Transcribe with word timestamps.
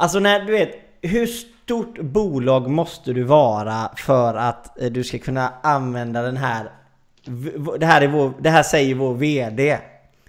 Alltså 0.00 0.18
när 0.18 0.40
du 0.40 0.52
vet, 0.52 0.70
hur 1.02 1.26
stort 1.26 2.00
bolag 2.00 2.70
måste 2.70 3.12
du 3.12 3.22
vara 3.22 3.90
för 3.96 4.34
att 4.34 4.82
eh, 4.82 4.90
du 4.90 5.04
ska 5.04 5.18
kunna 5.18 5.52
använda 5.62 6.22
den 6.22 6.36
här... 6.36 6.70
Det 7.78 7.86
här, 7.86 8.02
är 8.02 8.08
vår, 8.08 8.32
det 8.40 8.50
här 8.50 8.62
säger 8.62 8.94
vår 8.94 9.14
VD. 9.14 9.78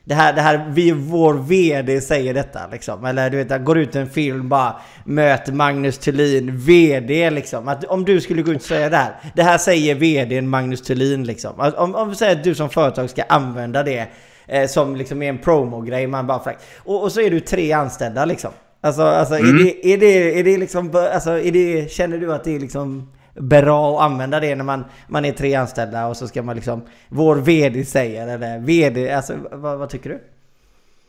Det 0.04 0.16
här, 0.16 0.34
det 0.34 0.42
här, 0.42 0.66
vi, 0.70 0.92
vår 0.92 1.34
VD 1.34 2.02
säger 2.02 2.34
detta 2.34 2.68
liksom. 2.72 3.06
Eller 3.06 3.30
du 3.30 3.38
vet, 3.38 3.50
det 3.50 3.60
går 3.60 3.78
ut 3.78 3.96
en 3.96 4.10
film 4.10 4.50
bara 4.50 4.76
Möt 5.06 5.54
Magnus 5.54 5.98
Thulin, 5.98 6.58
VD 6.58 7.30
liksom. 7.30 7.68
Att 7.68 7.84
om 7.84 8.06
du 8.06 8.22
skulle 8.22 8.42
gå 8.42 8.52
ut 8.52 8.58
och 8.58 8.64
säga 8.64 8.90
det 8.90 8.98
här. 8.98 9.16
Det 9.36 9.44
här 9.44 9.58
säger 9.58 9.96
VDn 9.96 10.50
Magnus 10.50 10.82
Thulin 10.82 11.24
liksom. 11.24 11.60
Att 11.60 11.76
Om, 11.76 11.96
om 11.96 12.10
vi 12.10 12.16
säger 12.16 12.36
att 12.36 12.44
du 12.44 12.56
som 12.56 12.70
företag 12.70 13.10
ska 13.10 13.24
använda 13.24 13.84
det 13.84 14.08
eh, 14.48 14.68
som 14.68 14.96
liksom 14.96 15.22
är 15.22 15.30
en 15.30 15.38
promo-grej. 15.38 16.08
Man 16.08 16.28
bara 16.28 16.56
och, 16.78 17.04
och 17.04 17.12
så 17.12 17.22
är 17.22 17.30
du 17.30 17.40
tre 17.40 17.72
anställda 17.72 18.26
liksom. 18.26 18.52
Alltså, 18.82 19.02
alltså 19.02 19.36
är, 19.36 19.64
det, 19.64 19.94
är, 19.94 19.98
det, 19.98 20.40
är 20.40 20.44
det 20.44 20.58
liksom, 20.58 21.10
alltså 21.14 21.30
är 21.32 21.52
det, 21.52 21.92
känner 21.92 22.18
du 22.18 22.34
att 22.34 22.44
det 22.44 22.56
är 22.56 22.60
liksom 22.60 23.12
bra 23.34 23.96
att 23.96 24.12
använda 24.12 24.40
det 24.40 24.56
när 24.56 24.64
man, 24.64 24.86
man 25.08 25.26
är 25.26 25.32
tre 25.32 25.56
anställda 25.56 26.08
och 26.08 26.18
så 26.18 26.28
ska 26.28 26.44
man 26.44 26.56
liksom, 26.56 26.82
vår 27.10 27.36
VD 27.36 27.86
säger 27.86 28.28
eller 28.28 28.60
VD, 28.60 29.12
alltså 29.12 29.34
vad, 29.52 29.80
vad 29.80 29.90
tycker 29.90 30.10
du? 30.10 30.20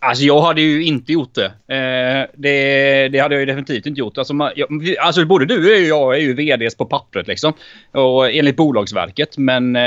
Alltså 0.04 0.24
jag 0.24 0.40
hade 0.40 0.60
ju 0.60 0.84
inte 0.84 1.12
gjort 1.12 1.34
det. 1.34 1.46
Eh, 1.46 2.30
det, 2.34 3.08
det 3.08 3.18
hade 3.18 3.34
jag 3.34 3.40
ju 3.40 3.46
definitivt 3.46 3.86
inte 3.86 4.00
gjort. 4.00 4.18
Alltså, 4.18 4.34
man, 4.34 4.52
jag, 4.56 4.68
alltså 5.00 5.24
både 5.24 5.46
du 5.46 5.74
och 5.74 5.80
jag 5.80 6.16
är 6.16 6.20
ju 6.20 6.34
VDs 6.34 6.74
på 6.74 6.86
pappret 6.86 7.26
liksom. 7.26 7.52
Och 7.92 8.30
enligt 8.30 8.56
Bolagsverket. 8.56 9.38
Men 9.38 9.76
eh, 9.76 9.82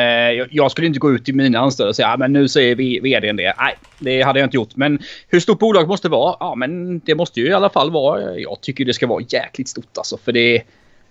jag, 0.51 0.71
skulle 0.71 0.87
inte 0.87 0.99
gå 0.99 1.11
ut 1.11 1.25
till 1.25 1.35
mina 1.35 1.59
anställda 1.59 1.89
och 1.89 1.95
säga 1.95 2.07
ah, 2.07 2.17
men 2.17 2.33
nu 2.33 2.47
säger 2.47 2.75
vi 2.75 2.99
VDn 2.99 3.35
det. 3.35 3.53
Nej, 3.59 3.75
det 3.99 4.21
hade 4.21 4.39
jag 4.39 4.47
inte 4.47 4.57
gjort. 4.57 4.75
Men 4.75 4.99
hur 5.27 5.39
stort 5.39 5.59
bolag 5.59 5.87
måste 5.87 6.07
det 6.07 6.11
vara? 6.11 6.35
Ja, 6.39 6.55
men 6.55 6.99
det 6.99 7.15
måste 7.15 7.39
ju 7.39 7.47
i 7.47 7.53
alla 7.53 7.69
fall 7.69 7.91
vara. 7.91 8.39
Jag 8.39 8.61
tycker 8.61 8.85
det 8.85 8.93
ska 8.93 9.07
vara 9.07 9.23
jäkligt 9.29 9.69
stort 9.69 9.97
alltså. 9.97 10.17
För 10.17 10.31
det 10.31 10.63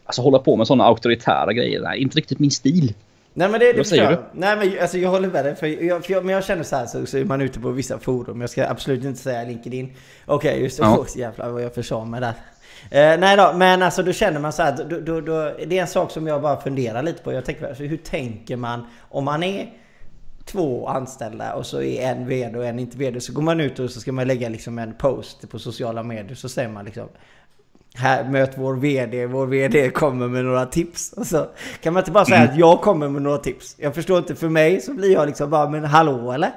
Alltså 0.07 0.23
hålla 0.23 0.39
på 0.39 0.57
med 0.57 0.67
sådana 0.67 0.85
auktoritära 0.85 1.53
grejer. 1.53 1.81
Det 1.81 1.87
är 1.87 1.95
inte 1.95 2.19
riktigt 2.19 2.39
min 2.39 2.51
stil. 2.51 2.95
Nej 3.37 3.49
men 3.49 3.61
det, 3.61 3.73
det 3.73 3.77
Vad 3.77 3.87
säger 3.87 4.11
jag. 4.11 4.19
Nej 4.33 4.57
men 4.57 4.83
alltså 4.83 4.99
jag 4.99 5.11
håller 5.11 5.29
med 5.29 5.45
dig. 5.45 5.57
För 5.57 5.67
jag, 5.67 6.05
för 6.05 6.13
jag, 6.13 6.25
men 6.25 6.35
jag 6.35 6.45
känner 6.45 6.63
så 6.63 6.77
här 6.77 6.87
så, 6.87 7.07
så 7.07 7.19
är 7.19 7.25
man 7.25 7.41
ute 7.41 7.61
på 7.61 7.71
vissa 7.71 7.99
forum. 7.99 8.41
Jag 8.41 8.51
ska 8.51 8.69
absolut 8.69 9.05
inte 9.05 9.21
säga 9.21 9.45
LinkedIn. 9.45 9.93
Okej 10.27 10.63
just 10.63 10.79
det. 10.79 10.85
Ja. 10.85 10.99
Oh, 10.99 11.19
jävlar 11.19 11.51
vad 11.51 11.63
jag 11.63 11.75
försade 11.75 12.07
mig 12.07 12.21
där. 12.21 12.35
Eh, 12.91 13.21
nej 13.21 13.37
då, 13.37 13.53
men 13.57 13.83
alltså 13.83 14.03
då 14.03 14.13
känner 14.13 14.41
man 14.41 14.53
så 14.53 14.63
här. 14.63 14.85
Då, 14.91 15.01
då, 15.01 15.21
då, 15.21 15.57
det 15.67 15.79
är 15.79 15.81
en 15.81 15.87
sak 15.87 16.11
som 16.11 16.27
jag 16.27 16.43
bara 16.43 16.61
funderar 16.61 17.03
lite 17.03 17.23
på. 17.23 17.33
Jag 17.33 17.45
tänker, 17.45 17.69
alltså, 17.69 17.83
hur 17.83 17.97
tänker 17.97 18.57
man 18.57 18.87
om 19.11 19.25
man 19.25 19.43
är 19.43 19.71
två 20.45 20.89
anställda 20.89 21.55
och 21.55 21.67
så 21.67 21.83
är 21.83 22.11
en 22.11 22.27
VD 22.27 22.59
och 22.59 22.67
en 22.67 22.79
inte 22.79 22.99
VD. 22.99 23.21
Så 23.21 23.33
går 23.33 23.43
man 23.43 23.61
ut 23.61 23.79
och 23.79 23.91
så 23.91 24.01
ska 24.01 24.13
man 24.13 24.29
lägga 24.29 24.49
liksom 24.49 24.79
en 24.79 24.95
post 24.95 25.51
på 25.51 25.59
sociala 25.59 26.03
medier. 26.03 26.35
Så 26.35 26.49
säger 26.49 26.69
man 26.69 26.85
liksom 26.85 27.09
här, 27.97 28.25
möt 28.25 28.53
vår 28.57 28.75
VD, 28.75 29.27
vår 29.27 29.47
VD 29.47 29.91
kommer 29.91 30.29
med 30.29 30.45
några 30.45 30.67
tips. 30.67 31.13
Och 31.13 31.27
så 31.27 31.47
kan 31.83 31.93
man 31.93 32.01
inte 32.01 32.11
bara 32.11 32.25
säga 32.25 32.43
att 32.43 32.59
jag 32.59 32.81
kommer 32.81 33.09
med 33.09 33.23
några 33.23 33.39
tips. 33.39 33.77
Jag 33.79 33.95
förstår 33.95 34.19
inte, 34.19 34.35
för 34.35 34.49
mig 34.49 34.81
så 34.81 34.95
blir 34.95 35.13
jag 35.13 35.27
liksom 35.27 35.51
bara, 35.51 35.69
men 35.69 35.85
hallå 35.85 36.33
eller? 36.33 36.51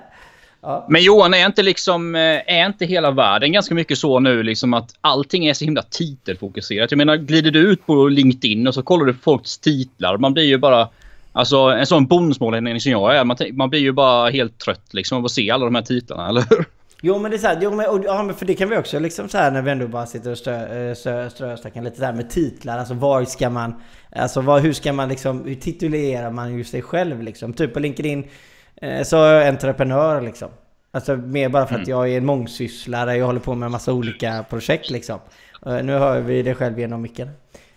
Ja. 0.62 0.86
Men 0.90 1.04
Johan, 1.04 1.34
är 1.34 1.46
inte, 1.46 1.64
liksom, 1.64 2.16
eh, 2.16 2.22
är 2.22 2.66
inte 2.66 2.86
hela 2.86 3.12
världen 3.12 3.52
ganska 3.52 3.76
mycket 3.76 3.98
så 3.98 4.20
nu 4.20 4.44
liksom 4.44 4.74
att 4.74 4.96
allting 5.02 5.46
är 5.46 5.54
så 5.54 5.66
himla 5.66 5.82
titelfokuserat? 5.82 6.92
Jag 6.92 6.98
menar, 6.98 7.18
glider 7.18 7.52
du 7.52 7.60
ut 7.60 7.86
på 7.86 8.08
LinkedIn 8.08 8.68
och 8.68 8.74
så 8.74 8.84
kollar 8.84 9.06
du 9.06 9.14
på 9.14 9.20
folks 9.20 9.58
titlar. 9.58 10.18
Man 10.18 10.34
blir 10.34 10.44
ju 10.44 10.58
bara... 10.58 10.90
Alltså 11.34 11.58
en 11.58 11.86
sån 11.86 12.08
bondsmålning 12.08 12.82
som 12.82 12.92
jag 12.92 13.16
är. 13.16 13.24
Man, 13.24 13.38
man 13.52 13.70
blir 13.70 13.80
ju 13.80 13.92
bara 13.92 14.30
helt 14.30 14.58
trött 14.58 14.94
liksom 14.94 15.18
av 15.18 15.26
att 15.26 15.32
se 15.32 15.52
alla 15.52 15.66
de 15.66 15.76
här 15.76 15.82
titlarna, 15.82 16.30
eller 16.30 16.46
hur? 16.50 16.66
Jo 17.02 17.20
men 17.20 17.32
det 17.32 17.38
är 17.38 17.40
så 17.40 17.48
här, 17.48 17.60
jo, 17.62 17.72
men, 17.72 17.90
och, 17.90 18.06
ja, 18.06 18.24
men 18.24 18.36
för 18.36 18.46
det 18.46 18.56
kan 18.56 18.70
vi 18.70 18.78
också 18.78 19.00
liksom 19.00 19.30
så 19.30 19.38
här 19.38 19.52
när 19.52 19.62
vi 19.62 19.72
ändå 19.72 19.88
bara 19.88 20.06
sitter 20.06 20.32
och 20.32 20.38
strö, 20.38 20.90
eh, 20.90 20.96
strö, 20.96 21.30
ströstackar 21.30 21.82
lite 21.82 22.02
där 22.02 22.14
med 22.14 22.30
titlar. 22.30 22.78
Alltså 22.78 22.94
var 22.94 23.26
ska 23.26 23.50
man, 23.50 23.82
alltså 24.12 24.42
vad, 24.42 24.62
hur 24.62 24.74
ska 24.74 24.94
man 24.94 25.10
liksom, 25.10 25.46
hur 25.46 25.56
titulerar 25.56 26.32
man 26.32 26.58
ju 26.58 26.64
sig 26.64 26.82
själv 26.82 27.24
liksom? 27.24 27.54
Typ 27.54 27.74
på 27.74 27.80
LinkedIn 27.80 28.28
eh, 28.76 29.04
så 29.04 29.24
är 29.24 29.34
jag 29.34 29.48
entreprenör 29.48 30.22
liksom. 30.22 30.50
Alltså 30.92 31.16
mer 31.16 31.50
bara 31.50 31.68
för 31.68 31.76
att 31.76 31.88
jag 31.88 32.10
är 32.10 32.18
en 32.18 32.26
mångsysslare, 32.26 33.16
jag 33.16 33.26
håller 33.26 33.40
på 33.40 33.56
med 33.56 33.66
en 33.66 33.72
massa 33.72 33.94
olika 33.94 34.46
projekt 34.50 34.90
liksom. 34.90 35.20
Eh, 35.66 35.84
nu 35.84 35.94
hör 35.94 36.20
vi 36.20 36.44
det 36.44 36.56
själv 36.56 36.80
genom 36.80 37.02
micken. 37.02 37.30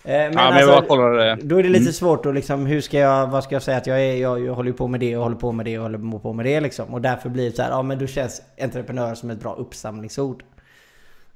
Eh, 0.05 0.11
Men, 0.13 0.33
ja, 0.33 0.51
men 0.51 0.61
jag 0.61 0.71
alltså, 0.71 0.95
eh, 0.95 1.37
då 1.37 1.59
är 1.59 1.63
det 1.63 1.69
lite 1.69 1.93
svårt 1.93 2.27
att 2.27 2.35
liksom, 2.35 2.67
hur 2.67 2.81
ska 2.81 2.99
jag, 2.99 3.27
vad 3.27 3.45
ska 3.45 3.55
jag 3.55 3.63
säga 3.63 3.77
att 3.77 3.87
jag 3.87 4.01
är? 4.01 4.15
Jag, 4.17 4.47
jag 4.47 4.55
håller 4.55 4.73
på 4.73 4.89
med 4.89 5.01
det 5.01 5.17
och 5.17 5.23
håller 5.23 5.37
på 5.37 5.53
med 5.53 5.67
det 5.67 5.79
och 5.79 5.83
håller 5.83 6.19
på 6.19 6.33
med 6.33 6.47
det 6.47 6.61
liksom. 6.61 6.95
Och 6.95 7.01
därför 7.01 7.29
blir 7.29 7.51
det 7.51 7.57
så 7.57 7.63
här, 7.63 7.71
ja 7.71 7.83
men 7.83 7.99
då 7.99 8.07
känns 8.07 8.43
entreprenör 8.61 9.15
som 9.15 9.31
ett 9.31 9.41
bra 9.41 9.55
uppsamlingsord. 9.55 10.43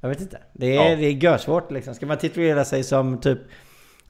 Jag 0.01 0.09
vet 0.09 0.21
inte. 0.21 0.39
Det 0.53 0.77
är, 0.77 0.91
Ja. 0.91 0.97
det 0.97 1.07
är 1.07 1.11
görsvårt 1.11 1.71
liksom. 1.71 1.95
Ska 1.95 2.07
man 2.07 2.19
titulera 2.19 2.65
sig 2.65 2.83
som 2.83 3.21
typ 3.21 3.39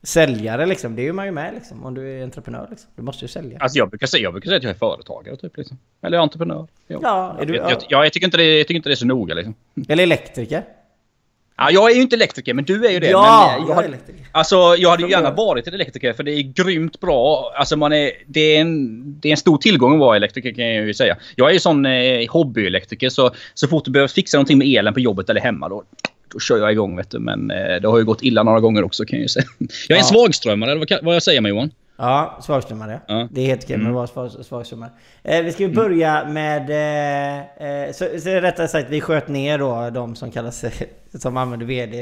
säljare 0.02 0.66
liksom? 0.66 0.96
Det 0.96 1.08
är 1.08 1.12
man 1.12 1.26
ju 1.26 1.32
med 1.32 1.54
liksom. 1.54 1.84
Om 1.84 1.94
du 1.94 2.18
är 2.18 2.22
entreprenör 2.22 2.66
liksom. 2.70 2.90
Du 2.96 3.02
måste 3.02 3.24
ju 3.24 3.28
sälja. 3.28 3.58
Alltså 3.60 3.78
jag 3.78 3.88
brukar, 3.90 4.06
säga, 4.06 4.22
jag 4.22 4.32
brukar 4.32 4.48
säga 4.48 4.56
att 4.56 4.62
jag 4.62 4.70
är 4.70 4.78
företagare 4.78 5.36
typ. 5.36 5.56
Liksom. 5.56 5.78
Eller 6.02 6.18
entreprenör. 6.18 6.66
Ja. 6.86 6.98
Ja, 7.02 7.36
är 7.40 7.46
du, 7.46 7.56
jag, 7.56 7.70
jag, 7.88 8.06
jag, 8.06 8.12
tycker 8.12 8.26
inte 8.26 8.36
det, 8.36 8.58
jag 8.58 8.66
tycker 8.66 8.76
inte 8.76 8.88
det 8.88 8.94
är 8.94 8.96
så 8.96 9.06
noga 9.06 9.34
liksom. 9.34 9.54
Eller 9.88 10.02
elektriker. 10.02 10.62
Ja, 11.56 11.70
jag 11.70 11.90
är 11.90 11.94
ju 11.94 12.02
inte 12.02 12.16
elektriker, 12.16 12.54
men 12.54 12.64
du 12.64 12.86
är 12.86 12.90
ju 12.90 13.00
det. 13.00 13.06
Ja, 13.10 13.52
men, 13.52 13.62
eh, 13.62 13.68
jag 13.68 13.70
är 13.70 13.74
hade- 13.74 13.88
elektriker. 13.88 14.24
Alltså 14.32 14.56
jag 14.78 14.90
hade 14.90 15.02
ju 15.02 15.10
gärna 15.10 15.30
varit 15.30 15.66
en 15.68 15.74
elektriker 15.74 16.12
för 16.12 16.22
det 16.22 16.32
är 16.32 16.42
grymt 16.42 17.00
bra. 17.00 17.52
Alltså 17.56 17.76
man 17.76 17.92
är, 17.92 18.10
det, 18.26 18.40
är 18.40 18.60
en, 18.60 19.20
det 19.20 19.28
är 19.28 19.30
en 19.30 19.36
stor 19.36 19.58
tillgång 19.58 19.92
att 19.94 19.98
vara 20.00 20.16
elektriker 20.16 20.52
kan 20.52 20.64
jag 20.74 20.86
ju 20.86 20.94
säga. 20.94 21.16
Jag 21.36 21.48
är 21.48 21.52
ju 21.52 21.58
sån 21.60 21.86
eh, 21.86 22.30
hobbyelektriker 22.30 23.08
så, 23.08 23.30
så 23.54 23.68
fort 23.68 23.84
du 23.84 23.90
behöver 23.90 24.08
fixa 24.08 24.36
någonting 24.36 24.58
med 24.58 24.66
elen 24.78 24.94
på 24.94 25.00
jobbet 25.00 25.30
eller 25.30 25.40
hemma 25.40 25.68
då, 25.68 25.84
då 26.32 26.38
kör 26.38 26.58
jag 26.58 26.72
igång 26.72 26.96
vet 26.96 27.10
du. 27.10 27.18
Men 27.18 27.50
eh, 27.50 27.80
det 27.82 27.88
har 27.88 27.98
ju 27.98 28.04
gått 28.04 28.22
illa 28.22 28.42
några 28.42 28.60
gånger 28.60 28.84
också 28.84 29.04
kan 29.04 29.18
jag 29.18 29.22
ju 29.22 29.28
säga. 29.28 29.44
Jag 29.88 29.96
är 29.96 30.00
en 30.02 30.06
Ja. 30.10 30.14
svagströmmare 30.14 30.70
eller 30.72 30.86
vad, 30.90 31.04
vad 31.04 31.14
jag 31.14 31.22
säger 31.22 31.40
med 31.40 31.50
Johan. 31.50 31.70
Ja, 31.96 32.38
svagströmmare. 32.42 33.00
Ja. 33.08 33.28
Det 33.30 33.40
är 33.40 33.46
helt 33.46 33.64
okej 33.64 33.76
med 33.76 33.88
att 33.88 33.94
vara 33.94 34.06
svag- 34.28 34.42
svagströmmare. 34.42 34.90
Eh, 35.22 35.42
vi 35.42 35.52
ska 35.52 35.62
ju 35.62 35.74
börja 35.74 36.24
med... 36.28 36.70
Eh, 36.70 37.66
eh, 37.68 37.92
så, 37.92 38.04
så 38.20 38.30
rättare 38.30 38.68
sagt, 38.68 38.90
vi 38.90 39.00
sköt 39.00 39.28
ner 39.28 39.58
då 39.58 39.90
de 39.90 40.16
som 40.16 40.30
kallar 40.30 40.50
sig... 40.50 40.72
Som 41.18 41.36
använder 41.36 41.66
VD 41.66 41.96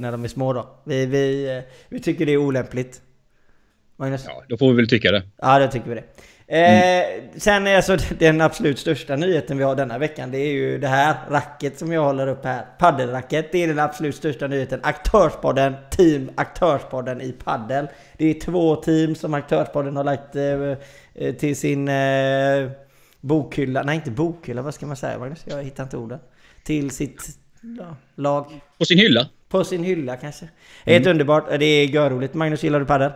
när 0.00 0.12
de 0.12 0.24
är 0.24 0.28
små 0.28 0.52
då. 0.52 0.68
Vi, 0.84 1.06
vi, 1.06 1.56
eh, 1.56 1.62
vi 1.88 2.00
tycker 2.00 2.26
det 2.26 2.32
är 2.32 2.36
olämpligt. 2.36 3.00
Magnus? 3.96 4.24
Ja, 4.28 4.42
då 4.48 4.56
får 4.56 4.70
vi 4.70 4.76
väl 4.76 4.88
tycka 4.88 5.10
det. 5.12 5.22
Ja, 5.36 5.58
det 5.58 5.68
tycker 5.68 5.88
vi 5.88 5.94
det. 5.94 6.04
Eh, 6.50 7.04
Sen 7.36 7.66
är 7.66 7.76
alltså 7.76 7.96
den 8.18 8.40
absolut 8.40 8.78
största 8.78 9.16
nyheten 9.16 9.58
vi 9.58 9.64
har 9.64 9.76
denna 9.76 9.98
veckan. 9.98 10.30
Det 10.30 10.38
är 10.38 10.52
ju 10.52 10.78
det 10.78 10.88
här 10.88 11.16
racket 11.30 11.78
som 11.78 11.92
jag 11.92 12.04
håller 12.04 12.26
upp 12.26 12.44
här. 12.44 12.66
Paddelracket. 12.78 13.52
Det 13.52 13.64
är 13.64 13.68
den 13.68 13.78
absolut 13.78 14.16
största 14.16 14.46
nyheten. 14.46 14.80
Aktörspodden, 14.82 15.74
team 15.90 16.30
Aktörspodden 16.34 17.20
i 17.20 17.32
paddel. 17.32 17.88
Det 18.16 18.24
är 18.24 18.40
två 18.40 18.76
team 18.76 19.14
som 19.14 19.34
Aktörspodden 19.34 19.96
har 19.96 20.04
lagt 20.04 20.36
eh, 20.36 20.42
eh, 21.14 21.34
till 21.34 21.56
sin 21.56 21.88
eh, 21.88 22.70
bokhylla. 23.20 23.82
Nej, 23.82 23.94
inte 23.94 24.10
bokhylla. 24.10 24.62
Vad 24.62 24.74
ska 24.74 24.86
man 24.86 24.96
säga 24.96 25.18
Magnus? 25.18 25.44
Jag 25.44 25.62
hittar 25.62 25.82
inte 25.82 25.96
orden. 25.96 26.18
Till 26.64 26.90
sitt 26.90 27.22
ja, 27.78 27.96
lag. 28.14 28.60
På 28.78 28.84
sin 28.84 28.98
hylla. 28.98 29.28
På 29.48 29.64
sin 29.64 29.84
hylla 29.84 30.16
kanske. 30.16 30.48
Helt 30.84 31.06
underbart. 31.06 31.44
Det 31.58 31.64
är 31.64 31.86
görroligt. 31.86 32.34
Magnus, 32.34 32.62
gillar 32.62 32.80
du 32.80 32.86
paddel? 32.86 33.12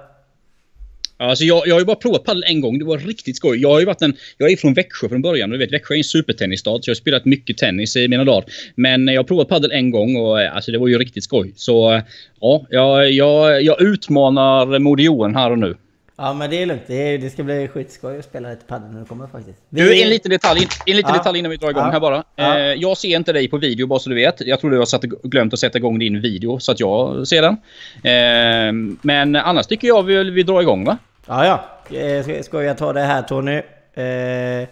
Alltså 1.17 1.45
jag, 1.45 1.67
jag 1.67 1.75
har 1.75 1.81
ju 1.81 1.85
bara 1.87 1.97
provat 1.97 2.25
padel 2.25 2.45
en 2.47 2.61
gång. 2.61 2.79
Det 2.79 2.85
var 2.85 2.99
riktigt 2.99 3.37
skoj. 3.37 3.59
Jag 3.59 3.69
har 3.69 3.81
ju 3.81 3.87
varit 3.87 4.03
en, 4.03 4.15
jag 4.39 4.53
är 4.53 4.57
från 4.57 4.75
Växjö 4.75 5.09
från 5.09 5.23
början. 5.23 5.51
Du 5.51 5.59
vet, 5.59 5.73
Växjö 5.73 5.95
är 5.95 5.99
en 5.99 6.05
supertennisstad. 6.05 6.83
Så 6.83 6.91
jag 6.91 6.95
har 6.95 6.97
spelat 6.97 7.25
mycket 7.25 7.59
tennis 7.59 7.97
i 7.97 8.09
mina 8.09 8.25
dagar. 8.25 8.45
Men 8.75 9.09
eh, 9.09 9.15
jag 9.15 9.23
har 9.23 9.27
provat 9.27 9.49
padel 9.49 9.73
en 9.73 9.91
gång 9.91 10.17
och 10.17 10.43
eh, 10.43 10.57
alltså, 10.57 10.73
det 10.73 10.79
var 10.79 10.89
ju 10.89 10.99
riktigt 10.99 11.25
skoj. 11.25 11.53
Så 11.57 11.93
eh, 11.93 12.03
ja, 12.41 12.67
jag, 12.71 13.13
jag, 13.13 13.63
jag 13.63 13.83
utmanar 13.83 14.79
Moder 14.79 15.05
Johan 15.05 15.35
här 15.35 15.51
och 15.51 15.59
nu. 15.59 15.77
Ja 16.25 16.33
men 16.33 16.51
det 16.51 16.63
är 16.63 16.67
lugnt. 16.67 16.83
Det, 16.87 17.17
det 17.19 17.31
ska 17.31 17.43
bli 17.43 17.69
skitskoj 17.69 18.19
att 18.19 18.25
spela 18.25 18.51
lite 18.51 18.65
padel 18.65 18.91
när 18.91 19.01
det 19.01 19.07
kommer 19.07 19.27
faktiskt. 19.27 19.59
Du, 19.69 20.03
en 20.03 20.09
liten 20.09 20.31
detalj, 20.31 20.69
en 20.87 20.97
liten 20.97 21.11
Ja. 21.15 21.19
detalj 21.19 21.39
innan 21.39 21.51
vi 21.51 21.57
drar 21.57 21.71
igång 21.71 21.85
Ja. 21.85 21.91
här 21.91 22.01
bara. 22.01 22.25
Ja. 22.37 22.59
Eh, 22.59 22.65
jag 22.65 22.97
ser 22.97 23.17
inte 23.17 23.33
dig 23.33 23.49
på 23.49 23.59
video 23.59 23.87
bara 23.87 23.99
så 23.99 24.09
du 24.09 24.15
vet. 24.15 24.41
Jag 24.47 24.61
tror 24.61 24.71
du 24.71 24.79
har 24.79 24.85
satt, 24.85 25.03
glömt 25.03 25.53
att 25.53 25.59
sätta 25.59 25.79
igång 25.79 25.99
din 25.99 26.21
video 26.21 26.59
så 26.59 26.73
att 26.73 26.81
jag 26.81 27.29
ser 27.29 27.43
den. 27.43 27.57
Eh, 28.05 28.97
men 29.03 29.37
annars 29.37 29.67
tycker 29.67 29.89
jag 29.89 30.03
vi, 30.03 30.31
vi 30.31 30.43
drar 30.43 30.61
igång 30.63 30.85
va? 30.85 30.99
Ja 31.27 31.47
ja. 31.47 31.65
Eh, 31.99 32.23
Ska, 32.25 32.43
ska 32.43 32.63
jag 32.63 32.79
ta 32.79 32.93
det 32.93 33.01
här 33.01 33.23
Tony? 33.23 33.57
Eh, 33.95 34.69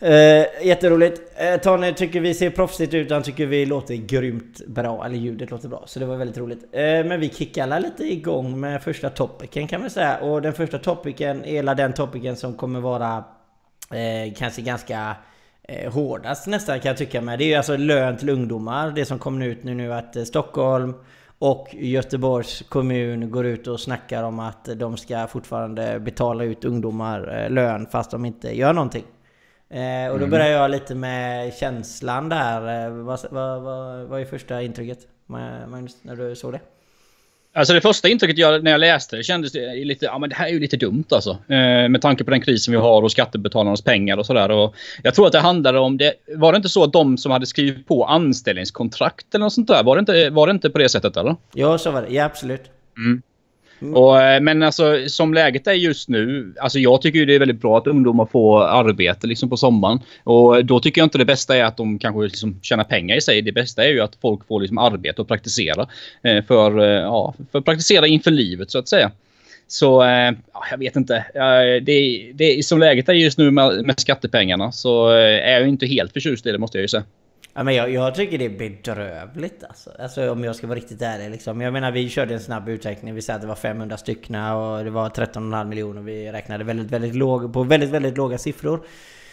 eh, 0.00 0.66
jätteroligt. 0.66 1.20
Eh, 1.36 1.60
Tony 1.60 1.92
tycker 1.92 2.20
vi 2.20 2.34
ser 2.34 2.50
proffsigt 2.50 2.94
ut. 2.94 3.10
Han 3.10 3.22
tycker 3.22 3.46
vi 3.46 3.66
låter 3.66 3.94
grymt 3.94 4.66
bra. 4.66 5.04
Eller 5.06 5.16
ljudet 5.16 5.50
låter 5.50 5.68
bra. 5.68 5.82
Så 5.86 5.98
det 5.98 6.06
var 6.06 6.16
väldigt 6.16 6.38
roligt. 6.38 6.64
Eh, 6.72 6.80
men 6.82 7.20
vi 7.20 7.28
kickar 7.28 7.62
alla 7.62 7.78
lite 7.78 8.04
igång 8.04 8.60
med 8.60 8.82
första 8.82 9.10
topicen 9.10 9.68
kan 9.68 9.80
man 9.80 9.90
säga. 9.90 10.16
Och 10.16 10.42
den 10.42 10.52
första 10.52 10.78
topicen 10.78 11.44
är 11.44 11.74
den 11.74 11.92
topicen 11.92 12.36
som 12.36 12.54
kommer 12.54 12.80
vara 12.80 13.24
eh, 13.90 14.34
kanske 14.36 14.62
ganska 14.62 15.16
eh, 15.68 15.92
hårdast 15.92 16.46
nästan 16.46 16.80
kan 16.80 16.88
jag 16.88 16.96
tycka 16.96 17.20
med. 17.20 17.38
Det 17.38 17.44
är 17.44 17.48
ju 17.48 17.54
alltså 17.54 17.76
lön 17.76 18.16
till 18.16 18.28
ungdomar. 18.28 18.90
Det 18.90 19.04
som 19.04 19.18
kommer 19.18 19.46
ut 19.46 19.64
nu, 19.64 19.74
nu 19.74 19.92
att 19.92 20.16
eh, 20.16 20.24
Stockholm 20.24 20.94
och 21.38 21.68
Göteborgs 21.72 22.62
kommun 22.68 23.30
går 23.30 23.46
ut 23.46 23.66
och 23.66 23.80
snackar 23.80 24.22
om 24.22 24.40
att 24.40 24.64
de 24.76 24.96
ska 24.96 25.26
fortfarande 25.26 26.00
betala 26.00 26.44
ut 26.44 26.64
ungdomar 26.64 27.44
eh, 27.44 27.50
lön 27.50 27.86
fast 27.86 28.10
de 28.10 28.24
inte 28.24 28.56
gör 28.56 28.72
någonting. 28.72 29.04
Eh, 29.74 30.12
och 30.12 30.20
då 30.20 30.26
börjar 30.26 30.46
jag 30.46 30.70
lite 30.70 30.94
med 30.94 31.54
känslan 31.54 32.28
där. 32.28 32.86
Eh, 32.86 32.92
vad, 32.92 33.20
vad, 33.30 33.62
vad, 33.62 34.06
vad 34.06 34.20
är 34.20 34.24
första 34.24 34.62
intrycket? 34.62 34.98
Magnus, 35.66 35.96
när 36.02 36.16
du 36.16 36.36
såg 36.36 36.52
det? 36.52 36.60
Alltså 37.56 37.74
det 37.74 37.80
första 37.80 38.08
intrycket 38.08 38.38
jag, 38.38 38.64
när 38.64 38.70
jag 38.70 38.80
läste 38.80 39.16
det 39.16 39.22
kändes 39.22 39.52
det 39.52 39.84
lite, 39.84 40.04
ja 40.04 40.18
men 40.18 40.28
det 40.28 40.36
här 40.36 40.46
är 40.46 40.50
ju 40.50 40.60
lite 40.60 40.76
dumt 40.76 41.04
alltså. 41.10 41.30
Eh, 41.30 41.88
med 41.88 42.02
tanke 42.02 42.24
på 42.24 42.30
den 42.30 42.40
krisen 42.40 42.72
vi 42.72 42.78
har 42.78 43.02
och 43.02 43.12
skattebetalarnas 43.12 43.82
pengar 43.82 44.16
och 44.16 44.26
sådär. 44.26 44.72
Jag 45.02 45.14
tror 45.14 45.26
att 45.26 45.32
det 45.32 45.40
handlade 45.40 45.78
om 45.78 45.96
det. 45.96 46.14
Var 46.36 46.52
det 46.52 46.56
inte 46.56 46.68
så 46.68 46.84
att 46.84 46.92
de 46.92 47.18
som 47.18 47.32
hade 47.32 47.46
skrivit 47.46 47.86
på 47.86 48.04
anställningskontrakt 48.04 49.34
eller 49.34 49.44
något 49.44 49.52
sånt 49.52 49.68
där. 49.68 49.82
Var 49.82 49.96
det 49.96 50.00
inte, 50.00 50.30
var 50.30 50.46
det 50.46 50.50
inte 50.50 50.70
på 50.70 50.78
det 50.78 50.88
sättet 50.88 51.16
eller? 51.16 51.36
Ja, 51.54 51.78
så 51.78 51.90
var 51.90 52.02
det. 52.02 52.14
Ja, 52.14 52.24
absolut. 52.24 52.70
Mm. 52.96 53.22
Mm. 53.84 53.96
Och, 53.96 54.22
eh, 54.22 54.40
men 54.40 54.62
alltså 54.62 55.08
som 55.08 55.34
läget 55.34 55.66
är 55.66 55.72
just 55.72 56.08
nu. 56.08 56.54
Alltså 56.60 56.78
jag 56.78 57.02
tycker 57.02 57.18
ju 57.18 57.26
det 57.26 57.34
är 57.34 57.38
väldigt 57.38 57.60
bra 57.60 57.78
att 57.78 57.86
ungdomar 57.86 58.26
får 58.26 58.62
arbete 58.62 59.26
liksom 59.26 59.50
på 59.50 59.56
sommaren. 59.56 60.00
Och 60.24 60.64
då 60.64 60.80
tycker 60.80 61.00
jag 61.00 61.06
inte 61.06 61.18
det 61.18 61.24
bästa 61.24 61.56
är 61.56 61.64
att 61.64 61.76
de 61.76 61.98
kanske 61.98 62.22
liksom 62.22 62.60
tjänar 62.62 62.84
pengar 62.84 63.16
i 63.16 63.20
sig. 63.20 63.42
Det 63.42 63.52
bästa 63.52 63.84
är 63.84 63.88
ju 63.88 64.00
att 64.00 64.16
folk 64.20 64.46
får 64.46 64.60
liksom 64.60 64.78
arbete 64.78 65.22
och 65.22 65.28
praktisera. 65.28 65.88
Eh, 66.22 66.44
för, 66.44 66.80
eh, 66.80 66.86
ja, 66.86 67.34
för 67.52 67.58
att 67.58 67.64
praktisera 67.64 68.06
inför 68.06 68.30
livet 68.30 68.70
så 68.70 68.78
att 68.78 68.88
säga. 68.88 69.10
Så 69.66 70.02
ja, 70.52 70.60
jag 70.70 70.78
vet 70.78 70.96
inte. 70.96 71.24
Det, 71.82 72.30
det, 72.34 72.64
som 72.64 72.78
läget 72.78 73.08
är 73.08 73.12
just 73.12 73.38
nu 73.38 73.50
med, 73.50 73.86
med 73.86 74.00
skattepengarna 74.00 74.72
så 74.72 75.08
är 75.08 75.52
jag 75.52 75.68
inte 75.68 75.86
helt 75.86 76.12
förtjust 76.12 76.46
i 76.46 76.52
det 76.52 76.58
måste 76.58 76.78
jag 76.78 76.82
ju 76.82 76.88
säga. 76.88 77.04
Ja, 77.56 77.62
men 77.62 77.74
jag, 77.74 77.90
jag 77.90 78.14
tycker 78.14 78.38
det 78.38 78.44
är 78.44 78.58
bedrövligt 78.58 79.64
alltså. 79.64 79.90
alltså. 79.98 80.30
Om 80.30 80.44
jag 80.44 80.56
ska 80.56 80.66
vara 80.66 80.76
riktigt 80.76 81.02
ärlig 81.02 81.30
liksom. 81.30 81.60
Jag 81.60 81.72
menar 81.72 81.92
vi 81.92 82.08
körde 82.08 82.34
en 82.34 82.40
snabb 82.40 82.68
uträkning. 82.68 83.14
Vi 83.14 83.22
sa 83.22 83.32
att 83.32 83.40
det 83.40 83.46
var 83.46 83.54
500 83.54 83.96
styckna 83.96 84.56
och 84.56 84.84
det 84.84 84.90
var 84.90 85.08
13,5 85.08 85.64
miljoner. 85.64 86.02
Vi 86.02 86.32
räknade 86.32 86.64
väldigt, 86.64 86.90
väldigt 86.90 87.14
låg, 87.14 87.52
på 87.52 87.62
väldigt, 87.62 87.90
väldigt 87.90 88.16
låga 88.16 88.38
siffror. 88.38 88.86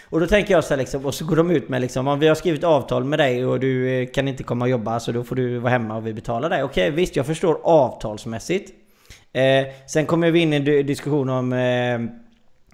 Och 0.10 0.20
då 0.20 0.28
tänker 0.28 0.54
jag 0.54 0.64
så 0.64 0.70
här 0.70 0.78
liksom, 0.78 1.06
och 1.06 1.14
så 1.14 1.26
går 1.26 1.36
de 1.36 1.52
ut 1.52 1.70
med 1.70 1.82
liksom, 1.82 2.08
om 2.08 2.20
vi 2.20 2.28
har 2.28 2.36
skrivit 2.36 2.64
avtal 2.64 3.04
med 3.04 3.20
dig 3.20 3.46
och 3.46 3.60
du 3.60 3.90
eh, 3.90 4.08
kan 4.08 4.28
inte 4.28 4.44
komma 4.44 4.66
och 4.66 4.72
jobba 4.72 5.00
så 5.00 5.12
då 5.12 5.24
får 5.24 5.36
du 5.36 5.58
vara 5.58 5.72
hemma 5.72 5.96
och 5.96 6.08
vi 6.08 6.14
betalar 6.14 6.50
dig. 6.50 6.64
Okej 6.64 6.92
visst, 6.92 7.16
jag 7.16 7.26
förstår 7.26 7.60
avtalsmässigt. 7.64 8.72
Eh, 9.34 9.66
sen 9.88 10.06
kommer 10.06 10.32
vi 10.32 10.40
in 10.40 10.54
i 10.54 10.56
en 10.56 10.86
diskussion 10.86 11.30
om 11.30 11.54
eh, 11.54 12.00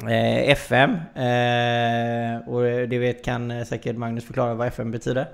Eh, 0.03 0.49
FM. 0.49 0.91
Eh, 1.15 2.47
och 2.47 2.87
det 2.89 2.97
vet 2.99 3.25
kan 3.25 3.65
säkert 3.65 3.97
Magnus 3.97 4.25
förklara 4.25 4.53
vad 4.53 4.67
FM 4.67 4.91
betyder. 4.91 5.27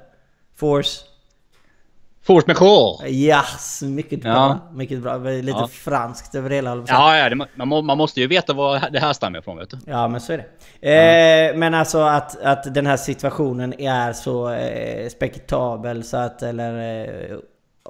Force. 0.55 1.05
Force 2.23 2.47
majeure. 2.47 3.09
Yes, 3.09 3.81
mycket 3.81 4.21
bra. 4.21 4.31
Ja. 4.31 4.59
Mycket 4.73 5.01
bra. 5.01 5.17
Lite 5.17 5.57
ja. 5.57 5.67
franskt 5.67 6.35
över 6.35 6.49
hela. 6.49 6.83
Ja, 6.87 7.17
ja 7.17 7.29
det, 7.29 7.65
man, 7.65 7.85
man, 7.85 7.97
måste 7.97 8.21
ju 8.21 8.27
veta 8.27 8.53
var 8.53 8.89
det 8.91 8.99
här 8.99 9.13
stammar 9.13 9.39
ifrån 9.39 9.57
vet 9.57 9.69
du. 9.69 9.77
Ja, 9.85 10.07
men 10.07 10.21
så 10.21 10.33
är 10.33 10.45
det. 10.81 11.49
Eh. 11.51 11.57
Men 11.57 11.73
alltså 11.73 12.01
att, 12.01 12.41
att 12.41 12.73
den 12.73 12.85
här 12.85 12.97
situationen 12.97 13.81
är 13.81 14.13
så 14.13 14.49
eh, 14.49 15.09
spektabel 15.09 16.03
så 16.03 16.17
att, 16.17 16.43
eller 16.43 17.01
eh, 17.31 17.37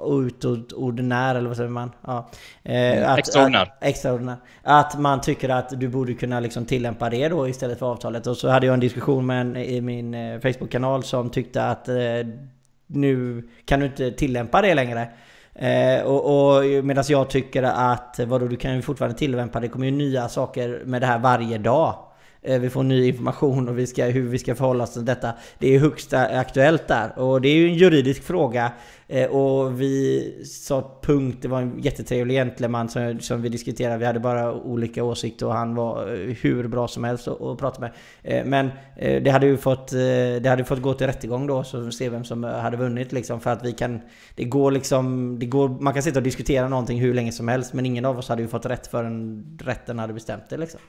utordinär 0.00 1.34
eller 1.34 1.48
vad 1.48 1.56
säger 1.56 1.70
man? 1.70 1.92
Ja. 2.06 2.30
Eh, 2.62 3.10
att, 3.10 3.18
extraordinär. 3.18 3.62
Att, 3.62 3.84
extraordinär. 3.84 4.36
Att 4.62 4.98
man 4.98 5.20
tycker 5.20 5.48
att 5.48 5.80
du 5.80 5.88
borde 5.88 6.14
kunna 6.14 6.40
liksom 6.40 6.64
tillämpa 6.64 7.10
det 7.10 7.28
då 7.28 7.48
istället 7.48 7.78
för 7.78 7.86
avtalet. 7.86 8.26
Och 8.26 8.36
så 8.36 8.48
hade 8.48 8.66
jag 8.66 8.74
en 8.74 8.80
diskussion 8.80 9.26
med 9.26 9.40
en 9.40 9.56
i 9.56 9.80
min 9.80 10.14
eh, 10.14 10.40
Facebook-kanal 10.40 11.02
som 11.04 11.30
tyckte 11.30 11.66
att 11.66 11.88
eh, 11.88 11.94
nu 12.86 13.48
kan 13.64 13.80
du 13.80 13.86
inte 13.86 14.10
tillämpa 14.10 14.62
det 14.62 14.74
längre. 14.74 15.08
Eh, 15.54 16.04
och, 16.04 16.56
och 16.56 16.64
medan 16.84 17.04
jag 17.08 17.30
tycker 17.30 17.62
att 17.62 18.20
vadå, 18.26 18.46
du 18.46 18.56
kan 18.56 18.76
ju 18.76 18.82
fortfarande 18.82 19.18
tillämpa 19.18 19.60
det. 19.60 19.66
Det 19.66 19.70
kommer 19.70 19.86
ju 19.86 19.92
nya 19.92 20.28
saker 20.28 20.82
med 20.84 21.02
det 21.02 21.06
här 21.06 21.18
varje 21.18 21.58
dag. 21.58 22.13
Eh, 22.44 22.60
vi 22.60 22.70
får 22.70 22.82
ny 22.82 23.08
information 23.08 23.68
och 23.68 23.78
vi 23.78 23.86
ska, 23.86 24.04
hur 24.04 24.28
vi 24.28 24.38
ska 24.38 24.54
förhålla 24.54 24.84
oss 24.84 24.92
till 24.92 25.04
detta. 25.04 25.32
Det 25.58 25.74
är 25.74 25.78
högst 25.78 26.12
aktuellt 26.12 26.88
där. 26.88 27.18
Och 27.18 27.40
det 27.40 27.48
är 27.48 27.54
ju 27.54 27.68
en 27.68 27.74
juridisk 27.74 28.22
fråga. 28.22 28.72
Eh, 29.08 29.30
och 29.30 29.80
vi 29.80 30.44
sa 30.46 31.00
punkt, 31.02 31.38
det 31.40 31.48
var 31.48 31.60
en 31.60 31.78
jättetrevlig 31.78 32.34
gentleman 32.34 32.88
som, 32.88 33.20
som 33.20 33.42
vi 33.42 33.48
diskuterade. 33.48 33.98
Vi 33.98 34.04
hade 34.04 34.20
bara 34.20 34.54
olika 34.54 35.04
åsikter 35.04 35.46
och 35.46 35.52
han 35.52 35.74
var 35.74 36.12
eh, 36.12 36.36
hur 36.40 36.68
bra 36.68 36.88
som 36.88 37.04
helst 37.04 37.28
att 37.28 37.58
prata 37.58 37.80
med. 37.80 37.92
Men 38.46 38.70
det 38.96 39.30
hade 39.30 39.46
ju 39.46 39.56
fått, 39.56 39.90
det 40.40 40.48
hade 40.48 40.64
fått 40.64 40.82
gå 40.82 40.94
till 40.94 41.06
rättegång 41.06 41.46
då, 41.46 41.64
så 41.64 41.90
se 41.90 42.08
vem 42.08 42.24
som 42.24 42.44
hade 42.44 42.76
vunnit 42.76 43.12
liksom. 43.12 43.40
För 43.40 43.50
att 43.50 43.64
vi 43.64 43.72
kan, 43.72 44.00
det 44.34 44.44
går 44.44 44.70
liksom, 44.70 45.36
det 45.38 45.46
går, 45.46 45.68
man 45.68 45.92
kan 45.92 46.02
sitta 46.02 46.18
och 46.18 46.22
diskutera 46.22 46.68
någonting 46.68 47.00
hur 47.00 47.14
länge 47.14 47.32
som 47.32 47.48
helst. 47.48 47.72
Men 47.72 47.86
ingen 47.86 48.04
av 48.04 48.18
oss 48.18 48.28
hade 48.28 48.42
ju 48.42 48.48
fått 48.48 48.66
rätt 48.66 48.86
förrän 48.86 49.44
rätten 49.64 49.98
hade 49.98 50.12
bestämt 50.12 50.50
det 50.50 50.56
liksom. 50.56 50.80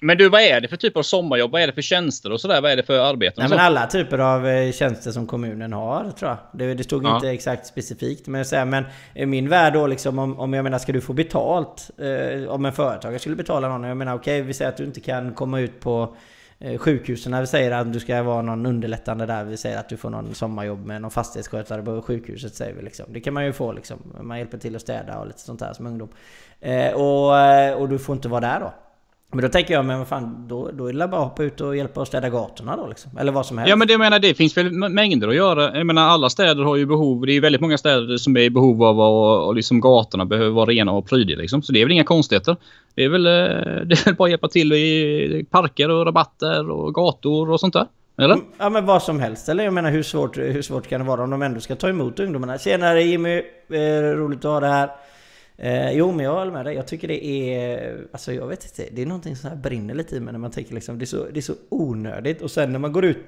Men 0.00 0.18
du, 0.18 0.28
vad 0.28 0.40
är 0.40 0.60
det 0.60 0.68
för 0.68 0.76
typ 0.76 0.96
av 0.96 1.02
sommarjobb? 1.02 1.52
Vad 1.52 1.62
är 1.62 1.66
det 1.66 1.72
för 1.72 1.82
tjänster 1.82 2.32
och 2.32 2.40
sådär? 2.40 2.60
Vad 2.60 2.70
är 2.70 2.76
det 2.76 2.82
för 2.82 2.98
arbeten? 2.98 3.34
Nej, 3.42 3.50
men 3.50 3.58
alla 3.58 3.86
typer 3.86 4.18
av 4.18 4.46
eh, 4.46 4.72
tjänster 4.72 5.10
som 5.10 5.26
kommunen 5.26 5.72
har, 5.72 6.10
tror 6.10 6.30
jag. 6.30 6.38
Det, 6.52 6.74
det 6.74 6.84
stod 6.84 7.04
ja. 7.04 7.14
inte 7.14 7.30
exakt 7.30 7.66
specifikt. 7.66 8.26
Men, 8.26 8.44
så 8.44 8.56
här, 8.56 8.64
men 8.64 8.84
i 9.14 9.26
min 9.26 9.48
värld 9.48 9.72
då, 9.72 9.86
liksom, 9.86 10.18
om, 10.18 10.38
om 10.38 10.52
jag 10.52 10.62
menar, 10.62 10.78
ska 10.78 10.92
du 10.92 11.00
få 11.00 11.12
betalt? 11.12 11.90
Eh, 11.98 12.48
om 12.48 12.64
en 12.64 12.72
företagare 12.72 13.18
skulle 13.18 13.36
betala 13.36 13.68
någon. 13.68 13.84
Jag 13.84 13.96
menar, 13.96 14.14
okej, 14.14 14.40
okay, 14.40 14.46
vi 14.46 14.54
säger 14.54 14.70
att 14.70 14.76
du 14.76 14.84
inte 14.84 15.00
kan 15.00 15.34
komma 15.34 15.60
ut 15.60 15.80
på 15.80 16.16
eh, 16.58 16.78
sjukhusen. 16.78 17.40
Vi 17.40 17.46
säger 17.46 17.70
att 17.70 17.92
du 17.92 18.00
ska 18.00 18.22
vara 18.22 18.42
någon 18.42 18.66
underlättande 18.66 19.26
där. 19.26 19.44
Vi 19.44 19.56
säger 19.56 19.78
att 19.78 19.88
du 19.88 19.96
får 19.96 20.10
någon 20.10 20.34
sommarjobb 20.34 20.86
med 20.86 21.02
någon 21.02 21.10
fastighetsskötare 21.10 21.82
på 21.82 22.02
sjukhuset. 22.02 22.54
Säger 22.54 22.74
vi 22.74 22.82
liksom. 22.82 23.06
Det 23.08 23.20
kan 23.20 23.34
man 23.34 23.44
ju 23.44 23.52
få 23.52 23.72
liksom. 23.72 23.98
Man 24.20 24.38
hjälper 24.38 24.58
till 24.58 24.76
att 24.76 24.82
städa 24.82 25.18
och 25.18 25.26
lite 25.26 25.40
sånt 25.40 25.60
där 25.60 25.72
som 25.72 25.86
ungdom. 25.86 26.08
Eh, 26.60 26.92
och, 26.92 27.38
eh, 27.38 27.74
och 27.74 27.88
du 27.88 27.98
får 27.98 28.16
inte 28.16 28.28
vara 28.28 28.40
där 28.40 28.60
då. 28.60 28.72
Men 29.32 29.42
då 29.42 29.48
tänker 29.48 29.74
jag, 29.74 29.84
men 29.84 29.98
vad 29.98 30.08
fan, 30.08 30.44
då, 30.48 30.70
då 30.72 30.86
är 30.86 30.92
det 30.92 31.08
bara 31.08 31.20
att 31.20 31.28
hoppa 31.28 31.42
ut 31.42 31.60
och 31.60 31.76
hjälpa 31.76 32.02
att 32.02 32.08
städa 32.08 32.30
gatorna 32.30 32.76
då 32.76 32.86
liksom. 32.86 33.18
Eller 33.18 33.32
vad 33.32 33.46
som 33.46 33.58
helst. 33.58 33.70
Ja 33.70 33.76
men 33.76 33.88
det 33.88 33.98
menar, 33.98 34.18
det 34.18 34.34
finns 34.34 34.56
väl 34.56 34.72
mängder 34.72 35.28
att 35.28 35.34
göra. 35.34 35.76
Jag 35.76 35.86
menar 35.86 36.02
alla 36.02 36.30
städer 36.30 36.64
har 36.64 36.76
ju 36.76 36.86
behov. 36.86 37.26
Det 37.26 37.32
är 37.32 37.40
väldigt 37.40 37.60
många 37.60 37.78
städer 37.78 38.16
som 38.16 38.36
är 38.36 38.40
i 38.40 38.50
behov 38.50 38.82
av 38.82 39.00
att 39.00 39.46
och 39.46 39.54
liksom 39.54 39.80
gatorna 39.80 40.24
behöver 40.24 40.50
vara 40.50 40.66
rena 40.66 40.92
och 40.92 41.08
prydliga 41.08 41.38
liksom. 41.38 41.62
Så 41.62 41.72
det 41.72 41.80
är 41.80 41.84
väl 41.84 41.92
inga 41.92 42.04
konstigheter. 42.04 42.56
Det 42.94 43.04
är 43.04 43.08
väl, 43.08 43.26
eh, 43.26 43.32
det 43.86 43.94
är 44.00 44.04
väl 44.04 44.14
bara 44.14 44.24
att 44.24 44.30
hjälpa 44.30 44.48
till 44.48 44.72
i 44.72 45.46
parker 45.50 45.90
och 45.90 46.06
rabatter 46.06 46.70
och 46.70 46.94
gator 46.94 47.50
och 47.50 47.60
sånt 47.60 47.74
där. 47.74 47.86
Eller? 48.18 48.34
Mm, 48.34 48.46
ja 48.58 48.68
men 48.68 48.86
vad 48.86 49.02
som 49.02 49.20
helst. 49.20 49.48
Eller 49.48 49.64
jag 49.64 49.74
menar 49.74 49.90
hur 49.90 50.02
svårt, 50.02 50.38
hur 50.38 50.62
svårt 50.62 50.88
kan 50.88 51.00
det 51.00 51.06
vara 51.06 51.22
om 51.22 51.30
de 51.30 51.42
ändå 51.42 51.60
ska 51.60 51.76
ta 51.76 51.88
emot 51.88 52.20
ungdomarna? 52.20 52.58
Tjenare 52.58 53.02
Jimmy! 53.02 53.42
Eh, 53.70 54.16
roligt 54.16 54.38
att 54.38 54.50
ha 54.50 54.60
dig 54.60 54.70
här. 54.70 54.90
Eh, 55.58 55.92
jo 55.92 56.12
men 56.12 56.24
jag 56.24 56.34
håller 56.34 56.52
med 56.52 56.64
dig. 56.64 56.74
Jag 56.74 56.86
tycker 56.86 57.08
det 57.08 57.24
är... 57.24 57.98
Alltså 58.12 58.32
jag 58.32 58.46
vet 58.46 58.64
inte. 58.64 58.94
Det 58.94 59.02
är 59.02 59.06
någonting 59.06 59.36
som 59.36 59.50
här 59.50 59.56
brinner 59.56 59.94
lite 59.94 60.16
i 60.16 60.20
mig 60.20 60.32
när 60.32 60.38
man 60.38 60.50
tänker 60.50 60.74
liksom... 60.74 60.98
Det 60.98 61.04
är, 61.04 61.06
så, 61.06 61.26
det 61.32 61.40
är 61.40 61.42
så 61.42 61.54
onödigt. 61.68 62.42
Och 62.42 62.50
sen 62.50 62.72
när 62.72 62.78
man 62.78 62.92
går 62.92 63.04
ut... 63.04 63.26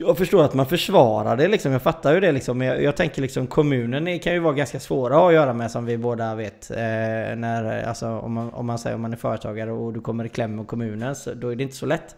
Jag 0.00 0.18
förstår 0.18 0.44
att 0.44 0.54
man 0.54 0.66
försvarar 0.66 1.36
det 1.36 1.48
liksom. 1.48 1.72
Jag 1.72 1.82
fattar 1.82 2.14
ju 2.14 2.20
det 2.20 2.32
liksom. 2.32 2.58
Men 2.58 2.66
jag, 2.66 2.82
jag 2.82 2.96
tänker 2.96 3.22
liksom 3.22 3.46
kommunen 3.46 4.18
kan 4.18 4.32
ju 4.32 4.38
vara 4.38 4.54
ganska 4.54 4.80
svåra 4.80 5.26
att 5.26 5.34
göra 5.34 5.52
med 5.52 5.70
som 5.70 5.86
vi 5.86 5.98
båda 5.98 6.34
vet. 6.34 6.70
Eh, 6.70 6.76
när, 6.76 7.82
alltså 7.82 8.08
om 8.08 8.32
man, 8.32 8.50
om 8.50 8.66
man 8.66 8.78
säger 8.78 8.96
om 8.96 9.02
man 9.02 9.12
är 9.12 9.16
företagare 9.16 9.72
och 9.72 9.92
du 9.92 10.00
kommer 10.00 10.24
i 10.24 10.28
kläm 10.28 10.56
med 10.56 10.66
kommunen. 10.66 11.14
Så 11.14 11.34
då 11.34 11.48
är 11.52 11.56
det 11.56 11.62
inte 11.62 11.76
så 11.76 11.86
lätt. 11.86 12.16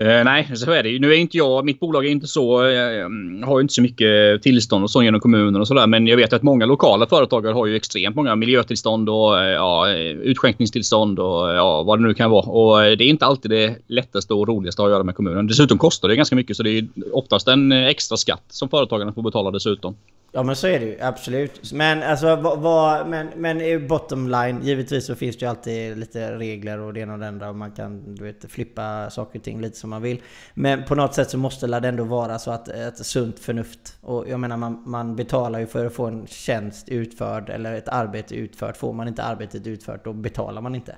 Uh, 0.00 0.24
nej, 0.24 0.56
så 0.56 0.70
är 0.70 0.82
det 0.82 0.88
ju. 0.88 0.98
Nu 0.98 1.12
är 1.12 1.16
inte 1.16 1.36
jag, 1.36 1.64
mitt 1.64 1.80
bolag 1.80 2.06
är 2.06 2.10
inte 2.10 2.26
så, 2.26 2.62
uh, 2.62 3.44
har 3.44 3.58
ju 3.58 3.62
inte 3.62 3.74
så 3.74 3.82
mycket 3.82 4.42
tillstånd 4.42 4.84
och 4.84 4.90
så 4.90 5.02
genom 5.02 5.20
kommunen 5.20 5.60
och 5.60 5.68
sådär. 5.68 5.86
Men 5.86 6.06
jag 6.06 6.16
vet 6.16 6.32
att 6.32 6.42
många 6.42 6.66
lokala 6.66 7.06
företagare 7.06 7.52
har 7.52 7.66
ju 7.66 7.76
extremt 7.76 8.16
många 8.16 8.36
miljötillstånd 8.36 9.08
och 9.08 9.32
uh, 9.32 9.42
ja, 9.42 9.92
utskänkningstillstånd 10.22 11.18
och 11.18 11.48
ja, 11.48 11.82
vad 11.82 11.98
det 11.98 12.02
nu 12.06 12.14
kan 12.14 12.30
vara. 12.30 12.46
Och 12.46 12.96
det 12.96 13.04
är 13.04 13.08
inte 13.08 13.26
alltid 13.26 13.50
det 13.50 13.76
lättaste 13.86 14.34
och 14.34 14.48
roligaste 14.48 14.82
att 14.82 14.90
göra 14.90 15.02
med 15.02 15.14
kommunen. 15.14 15.46
Dessutom 15.46 15.78
kostar 15.78 16.08
det 16.08 16.16
ganska 16.16 16.36
mycket 16.36 16.56
så 16.56 16.62
det 16.62 16.70
är 16.70 16.86
oftast 17.12 17.48
en 17.48 17.72
extra 17.72 18.16
skatt 18.16 18.44
som 18.48 18.68
företagarna 18.68 19.12
får 19.12 19.22
betala 19.22 19.50
dessutom. 19.50 19.94
Ja 20.34 20.42
men 20.42 20.56
så 20.56 20.66
är 20.66 20.80
det 20.80 20.86
ju, 20.86 21.00
absolut. 21.00 21.72
Men 21.72 22.02
alltså 22.02 22.36
vad, 22.36 22.60
vad, 22.60 23.08
men, 23.08 23.28
men 23.36 23.88
bottom 23.88 24.28
line, 24.28 24.60
givetvis 24.62 25.06
så 25.06 25.14
finns 25.14 25.36
det 25.36 25.44
ju 25.44 25.50
alltid 25.50 25.98
lite 25.98 26.38
regler 26.38 26.78
och 26.78 26.92
det 26.94 27.00
ena 27.00 27.12
och 27.12 27.18
det 27.18 27.28
andra 27.28 27.48
och 27.48 27.56
man 27.56 27.72
kan 27.72 28.14
du 28.14 28.24
vet, 28.24 28.50
flippa 28.50 29.10
saker 29.10 29.38
och 29.38 29.44
ting 29.44 29.60
lite 29.60 29.78
som 29.78 29.90
man 29.90 30.02
vill. 30.02 30.22
Men 30.54 30.84
på 30.84 30.94
något 30.94 31.14
sätt 31.14 31.30
så 31.30 31.38
måste 31.38 31.66
det 31.66 31.88
ändå 31.88 32.04
vara 32.04 32.38
så 32.38 32.50
att 32.50 32.68
ett 32.68 33.06
sunt 33.06 33.38
förnuft. 33.38 33.96
Och 34.00 34.28
jag 34.28 34.40
menar 34.40 34.56
man, 34.56 34.82
man 34.86 35.16
betalar 35.16 35.58
ju 35.58 35.66
för 35.66 35.86
att 35.86 35.92
få 35.92 36.06
en 36.06 36.26
tjänst 36.26 36.88
utförd 36.88 37.50
eller 37.50 37.74
ett 37.74 37.88
arbete 37.88 38.34
utfört. 38.34 38.76
Får 38.76 38.92
man 38.92 39.08
inte 39.08 39.22
arbetet 39.22 39.66
utfört 39.66 40.04
då 40.04 40.12
betalar 40.12 40.60
man 40.60 40.74
inte. 40.74 40.96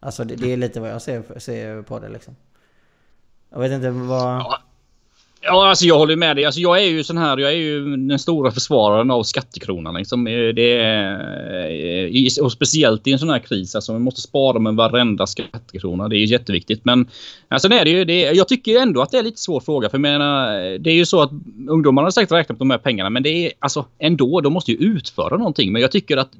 Alltså 0.00 0.24
det, 0.24 0.34
det 0.34 0.52
är 0.52 0.56
lite 0.56 0.80
vad 0.80 0.90
jag 0.90 1.02
ser, 1.02 1.38
ser 1.38 1.82
på 1.82 1.98
det 1.98 2.08
liksom. 2.08 2.36
Jag 3.50 3.58
vet 3.58 3.72
inte 3.72 3.90
vad... 3.90 4.44
Ja. 5.46 5.68
Alltså 5.68 5.84
jag 5.84 5.98
håller 5.98 6.16
med 6.16 6.36
dig. 6.36 6.44
Alltså 6.44 6.60
jag 6.60 6.82
är 6.82 6.86
ju 6.86 7.04
sån 7.04 7.18
här, 7.18 7.38
jag 7.38 7.50
är 7.50 7.56
ju 7.56 7.96
den 7.96 8.18
stora 8.18 8.50
försvararen 8.50 9.10
av 9.10 9.22
skattekronan. 9.22 9.94
Liksom. 9.94 10.24
Det 10.24 10.78
är, 10.78 12.42
och 12.42 12.52
speciellt 12.52 13.06
i 13.06 13.12
en 13.12 13.18
sån 13.18 13.30
här 13.30 13.38
kris. 13.38 13.74
Alltså 13.74 13.92
man 13.92 14.02
måste 14.02 14.20
spara 14.20 14.58
med 14.58 14.74
varenda 14.74 15.26
skattekrona. 15.26 16.08
Det 16.08 16.16
är 16.16 16.18
ju 16.18 16.26
jätteviktigt. 16.26 16.84
Men 16.84 17.08
alltså 17.48 17.68
är 17.68 17.84
det 17.84 17.90
ju, 17.90 18.04
det, 18.04 18.20
jag 18.20 18.48
tycker 18.48 18.80
ändå 18.80 19.02
att 19.02 19.10
det 19.10 19.18
är 19.18 19.22
lite 19.22 19.40
svår 19.40 19.60
fråga. 19.60 19.88
För 19.88 19.96
jag 19.96 20.02
menar, 20.02 20.78
det 20.78 20.90
är 20.90 20.94
ju 20.94 21.06
så 21.06 21.22
att 21.22 21.30
ungdomarna 21.68 22.06
har 22.06 22.10
säkert 22.10 22.32
räknat 22.32 22.58
på 22.58 22.64
de 22.64 22.70
här 22.70 22.78
pengarna. 22.78 23.10
Men 23.10 23.22
det 23.22 23.46
är 23.46 23.52
alltså 23.58 23.84
ändå, 23.98 24.40
de 24.40 24.52
måste 24.52 24.72
ju 24.72 24.78
utföra 24.78 25.36
någonting. 25.36 25.72
Men 25.72 25.82
jag 25.82 25.92
tycker 25.92 26.16
att 26.16 26.30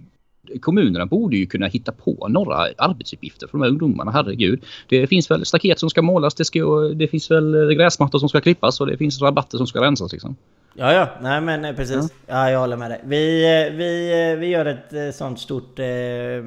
kommunerna 0.60 1.06
borde 1.06 1.36
ju 1.36 1.46
kunna 1.46 1.66
hitta 1.66 1.92
på 1.92 2.26
några 2.28 2.56
arbetsuppgifter 2.78 3.46
för 3.46 3.58
de 3.58 3.62
här 3.62 3.68
ungdomarna. 3.70 4.10
Herregud. 4.10 4.64
Det 4.88 5.06
finns 5.06 5.30
väl 5.30 5.44
staket 5.44 5.78
som 5.78 5.90
ska 5.90 6.02
målas, 6.02 6.34
det, 6.34 6.44
ska, 6.44 6.60
det 6.94 7.08
finns 7.08 7.30
väl 7.30 7.74
gräsmattor 7.74 8.18
som 8.18 8.28
ska 8.28 8.40
klippas 8.40 8.80
och 8.80 8.86
det 8.86 8.96
finns 8.96 9.22
rabatter 9.22 9.58
som 9.58 9.66
ska 9.66 9.80
rensas. 9.80 10.12
Liksom. 10.12 10.36
Ja, 10.78 10.92
ja, 10.92 11.08
nej 11.22 11.40
men 11.40 11.64
eh, 11.64 11.74
precis. 11.74 11.96
Mm. 11.96 12.08
Ja, 12.26 12.50
jag 12.50 12.60
håller 12.60 12.76
med 12.76 12.90
dig. 12.90 13.00
Vi, 13.04 13.44
eh, 13.44 13.72
vi, 13.76 14.30
eh, 14.32 14.38
vi 14.38 14.46
gör 14.46 14.66
ett 14.66 15.14
sånt 15.14 15.40
stort 15.40 15.78
eh, 15.78 15.84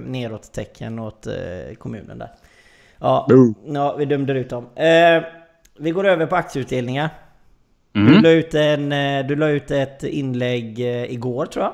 nedåt-tecken 0.06 1.00
åt 1.00 1.28
eh, 1.28 1.34
kommunen 1.78 2.18
där. 2.18 2.30
Ja, 3.00 3.26
Boo. 3.30 3.54
ja, 3.66 3.96
vi 3.98 4.06
dömde 4.06 4.34
ut 4.34 4.50
dem. 4.50 4.66
Eh, 4.76 5.24
vi 5.80 5.92
går 5.92 6.08
över 6.08 6.26
på 6.26 6.36
aktieutdelningar. 6.36 7.10
Du, 7.92 8.00
Mm. 8.02 8.24
la 8.24 8.30
ut 8.30 8.54
en, 8.54 8.90
du 9.28 9.36
la 9.36 9.50
ut 9.50 9.72
ett 9.72 10.04
inlägg 10.04 10.80
igår 11.10 11.46
tror 11.46 11.66
jag. 11.66 11.74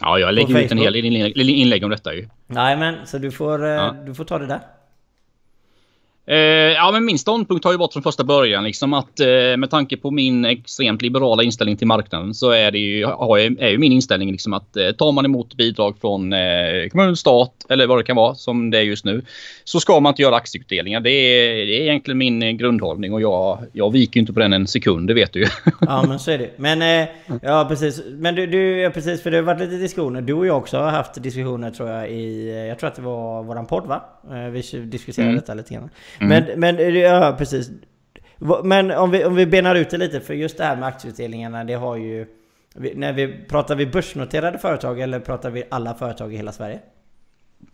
Ja, 0.00 0.18
jag 0.18 0.34
lägger 0.34 0.58
ut 0.58 0.72
en 0.72 0.78
hel 0.78 0.92
del 0.92 1.04
inlägg, 1.04 1.36
inlägg 1.38 1.84
om 1.84 1.90
detta 1.90 2.14
ju. 2.14 2.28
Nej 2.46 2.76
men 2.76 3.06
så 3.06 3.18
du 3.18 3.30
får, 3.30 3.64
eh, 3.64 3.70
Ja. 3.70 3.94
du 4.06 4.14
får 4.14 4.24
ta 4.24 4.38
det 4.38 4.46
där. 4.46 4.60
Eh, 6.30 6.36
ja, 6.74 6.90
men 6.92 7.04
min 7.04 7.18
ståndpunkt 7.18 7.64
har 7.64 7.72
ju 7.72 7.78
varit 7.78 7.92
från 7.92 8.02
första 8.02 8.24
början 8.24 8.64
liksom 8.64 8.94
att 8.94 9.20
eh, 9.20 9.26
med 9.56 9.70
tanke 9.70 9.96
på 9.96 10.10
min 10.10 10.44
extremt 10.44 11.02
liberala 11.02 11.42
inställning 11.42 11.76
till 11.76 11.86
marknaden 11.86 12.34
så 12.34 12.50
är 12.50 12.70
det 12.70 12.78
ju, 12.78 13.04
har 13.04 13.38
är 13.38 13.68
ju 13.68 13.78
min 13.78 13.92
inställning 13.92 14.32
liksom 14.32 14.52
att 14.52 14.76
eh, 14.76 14.90
tar 14.90 15.12
man 15.12 15.24
emot 15.24 15.54
bidrag 15.54 15.96
från 16.00 16.32
eh, 16.32 16.38
kommun, 16.92 17.16
stat 17.16 17.52
eller 17.68 17.86
vad 17.86 17.98
det 17.98 18.02
kan 18.04 18.16
vara 18.16 18.34
som 18.34 18.70
det 18.70 18.78
är 18.78 18.82
just 18.82 19.04
nu 19.04 19.22
så 19.64 19.80
ska 19.80 20.00
man 20.00 20.10
inte 20.10 20.22
göra 20.22 20.36
aktieutdelningar. 20.36 21.00
Det 21.00 21.10
är, 21.10 21.66
det 21.66 21.78
är 21.78 21.82
egentligen 21.82 22.18
min 22.18 22.42
eh, 22.42 22.50
grundhållning 22.50 23.12
och 23.12 23.20
jag, 23.22 23.58
jag 23.72 23.92
viker 23.92 24.20
inte 24.20 24.32
på 24.32 24.40
den 24.40 24.52
en 24.52 24.66
sekund, 24.66 25.08
det 25.08 25.14
vet 25.14 25.32
du 25.32 25.40
ju. 25.40 25.46
Ja 25.80 26.04
men 26.08 26.18
så 26.18 26.30
är 26.30 26.38
det. 26.38 26.50
Men 26.56 26.82
eh, 27.02 27.08
ja 27.42 27.66
precis. 27.68 28.02
Men 28.08 28.34
du, 28.34 28.46
du 28.46 28.80
ja, 28.80 28.90
precis 28.90 29.22
för 29.22 29.30
det 29.30 29.36
har 29.36 29.42
varit 29.44 29.60
lite 29.60 29.76
diskussioner. 29.76 30.20
Du 30.20 30.32
och 30.32 30.46
jag 30.46 30.56
också 30.56 30.76
har 30.78 30.90
haft 30.90 31.22
diskussioner 31.22 31.70
tror 31.70 31.88
jag 31.90 32.10
i... 32.10 32.48
eh, 32.50 32.56
Jag 32.56 32.78
tror 32.78 32.88
att 32.88 32.96
det 32.96 33.02
var 33.02 33.42
våran 33.42 33.66
podd 33.66 33.86
va? 33.86 34.02
Vi 34.52 34.62
diskuterade 34.84 35.28
Mm. 35.28 35.40
detta 35.40 35.54
lite 35.54 35.74
grann. 35.74 35.90
Men, 36.18 36.44
men 36.56 36.78
eh, 36.78 36.96
ja 36.96 37.34
precis. 37.38 37.70
Men 38.64 38.90
om 38.90 39.10
vi, 39.10 39.24
om 39.24 39.34
vi 39.34 39.46
benar 39.46 39.74
ut 39.74 39.90
det 39.90 39.98
lite 39.98 40.20
för 40.20 40.34
just 40.34 40.58
det 40.58 40.64
här 40.64 40.76
med 40.76 40.88
aktieutdelningarna 40.88 41.64
det 41.64 41.74
har 41.74 41.96
ju... 41.96 42.26
När 42.94 43.12
vi, 43.12 43.44
pratar 43.48 43.74
vi 43.74 43.86
börsnoterade 43.86 44.58
företag 44.58 45.00
eller 45.00 45.20
pratar 45.20 45.50
vi 45.50 45.64
alla 45.70 45.94
företag 45.94 46.34
i 46.34 46.36
hela 46.36 46.52
Sverige? 46.52 46.78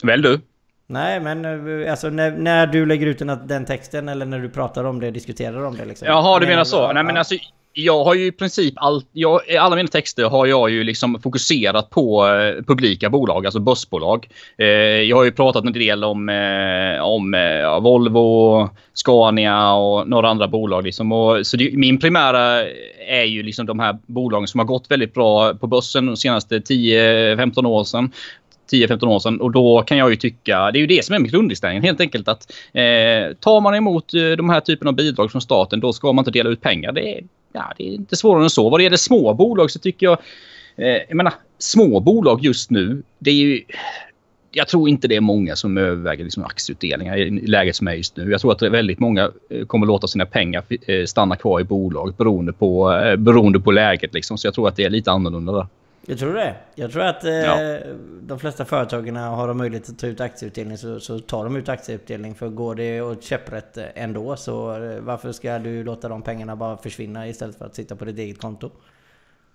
Väl 0.02 0.22
du? 0.22 0.40
Nej 0.86 1.20
men 1.20 1.44
eh, 1.44 1.90
alltså 1.90 2.10
när, 2.10 2.30
när 2.30 2.66
du 2.66 2.86
lägger 2.86 3.06
ut 3.06 3.18
den, 3.18 3.46
den 3.46 3.64
texten 3.64 4.08
eller 4.08 4.26
när 4.26 4.38
du 4.38 4.48
pratar 4.48 4.84
om 4.84 5.00
det, 5.00 5.10
diskuterar 5.10 5.64
om 5.64 5.76
det 5.76 5.84
liksom. 5.84 6.08
Jaha, 6.08 6.40
du 6.40 6.46
menar 6.46 6.64
så. 6.64 6.92
Nej, 6.92 7.04
men 7.04 7.16
alltså, 7.16 7.34
jag 7.75 8.04
har 8.04 8.14
ju 8.14 8.26
i 8.26 8.33
princip 8.33 8.75
allt, 8.76 9.09
jag, 9.12 9.40
i 9.49 9.57
alla 9.57 9.76
mina 9.76 9.88
texter 9.88 10.25
har 10.25 10.47
jag 10.47 10.71
ju 10.71 10.85
liksom 10.85 11.21
fokuserat 11.21 11.90
på 11.90 12.26
eh, 12.26 12.64
publika 12.64 13.11
bolag, 13.11 13.47
alltså 13.47 13.61
börsbolag. 13.61 14.28
Eh, 14.59 14.66
jag 14.66 15.16
har 15.16 15.25
ju 15.25 15.33
pratat 15.33 15.64
en 15.64 15.73
del 15.73 16.04
om, 16.04 16.28
eh, 16.28 17.04
om 17.04 17.35
eh, 17.35 17.40
ja, 17.40 17.81
Volvo, 17.81 18.69
Scania 18.95 19.73
och 19.73 20.09
några 20.09 20.28
andra 20.28 20.49
bolag. 20.49 20.85
Liksom. 20.85 21.12
Och, 21.12 21.47
så 21.47 21.57
det, 21.57 21.71
min 21.76 21.99
primära 21.99 22.66
är 23.09 23.25
ju 23.25 23.43
liksom 23.43 23.66
de 23.66 23.78
här 23.78 23.99
bolagen 24.07 24.49
som 24.49 24.59
har 24.59 24.66
gått 24.66 24.90
väldigt 24.90 25.14
bra 25.14 25.54
på 25.54 25.66
börsen 25.66 26.07
de 26.07 26.16
senaste 26.16 26.59
10-15 26.59 27.66
år 27.66 27.85
sedan. 27.85 28.12
10-15 28.73 29.07
år 29.07 29.19
sedan 29.19 29.40
och 29.40 29.50
då 29.50 29.83
kan 29.83 29.99
jag 29.99 30.11
ju 30.11 30.16
tycka, 30.16 30.71
det 30.71 30.78
är 30.78 30.81
ju 30.81 30.87
det 30.87 31.04
som 31.04 31.14
är 31.14 31.19
min 31.19 31.31
grundinställning 31.31 31.83
helt 31.83 32.00
enkelt 32.00 32.28
att 32.28 32.52
eh, 32.73 33.37
tar 33.40 33.61
man 33.61 33.75
emot 33.75 34.14
eh, 34.14 34.31
de 34.37 34.50
här 34.50 34.61
typen 34.61 34.88
av 34.88 34.95
bidrag 34.95 35.33
från 35.33 35.43
staten 35.43 35.81
då 35.81 35.93
ska 35.93 36.12
man 36.12 36.23
inte 36.23 36.31
dela 36.31 36.50
ut 36.50 36.61
pengar. 36.61 36.93
Det 36.93 37.19
är, 37.19 37.25
ja, 37.54 37.73
det 37.78 37.88
är 37.88 37.94
inte 37.94 38.16
svårare 38.16 38.42
än 38.42 38.50
så. 38.50 38.70
Vad 38.70 38.80
det 38.80 38.84
gäller 38.84 38.96
små 38.96 39.34
bolag 39.34 39.70
så 39.70 39.78
tycker 39.78 40.06
jag, 40.06 40.18
eh, 40.76 41.02
jag 41.08 41.14
menar 41.14 41.32
små 41.58 42.00
bolag 42.00 42.44
just 42.44 42.70
nu, 42.70 43.02
det 43.18 43.30
är 43.30 43.34
ju 43.34 43.62
jag 44.56 44.68
tror 44.68 44.88
inte 44.88 45.08
det 45.08 45.16
är 45.16 45.20
många 45.20 45.56
som 45.56 45.78
överväger 45.78 46.25
liksom 46.25 46.44
aktieutdelningar 46.44 47.16
i 47.16 47.30
läget 47.30 47.76
som 47.76 47.88
är 47.88 47.92
just 47.92 48.16
nu. 48.16 48.30
Jag 48.30 48.40
tror 48.40 48.52
att 48.52 48.58
det 48.58 48.66
är 48.66 48.70
väldigt 48.70 48.99
många 48.99 49.30
eh, 49.50 49.66
kommer 49.66 49.87
låta 49.87 50.06
sina 50.06 50.26
pengar 50.26 50.64
eh, 50.87 51.04
stanna 51.04 51.37
kvar 51.37 51.61
i 51.61 51.64
bolaget 51.64 52.16
beroende 52.16 52.52
på, 52.52 52.92
eh, 52.92 53.16
beroende 53.16 53.61
på 53.61 53.70
läget. 53.70 54.14
Liksom. 54.14 54.38
Så 54.38 54.46
jag 54.46 54.54
tror 54.54 54.68
att 54.68 54.76
det 54.76 54.84
är 54.84 54.90
lite 54.90 55.11
annorlunda 55.11 55.52
där. 55.52 55.66
Jag 56.06 56.18
tror 56.18 56.34
det. 56.34 56.54
Jag 56.75 56.92
tror 56.92 57.02
att 57.02 57.25
eh, 57.25 57.30
Ja. 57.32 57.78
de 58.23 58.38
flesta 58.38 58.64
företagen 58.64 59.16
har 59.16 59.49
de 59.49 59.56
möjlighet 59.58 59.88
att 59.88 59.99
ta 59.99 60.06
ut 60.06 60.20
aktieutdelning 60.20 60.78
så, 60.78 61.00
så 61.00 61.18
tar 61.18 61.44
de 61.44 61.56
ut 61.56 61.68
aktieutdelning. 61.68 62.34
För 62.34 62.49
går 62.49 62.75
det 62.75 63.00
åt 63.00 63.23
käpprätt 63.25 63.76
eh, 63.76 63.84
ändå 63.94 64.37
så 64.37 64.82
eh, 64.84 65.00
varför 65.00 65.32
ska 65.32 65.58
du 65.58 65.84
låta 65.84 66.08
de 66.08 66.23
pengarna 66.23 66.56
bara 66.56 66.76
försvinna 66.76 67.28
istället 67.28 67.58
för 67.58 67.64
att 67.66 67.75
sitta 67.75 67.96
på 67.96 68.04
ditt 68.04 68.18
eget 68.18 68.38
konto? 68.40 68.70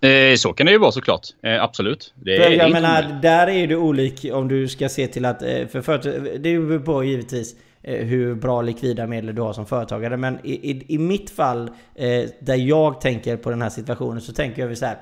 Eh, 0.01 0.35
så 0.35 0.53
kan 0.53 0.65
det 0.65 0.71
ju 0.71 0.77
vara 0.77 0.91
såklart. 0.91 1.27
Eh, 1.43 1.63
absolut. 1.63 2.13
Det, 2.15 2.37
För 2.37 2.43
är 2.51 2.51
jag 2.51 2.71
menar, 2.71 2.99
omöjligt. 3.03 3.21
där 3.21 3.47
är 3.49 3.67
du 3.67 3.75
olik 3.75 4.25
om 4.33 4.47
du 4.47 4.67
ska 4.67 4.89
se 4.89 5.07
till 5.07 5.25
att... 5.25 5.41
eh, 5.41 5.67
För 5.67 5.81
företag, 5.81 6.13
det 6.23 6.39
beror 6.59 6.79
på 6.79 7.03
givetvis 7.03 7.55
hur 7.81 8.35
bra 8.35 8.61
likvida 8.61 9.07
medel 9.07 9.35
du 9.35 9.41
har 9.41 9.53
som 9.53 9.65
företagare. 9.65 10.17
Men 10.17 10.39
i, 10.43 10.71
i, 10.71 10.85
i 10.87 10.97
mitt 10.97 11.29
fall, 11.29 11.69
eh, 11.95 12.23
där 12.39 12.55
jag 12.55 13.01
tänker 13.01 13.37
på 13.37 13.49
den 13.49 13.61
här 13.61 13.69
situationen, 13.69 14.21
så 14.21 14.33
tänker 14.33 14.67
jag 14.67 14.77
så 14.77 14.85
här. 14.85 14.97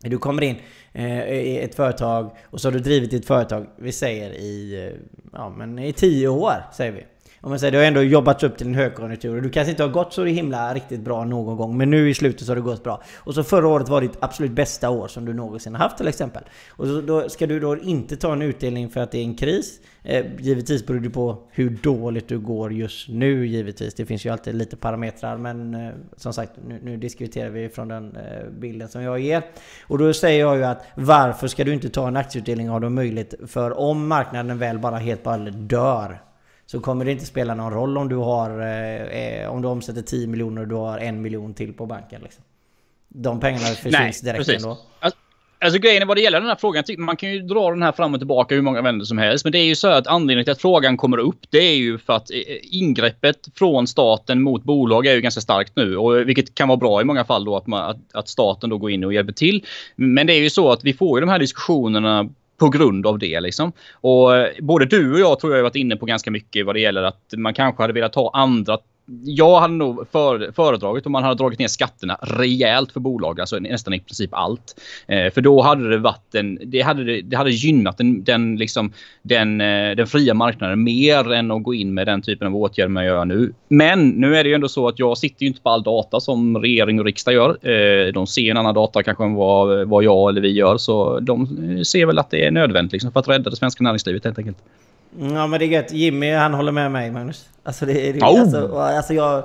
Du 0.00 0.18
kommer 0.18 0.42
in 0.42 0.56
eh, 0.92 1.28
i 1.28 1.58
ett 1.58 1.74
företag 1.74 2.36
och 2.44 2.60
så 2.60 2.68
har 2.68 2.72
du 2.72 2.78
drivit 2.78 3.10
ditt 3.10 3.26
företag, 3.26 3.66
vi 3.76 3.92
säger 3.92 4.30
i, 4.30 4.86
eh, 4.86 5.00
ja, 5.32 5.48
men 5.48 5.78
i 5.78 5.92
tio 5.92 6.28
år, 6.28 6.54
säger 6.72 6.92
vi. 6.92 7.06
Om 7.44 7.50
man 7.50 7.58
säger 7.58 7.72
du 7.72 7.78
har 7.78 7.84
ändå 7.84 8.02
jobbat 8.02 8.42
upp 8.42 8.58
till 8.58 8.66
en 8.66 8.74
högkonjunktur 8.74 9.36
och 9.36 9.42
du 9.42 9.50
kanske 9.50 9.70
inte 9.70 9.82
har 9.82 9.90
gått 9.90 10.12
så 10.12 10.24
himla 10.24 10.74
riktigt 10.74 11.00
bra 11.00 11.24
någon 11.24 11.56
gång 11.56 11.76
men 11.76 11.90
nu 11.90 12.10
i 12.10 12.14
slutet 12.14 12.46
så 12.46 12.50
har 12.50 12.56
det 12.56 12.62
gått 12.62 12.84
bra. 12.84 13.02
Och 13.16 13.34
så 13.34 13.44
förra 13.44 13.68
året 13.68 13.88
var 13.88 14.00
ditt 14.00 14.16
absolut 14.20 14.52
bästa 14.52 14.90
år 14.90 15.08
som 15.08 15.24
du 15.24 15.32
någonsin 15.32 15.74
har 15.74 15.82
haft 15.82 15.96
till 15.96 16.08
exempel. 16.08 16.42
Och 16.70 16.86
så 16.86 17.00
då 17.00 17.28
ska 17.28 17.46
du 17.46 17.60
då 17.60 17.78
inte 17.78 18.16
ta 18.16 18.32
en 18.32 18.42
utdelning 18.42 18.90
för 18.90 19.00
att 19.00 19.10
det 19.10 19.18
är 19.18 19.22
en 19.22 19.34
kris. 19.34 19.80
Eh, 20.02 20.26
givetvis 20.38 20.86
beror 20.86 21.00
det 21.00 21.10
på 21.10 21.38
hur 21.50 21.78
dåligt 21.82 22.28
du 22.28 22.38
går 22.38 22.72
just 22.72 23.08
nu 23.08 23.46
givetvis. 23.46 23.94
Det 23.94 24.06
finns 24.06 24.26
ju 24.26 24.30
alltid 24.30 24.54
lite 24.54 24.76
parametrar 24.76 25.36
men 25.36 25.74
eh, 25.74 25.92
som 26.16 26.32
sagt 26.32 26.52
nu, 26.68 26.80
nu 26.82 26.96
diskuterar 26.96 27.50
vi 27.50 27.68
från 27.68 27.88
den 27.88 28.16
eh, 28.16 28.50
bilden 28.60 28.88
som 28.88 29.02
jag 29.02 29.20
ger. 29.20 29.42
Och 29.86 29.98
då 29.98 30.12
säger 30.12 30.40
jag 30.40 30.56
ju 30.56 30.64
att 30.64 30.84
varför 30.94 31.48
ska 31.48 31.64
du 31.64 31.72
inte 31.72 31.88
ta 31.88 32.08
en 32.08 32.16
aktieutdelning 32.16 32.68
har 32.68 32.80
du 32.80 32.88
möjlighet 32.88 33.34
för 33.46 33.78
om 33.78 34.08
marknaden 34.08 34.58
väl 34.58 34.78
bara 34.78 34.96
helt 34.96 35.22
bara 35.22 35.38
dör 35.50 36.20
så 36.66 36.80
kommer 36.80 37.04
det 37.04 37.12
inte 37.12 37.26
spela 37.26 37.54
någon 37.54 37.72
roll 37.72 37.98
om 37.98 38.08
du 38.08 38.16
har 38.16 38.60
eh, 38.60 39.42
eh, 39.42 39.50
om 39.50 39.62
du 39.62 39.68
omsätter 39.68 40.02
10 40.02 40.26
miljoner 40.26 40.62
och 40.62 40.68
du 40.68 40.74
har 40.74 40.98
en 40.98 41.22
miljon 41.22 41.54
till 41.54 41.72
på 41.72 41.86
banken. 41.86 42.20
Liksom. 42.22 42.44
De 43.08 43.40
pengarna 43.40 43.64
försvinns 43.64 44.20
direkt 44.20 44.38
precis. 44.38 44.64
ändå. 44.64 44.78
Alltså, 45.00 45.18
alltså 45.60 45.78
grejen 45.78 46.02
är 46.02 46.06
vad 46.06 46.16
det 46.16 46.20
gäller 46.20 46.40
den 46.40 46.48
här 46.48 46.56
frågan. 46.56 46.84
Man 46.98 47.16
kan 47.16 47.32
ju 47.32 47.42
dra 47.42 47.70
den 47.70 47.82
här 47.82 47.92
fram 47.92 48.14
och 48.14 48.20
tillbaka 48.20 48.54
hur 48.54 48.62
många 48.62 48.82
vändor 48.82 49.04
som 49.04 49.18
helst. 49.18 49.44
Men 49.44 49.52
det 49.52 49.58
är 49.58 49.64
ju 49.64 49.74
så 49.74 49.88
att 49.88 50.06
anledningen 50.06 50.44
till 50.44 50.52
att 50.52 50.60
frågan 50.60 50.96
kommer 50.96 51.18
upp 51.18 51.38
det 51.50 51.58
är 51.58 51.76
ju 51.76 51.98
för 51.98 52.12
att 52.12 52.30
eh, 52.30 52.36
ingreppet 52.62 53.48
från 53.54 53.86
staten 53.86 54.42
mot 54.42 54.64
bolag 54.64 55.06
är 55.06 55.14
ju 55.14 55.20
ganska 55.20 55.40
starkt 55.40 55.76
nu. 55.76 55.96
Och, 55.96 56.28
vilket 56.28 56.54
kan 56.54 56.68
vara 56.68 56.78
bra 56.78 57.00
i 57.00 57.04
många 57.04 57.24
fall 57.24 57.44
då 57.44 57.56
att, 57.56 57.66
man, 57.66 57.90
att, 57.90 57.98
att 58.12 58.28
staten 58.28 58.70
då 58.70 58.78
går 58.78 58.90
in 58.90 59.04
och 59.04 59.14
hjälper 59.14 59.32
till. 59.32 59.64
Men 59.96 60.26
det 60.26 60.32
är 60.32 60.40
ju 60.40 60.50
så 60.50 60.72
att 60.72 60.84
vi 60.84 60.92
får 60.92 61.18
ju 61.18 61.20
de 61.26 61.30
här 61.30 61.38
diskussionerna 61.38 62.28
på 62.56 62.68
grund 62.68 63.06
av 63.06 63.18
det. 63.18 63.40
Liksom. 63.40 63.72
Och 63.92 64.36
eh, 64.36 64.48
både 64.60 64.86
du 64.86 65.12
och 65.12 65.20
jag 65.20 65.40
tror 65.40 65.52
jag 65.52 65.58
har 65.58 65.62
varit 65.62 65.76
inne 65.76 65.96
på 65.96 66.06
ganska 66.06 66.30
mycket 66.30 66.66
vad 66.66 66.74
det 66.74 66.80
gäller 66.80 67.02
att 67.02 67.34
man 67.36 67.54
kanske 67.54 67.82
hade 67.82 67.92
velat 67.92 68.14
ha 68.14 68.30
andra 68.34 68.78
jag 69.24 69.60
hade 69.60 69.74
nog 69.74 70.08
för, 70.12 70.52
föredragit 70.52 71.06
om 71.06 71.12
man 71.12 71.22
hade 71.22 71.34
dragit 71.34 71.58
ner 71.58 71.68
skatterna 71.68 72.18
rejält 72.22 72.92
för 72.92 73.00
bolag, 73.00 73.40
alltså 73.40 73.58
nästan 73.58 73.94
i 73.94 74.00
princip 74.00 74.30
allt. 74.34 74.80
Eh, 75.06 75.32
för 75.32 75.40
då 75.40 75.62
hade 75.62 75.90
det 75.90 75.98
varit 75.98 76.34
en, 76.34 76.58
det 76.64 76.80
hade, 76.80 77.22
det 77.22 77.36
hade 77.36 77.50
gynnat 77.50 77.98
den, 77.98 78.24
den, 78.24 78.56
liksom, 78.56 78.92
den, 79.22 79.60
eh, 79.60 79.96
den 79.96 80.06
fria 80.06 80.34
marknaden 80.34 80.82
mer 80.82 81.32
än 81.32 81.50
att 81.50 81.62
gå 81.62 81.74
in 81.74 81.94
med 81.94 82.06
den 82.06 82.22
typen 82.22 82.46
av 82.46 82.56
åtgärder 82.56 82.88
man 82.88 83.04
gör 83.04 83.24
nu. 83.24 83.52
Men 83.68 84.08
nu 84.08 84.36
är 84.36 84.44
det 84.44 84.48
ju 84.48 84.54
ändå 84.54 84.68
så 84.68 84.88
att 84.88 84.98
jag 84.98 85.18
sitter 85.18 85.42
ju 85.42 85.48
inte 85.48 85.60
på 85.60 85.70
all 85.70 85.82
data 85.82 86.20
som 86.20 86.58
regering 86.58 86.98
och 86.98 87.04
riksdag 87.04 87.34
gör. 87.34 87.68
Eh, 87.68 88.12
de 88.12 88.26
ser 88.26 88.50
en 88.50 88.56
annan 88.56 88.74
data 88.74 89.02
kanske 89.02 89.24
än 89.24 89.34
vad, 89.34 89.88
vad 89.88 90.04
jag 90.04 90.28
eller 90.28 90.40
vi 90.40 90.50
gör. 90.50 90.76
Så 90.78 91.20
de 91.20 91.42
eh, 91.42 91.82
ser 91.82 92.06
väl 92.06 92.18
att 92.18 92.30
det 92.30 92.46
är 92.46 92.50
nödvändigt 92.50 92.92
liksom, 92.92 93.12
för 93.12 93.20
att 93.20 93.28
rädda 93.28 93.50
det 93.50 93.56
svenska 93.56 93.84
näringslivet 93.84 94.24
helt 94.24 94.38
enkelt. 94.38 94.58
Ja 95.18 95.46
men 95.46 95.58
det 95.58 95.64
är 95.64 95.68
gött. 95.68 95.92
Jimmy 95.92 96.32
han 96.32 96.54
håller 96.54 96.72
med 96.72 96.92
mig 96.92 97.10
Magnus. 97.10 97.48
Alltså 97.62 97.86
det, 97.86 98.12
det, 98.12 98.20
Oh. 98.20 98.40
alltså, 98.40 98.76
alltså 98.78 99.14
jag... 99.14 99.44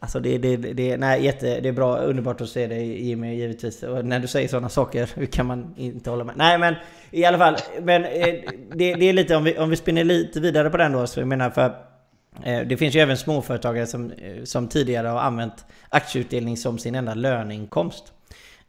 Alltså 0.00 0.20
det, 0.20 0.38
det, 0.38 0.56
det, 0.56 0.96
nej, 0.96 1.24
jätte, 1.24 1.60
det 1.60 1.68
är 1.68 1.72
bra, 1.72 1.96
underbart 1.96 2.40
att 2.40 2.48
se 2.48 2.66
dig 2.66 3.08
Jimmy 3.08 3.34
givetvis. 3.34 3.82
Och 3.82 4.04
när 4.04 4.20
du 4.20 4.26
säger 4.28 4.48
sådana 4.48 4.68
saker, 4.68 5.10
hur 5.14 5.26
kan 5.36 5.46
man 5.46 5.74
inte 5.76 6.10
hålla 6.10 6.24
med? 6.24 6.36
Nej 6.36 6.58
men 6.58 6.74
i 7.10 7.24
alla 7.24 7.38
fall, 7.38 7.56
men 7.82 8.04
eh, 8.04 8.34
det, 8.74 8.94
det 8.94 9.08
är 9.08 9.12
lite, 9.12 9.36
om 9.36 9.44
vi, 9.44 9.58
om 9.58 9.70
vi 9.70 9.76
spinner 9.76 10.04
lite 10.04 10.40
vidare 10.40 10.70
på 10.70 10.76
den 10.76 10.92
då, 10.92 11.06
så 11.06 11.20
jag 11.20 11.28
menar 11.28 11.50
för 11.50 11.74
eh, 12.44 12.60
det 12.60 12.76
finns 12.76 12.94
ju 12.96 13.00
även 13.00 13.16
småföretagare 13.16 13.86
som, 13.86 14.10
eh, 14.10 14.44
som 14.44 14.68
tidigare 14.68 15.08
har 15.08 15.20
använt 15.20 15.64
aktieutdelning 15.88 16.56
som 16.56 16.78
sin 16.78 16.94
enda 16.94 17.14
löneinkomst. 17.14 18.12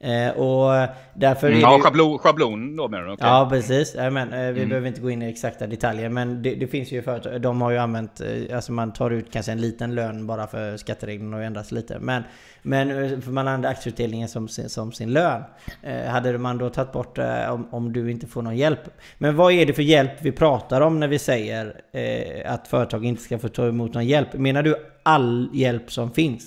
Eh, 0.01 0.29
och 0.37 0.87
därför 1.13 1.47
är 1.47 1.51
det 1.51 1.59
Ja, 1.59 1.77
ju- 1.77 1.83
schablon, 1.83 2.19
schablon 2.19 2.75
då 2.75 2.87
menar 2.87 3.03
du? 3.05 3.11
Okej. 3.13 3.27
Ja 3.27 3.47
precis, 3.51 3.95
men 3.95 4.29
vi 4.29 4.35
Mm. 4.37 4.69
behöver 4.69 4.87
inte 4.87 5.01
gå 5.01 5.09
in 5.09 5.21
i 5.21 5.29
exakta 5.29 5.67
detaljer 5.67 6.09
men 6.09 6.41
det, 6.41 6.55
det 6.55 6.67
finns 6.67 6.91
ju 6.91 7.01
företag, 7.01 7.41
de 7.41 7.61
har 7.61 7.71
ju 7.71 7.77
använt, 7.77 8.21
eh, 8.21 8.55
alltså 8.55 8.71
man 8.71 8.93
tar 8.93 9.11
ut 9.11 9.31
kanske 9.31 9.51
en 9.51 9.61
liten 9.61 9.95
lön 9.95 10.27
bara 10.27 10.47
för 10.47 10.77
skattereglerna 10.77 11.35
har 11.37 11.41
ju 11.41 11.47
ändrats 11.47 11.71
lite. 11.71 11.99
Men, 11.99 12.23
men 12.61 12.89
eh, 12.91 13.19
för 13.19 13.31
man 13.31 13.47
använder 13.47 13.69
aktieutdelningen 13.69 14.27
som 14.27 14.47
sin, 14.47 14.69
som 14.69 14.91
sin 14.91 15.13
lön. 15.13 15.41
Eh, 15.83 16.05
hade 16.05 16.37
man 16.37 16.57
då 16.57 16.69
tagit 16.69 16.91
bort 16.91 17.17
eh, 17.17 17.53
om, 17.53 17.67
om 17.71 17.93
du 17.93 18.11
inte 18.11 18.27
får 18.27 18.41
någon 18.41 18.57
hjälp. 18.57 18.79
Men 19.17 19.35
vad 19.35 19.53
är 19.53 19.65
det 19.65 19.73
för 19.73 19.83
hjälp 19.83 20.11
vi 20.21 20.31
pratar 20.31 20.81
om 20.81 20.99
när 20.99 21.07
vi 21.07 21.19
säger 21.19 21.81
eh, 21.93 22.53
att 22.53 22.67
företag 22.67 23.05
inte 23.05 23.21
ska 23.23 23.39
få 23.39 23.47
ta 23.49 23.67
emot 23.67 23.93
någon 23.93 24.05
hjälp? 24.07 24.33
Menar 24.33 24.63
du 24.63 24.75
all 25.03 25.49
hjälp 25.53 25.91
som 25.91 26.11
finns? 26.11 26.43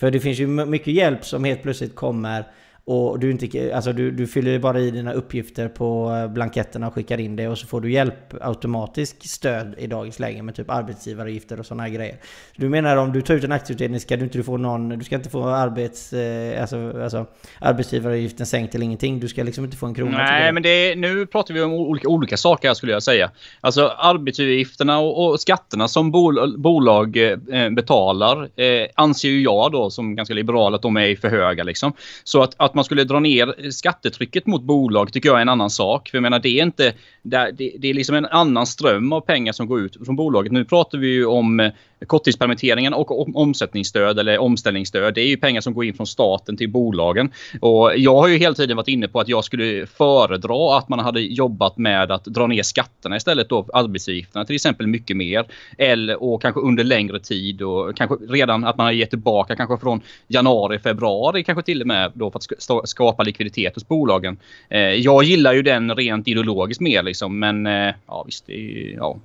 För 0.00 0.10
det 0.10 0.20
finns 0.20 0.38
ju 0.38 0.46
mycket 0.46 0.94
hjälp 0.94 1.24
som 1.24 1.44
helt 1.44 1.62
plötsligt 1.62 1.94
kommer 1.94 2.44
och 2.86 3.18
du, 3.18 3.30
inte, 3.30 3.74
alltså 3.74 3.92
du, 3.92 4.10
du 4.10 4.26
fyller 4.26 4.58
bara 4.58 4.80
i 4.80 4.90
dina 4.90 5.12
uppgifter 5.12 5.68
på 5.68 6.16
eh, 6.16 6.32
blanketterna 6.32 6.86
och 6.86 6.94
skickar 6.94 7.20
in 7.20 7.36
det 7.36 7.48
och 7.48 7.58
så 7.58 7.66
får 7.66 7.80
du 7.80 7.92
hjälp, 7.92 8.34
automatisk 8.40 9.28
stöd 9.28 9.74
i 9.78 9.86
dagens 9.86 10.18
läge 10.18 10.42
med 10.42 10.54
typ 10.54 10.70
arbetsgivaravgifter 10.70 11.60
och 11.60 11.66
sådana 11.66 11.88
grejer. 11.88 12.16
Du 12.56 12.68
menar 12.68 12.96
om 12.96 13.12
du 13.12 13.22
tar 13.22 13.34
ut 13.34 13.44
en 13.44 13.52
aktieutdelning 13.52 14.00
ska 14.00 14.16
du 14.16 14.24
inte 14.24 14.42
få 14.42 14.56
någon, 14.56 14.88
du 14.88 15.04
ska 15.04 15.14
inte 15.16 15.30
få 15.30 15.44
arbets, 15.44 16.12
eh, 16.12 16.60
alltså, 16.60 17.02
alltså, 17.02 17.26
arbetsgivaravgiften 17.60 18.46
sänkt 18.46 18.72
till 18.72 18.82
ingenting. 18.82 19.20
Du 19.20 19.28
ska 19.28 19.42
liksom 19.42 19.64
inte 19.64 19.76
få 19.76 19.86
en 19.86 19.94
krona 19.94 20.18
Nej, 20.18 20.52
men 20.52 20.62
det, 20.62 20.94
nu 20.94 21.26
pratar 21.26 21.54
vi 21.54 21.62
om 21.62 21.72
olika, 21.72 22.08
olika 22.08 22.36
saker 22.36 22.74
skulle 22.74 22.92
jag 22.92 23.02
säga. 23.02 23.30
Alltså 23.60 23.88
arbetsgivaravgifterna 23.88 24.98
och, 24.98 25.26
och 25.26 25.40
skatterna 25.40 25.88
som 25.88 26.10
bol, 26.10 26.58
bolag 26.58 27.16
eh, 27.16 27.70
betalar 27.70 28.60
eh, 28.60 28.86
anser 28.94 29.28
ju 29.28 29.42
jag 29.42 29.72
då 29.72 29.90
som 29.90 30.14
ganska 30.14 30.34
liberal 30.34 30.74
att 30.74 30.82
de 30.82 30.96
är 30.96 31.16
för 31.16 31.28
höga 31.28 31.64
liksom. 31.64 31.92
Så 32.24 32.42
att, 32.42 32.54
att 32.56 32.73
att 32.74 32.76
man 32.76 32.84
skulle 32.84 33.04
dra 33.04 33.20
ner 33.20 33.70
skattetrycket 33.70 34.46
mot 34.46 34.62
bolag 34.62 35.12
tycker 35.12 35.28
jag 35.28 35.38
är 35.38 35.42
en 35.42 35.48
annan 35.48 35.70
sak. 35.70 36.08
För 36.08 36.18
jag 36.18 36.22
menar, 36.22 36.38
det 36.38 36.48
är 36.48 36.62
inte... 36.62 36.92
Det, 37.22 37.50
det 37.78 37.88
är 37.88 37.94
liksom 37.94 38.16
en 38.16 38.26
annan 38.26 38.66
ström 38.66 39.12
av 39.12 39.20
pengar 39.20 39.52
som 39.52 39.66
går 39.66 39.80
ut 39.80 39.96
från 40.04 40.16
bolaget. 40.16 40.52
Nu 40.52 40.64
pratar 40.64 40.98
vi 40.98 41.06
ju 41.06 41.26
om 41.26 41.70
korttidspermitteringen 42.06 42.94
och 42.94 43.36
omsättningsstöd 43.36 44.18
eller 44.18 44.38
omställningsstöd. 44.38 45.14
Det 45.14 45.20
är 45.20 45.26
ju 45.26 45.36
pengar 45.36 45.60
som 45.60 45.74
går 45.74 45.84
in 45.84 45.94
från 45.94 46.06
staten 46.06 46.56
till 46.56 46.70
bolagen. 46.70 47.30
Och 47.60 47.92
jag 47.96 48.16
har 48.16 48.28
ju 48.28 48.36
hela 48.36 48.54
tiden 48.54 48.76
varit 48.76 48.88
inne 48.88 49.08
på 49.08 49.20
att 49.20 49.28
jag 49.28 49.44
skulle 49.44 49.86
föredra 49.86 50.78
att 50.78 50.88
man 50.88 50.98
hade 50.98 51.20
jobbat 51.20 51.78
med 51.78 52.12
att 52.12 52.24
dra 52.24 52.46
ner 52.46 52.62
skatterna 52.62 53.16
istället 53.16 53.48
då 53.48 53.66
arbetsgivarna 53.72 54.44
till 54.44 54.54
exempel 54.54 54.86
mycket 54.86 55.16
mer. 55.16 55.44
Eller 55.78 56.22
och 56.22 56.42
kanske 56.42 56.60
under 56.60 56.84
längre 56.84 57.20
tid 57.20 57.62
och 57.62 57.96
kanske 57.96 58.16
redan 58.16 58.64
att 58.64 58.76
man 58.76 58.86
har 58.86 58.92
gett 58.92 59.10
tillbaka 59.10 59.56
kanske 59.56 59.78
från 59.78 60.00
januari, 60.28 60.78
februari 60.78 61.44
kanske 61.44 61.62
till 61.62 61.80
och 61.80 61.86
med 61.86 62.12
då 62.14 62.30
för 62.30 62.38
att 62.38 62.88
skapa 62.88 63.22
likviditet 63.22 63.74
hos 63.74 63.88
bolagen. 63.88 64.36
Eh, 64.68 64.80
jag 64.80 65.24
gillar 65.24 65.52
ju 65.52 65.62
den 65.62 65.94
rent 65.94 66.28
ideologiskt 66.28 66.80
mer 66.80 67.02
liksom 67.02 67.38
men 67.38 67.66
eh, 67.66 67.94
ja 68.06 68.22
visst 68.26 68.46
det 68.46 68.52
är 68.52 68.58
ju, 68.58 68.94
ja 68.96 69.16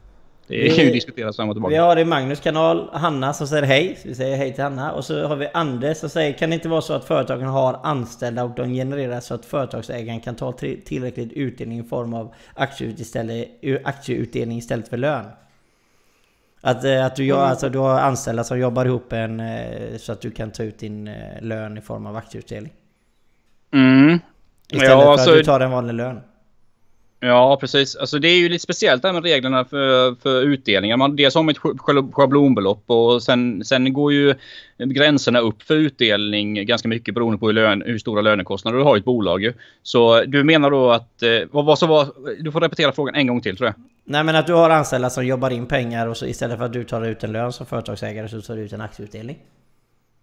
det 0.49 0.75
kan 0.75 0.85
ju 0.85 0.91
diskuteras 0.91 1.35
fram 1.35 1.49
och 1.49 1.55
tillbaka. 1.55 1.71
Vi 1.71 1.77
har 1.77 1.99
i 1.99 2.05
Magnus 2.05 2.39
kanal 2.39 2.89
Hanna 2.93 3.33
som 3.33 3.47
säger 3.47 3.63
hej. 3.63 3.97
Så 4.01 4.07
vi 4.07 4.15
säger 4.15 4.37
hej 4.37 4.53
till 4.53 4.63
Hanna. 4.63 4.91
Och 4.91 5.05
så 5.05 5.27
har 5.27 5.35
vi 5.35 5.47
Anders 5.53 5.97
som 5.97 6.09
säger 6.09 6.33
Kan 6.33 6.49
det 6.49 6.53
inte 6.53 6.69
vara 6.69 6.81
så 6.81 6.93
att 6.93 7.05
företagen 7.05 7.47
har 7.47 7.79
anställda 7.83 8.43
och 8.43 8.55
de 8.55 8.73
genererar 8.73 9.19
så 9.19 9.33
att 9.33 9.45
företagsägaren 9.45 10.19
kan 10.19 10.35
ta 10.35 10.51
tillräckligt 10.85 11.33
utdelning 11.33 11.79
i 11.79 11.83
form 11.83 12.13
av 12.13 12.33
aktieutdelning 13.83 14.57
istället 14.57 14.87
för 14.87 14.97
lön? 14.97 15.25
Att, 16.61 16.83
eh, 16.83 17.05
att 17.05 17.15
du, 17.15 17.25
mm. 17.25 17.37
alltså, 17.37 17.69
du 17.69 17.77
har 17.77 17.99
anställda 17.99 18.43
som 18.43 18.59
jobbar 18.59 18.85
ihop 18.85 19.13
en 19.13 19.39
eh, 19.39 19.97
så 19.97 20.11
att 20.11 20.21
du 20.21 20.31
kan 20.31 20.51
ta 20.51 20.63
ut 20.63 20.79
din 20.79 21.07
eh, 21.07 21.41
lön 21.41 21.77
i 21.77 21.81
form 21.81 22.05
av 22.05 22.15
aktieutdelning. 22.15 22.73
Mm. 23.73 24.19
Istället 24.71 24.89
ja, 24.89 25.17
för 25.17 25.31
att 25.31 25.37
du 25.37 25.43
tar 25.43 25.59
en 25.59 25.71
vanlig 25.71 25.93
lön. 25.93 26.21
Ja, 27.19 27.57
precis. 27.61 27.95
Alltså, 27.95 28.19
det 28.19 28.27
är 28.27 28.37
ju 28.37 28.49
lite 28.49 28.63
speciellt 28.63 29.01
där 29.01 29.13
med 29.13 29.23
reglerna 29.23 29.65
för, 29.65 30.15
för 30.15 30.41
utdelningar. 30.41 30.97
Man, 30.97 31.15
dels 31.15 31.35
har 31.35 31.43
man 31.43 31.51
ett 31.51 32.13
schablonbelopp 32.13 32.83
och 32.87 33.23
sen, 33.23 33.65
sen 33.65 33.93
går 33.93 34.13
ju 34.13 34.35
gränserna 34.77 35.39
upp 35.39 35.63
för 35.63 35.75
utdelning 35.75 36.65
ganska 36.65 36.87
mycket 36.87 37.13
beroende 37.13 37.37
på 37.37 37.45
hur, 37.45 37.53
lön, 37.53 37.83
hur 37.85 37.97
stora 37.97 38.21
lönekostnader 38.21 38.77
du 38.77 38.83
har 38.83 38.95
i 38.95 38.99
ett 38.99 39.05
bolag. 39.05 39.43
Ju. 39.43 39.53
Så 39.83 40.23
du 40.25 40.43
menar 40.43 40.71
då 40.71 40.91
att... 40.91 41.23
Eh, 41.23 41.29
vad, 41.51 41.65
vad 41.65 41.89
var, 41.89 42.07
du 42.39 42.51
får 42.51 42.61
repetera 42.61 42.91
frågan 42.91 43.15
en 43.15 43.27
gång 43.27 43.41
till 43.41 43.57
tror 43.57 43.67
jag. 43.67 43.75
Nej 44.05 44.23
men 44.23 44.35
att 44.35 44.47
du 44.47 44.53
har 44.53 44.69
anställda 44.69 45.09
som 45.09 45.25
jobbar 45.25 45.49
in 45.49 45.65
pengar 45.65 46.07
och 46.07 46.17
så 46.17 46.25
istället 46.25 46.57
för 46.57 46.65
att 46.65 46.73
du 46.73 46.83
tar 46.83 47.05
ut 47.05 47.23
en 47.23 47.31
lön 47.31 47.53
som 47.53 47.65
företagsägare 47.65 48.29
så 48.29 48.41
tar 48.41 48.55
du 48.55 48.61
ut 48.61 48.73
en 48.73 48.81
aktieutdelning. 48.81 49.37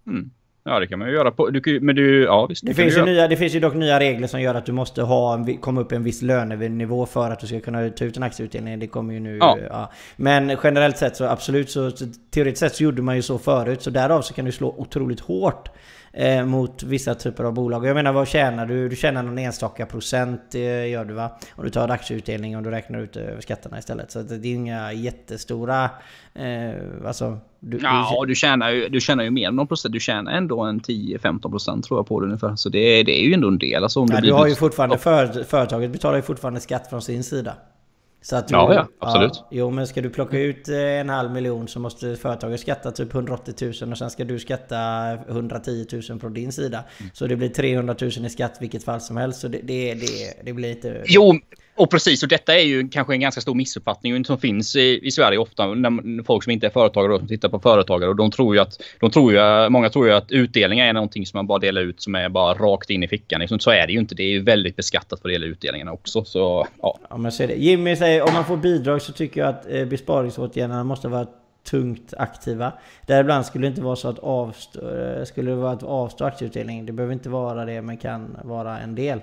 Mm. 0.06 0.30
Ja, 0.68 0.80
det 0.80 0.86
kan 0.86 0.98
man 0.98 1.08
ju 1.08 1.14
göra. 1.14 1.30
På, 1.30 1.50
du, 1.50 1.80
men 1.80 1.96
du, 1.96 2.22
ja 2.22 2.46
visst. 2.46 2.66
Det, 2.66 2.74
finns 2.74 2.96
ju 2.96 3.04
nya, 3.04 3.28
det 3.28 3.36
finns 3.36 3.54
ju 3.54 3.60
dock 3.60 3.74
nya 3.74 4.00
regler 4.00 4.26
som 4.26 4.40
gör 4.40 4.54
att 4.54 4.66
du 4.66 4.72
måste 4.72 5.02
ha 5.02 5.46
komma 5.60 5.80
upp 5.80 5.92
i 5.92 5.94
en 5.94 6.02
viss 6.02 6.22
lönenivå 6.22 7.06
för 7.06 7.30
att 7.30 7.40
du 7.40 7.46
ska 7.46 7.60
kunna 7.60 7.90
ta 7.90 8.04
ut 8.04 8.16
en 8.16 8.22
aktieutdelning. 8.22 8.78
Det 8.78 8.86
kommer 8.86 9.14
ju 9.14 9.20
nu... 9.20 9.38
Ja. 9.38 9.58
ja. 9.70 9.92
Men 10.16 10.56
generellt 10.62 10.98
sett 10.98 11.16
så 11.16 11.24
absolut 11.24 11.70
så, 11.70 11.90
så 11.90 12.04
teoretiskt 12.30 12.60
sett 12.60 12.74
så 12.74 12.84
gjorde 12.84 13.02
man 13.02 13.16
ju 13.16 13.22
så 13.22 13.38
förut. 13.38 13.82
Så 13.82 13.90
därav 13.90 14.22
så 14.22 14.34
kan 14.34 14.44
du 14.44 14.52
slå 14.52 14.74
otroligt 14.78 15.20
hårt 15.20 15.68
eh, 16.16 16.46
mot 16.46 16.82
vissa 16.82 17.14
typer 17.14 17.44
av 17.44 17.54
bolag. 17.54 17.86
Jag 17.86 17.94
menar 17.94 18.12
vad 18.12 18.28
tjänar 18.28 18.66
du? 18.66 18.88
Du 18.88 18.96
tjänar 18.96 19.22
någon 19.22 19.38
enstaka 19.38 19.86
procent 19.86 20.54
eh, 20.54 20.88
gör 20.88 21.04
du 21.04 21.14
va? 21.14 21.30
Om 21.54 21.64
du 21.64 21.70
tar 21.70 21.88
aktieutdelning 21.88 22.56
och 22.56 22.62
du 22.62 22.70
räknar 22.70 22.98
ut 22.98 23.16
över 23.16 23.40
skatterna 23.40 23.78
istället. 23.78 24.10
Så 24.10 24.22
det 24.22 24.48
är 24.48 24.54
inga 24.54 24.92
jättestora... 24.92 25.90
Eh, 26.34 27.06
alltså, 27.06 27.38
du, 27.60 27.78
ja, 27.82 28.24
du, 28.26 28.34
tjänar 28.34 28.70
ju, 28.70 28.88
du 28.88 29.00
tjänar 29.00 29.24
ju 29.24 29.30
mer 29.30 29.48
än 29.48 29.56
någon 29.56 29.66
procent. 29.66 29.92
Du 29.92 30.00
tjänar 30.00 30.32
ändå 30.32 30.60
en 30.60 30.80
10-15 30.80 31.50
procent 31.50 31.84
tror 31.84 31.98
jag 31.98 32.06
på 32.06 32.20
det 32.20 32.26
ungefär. 32.26 32.56
Så 32.56 32.68
det, 32.68 33.02
det 33.02 33.20
är 33.20 33.24
ju 33.24 33.32
ändå 33.34 33.48
en 33.48 33.58
del. 33.58 33.82
Alltså, 33.82 34.00
om 34.00 34.08
ja, 34.12 34.20
du 34.20 34.32
har 34.32 34.46
ju 34.46 34.54
fortfarande... 34.54 34.98
För, 34.98 35.44
företaget 35.44 35.90
betalar 35.90 36.16
ju 36.16 36.22
fortfarande 36.22 36.60
skatt 36.60 36.90
från 36.90 37.02
sin 37.02 37.24
sida. 37.24 37.54
Så 38.26 38.36
att 38.36 38.48
du, 38.48 38.54
ja, 38.54 38.74
ja, 38.74 38.88
absolut. 38.98 39.32
Ja, 39.34 39.46
jo, 39.50 39.70
men 39.70 39.86
ska 39.86 40.02
du 40.02 40.10
plocka 40.10 40.38
ut 40.38 40.68
eh, 40.68 40.76
en 40.78 41.08
halv 41.08 41.30
miljon 41.30 41.68
så 41.68 41.80
måste 41.80 42.16
företaget 42.16 42.60
skatta 42.60 42.90
typ 42.90 43.14
180 43.14 43.72
000 43.80 43.90
och 43.90 43.98
sen 43.98 44.10
ska 44.10 44.24
du 44.24 44.38
skatta 44.38 44.76
110 45.28 45.86
000 46.10 46.20
från 46.20 46.34
din 46.34 46.52
sida. 46.52 46.84
Mm. 47.00 47.10
Så 47.14 47.26
det 47.26 47.36
blir 47.36 47.48
300 47.48 47.94
000 48.00 48.10
i 48.10 48.30
skatt 48.30 48.56
vilket 48.60 48.84
fall 48.84 49.00
som 49.00 49.16
helst. 49.16 49.40
Så 49.40 49.48
det, 49.48 49.60
det, 49.62 49.94
det, 49.94 50.44
det 50.44 50.52
blir 50.52 50.68
lite... 50.68 51.02
Jo, 51.06 51.34
och 51.76 51.90
precis, 51.90 52.22
och 52.22 52.28
detta 52.28 52.54
är 52.54 52.64
ju 52.64 52.88
kanske 52.88 53.14
en 53.14 53.20
ganska 53.20 53.40
stor 53.40 53.54
missuppfattning 53.54 54.24
som 54.24 54.38
finns 54.38 54.76
i, 54.76 55.00
i 55.02 55.10
Sverige 55.10 55.38
ofta. 55.38 55.66
När 55.66 56.22
folk 56.22 56.44
som 56.44 56.50
inte 56.50 56.66
är 56.66 56.70
företagare 56.70 57.12
och 57.12 57.18
som 57.18 57.28
tittar 57.28 57.48
på 57.48 57.58
företagare 57.58 58.10
och 58.10 58.16
de 58.16 58.30
tror 58.30 58.54
ju 58.54 58.60
att, 58.60 58.82
de 59.00 59.10
tror 59.10 59.32
ju, 59.32 59.68
många 59.68 59.90
tror 59.90 60.06
ju 60.06 60.12
att 60.12 60.32
utdelningar 60.32 60.86
är 60.86 60.92
någonting 60.92 61.26
som 61.26 61.38
man 61.38 61.46
bara 61.46 61.58
delar 61.58 61.82
ut 61.82 62.02
som 62.02 62.14
är 62.14 62.28
bara 62.28 62.54
rakt 62.54 62.90
in 62.90 63.02
i 63.02 63.08
fickan. 63.08 63.40
Liksom. 63.40 63.58
Så 63.58 63.70
är 63.70 63.86
det 63.86 63.92
ju 63.92 63.98
inte. 63.98 64.14
Det 64.14 64.22
är 64.22 64.30
ju 64.30 64.42
väldigt 64.42 64.76
beskattat 64.76 65.20
för 65.20 65.28
det 65.28 65.32
gäller 65.32 65.46
utdelningarna 65.46 65.92
också. 65.92 66.24
Så, 66.24 66.66
ja. 66.82 66.98
ja 67.10 67.16
men 67.16 67.32
så 67.32 67.42
är 67.42 67.46
det. 67.46 67.54
Jimmy 67.54 67.96
säger 67.96 68.22
om 68.22 68.34
man 68.34 68.44
får 68.44 68.56
bidrag 68.56 69.02
så 69.02 69.12
tycker 69.12 69.40
jag 69.40 69.48
att 69.48 69.70
eh, 69.70 69.84
besparingsåtgärderna 69.84 70.84
måste 70.84 71.08
vara 71.08 71.26
tungt 71.70 72.14
aktiva. 72.18 72.72
Däribland 73.06 73.46
skulle 73.46 73.66
det 73.66 73.68
inte 73.68 73.82
vara 73.82 73.96
så 73.96 74.08
att 74.08 74.18
avstå, 74.18 74.80
eh, 74.80 75.24
skulle 75.24 75.50
det 75.50 75.56
vara 75.56 75.72
att 75.72 75.82
avstå 75.82 76.24
aktieutdelning. 76.24 76.86
Det 76.86 76.92
behöver 76.92 77.14
inte 77.14 77.28
vara 77.28 77.64
det 77.64 77.82
men 77.82 77.96
kan 77.96 78.36
vara 78.44 78.78
en 78.78 78.94
del. 78.94 79.20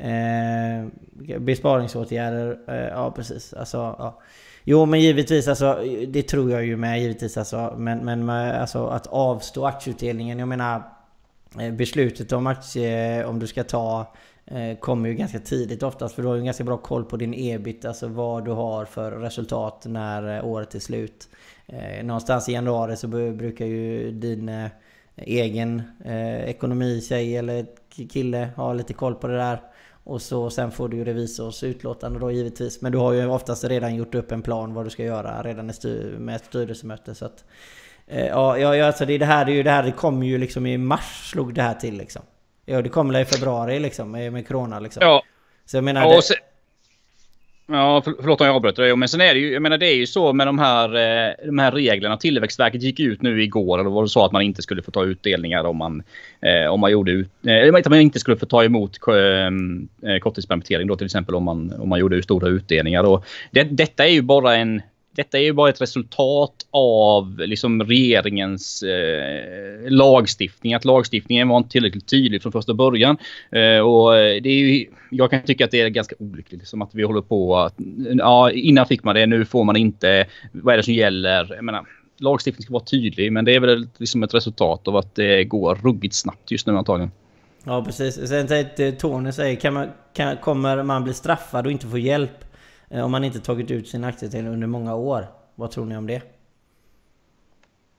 Eh, 0.00 0.86
besparingsåtgärder, 1.38 2.58
eh, 2.68 2.74
ja 2.76 3.10
precis. 3.10 3.52
Alltså, 3.52 3.76
ja. 3.76 4.20
Jo 4.64 4.86
men 4.86 5.00
givetvis 5.00 5.48
alltså, 5.48 5.84
det 6.08 6.22
tror 6.22 6.50
jag 6.50 6.64
ju 6.64 6.76
med 6.76 7.00
givetvis 7.00 7.36
alltså. 7.36 7.74
Men, 7.78 7.98
men 7.98 8.26
med, 8.26 8.60
alltså, 8.60 8.86
att 8.86 9.06
avstå 9.06 9.66
aktieutdelningen, 9.66 10.38
jag 10.38 10.48
menar 10.48 10.82
eh, 11.60 11.72
beslutet 11.72 12.32
om 12.32 12.46
aktie, 12.46 13.24
om 13.24 13.38
du 13.38 13.46
ska 13.46 13.64
ta 13.64 14.14
eh, 14.46 14.78
kommer 14.78 15.08
ju 15.08 15.14
ganska 15.14 15.38
tidigt 15.38 15.82
oftast 15.82 16.14
för 16.14 16.22
du 16.22 16.28
har 16.28 16.34
ju 16.34 16.42
ganska 16.42 16.64
bra 16.64 16.76
koll 16.76 17.04
på 17.04 17.16
din 17.16 17.34
ebit, 17.36 17.84
alltså 17.84 18.08
vad 18.08 18.44
du 18.44 18.50
har 18.50 18.84
för 18.84 19.10
resultat 19.12 19.84
när 19.88 20.36
eh, 20.36 20.46
året 20.46 20.74
är 20.74 20.80
slut. 20.80 21.28
Någonstans 22.02 22.48
i 22.48 22.52
januari 22.52 22.96
så 22.96 23.08
brukar 23.08 23.66
ju 23.66 24.10
din 24.10 24.68
egen 25.16 25.82
ekonomi, 26.46 27.00
tjej 27.00 27.36
eller 27.36 27.66
kille 28.10 28.48
ha 28.56 28.72
lite 28.72 28.92
koll 28.94 29.14
på 29.14 29.26
det 29.26 29.36
där. 29.36 29.60
Och 30.08 30.22
så 30.22 30.50
sen 30.50 30.70
får 30.70 30.88
du 30.88 30.96
ju 30.96 31.04
revisors 31.04 31.62
utlåtande 31.62 32.18
då 32.18 32.30
givetvis. 32.30 32.80
Men 32.80 32.92
du 32.92 32.98
har 32.98 33.12
ju 33.12 33.26
oftast 33.26 33.64
redan 33.64 33.94
gjort 33.94 34.14
upp 34.14 34.32
en 34.32 34.42
plan 34.42 34.74
vad 34.74 34.86
du 34.86 34.90
ska 34.90 35.02
göra 35.04 35.42
redan 35.42 35.72
med 36.18 36.36
ett 36.36 36.44
styrelsemöte. 36.44 37.14
Så 37.14 37.24
att, 37.24 37.44
eh, 38.06 38.26
ja, 38.26 38.58
ja, 38.58 38.86
alltså 38.86 39.06
det, 39.06 39.12
är 39.12 39.18
det, 39.18 39.24
här, 39.24 39.44
det 39.44 39.52
är 39.52 39.54
ju 39.54 39.62
det 39.62 39.70
här, 39.70 39.82
det 39.82 39.92
kom 39.92 40.22
ju 40.22 40.38
liksom 40.38 40.66
i 40.66 40.78
mars 40.78 41.30
slog 41.30 41.54
det 41.54 41.62
här 41.62 41.74
till 41.74 41.98
liksom. 41.98 42.22
Ja, 42.64 42.82
det 42.82 42.88
kom 42.88 43.16
i 43.16 43.24
februari 43.24 43.78
liksom 43.78 44.10
med, 44.10 44.32
med 44.32 44.48
Corona 44.48 44.80
liksom. 44.80 45.02
Ja. 45.02 45.22
Så 45.66 45.76
jag 45.76 45.84
menar... 45.84 46.02
Ja, 46.02 46.16
det, 46.16 46.34
Ja, 47.70 48.02
för, 48.02 48.14
förlåt 48.20 48.40
om 48.40 48.46
jag 48.46 48.56
avbröt 48.56 48.76
dig. 48.76 48.96
Men 48.96 49.08
sen 49.08 49.20
är 49.20 49.34
det 49.34 49.40
ju, 49.40 49.52
jag 49.52 49.62
menar 49.62 49.78
det 49.78 49.86
är 49.86 49.94
ju 49.94 50.06
så 50.06 50.32
med 50.32 50.46
de 50.46 50.58
här, 50.58 50.88
eh, 50.88 51.34
de 51.46 51.58
här 51.58 51.72
reglerna. 51.72 52.16
Tillväxtverket 52.16 52.82
gick 52.82 53.00
ut 53.00 53.22
nu 53.22 53.42
igår 53.42 53.78
och 53.78 53.84
då 53.84 53.90
var 53.90 54.02
det 54.02 54.08
så 54.08 54.24
att 54.24 54.32
man 54.32 54.42
inte 54.42 54.62
skulle 54.62 54.82
få 54.82 54.90
ta 54.90 55.04
utdelningar 55.04 55.64
om 55.64 55.76
man, 55.76 56.02
eh, 56.40 56.70
om 56.70 56.80
man 56.80 56.90
gjorde 56.90 57.10
ut, 57.10 57.28
eh, 57.46 57.74
att 57.74 57.88
man 57.88 58.00
inte 58.00 58.18
skulle 58.18 58.36
få 58.36 58.46
ta 58.46 58.64
emot 58.64 58.98
eh, 59.08 60.18
korttidspermittering 60.18 60.86
då 60.86 60.96
till 60.96 61.04
exempel 61.04 61.34
om 61.34 61.44
man, 61.44 61.72
om 61.78 61.88
man 61.88 61.98
gjorde 61.98 62.22
stora 62.22 62.48
utdelningar. 62.48 63.04
Och 63.04 63.24
det, 63.50 63.62
detta 63.62 64.06
är 64.06 64.12
ju 64.12 64.22
bara 64.22 64.56
en 64.56 64.82
detta 65.18 65.38
är 65.38 65.42
ju 65.42 65.52
bara 65.52 65.70
ett 65.70 65.80
resultat 65.80 66.66
av 66.70 67.38
liksom 67.38 67.82
regeringens 67.82 68.82
eh, 68.82 69.90
lagstiftning. 69.90 70.74
Att 70.74 70.84
lagstiftningen 70.84 71.48
var 71.48 71.56
inte 71.56 71.70
tillräckligt 71.70 72.08
tydlig 72.08 72.42
från 72.42 72.52
första 72.52 72.74
början. 72.74 73.16
Eh, 73.50 73.78
och 73.78 74.16
eh, 74.16 74.42
det 74.42 74.48
är 74.48 74.58
ju, 74.58 74.86
jag 75.10 75.30
kan 75.30 75.42
tycka 75.42 75.64
att 75.64 75.70
det 75.70 75.80
är 75.80 75.88
ganska 75.88 76.14
olyckligt. 76.18 76.60
liksom, 76.60 76.82
att 76.82 76.94
vi 76.94 77.02
håller 77.02 77.20
på 77.20 77.56
att... 77.56 77.74
Ja, 78.18 78.50
innan 78.50 78.86
fick 78.86 79.04
man 79.04 79.14
det, 79.14 79.26
nu 79.26 79.44
får 79.44 79.64
man 79.64 79.76
inte. 79.76 80.26
Vad 80.52 80.72
är 80.72 80.76
det 80.76 80.82
som 80.82 80.94
gäller? 80.94 81.54
Jag 81.54 81.64
menar, 81.64 81.86
lagstiftningen 82.18 82.62
ska 82.62 82.72
vara 82.72 82.84
tydlig, 82.84 83.32
men 83.32 83.44
det 83.44 83.54
är 83.54 83.60
väl 83.60 83.88
liksom 83.98 84.22
ett 84.22 84.34
resultat 84.34 84.88
av 84.88 84.96
att 84.96 85.14
det 85.14 85.44
går 85.44 85.74
ruggigt 85.74 86.14
snabbt 86.14 86.50
just 86.50 86.66
nu 86.66 86.76
antagligen. 86.76 87.10
Ja, 87.64 87.84
precis. 87.84 88.28
Sen 88.28 88.46
tänkte 88.46 88.92
Tony 88.92 89.32
säger, 89.32 89.56
kan 89.56 89.74
man, 89.74 89.88
kan, 90.14 90.36
kommer 90.36 90.82
man 90.82 91.04
bli 91.04 91.14
straffad 91.14 91.66
och 91.66 91.72
inte 91.72 91.86
få 91.86 91.98
hjälp 91.98 92.44
om 92.90 93.10
man 93.10 93.24
inte 93.24 93.40
tagit 93.40 93.70
ut 93.70 93.88
sin 93.88 94.04
aktieutdelning 94.04 94.52
under 94.52 94.66
många 94.66 94.94
år. 94.94 95.26
Vad 95.54 95.70
tror 95.70 95.84
ni 95.84 95.96
om 95.96 96.06
det? 96.06 96.22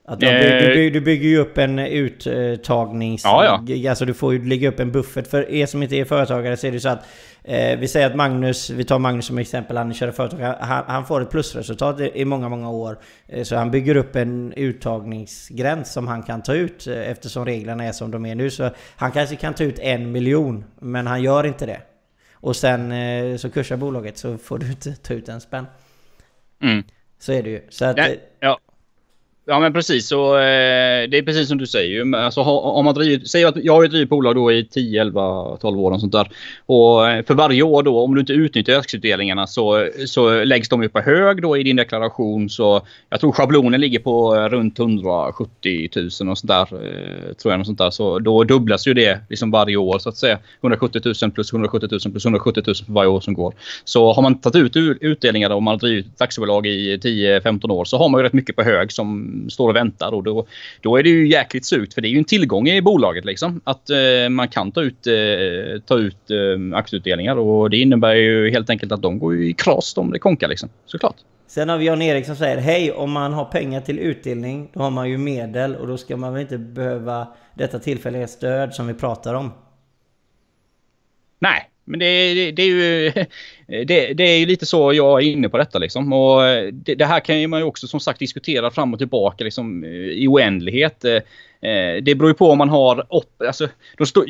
Att 0.04 0.20
du, 0.20 0.26
bygger, 0.26 0.60
du, 0.60 0.74
bygger, 0.74 0.90
du 0.90 1.00
bygger 1.00 1.28
ju 1.28 1.38
upp 1.38 1.58
en 1.58 1.78
uttagnings... 1.78 3.24
Ja, 3.24 3.62
ja. 3.66 3.90
Alltså 3.90 4.04
du 4.04 4.14
får 4.14 4.32
ju 4.32 4.44
lägga 4.44 4.68
upp 4.68 4.80
en 4.80 4.92
buffert. 4.92 5.26
För 5.26 5.50
er 5.50 5.66
som 5.66 5.82
inte 5.82 5.96
är 5.96 6.04
företagare 6.04 6.56
så 6.56 6.66
är 6.66 6.72
det 6.72 6.80
så 6.80 6.88
att 6.88 7.06
Eh, 7.44 7.78
vi 7.78 7.88
säger 7.88 8.06
att 8.06 8.16
Magnus, 8.16 8.70
vi 8.70 8.84
tar 8.84 8.98
Magnus 8.98 9.26
som 9.26 9.38
exempel, 9.38 9.76
han 9.76 9.94
kör 9.94 10.10
företag. 10.10 10.38
Han, 10.60 10.84
han, 10.86 11.06
får 11.06 11.20
ett 11.20 11.30
plusresultat 11.30 12.00
i, 12.00 12.24
många, 12.24 12.48
många 12.48 12.70
år. 12.70 12.98
Eh, 13.28 13.42
så 13.42 13.56
han 13.56 13.70
bygger 13.70 13.96
upp 13.96 14.16
en 14.16 14.52
uttagningsgräns 14.52 15.92
som 15.92 16.08
han 16.08 16.22
kan 16.22 16.42
ta 16.42 16.54
ut 16.54 16.86
eh, 16.86 17.10
eftersom 17.10 17.44
reglerna 17.44 17.84
är 17.84 17.92
som 17.92 18.10
de 18.10 18.26
är 18.26 18.34
nu. 18.34 18.50
Så 18.50 18.70
han 18.96 19.12
kanske 19.12 19.36
kan 19.36 19.54
ta 19.54 19.64
ut 19.64 19.78
en 19.78 20.12
miljon, 20.12 20.64
men 20.80 21.06
han 21.06 21.22
gör 21.22 21.46
inte 21.46 21.66
det. 21.66 21.80
Och 22.40 22.56
sen 22.56 22.92
eh, 22.92 23.36
så 23.36 23.50
kursar 23.50 23.76
bolaget 23.76 24.18
så 24.18 24.38
får 24.38 24.58
du 24.58 24.66
inte 24.66 24.96
ta 24.96 25.14
ut 25.14 25.28
en 25.28 25.40
spänn. 25.40 25.66
Mm. 26.62 26.84
Så 27.18 27.32
är 27.32 27.42
det 27.42 27.50
ju. 27.50 27.66
Så 27.68 27.84
att, 27.84 27.96
ja, 27.96 28.08
ja. 28.40 28.58
Ja 29.50 29.60
men 29.60 29.72
precis. 29.72 30.08
Så, 30.08 30.36
eh, 30.36 31.08
det 31.10 31.18
är 31.18 31.22
precis 31.22 31.48
som 31.48 31.58
du 31.58 31.66
säger. 31.66 32.14
Alltså, 32.16 32.40
om 32.40 32.84
man 32.84 32.94
driver, 32.94 33.24
säg 33.26 33.44
att 33.44 33.56
jag 33.56 33.74
har 33.74 33.88
drivit 33.88 34.08
bolag 34.08 34.34
då 34.34 34.52
i 34.52 34.64
10, 34.64 35.00
11, 35.00 35.56
12 35.60 35.80
år 35.80 35.90
och 35.90 36.00
sånt 36.00 36.12
där. 36.12 36.30
Och 36.66 37.08
eh, 37.08 37.24
för 37.24 37.34
varje 37.34 37.62
år 37.62 37.82
då 37.82 38.00
om 38.00 38.14
du 38.14 38.20
inte 38.20 38.32
utnyttjar 38.32 38.78
aktieutdelningarna 38.78 39.46
så, 39.46 39.88
så 40.06 40.44
läggs 40.44 40.68
de 40.68 40.82
upp 40.82 40.92
på 40.92 41.00
hög 41.00 41.42
då 41.42 41.56
i 41.56 41.62
din 41.62 41.76
deklaration. 41.76 42.50
Så 42.50 42.82
jag 43.08 43.20
tror 43.20 43.32
schablonen 43.32 43.80
ligger 43.80 43.98
på 43.98 44.34
runt 44.48 44.78
170 44.78 45.90
000 45.96 46.06
och 46.06 46.12
sånt 46.12 46.48
där. 46.48 46.60
Eh, 46.60 47.34
tror 47.34 47.52
jag 47.52 47.60
och 47.60 47.66
sånt 47.66 47.78
där. 47.78 47.90
Så 47.90 48.18
då 48.18 48.44
dubblas 48.44 48.86
ju 48.86 48.94
det 48.94 49.20
liksom 49.28 49.50
varje 49.50 49.76
år 49.76 49.98
så 49.98 50.08
att 50.08 50.16
säga. 50.16 50.38
170 50.60 51.02
000 51.22 51.30
plus 51.30 51.52
170 51.52 51.88
000 51.90 52.00
plus 52.12 52.24
170 52.24 52.62
000 52.66 52.74
för 52.86 52.92
varje 52.92 53.08
år 53.08 53.20
som 53.20 53.34
går. 53.34 53.54
Så 53.84 54.12
har 54.12 54.22
man 54.22 54.40
tagit 54.40 54.76
ut 54.76 54.96
utdelningar 55.00 55.50
och 55.50 55.62
man 55.62 55.72
har 55.72 55.78
drivit 55.78 56.20
aktiebolag 56.22 56.66
i 56.66 56.96
10-15 56.96 57.70
år 57.70 57.84
så 57.84 57.98
har 57.98 58.08
man 58.08 58.20
ju 58.20 58.24
rätt 58.24 58.32
mycket 58.32 58.56
på 58.56 58.62
hög 58.62 58.92
som 58.92 59.39
står 59.48 59.68
och 59.68 59.76
väntar. 59.76 60.14
Och 60.14 60.22
då, 60.22 60.46
då 60.80 60.96
är 60.96 61.02
det 61.02 61.10
ju 61.10 61.28
jäkligt 61.28 61.64
surt 61.64 61.94
för 61.94 62.00
det 62.00 62.08
är 62.08 62.10
ju 62.10 62.18
en 62.18 62.24
tillgång 62.24 62.68
i 62.68 62.82
bolaget 62.82 63.24
liksom. 63.24 63.60
Att 63.64 63.90
eh, 63.90 64.28
man 64.30 64.48
kan 64.48 64.72
ta 64.72 64.82
ut, 64.82 65.06
eh, 65.06 65.80
ta 65.86 65.98
ut 65.98 66.30
eh, 66.30 66.78
aktieutdelningar 66.78 67.36
och 67.36 67.70
det 67.70 67.76
innebär 67.76 68.14
ju 68.14 68.50
helt 68.50 68.70
enkelt 68.70 68.92
att 68.92 69.02
de 69.02 69.18
går 69.18 69.42
i 69.42 69.52
kras 69.52 69.96
om 69.96 70.10
det 70.10 70.18
konkar 70.18 70.48
liksom. 70.48 70.68
Såklart. 70.86 71.16
Sen 71.46 71.68
har 71.68 71.78
vi 71.78 71.84
Jan-Erik 71.84 72.26
som 72.26 72.36
säger 72.36 72.56
Hej, 72.56 72.92
om 72.92 73.12
man 73.12 73.32
har 73.32 73.44
pengar 73.44 73.80
till 73.80 73.98
utdelning 73.98 74.70
då 74.72 74.80
har 74.80 74.90
man 74.90 75.10
ju 75.10 75.18
medel 75.18 75.76
och 75.76 75.86
då 75.86 75.96
ska 75.96 76.16
man 76.16 76.32
väl 76.32 76.42
inte 76.42 76.58
behöva 76.58 77.26
detta 77.54 77.78
tillfälliga 77.78 78.26
stöd 78.26 78.74
som 78.74 78.86
vi 78.86 78.94
pratar 78.94 79.34
om? 79.34 79.52
Nej, 81.38 81.70
men 81.84 82.00
det, 82.00 82.34
det, 82.34 82.52
det, 82.52 82.62
är 82.62 82.66
ju, 82.66 83.12
Eh, 83.70 83.86
det, 83.86 84.12
det, 84.14 84.22
är 84.22 84.38
ju 84.38 84.46
lite 84.46 84.66
så 84.66 84.92
jag 84.92 85.22
är 85.22 85.26
inne 85.26 85.48
på 85.48 85.58
detta. 85.58 85.78
Liksom. 85.78 86.12
Och 86.12 86.46
eh, 86.46 86.72
det, 86.72 86.94
det, 86.94 87.06
här 87.06 87.20
kan 87.20 87.50
man 87.50 87.60
ju 87.60 87.66
också 87.66 87.86
som 87.86 88.00
sagt 88.00 88.18
diskutera 88.18 88.70
fram 88.70 88.92
och 88.92 88.98
tillbaka 88.98 89.44
liksom, 89.44 89.84
eh, 89.84 89.90
i 89.90 90.28
oändlighet. 90.28 91.04
Det 92.02 92.14
beror 92.14 92.28
ju 92.28 92.34
på 92.34 92.50
om 92.50 92.58
man 92.58 92.68
har... 92.68 93.06
Alltså, 93.46 93.68
de 93.96 94.02
st 94.04 94.20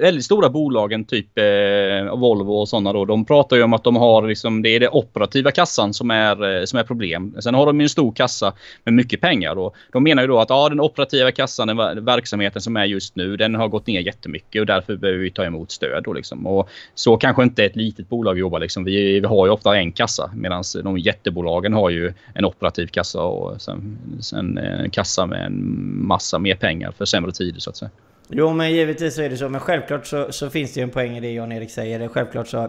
väldigt 0.00 0.24
stora 0.24 0.48
bolagen, 0.48 1.04
typ 1.04 1.38
eh, 1.38 2.16
Volvo 2.16 2.52
och 2.52 2.68
sådana 2.68 2.92
då, 2.92 3.04
de 3.04 3.24
pratar 3.24 3.56
ju 3.56 3.62
om 3.62 3.72
att 3.72 3.84
de 3.84 3.96
har 3.96 4.28
liksom, 4.28 4.62
det 4.62 4.68
är 4.68 4.80
den 4.80 4.88
operativa 4.92 5.50
kassan 5.50 5.94
som 5.94 6.10
är, 6.10 6.66
som 6.66 6.78
är 6.78 6.82
problem. 6.82 7.34
Sen 7.40 7.54
har 7.54 7.66
de 7.66 7.80
en 7.80 7.88
stor 7.88 8.12
kassa 8.12 8.52
med 8.84 8.94
mycket 8.94 9.20
pengar. 9.20 9.58
Och 9.58 9.76
de 9.92 10.02
menar 10.02 10.22
ju 10.22 10.28
då 10.28 10.38
att 10.38 10.50
ja, 10.50 10.68
den 10.68 10.80
operativa 10.80 11.32
kassan, 11.32 11.68
den 11.68 12.04
verksamheten 12.04 12.62
som 12.62 12.76
är 12.76 12.84
just 12.84 13.16
nu, 13.16 13.36
den 13.36 13.54
har 13.54 13.68
gått 13.68 13.86
ner 13.86 14.00
jättemycket 14.00 14.60
och 14.60 14.66
därför 14.66 14.96
behöver 14.96 15.20
vi 15.20 15.30
ta 15.30 15.44
emot 15.44 15.70
stöd. 15.70 16.02
Då, 16.04 16.12
liksom. 16.12 16.46
och 16.46 16.68
så 16.94 17.16
kanske 17.16 17.42
inte 17.42 17.64
ett 17.64 17.76
litet 17.76 18.08
bolag 18.08 18.38
jobbar. 18.38 18.60
Liksom. 18.60 18.83
Vi, 18.84 19.20
vi 19.20 19.26
har 19.26 19.46
ju 19.46 19.52
ofta 19.52 19.76
en 19.76 19.92
kassa 19.92 20.30
medan 20.34 20.64
de 20.82 20.98
jättebolagen 20.98 21.72
har 21.72 21.90
ju 21.90 22.12
en 22.34 22.44
operativ 22.44 22.86
kassa 22.86 23.22
och 23.22 23.62
sen, 23.62 23.98
sen 24.20 24.58
en 24.58 24.90
kassa 24.90 25.26
med 25.26 25.46
en 25.46 26.06
massa 26.06 26.38
mer 26.38 26.54
pengar 26.54 26.74
pengar 26.74 26.92
för 26.92 27.04
sämre 27.04 27.32
tider 27.32 27.60
så 27.60 27.70
att 27.70 27.76
säga. 27.76 27.90
Jo 28.28 28.52
men 28.52 28.72
givetvis 28.72 29.14
så 29.14 29.22
är 29.22 29.30
det 29.30 29.36
så. 29.36 29.48
Men 29.48 29.60
självklart 29.60 30.06
så, 30.06 30.32
så 30.32 30.50
finns 30.50 30.74
det 30.74 30.80
ju 30.80 30.84
en 30.84 30.90
poäng 30.90 31.16
i 31.16 31.20
det 31.20 31.32
Jan-Erik 31.32 31.70
säger. 31.70 32.08
Självklart 32.08 32.48
så 32.48 32.62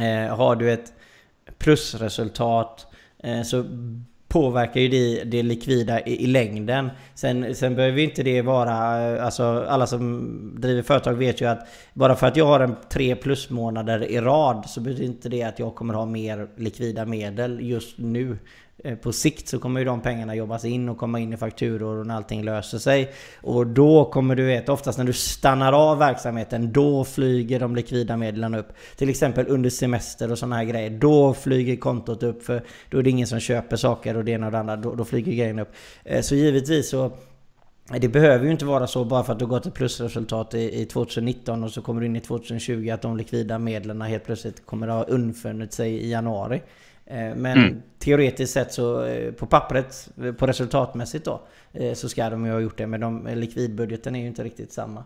eh, 0.00 0.36
har 0.36 0.56
du 0.56 0.72
ett 0.72 0.92
plusresultat 1.58 2.86
eh, 3.22 3.42
så 3.42 3.64
påverkar 4.30 4.80
ju 4.80 4.88
det, 4.88 5.24
det 5.24 5.42
likvida 5.42 6.00
i, 6.00 6.24
i, 6.24 6.26
längden. 6.26 6.90
Sen, 7.14 7.54
sen 7.54 7.74
behöver 7.74 7.98
inte 7.98 8.22
det 8.22 8.42
vara... 8.42 9.02
Eh, 9.14 9.24
alltså 9.24 9.64
alla 9.68 9.86
som 9.86 10.28
driver 10.60 10.82
företag 10.82 11.14
vet 11.14 11.40
ju 11.40 11.46
att 11.46 11.68
bara 11.94 12.16
för 12.16 12.26
att 12.26 12.36
jag 12.36 12.46
har 12.46 12.60
en 12.60 12.76
tre 12.92 13.16
plus 13.16 13.50
månader 13.50 14.04
i 14.04 14.20
rad 14.20 14.64
så 14.68 14.80
betyder 14.80 15.04
inte 15.04 15.28
det 15.28 15.42
att 15.42 15.58
jag 15.58 15.74
kommer 15.74 15.94
ha 15.94 16.06
mer 16.06 16.48
likvida 16.56 17.04
medel 17.04 17.58
just 17.60 17.98
nu. 17.98 18.38
Eh, 18.84 18.96
på 18.96 19.12
sikt 19.12 19.48
så 19.48 19.58
kommer 19.58 19.80
ju 19.80 19.86
de 19.86 20.00
pengarna 20.00 20.34
jobbas 20.34 20.64
in 20.64 20.88
och 20.88 20.98
komma 20.98 21.18
in 21.18 21.32
i 21.32 21.36
fakturor 21.36 21.98
och 21.98 22.06
när 22.06 22.16
allting 22.16 22.44
löser 22.44 22.78
sig. 22.78 23.12
Och 23.40 23.66
då 23.66 24.04
kommer 24.04 24.36
du 24.36 24.46
veta, 24.46 24.72
oftast 24.72 24.98
när 24.98 25.04
du 25.04 25.12
stannar 25.12 25.72
av 25.72 25.98
verksamheten, 25.98 26.72
då 26.72 27.04
flyger 27.04 27.60
de 27.60 27.76
likvida 27.76 28.16
medlen 28.16 28.54
upp. 28.54 28.66
Till 28.96 29.08
exempel 29.08 29.46
under 29.48 29.70
semester 29.70 30.32
och 30.32 30.38
sådana 30.38 30.56
här 30.56 30.64
grejer. 30.64 30.90
Då 30.90 31.34
flyger 31.34 31.76
kontot 31.76 32.22
upp 32.22 32.42
för 32.42 32.62
då 32.90 32.98
är 32.98 33.02
det 33.02 33.10
ingen 33.10 33.26
som 33.26 33.40
köper 33.40 33.76
saker 33.76 34.16
och 34.16 34.24
det 34.24 34.32
ena 34.32 34.46
och 34.46 34.52
det 34.52 34.58
andra. 34.58 34.76
Då, 34.76 34.94
då 34.94 35.04
flyger 35.04 35.32
grejen 35.32 35.58
upp. 35.58 35.72
Eh, 36.04 36.20
så 36.20 36.34
givetvis 36.34 36.90
så 36.90 37.12
det 37.98 38.08
behöver 38.08 38.44
ju 38.44 38.50
inte 38.50 38.64
vara 38.64 38.86
så 38.86 39.04
bara 39.04 39.24
för 39.24 39.32
att 39.32 39.38
du 39.38 39.46
gått 39.46 39.66
ett 39.66 39.74
plusresultat 39.74 40.54
i, 40.54 40.86
2019 40.86 41.64
och 41.64 41.70
så 41.70 41.82
kommer 41.82 42.00
du 42.00 42.06
in 42.06 42.16
i 42.16 42.20
2020 42.20 42.90
att 42.90 43.02
de 43.02 43.16
likvida 43.16 43.58
medlen 43.58 44.02
helt 44.02 44.24
plötsligt 44.24 44.66
kommer 44.66 44.88
att 44.88 44.94
ha 45.08 45.14
undfunnit 45.14 45.72
sig 45.72 45.92
i 45.92 46.10
januari. 46.10 46.62
Eh, 47.10 47.34
men 47.36 47.58
mm. 47.58 47.82
teoretiskt 47.98 48.52
sett 48.52 48.72
så 48.72 49.04
eh, 49.04 49.32
på 49.32 49.46
pappret, 49.46 50.10
eh, 50.22 50.32
på 50.32 50.46
resultatmässigt 50.46 51.24
då, 51.24 51.40
så 51.94 52.08
ska 52.08 52.30
de 52.30 52.46
ju 52.46 52.52
ha 52.52 52.60
gjort 52.60 52.78
det. 52.78 52.86
Men 52.86 53.00
de, 53.00 53.28
likvidbudgeten 53.34 54.16
är 54.16 54.20
ju 54.20 54.26
inte 54.26 54.44
riktigt 54.44 54.72
samma 54.72 55.04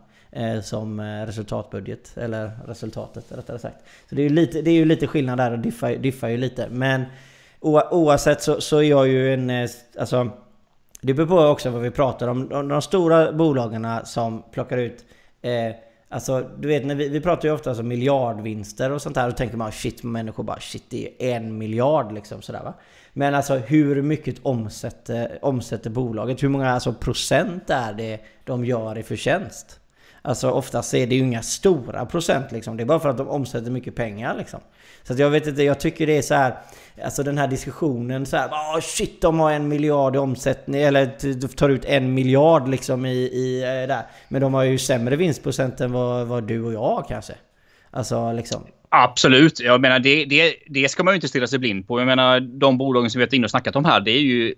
som 0.62 1.00
resultatbudget. 1.00 2.16
Eller 2.16 2.50
resultatet 2.66 3.24
rättare 3.28 3.58
sagt. 3.58 3.76
Så 4.08 4.14
det 4.14 4.22
är 4.22 4.28
ju 4.28 4.34
lite, 4.34 4.62
det 4.62 4.70
är 4.70 4.74
ju 4.74 4.84
lite 4.84 5.06
skillnad 5.06 5.38
där 5.38 5.52
och 5.52 5.58
diffar, 5.58 5.96
diffar 5.96 6.28
ju 6.28 6.36
lite. 6.36 6.68
Men 6.70 7.04
oavsett 7.60 8.42
så, 8.42 8.60
så 8.60 8.78
är 8.78 8.82
jag 8.82 9.08
ju 9.08 9.34
en... 9.34 9.68
Alltså, 9.98 10.30
det 11.00 11.14
beror 11.14 11.26
på 11.26 11.38
också 11.38 11.70
vad 11.70 11.82
vi 11.82 11.90
pratar 11.90 12.28
om. 12.28 12.48
De, 12.48 12.68
de 12.68 12.82
stora 12.82 13.32
bolagen 13.32 13.86
som 14.04 14.42
plockar 14.52 14.78
ut 14.78 15.04
eh, 15.42 15.76
Alltså, 16.14 16.50
du 16.58 16.68
vet, 16.68 16.86
när 16.86 16.94
vi, 16.94 17.08
vi 17.08 17.20
pratar 17.20 17.48
ju 17.48 17.54
ofta 17.54 17.72
om 17.72 17.88
miljardvinster 17.88 18.92
och 18.92 19.02
sånt 19.02 19.16
här. 19.16 19.28
Och 19.28 19.36
tänker 19.36 19.56
man 19.56 19.72
shit, 19.72 20.02
människor 20.02 20.44
bara 20.44 20.60
shit, 20.60 20.84
det 20.88 21.32
är 21.32 21.36
en 21.36 21.58
miljard 21.58 22.12
liksom 22.12 22.42
sådär 22.42 22.62
va. 22.64 22.74
Men 23.12 23.34
alltså 23.34 23.54
hur 23.56 24.02
mycket 24.02 24.36
omsätter, 24.42 25.38
omsätter 25.42 25.90
bolaget? 25.90 26.42
Hur 26.42 26.48
många 26.48 26.70
alltså, 26.70 26.92
procent 26.92 27.70
är 27.70 27.92
det 27.92 28.20
de 28.44 28.64
gör 28.64 28.98
i 28.98 29.02
förtjänst? 29.02 29.80
Alltså 30.26 30.50
oftast 30.50 30.94
är 30.94 31.06
det 31.06 31.14
ju 31.14 31.20
inga 31.20 31.42
stora 31.42 32.06
procent 32.06 32.52
liksom. 32.52 32.76
Det 32.76 32.82
är 32.82 32.84
bara 32.84 33.00
för 33.00 33.08
att 33.08 33.16
de 33.16 33.28
omsätter 33.28 33.70
mycket 33.70 33.96
pengar 33.96 34.34
liksom. 34.38 34.60
Så 35.02 35.12
att 35.12 35.18
jag 35.18 35.30
vet 35.30 35.46
inte, 35.46 35.62
jag 35.62 35.80
tycker 35.80 36.06
det 36.06 36.18
är 36.18 36.22
så 36.22 36.34
här. 36.34 36.58
Alltså 37.04 37.22
den 37.22 37.38
här 37.38 37.48
diskussionen 37.48 38.26
så 38.26 38.36
här, 38.36 38.48
oh 38.48 38.80
shit 38.80 39.20
de 39.22 39.40
har 39.40 39.52
en 39.52 39.68
miljard 39.68 40.16
i 40.16 40.18
omsättning 40.18 40.82
eller 40.82 41.46
tar 41.46 41.68
ut 41.68 41.84
en 41.84 42.14
miljard 42.14 42.68
liksom 42.68 43.06
i, 43.06 43.16
i 43.16 43.62
eh, 43.62 43.88
där. 43.88 44.06
Men 44.28 44.40
de 44.40 44.54
har 44.54 44.62
ju 44.62 44.78
sämre 44.78 45.16
vinstprocent 45.16 45.80
än 45.80 45.92
vad, 45.92 46.26
vad 46.26 46.44
du 46.44 46.64
och 46.64 46.72
jag 46.72 47.04
kanske. 47.08 47.34
Alltså 47.90 48.32
liksom. 48.32 48.62
Absolut. 48.96 49.60
Jag 49.60 49.80
menar, 49.80 49.98
det, 49.98 50.24
det, 50.24 50.54
det 50.66 50.88
ska 50.88 51.04
man 51.04 51.14
ju 51.14 51.16
inte 51.16 51.28
stirra 51.28 51.46
sig 51.46 51.58
blind 51.58 51.88
på. 51.88 52.00
Jag 52.00 52.06
menar, 52.06 52.40
de 52.40 52.78
bolagen 52.78 53.10
som 53.10 53.18
vi 53.18 53.24
har 53.24 53.34
inne 53.34 53.44
och 53.44 53.50
snackat 53.50 53.76
om 53.76 53.84
här, 53.84 54.00
det 54.00 54.10
är 54.10 54.20
ju, 54.20 54.54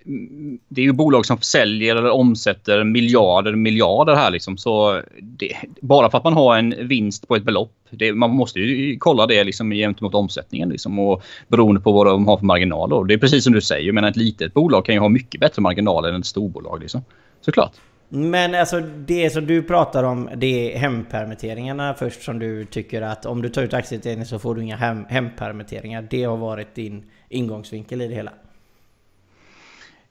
det 0.69 0.81
är 0.81 0.85
ju 0.85 0.93
bolag 0.93 1.27
som 1.27 1.39
säljer 1.41 1.97
eller 1.97 2.11
omsätter 2.11 2.85
miljarder, 2.85 3.53
miljarder 3.55 4.15
här 4.15 4.31
liksom. 4.31 4.59
Så 4.59 5.03
det, 5.21 5.57
bara 5.81 6.11
för 6.11 6.19
att 6.19 6.25
man 6.25 6.33
har 6.33 6.59
en 6.59 6.89
vinst 6.89 7.29
på 7.29 7.37
ett 7.37 7.43
belopp, 7.43 7.73
det, 7.91 8.13
man 8.13 8.31
måste 8.31 8.61
ju 8.61 8.97
kolla 8.99 9.27
det 9.27 9.45
liksom 9.45 9.71
gentemot 9.71 10.15
omsättningen 10.15 10.69
liksom 10.69 10.99
och 10.99 11.23
beroende 11.49 11.81
på 11.81 11.93
vad 11.93 12.07
de 12.07 12.27
har 12.27 12.39
för 12.39 12.47
marginaler. 12.47 13.05
Det 13.05 13.15
är 13.15 13.19
precis 13.19 13.45
som 13.45 13.53
du 13.53 13.61
säger, 13.61 13.93
men 13.93 14.05
ett 14.05 14.17
litet 14.17 14.55
bolag 14.55 14.85
kan 14.87 14.95
ju 14.95 15.01
ha 15.01 15.09
mycket 15.09 15.41
bättre 15.41 15.63
marginaler 15.63 16.09
än 16.09 16.21
ett 16.21 16.27
storbolag 16.27 16.81
liksom. 16.81 17.05
Såklart. 17.41 17.73
Men 18.09 18.55
alltså 18.55 18.81
det 18.81 19.31
som 19.31 19.47
du 19.47 19.63
pratar 19.63 20.05
om, 20.05 20.31
det 20.37 20.75
är 20.75 20.79
hempermitteringarna 20.79 21.95
först 21.95 22.23
som 22.23 22.39
du 22.39 22.65
tycker 22.65 23.03
att 23.03 23.27
om 23.27 23.43
du 23.43 23.49
tar 23.49 23.63
ut 23.63 23.75
aktieutdelning 23.75 24.27
så 24.27 24.39
får 24.39 24.55
du 24.55 24.63
inga 24.63 24.77
hem, 24.77 25.05
hempermitteringar. 25.09 26.07
Det 26.11 26.25
har 26.25 26.37
varit 26.37 26.75
din 26.75 27.05
ingångsvinkel 27.29 28.03
i 28.03 28.09
det 28.09 28.15
hela. 28.15 28.33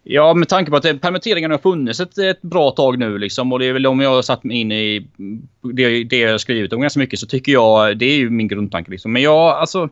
Ja, 0.08 0.34
med 0.34 0.50
tanke 0.50 0.72
på 0.72 0.78
att 0.78 1.02
permitteringarna 1.02 1.54
har 1.54 1.60
funnits 1.60 2.00
ett, 2.00 2.18
ett 2.18 2.42
bra 2.42 2.72
tag 2.72 3.00
nu 3.00 3.18
liksom, 3.18 3.54
och 3.54 3.60
det 3.60 3.66
är 3.66 3.74
väl 3.74 3.86
om 3.86 4.00
jag 4.00 4.10
har 4.10 4.22
satt 4.22 4.44
mig 4.44 4.58
in 4.58 4.72
i 4.72 5.08
det, 5.74 6.04
det 6.04 6.18
jag 6.18 6.32
har 6.32 6.38
skrivit 6.38 6.74
om 6.74 6.82
ganska 6.82 7.00
mycket 7.00 7.20
så 7.20 7.28
tycker 7.28 7.52
jag, 7.52 7.98
det 7.98 8.06
är 8.06 8.18
ju 8.18 8.30
min 8.30 8.48
grundtanke 8.48 8.92
liksom. 8.92 9.14
Men 9.14 9.22
jag, 9.22 9.50
alltså 9.50 9.90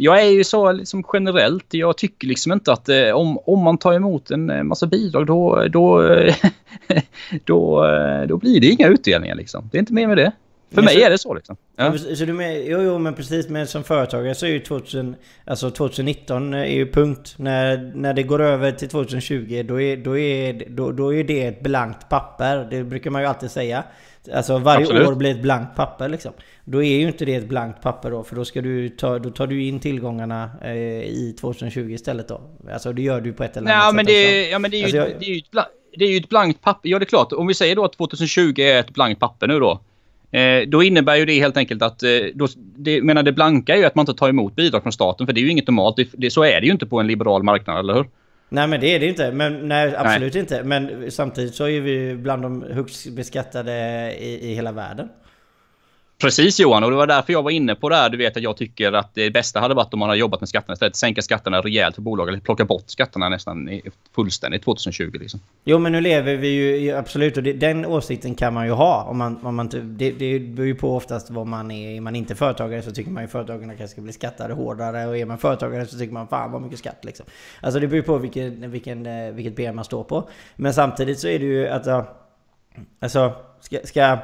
jag 0.00 0.22
är 0.22 0.30
ju 0.30 0.44
så 0.44 0.72
liksom 0.72 1.04
generellt. 1.12 1.74
Jag 1.74 1.96
tycker 1.96 2.28
liksom 2.28 2.52
inte 2.52 2.72
att 2.72 2.88
eh, 2.88 3.10
om, 3.10 3.38
om 3.38 3.58
man 3.58 3.78
tar 3.78 3.92
emot 3.92 4.30
en 4.30 4.50
eh, 4.50 4.62
massa 4.62 4.86
bidrag 4.86 5.26
då, 5.26 5.64
då, 5.68 6.02
då, 7.44 7.84
eh, 7.86 8.26
då 8.26 8.36
blir 8.36 8.60
det 8.60 8.66
inga 8.66 8.88
utdelningar 8.88 9.34
liksom. 9.34 9.68
Det 9.72 9.78
är 9.78 9.80
inte 9.80 9.92
mer 9.92 10.06
med 10.06 10.16
det. 10.16 10.32
För 10.74 10.82
mig 10.82 11.02
är 11.02 11.10
det 11.10 11.18
så 11.18 11.34
liksom. 11.34 11.56
Ja. 11.76 11.98
Så 11.98 12.24
du 12.24 12.32
med, 12.32 12.66
jo, 12.66 12.82
jo, 12.82 12.98
men 12.98 13.14
precis. 13.14 13.48
Men 13.48 13.66
som 13.66 13.84
företagare 13.84 14.34
så 14.34 14.46
är 14.46 14.50
ju 14.50 14.60
2000, 14.60 15.16
alltså 15.44 15.70
2019 15.70 16.54
är 16.54 16.64
ju 16.64 16.92
punkt. 16.92 17.34
När, 17.36 17.92
när 17.94 18.14
det 18.14 18.22
går 18.22 18.42
över 18.42 18.72
till 18.72 18.88
2020 18.88 19.64
då 19.68 19.80
är, 19.80 19.96
då, 19.96 20.18
är, 20.18 20.64
då, 20.68 20.92
då 20.92 21.14
är 21.14 21.24
det 21.24 21.46
ett 21.46 21.60
blankt 21.60 22.08
papper. 22.08 22.68
Det 22.70 22.84
brukar 22.84 23.10
man 23.10 23.22
ju 23.22 23.28
alltid 23.28 23.50
säga. 23.50 23.84
Alltså 24.34 24.58
varje 24.58 24.80
Absolut. 24.80 25.08
år 25.08 25.14
blir 25.14 25.30
ett 25.30 25.42
blankt 25.42 25.76
papper 25.76 26.08
liksom. 26.08 26.32
Då 26.64 26.82
är 26.82 26.98
ju 26.98 27.06
inte 27.06 27.24
det 27.24 27.34
ett 27.34 27.48
blankt 27.48 27.82
papper 27.82 28.10
då. 28.10 28.24
För 28.24 28.36
då, 28.36 28.44
ska 28.44 28.62
du 28.62 28.88
ta, 28.88 29.18
då 29.18 29.30
tar 29.30 29.46
du 29.46 29.62
in 29.62 29.80
tillgångarna 29.80 30.50
eh, 30.62 30.72
i 31.02 31.36
2020 31.40 31.90
istället 31.90 32.28
då. 32.28 32.40
Alltså 32.72 32.92
det 32.92 33.02
gör 33.02 33.20
du 33.20 33.32
på 33.32 33.44
ett 33.44 33.56
eller 33.56 33.72
annat 33.72 33.84
ja, 33.84 33.88
sätt 33.88 33.96
men 33.96 34.06
det, 34.06 34.40
också. 34.40 34.52
Ja 34.52 34.58
men 34.58 34.70
det 34.70 34.76
är 34.76 34.78
ju, 34.78 34.84
alltså, 34.84 34.96
jag, 34.96 35.20
det 35.20 35.26
är 35.26 35.30
ju 35.30 35.38
ett 35.38 35.50
blankt, 35.50 35.70
det 35.96 36.04
är 36.04 36.08
ju 36.08 36.16
ett 36.16 36.28
blankt 36.28 36.60
papper. 36.60 36.88
Ja, 36.88 36.98
det 36.98 37.04
är 37.04 37.06
klart. 37.06 37.32
Om 37.32 37.46
vi 37.46 37.54
säger 37.54 37.76
då 37.76 37.84
att 37.84 37.92
2020 37.92 38.60
är 38.60 38.80
ett 38.80 38.90
blankt 38.90 39.20
papper 39.20 39.46
nu 39.46 39.58
då. 39.60 39.80
Eh, 40.30 40.68
då 40.68 40.82
innebär 40.82 41.16
ju 41.16 41.24
det 41.24 41.40
helt 41.40 41.56
enkelt 41.56 41.82
att... 41.82 42.02
Eh, 42.02 42.10
då, 42.34 42.48
det, 42.56 43.02
menar 43.02 43.22
det 43.22 43.32
blanka 43.32 43.74
är 43.74 43.78
ju 43.78 43.84
att 43.84 43.94
man 43.94 44.02
inte 44.02 44.14
tar 44.14 44.28
emot 44.28 44.56
bidrag 44.56 44.82
från 44.82 44.92
staten. 44.92 45.26
För 45.26 45.32
det 45.32 45.40
är 45.40 45.42
ju 45.42 45.50
inget 45.50 45.66
normalt. 45.66 45.96
Det, 45.96 46.08
det, 46.12 46.30
så 46.30 46.44
är 46.44 46.60
det 46.60 46.66
ju 46.66 46.72
inte 46.72 46.86
på 46.86 47.00
en 47.00 47.06
liberal 47.06 47.42
marknad, 47.42 47.78
eller 47.78 47.94
hur? 47.94 48.06
Nej 48.52 48.66
men 48.66 48.80
det 48.80 48.86
är 48.86 49.00
det 49.00 49.06
inte. 49.06 49.32
Men, 49.32 49.68
nej, 49.68 49.96
absolut 49.96 50.34
nej. 50.34 50.40
inte. 50.40 50.62
Men 50.64 51.10
samtidigt 51.10 51.54
så 51.54 51.68
är 51.68 51.80
vi 51.80 52.14
bland 52.14 52.42
de 52.42 52.62
högst 52.62 53.10
beskattade 53.10 53.72
i, 54.20 54.50
i 54.50 54.54
hela 54.54 54.72
världen. 54.72 55.08
Precis 56.20 56.60
Johan, 56.60 56.84
och 56.84 56.90
det 56.90 56.96
var 56.96 57.06
därför 57.06 57.32
jag 57.32 57.42
var 57.42 57.50
inne 57.50 57.74
på 57.74 57.88
det 57.88 57.96
här. 57.96 58.10
Du 58.10 58.16
vet 58.16 58.36
att 58.36 58.42
jag 58.42 58.56
tycker 58.56 58.92
att 58.92 59.14
det 59.14 59.30
bästa 59.30 59.60
hade 59.60 59.74
varit 59.74 59.94
om 59.94 59.98
man 59.98 60.08
hade 60.08 60.18
jobbat 60.18 60.40
med 60.40 60.48
skatterna 60.48 60.72
istället. 60.72 60.96
Sänka 60.96 61.22
skatterna 61.22 61.60
rejält 61.60 61.94
för 61.94 62.02
bolag 62.02 62.28
eller 62.28 62.40
plocka 62.40 62.64
bort 62.64 62.84
skatterna 62.86 63.28
nästan 63.28 63.80
fullständigt 64.14 64.64
2020 64.64 65.10
liksom. 65.12 65.40
Jo 65.64 65.78
men 65.78 65.92
nu 65.92 66.00
lever 66.00 66.36
vi 66.36 66.48
ju 66.48 66.92
absolut 66.92 67.36
och 67.36 67.42
det, 67.42 67.52
den 67.52 67.86
åsikten 67.86 68.34
kan 68.34 68.54
man 68.54 68.66
ju 68.66 68.72
ha. 68.72 69.02
Om 69.02 69.18
man, 69.18 69.46
om 69.46 69.56
man, 69.56 69.68
det, 69.68 70.10
det 70.10 70.38
beror 70.38 70.66
ju 70.66 70.74
på 70.74 70.96
oftast 70.96 71.30
vad 71.30 71.46
man 71.46 71.70
är. 71.70 71.96
Är 71.96 72.00
man 72.00 72.16
inte 72.16 72.34
företagare 72.34 72.82
så 72.82 72.90
tycker 72.90 73.10
man 73.10 73.22
ju 73.22 73.28
företagarna 73.28 73.74
kanske 73.74 73.92
ska 73.92 74.00
bli 74.00 74.12
skattade 74.12 74.54
hårdare. 74.54 75.06
Och 75.06 75.16
är 75.16 75.26
man 75.26 75.38
företagare 75.38 75.86
så 75.86 75.98
tycker 75.98 76.12
man 76.12 76.28
fan 76.28 76.52
vad 76.52 76.62
mycket 76.62 76.78
skatt 76.78 77.04
liksom. 77.04 77.26
Alltså 77.60 77.80
det 77.80 77.86
beror 77.86 77.96
ju 77.96 78.02
på 78.02 78.18
vilken, 78.18 78.70
vilken, 78.70 79.06
eh, 79.06 79.32
vilket 79.32 79.56
ben 79.56 79.76
man 79.76 79.84
står 79.84 80.04
på. 80.04 80.28
Men 80.56 80.74
samtidigt 80.74 81.18
så 81.18 81.28
är 81.28 81.38
det 81.38 81.44
ju 81.44 81.68
att... 81.68 81.86
Alltså, 83.00 83.34
ska, 83.60 83.78
ska 83.84 84.18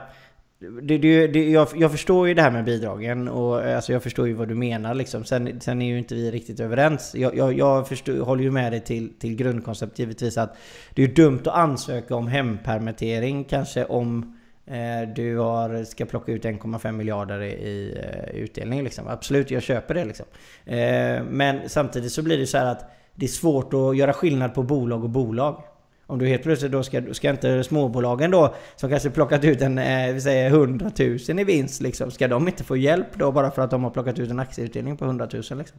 det, 0.59 0.99
det, 0.99 1.27
det, 1.27 1.51
jag, 1.51 1.69
jag, 1.75 1.91
förstår 1.91 2.29
ju 2.29 2.35
det 2.35 2.43
här 2.43 2.51
med 2.51 2.65
bidragen 2.65 3.29
och 3.29 3.65
eh, 3.65 3.77
alltså 3.77 3.93
jag 3.93 4.03
förstår 4.03 4.29
ju 4.29 4.35
vad 4.35 4.49
du 4.49 4.55
menar 4.55 4.95
liksom. 4.95 5.25
Sen, 5.25 5.61
sen 5.61 5.83
är 5.83 5.87
ju 5.87 5.99
inte 5.99 6.15
vi 6.15 6.31
riktigt 6.31 6.61
överens. 6.61 7.15
Jag, 7.15 7.37
jag, 7.37 7.53
jag 7.53 7.89
förstår, 7.89 8.19
håller 8.19 8.43
ju 8.43 8.51
med 8.51 8.73
dig 8.73 8.81
till, 8.81 9.19
till 9.19 9.37
grundkoncept 9.37 9.99
givetvis 9.99 10.39
att 10.39 10.57
det 10.95 11.03
är 11.03 11.09
dumt 11.09 11.41
att 11.41 11.55
ansöka 11.55 12.17
om 12.17 12.27
hempermittering 12.27 13.45
kanske 13.45 13.85
om 13.85 14.39
eh, 14.67 15.09
du 15.17 15.39
har, 15.39 15.85
ska 15.85 16.07
plocka 16.07 16.33
ut 16.33 16.45
1,5 16.45 16.93
miljarder 16.93 17.43
i, 17.43 17.53
i 17.53 17.99
eh, 18.03 18.37
utdelning 18.37 18.85
liksom. 18.85 19.09
Absolut, 19.09 19.51
jag 19.51 19.63
köper 19.63 19.95
det 19.95 20.05
liksom. 20.05 20.27
Eh, 20.65 21.23
men 21.31 21.69
samtidigt 21.69 22.13
så 22.13 22.23
blir 22.23 22.39
det 22.39 22.47
så 22.47 22.59
här 22.59 22.67
att 22.67 22.91
det 23.15 23.27
är 23.27 23.31
svårt 23.31 23.75
att 23.75 23.97
göra 23.97 24.13
skillnad 24.13 24.55
på 24.55 24.63
bolag 24.63 25.05
och 25.05 25.11
bolag. 25.11 25.63
Om 26.07 26.19
du 26.19 26.27
helt 26.27 26.43
plötsligt 26.43 26.73
då 26.73 26.83
ska, 26.83 27.15
ska 27.15 27.31
inte 27.31 27.65
småbolagen 27.65 28.31
då 28.31 28.55
som 28.77 28.91
kanske 28.91 29.11
plockat 29.11 29.45
ut 29.45 29.63
en, 29.63 29.79
eh, 29.79 30.13
vi 30.13 30.21
säger 30.21 30.51
100 30.51 30.91
000 30.99 31.41
i 31.41 31.45
vinst 31.45 31.83
liksom. 31.83 32.11
Ska 32.11 32.29
de 32.29 32.49
inte 32.49 32.65
få 32.65 32.77
hjälp 32.77 33.07
då 33.15 33.33
bara 33.33 33.51
för 33.51 33.63
att 33.63 33.71
de 33.71 33.85
har 33.85 33.91
plockat 33.91 34.19
ut 34.19 34.31
en 34.31 34.41
aktieutdelning 34.41 34.97
på 34.97 35.05
100 35.05 35.29
000 35.33 35.43
liksom? 35.59 35.79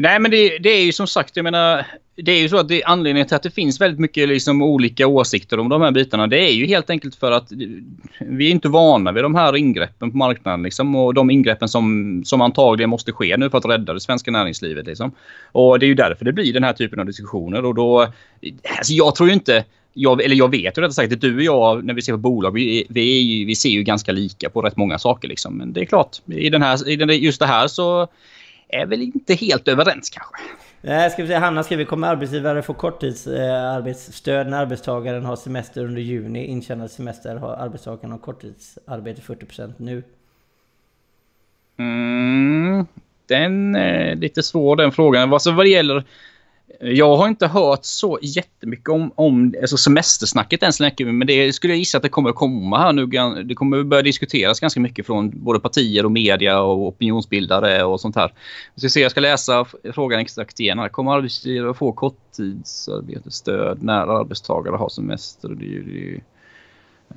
Nej 0.00 0.20
men 0.20 0.30
det, 0.30 0.58
det, 0.58 0.68
är 0.70 0.84
ju 0.84 0.92
som 0.92 1.06
sagt, 1.06 1.36
jag 1.36 1.42
menar, 1.42 1.86
det 2.16 2.32
är 2.32 2.40
ju 2.40 2.48
så 2.48 2.56
att 2.56 2.68
det, 2.68 2.84
anledningen 2.84 3.28
till 3.28 3.36
att 3.36 3.42
det 3.42 3.50
finns 3.50 3.80
väldigt 3.80 4.00
mycket 4.00 4.28
liksom 4.28 4.62
olika 4.62 5.06
åsikter 5.06 5.58
om 5.58 5.68
de 5.68 5.82
här 5.82 5.90
bitarna, 5.90 6.26
det 6.26 6.38
är 6.48 6.52
ju 6.52 6.66
helt 6.66 6.90
enkelt 6.90 7.14
för 7.14 7.32
att 7.32 7.52
vi 8.18 8.46
är 8.46 8.50
inte 8.50 8.68
vana 8.68 9.12
vid 9.12 9.24
de 9.24 9.34
här 9.34 9.56
ingreppen 9.56 10.10
på 10.10 10.16
marknaden 10.16 10.62
liksom, 10.62 10.94
och 10.94 11.14
de 11.14 11.30
ingreppen 11.30 11.68
som, 11.68 12.22
som 12.24 12.40
antagligen 12.40 12.90
måste 12.90 13.12
ske 13.12 13.36
nu 13.36 13.50
för 13.50 13.58
att 13.58 13.64
rädda 13.64 13.94
det 13.94 14.00
svenska 14.00 14.30
näringslivet. 14.30 14.86
Liksom. 14.86 15.12
Och 15.52 15.78
det 15.78 15.86
är 15.86 15.88
ju 15.88 15.94
därför 15.94 16.24
det 16.24 16.32
blir 16.32 16.52
den 16.52 16.64
här 16.64 16.72
typen 16.72 17.00
av 17.00 17.06
diskussioner 17.06 17.64
och 17.64 17.74
då, 17.74 18.00
alltså 18.78 18.92
jag 18.92 19.14
tror 19.14 19.28
ju 19.28 19.34
inte 19.34 19.64
jag, 19.94 20.22
eller 20.22 20.36
jag 20.36 20.50
vet 20.50 20.78
ju 20.78 20.82
rättare 20.82 20.92
sagt 20.92 21.12
att 21.12 21.20
du 21.20 21.36
och 21.36 21.42
jag 21.42 21.84
när 21.84 21.94
vi 21.94 22.02
ser 22.02 22.12
på 22.12 22.18
bolag, 22.18 22.54
vi, 22.54 22.86
vi, 22.88 23.44
vi 23.44 23.54
ser 23.54 23.68
ju 23.68 23.82
ganska 23.82 24.12
lika 24.12 24.50
på 24.50 24.62
rätt 24.62 24.76
många 24.76 24.98
saker. 24.98 25.28
Liksom. 25.28 25.58
Men 25.58 25.72
det 25.72 25.80
är 25.80 25.84
klart, 25.84 26.16
i, 26.26 26.50
den 26.50 26.62
här, 26.62 26.88
i 26.88 26.96
den, 26.96 27.18
just 27.18 27.40
det 27.40 27.46
här 27.46 27.68
så 27.68 28.08
är 28.72 28.86
väl 28.86 29.02
inte 29.02 29.34
helt 29.34 29.68
överens 29.68 30.10
kanske. 30.10 30.36
Nej, 30.82 31.10
ska 31.10 31.22
vi 31.22 31.28
säga, 31.28 31.40
Hanna 31.40 31.62
skriver, 31.62 31.84
kommer 31.84 32.08
arbetsgivare 32.08 32.62
få 32.62 32.74
korttidsarbetsstöd 32.74 34.46
när 34.46 34.60
arbetstagaren 34.60 35.24
har 35.24 35.36
semester 35.36 35.84
under 35.84 36.02
juni? 36.02 36.46
Intjänad 36.46 36.90
semester 36.90 37.36
har 37.36 37.52
arbetstagaren 37.54 38.12
och 38.12 38.22
korttidsarbete 38.22 39.22
40% 39.22 39.72
nu. 39.76 40.02
Mm, 41.78 42.86
den 43.26 43.74
är 43.74 44.14
lite 44.14 44.42
svår 44.42 44.76
den 44.76 44.92
frågan. 44.92 45.32
Alltså 45.32 45.50
vad 45.50 45.66
det 45.66 45.70
gäller 45.70 46.04
jag 46.82 47.16
har 47.16 47.28
inte 47.28 47.46
hört 47.46 47.84
så 47.84 48.18
jättemycket 48.22 48.88
om, 48.88 49.12
om 49.14 49.54
alltså 49.60 49.76
semestersnacket 49.76 50.62
än 50.62 50.72
så 50.72 50.82
länge. 50.82 51.12
Men 51.12 51.26
det 51.26 51.52
skulle 51.52 51.72
jag 51.72 51.78
gissa 51.78 51.96
att 51.96 52.02
det 52.02 52.08
kommer 52.08 52.30
att 52.30 52.36
komma 52.36 52.78
här 52.78 52.92
nu. 52.92 53.06
Det 53.44 53.54
kommer 53.54 53.80
att 53.80 53.86
börja 53.86 54.02
diskuteras 54.02 54.60
ganska 54.60 54.80
mycket 54.80 55.06
från 55.06 55.44
både 55.44 55.60
partier 55.60 56.04
och 56.04 56.12
media 56.12 56.60
och 56.60 56.86
opinionsbildare 56.86 57.84
och 57.84 58.00
sånt 58.00 58.16
här. 58.16 58.28
Så 58.76 58.84
jag, 58.84 58.92
ser, 58.92 59.02
jag 59.02 59.10
ska 59.10 59.20
läsa 59.20 59.66
frågan 59.94 60.20
exakt 60.20 60.60
igen. 60.60 60.78
här. 60.78 60.88
Kommer 60.88 61.12
arbetsgivare 61.12 61.74
få 61.74 61.92
korttidsarbetsstöd 61.92 63.82
när 63.82 64.20
arbetstagare 64.20 64.76
har 64.76 64.88
semester? 64.88 65.48
Det, 65.48 65.80
det, 65.80 66.20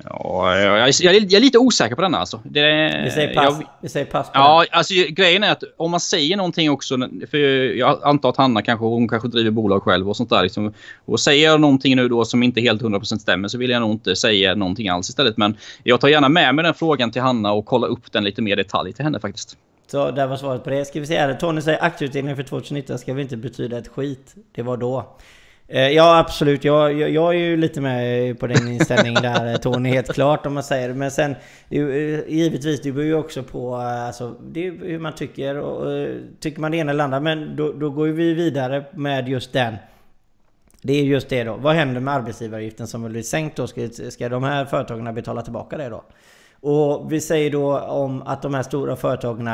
Ja, 0.02 0.56
jag, 0.58 0.78
jag, 0.78 0.94
jag, 1.00 1.32
är 1.32 1.40
lite 1.40 1.58
osäker 1.58 1.94
på 1.94 2.02
denna 2.02 2.18
alltså. 2.18 2.40
Det, 2.44 2.60
vi, 3.04 3.10
säger 3.10 3.34
pass, 3.34 3.44
jag, 3.44 3.66
vi 3.80 3.88
säger 3.88 4.06
pass 4.06 4.26
på 4.26 4.32
Ja, 4.34 4.58
den. 4.58 4.78
alltså 4.78 4.94
grejen 5.08 5.42
är 5.42 5.52
att 5.52 5.62
om 5.76 5.90
man 5.90 6.00
säger 6.00 6.36
någonting 6.36 6.70
också, 6.70 6.98
för 7.30 7.38
jag 7.76 8.04
antar 8.04 8.28
att 8.28 8.36
Hanna 8.36 8.62
kanske, 8.62 8.84
hon 8.84 9.08
kanske 9.08 9.28
driver 9.28 9.50
bolag 9.50 9.82
själv 9.82 10.08
och 10.08 10.16
sånt 10.16 10.30
där. 10.30 10.42
Liksom, 10.42 10.74
och 11.04 11.20
säger 11.20 11.44
jag 11.50 11.60
någonting 11.60 11.96
nu 11.96 12.08
då 12.08 12.24
som 12.24 12.42
inte 12.42 12.60
helt 12.60 12.82
100% 12.82 13.18
stämmer 13.18 13.48
så 13.48 13.58
vill 13.58 13.70
jag 13.70 13.80
nog 13.80 13.90
inte 13.90 14.16
säga 14.16 14.54
någonting 14.54 14.88
alls 14.88 15.08
istället. 15.08 15.36
Men 15.36 15.56
jag 15.82 16.00
tar 16.00 16.08
gärna 16.08 16.28
med 16.28 16.54
mig 16.54 16.62
den 16.64 16.74
frågan 16.74 17.10
till 17.10 17.22
Hanna 17.22 17.52
och 17.52 17.66
kollar 17.66 17.88
upp 17.88 18.12
den 18.12 18.24
lite 18.24 18.42
mer 18.42 18.56
detalj 18.56 18.92
till 18.92 19.04
henne 19.04 19.20
faktiskt. 19.20 19.56
Så 19.86 20.10
där 20.10 20.26
var 20.26 20.36
svaret 20.36 20.64
på 20.64 20.70
det. 20.70 20.84
Ska 20.84 21.00
vi 21.00 21.06
se 21.06 21.18
här. 21.18 21.34
Tony 21.34 21.60
säger 21.60 21.84
aktieutdelningen 21.84 22.36
för 22.36 22.42
2019 22.42 22.98
ska 22.98 23.12
väl 23.14 23.22
inte 23.22 23.36
betyda 23.36 23.78
ett 23.78 23.88
skit. 23.88 24.34
Det 24.54 24.62
var 24.62 24.76
då. 24.76 25.16
Eh, 25.68 25.88
ja 25.88 26.18
absolut, 26.18 26.64
jag, 26.64 26.92
jag, 26.92 27.10
jag, 27.10 27.34
är 27.34 27.38
ju 27.38 27.56
lite 27.56 27.80
med 27.80 28.38
på 28.38 28.46
den 28.46 28.68
inställningen 28.68 29.22
där 29.22 29.52
eh, 29.52 29.56
Tony, 29.56 29.88
helt 29.88 30.14
klart 30.14 30.46
om 30.46 30.54
man 30.54 30.62
säger 30.62 30.88
det. 30.88 30.94
Men 30.94 31.10
sen 31.10 31.34
det, 31.68 31.78
eh, 31.78 32.20
givetvis, 32.28 32.82
det 32.82 32.92
beror 32.92 33.06
ju 33.06 33.14
också 33.14 33.42
på 33.42 33.76
alltså, 33.76 34.34
det 34.42 34.70
hur 34.70 34.98
man 34.98 35.14
tycker. 35.14 35.58
Och, 35.58 36.08
tycker 36.40 36.60
man 36.60 36.70
det 36.70 36.76
ena 36.76 36.90
eller 36.90 37.04
andra, 37.04 37.20
men 37.20 37.56
då, 37.56 37.72
då 37.72 37.90
går 37.90 38.06
vi 38.06 38.34
vidare 38.34 38.84
med 38.92 39.28
just 39.28 39.52
den. 39.52 39.76
Det 40.82 40.92
är 40.92 41.04
just 41.04 41.28
det 41.28 41.44
då. 41.44 41.56
Vad 41.56 41.74
händer 41.74 42.00
med 42.00 42.14
arbetsgivaravgiften 42.14 42.86
som 42.86 43.04
blir 43.04 43.22
sänkt 43.22 43.56
då? 43.56 43.66
Ska, 43.66 43.88
ska 43.88 44.28
de 44.28 44.42
här 44.42 44.64
företagen 44.64 45.14
betala 45.14 45.42
tillbaka 45.42 45.76
det 45.76 45.88
då? 45.88 46.04
Och 46.60 47.12
vi 47.12 47.20
säger 47.20 47.50
då 47.50 47.78
om 47.78 48.22
att 48.22 48.42
de 48.42 48.54
här 48.54 48.62
stora 48.62 48.96
företagen 48.96 49.50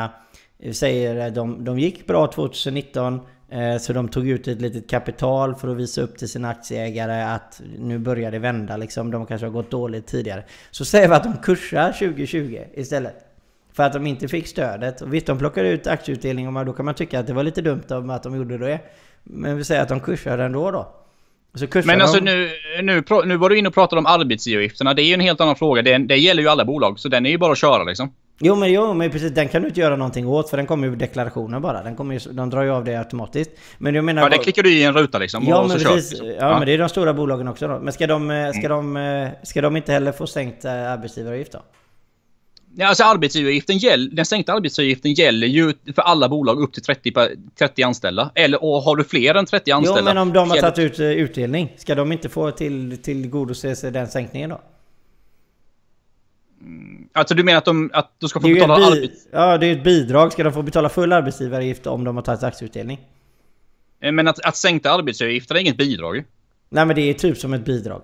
säger 0.73 1.29
de, 1.29 1.65
de 1.65 1.79
gick 1.79 2.07
bra 2.07 2.27
2019 2.27 3.19
så 3.79 3.93
de 3.93 4.07
tog 4.07 4.29
ut 4.29 4.47
ett 4.47 4.61
litet 4.61 4.89
kapital 4.89 5.55
för 5.55 5.67
att 5.67 5.77
visa 5.77 6.01
upp 6.01 6.17
till 6.17 6.29
sina 6.29 6.49
aktieägare 6.49 7.21
att 7.21 7.61
nu 7.77 7.97
börjar 7.97 8.31
det 8.31 8.39
vända 8.39 8.77
liksom. 8.77 9.11
De 9.11 9.25
kanske 9.25 9.47
har 9.47 9.51
gått 9.51 9.71
dåligt 9.71 10.07
tidigare. 10.07 10.43
Så 10.71 10.85
säger 10.85 11.07
vi 11.07 11.13
att 11.13 11.23
de 11.23 11.37
kursar 11.37 11.91
2020 11.91 12.59
istället. 12.73 13.15
För 13.73 13.83
att 13.83 13.93
de 13.93 14.07
inte 14.07 14.27
fick 14.27 14.47
stödet. 14.47 15.01
Och 15.01 15.13
visst, 15.13 15.27
de 15.27 15.37
plockar 15.37 15.63
ut 15.63 15.87
aktieutdelning 15.87 16.57
och 16.57 16.65
då 16.65 16.73
kan 16.73 16.85
man 16.85 16.95
tycka 16.95 17.19
att 17.19 17.27
det 17.27 17.33
var 17.33 17.43
lite 17.43 17.61
dumt 17.61 17.83
om 17.89 18.09
att 18.09 18.23
de 18.23 18.35
gjorde 18.35 18.57
det. 18.57 18.79
Men 19.23 19.57
vi 19.57 19.63
säger 19.63 19.81
att 19.81 19.89
de 19.89 19.99
kursar 19.99 20.37
ändå 20.37 20.71
då. 20.71 20.95
Men 21.85 22.01
alltså 22.01 22.19
de... 22.19 22.21
nu, 22.21 22.49
nu, 22.81 23.03
nu 23.25 23.37
var 23.37 23.49
du 23.49 23.57
inne 23.57 23.67
och 23.67 23.73
pratade 23.73 23.99
om 23.99 24.05
arbetsgivaravgifterna. 24.05 24.93
Det 24.93 25.01
är 25.01 25.05
ju 25.05 25.13
en 25.13 25.19
helt 25.19 25.41
annan 25.41 25.55
fråga. 25.55 25.81
Det, 25.81 25.97
det 25.97 26.17
gäller 26.17 26.43
ju 26.43 26.49
alla 26.49 26.65
bolag. 26.65 26.99
Så 26.99 27.09
den 27.09 27.25
är 27.25 27.29
ju 27.29 27.37
bara 27.37 27.51
att 27.51 27.57
köra 27.57 27.83
liksom. 27.83 28.13
Jo 28.39 28.55
men, 28.55 28.71
jo 28.71 28.93
men 28.93 29.11
precis, 29.11 29.31
den 29.31 29.47
kan 29.47 29.61
du 29.61 29.67
inte 29.67 29.79
göra 29.79 29.95
någonting 29.95 30.27
åt 30.27 30.49
för 30.49 30.57
den 30.57 30.65
kommer 30.65 30.87
ju 30.87 30.95
deklarationen 30.95 31.61
bara. 31.61 31.83
Den 31.83 31.95
kommer 31.95 32.13
ju, 32.13 32.31
de 32.31 32.49
drar 32.49 32.63
ju 32.63 32.69
av 32.69 32.83
det 32.83 32.95
automatiskt. 32.95 33.51
Men 33.77 33.95
jag 33.95 34.03
menar... 34.03 34.21
Ja, 34.21 34.29
det 34.29 34.37
klickar 34.37 34.63
du 34.63 34.73
i 34.73 34.83
en 34.83 34.93
ruta 34.93 35.19
liksom. 35.19 35.43
Ja, 35.47 35.67
men 35.67 35.77
precis. 35.77 36.11
Liksom. 36.11 36.27
ja, 36.27 36.33
ja, 36.39 36.57
men 36.57 36.65
det 36.65 36.73
är 36.73 36.77
de 36.77 36.89
stora 36.89 37.13
bolagen 37.13 37.47
också 37.47 37.67
då. 37.67 37.79
Men 37.79 37.93
ska 37.93 38.07
de, 38.07 38.31
eh, 38.31 38.49
ska, 38.49 38.59
mm. 38.59 38.93
de, 38.93 38.97
eh, 38.97 39.29
ska 39.43 39.61
de 39.61 39.77
inte 39.77 39.91
heller 39.91 40.11
få 40.11 40.27
sänkt 40.27 40.65
eh, 40.65 40.91
arbetsgivaravgift 40.91 41.51
då? 41.51 41.59
Ja, 42.75 42.87
alltså 42.87 43.03
arbetsgivaravgiften 43.03 43.77
gäller, 43.77 44.11
den 44.11 44.25
sänkta 44.25 44.53
arbetsgivaravgiften 44.53 45.13
gäller 45.13 45.47
ju 45.47 45.73
för 45.95 46.01
alla 46.01 46.29
bolag 46.29 46.61
upp 46.61 46.73
till 46.73 46.83
30, 46.83 47.13
30 47.59 47.83
anställda. 47.83 48.31
Eller 48.35 48.63
och 48.63 48.81
har 48.81 48.95
du 48.95 49.03
fler 49.03 49.35
än 49.35 49.45
30 49.45 49.71
anställda? 49.71 49.99
Jo, 49.99 50.05
men 50.05 50.17
om 50.17 50.33
de 50.33 50.49
har 50.49 50.57
tagit 50.57 50.79
ut 50.79 50.99
utdelning, 50.99 51.73
ska 51.77 51.95
de 51.95 52.11
inte 52.11 52.29
få 52.29 52.51
till, 52.51 52.97
tillgodose 53.03 53.75
sig 53.75 53.91
den 53.91 54.07
sänkningen 54.07 54.49
då? 54.49 54.61
Alltså 57.13 57.35
du 57.35 57.43
menar 57.43 57.57
att 57.57 57.65
de, 57.65 57.89
att 57.93 58.11
de 58.19 58.29
ska 58.29 58.39
få 58.39 58.47
betala 58.47 58.73
arbets... 58.73 59.27
Ja, 59.31 59.57
det 59.57 59.65
är 59.65 59.71
ett 59.71 59.83
bidrag. 59.83 60.33
Ska 60.33 60.43
de 60.43 60.53
få 60.53 60.61
betala 60.61 60.89
full 60.89 61.13
arbetsgivaravgift 61.13 61.87
om 61.87 62.03
de 62.03 62.15
har 62.15 62.23
tagit 62.23 62.43
aktieutdelning? 62.43 62.99
Eh, 64.01 64.11
men 64.11 64.27
att, 64.27 64.45
att 64.45 64.55
sänkta 64.55 64.91
arbetsgivaravgifter 64.91 65.55
är 65.55 65.59
inget 65.59 65.77
bidrag 65.77 66.23
Nej 66.69 66.85
men 66.85 66.95
det 66.95 67.01
är 67.01 67.13
typ 67.13 67.37
som 67.37 67.53
ett 67.53 67.65
bidrag. 67.65 68.01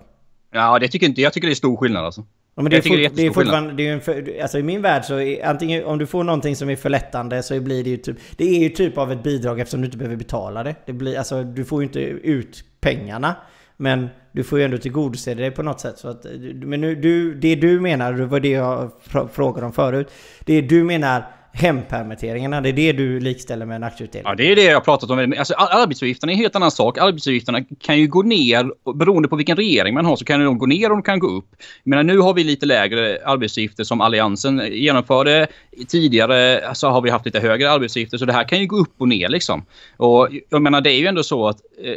Ja, 0.52 0.78
det 0.78 0.88
tycker 0.88 1.06
inte 1.06 1.20
jag. 1.20 1.32
tycker 1.32 1.48
det 1.48 1.52
är 1.52 1.54
stor 1.54 1.76
skillnad 1.76 2.04
alltså. 2.04 2.24
Ja, 2.54 2.62
men 2.62 2.70
det, 2.70 2.76
är 2.76 2.82
det 2.82 3.04
är 3.04 3.08
fort, 3.08 3.16
det 3.16 3.26
är 3.26 3.30
fortfarande, 3.30 3.72
det 3.72 3.88
är 3.88 3.92
en 3.92 4.00
för, 4.00 4.40
alltså 4.42 4.58
i 4.58 4.62
min 4.62 4.82
värld 4.82 5.04
så 5.04 5.20
är, 5.20 5.46
antingen 5.46 5.84
om 5.84 5.98
du 5.98 6.06
får 6.06 6.24
någonting 6.24 6.56
som 6.56 6.70
är 6.70 6.76
förlättande 6.76 7.42
så 7.42 7.60
blir 7.60 7.84
det 7.84 7.90
ju 7.90 7.96
typ, 7.96 8.16
det 8.36 8.44
är 8.44 8.58
ju 8.58 8.68
typ 8.68 8.98
av 8.98 9.12
ett 9.12 9.22
bidrag 9.22 9.60
eftersom 9.60 9.80
du 9.80 9.84
inte 9.84 9.98
behöver 9.98 10.16
betala 10.16 10.62
det. 10.62 10.74
det 10.86 10.92
blir, 10.92 11.18
alltså 11.18 11.42
du 11.42 11.64
får 11.64 11.82
ju 11.82 11.86
inte 11.86 12.00
ut 12.00 12.64
pengarna. 12.80 13.36
Men 13.80 14.08
du 14.32 14.44
får 14.44 14.58
ju 14.58 14.64
ändå 14.64 14.78
tillgodose 14.78 15.34
dig 15.34 15.50
på 15.50 15.62
något 15.62 15.80
sätt. 15.80 15.98
Så 15.98 16.08
att, 16.08 16.26
men 16.54 16.80
nu, 16.80 16.94
du, 16.94 17.34
det 17.34 17.54
du 17.54 17.80
menar, 17.80 18.12
det 18.12 18.26
var 18.26 18.40
det 18.40 18.48
jag 18.48 18.90
frågade 19.32 19.66
om 19.66 19.72
förut. 19.72 20.08
Det 20.44 20.60
du 20.60 20.84
menar 20.84 21.24
hempermitteringarna, 21.52 22.60
det 22.60 22.68
är 22.68 22.72
det 22.72 22.92
du 22.92 23.20
likställer 23.20 23.66
med 23.66 23.76
en 23.76 23.84
aktieutdelning? 23.84 24.30
Ja, 24.30 24.34
det 24.34 24.52
är 24.52 24.56
det 24.56 24.62
jag 24.62 24.74
har 24.74 24.80
pratat 24.80 25.10
om. 25.10 25.34
Alltså, 25.38 25.54
ar- 25.54 25.82
är 25.82 26.28
en 26.28 26.36
helt 26.36 26.56
annan 26.56 26.70
sak. 26.70 26.98
Arbetsgivaravgifterna 26.98 27.64
kan 27.80 27.98
ju 27.98 28.06
gå 28.06 28.22
ner, 28.22 28.92
beroende 28.94 29.28
på 29.28 29.36
vilken 29.36 29.56
regering 29.56 29.94
man 29.94 30.04
har, 30.04 30.16
så 30.16 30.24
kan 30.24 30.44
de 30.44 30.58
gå 30.58 30.66
ner 30.66 30.90
och 30.90 30.96
de 30.96 31.02
kan 31.02 31.18
gå 31.18 31.26
upp. 31.26 31.46
Jag 31.84 31.90
menar, 31.90 32.02
nu 32.02 32.18
har 32.18 32.34
vi 32.34 32.44
lite 32.44 32.66
lägre 32.66 33.18
arbetsgivaravgifter 33.24 33.84
som 33.84 34.00
Alliansen 34.00 34.62
genomförde. 34.72 35.46
Tidigare 35.88 36.70
så 36.74 36.88
har 36.88 37.00
vi 37.00 37.10
haft 37.10 37.24
lite 37.24 37.40
högre 37.40 37.70
arbetsgivaravgifter, 37.70 38.18
så 38.18 38.24
det 38.24 38.32
här 38.32 38.48
kan 38.48 38.60
ju 38.60 38.66
gå 38.66 38.76
upp 38.76 38.94
och 38.98 39.08
ner 39.08 39.28
liksom. 39.28 39.64
Och 39.96 40.28
jag 40.50 40.62
menar, 40.62 40.80
det 40.80 40.92
är 40.92 40.98
ju 40.98 41.06
ändå 41.06 41.22
så 41.22 41.48
att 41.48 41.58
eh, 41.84 41.94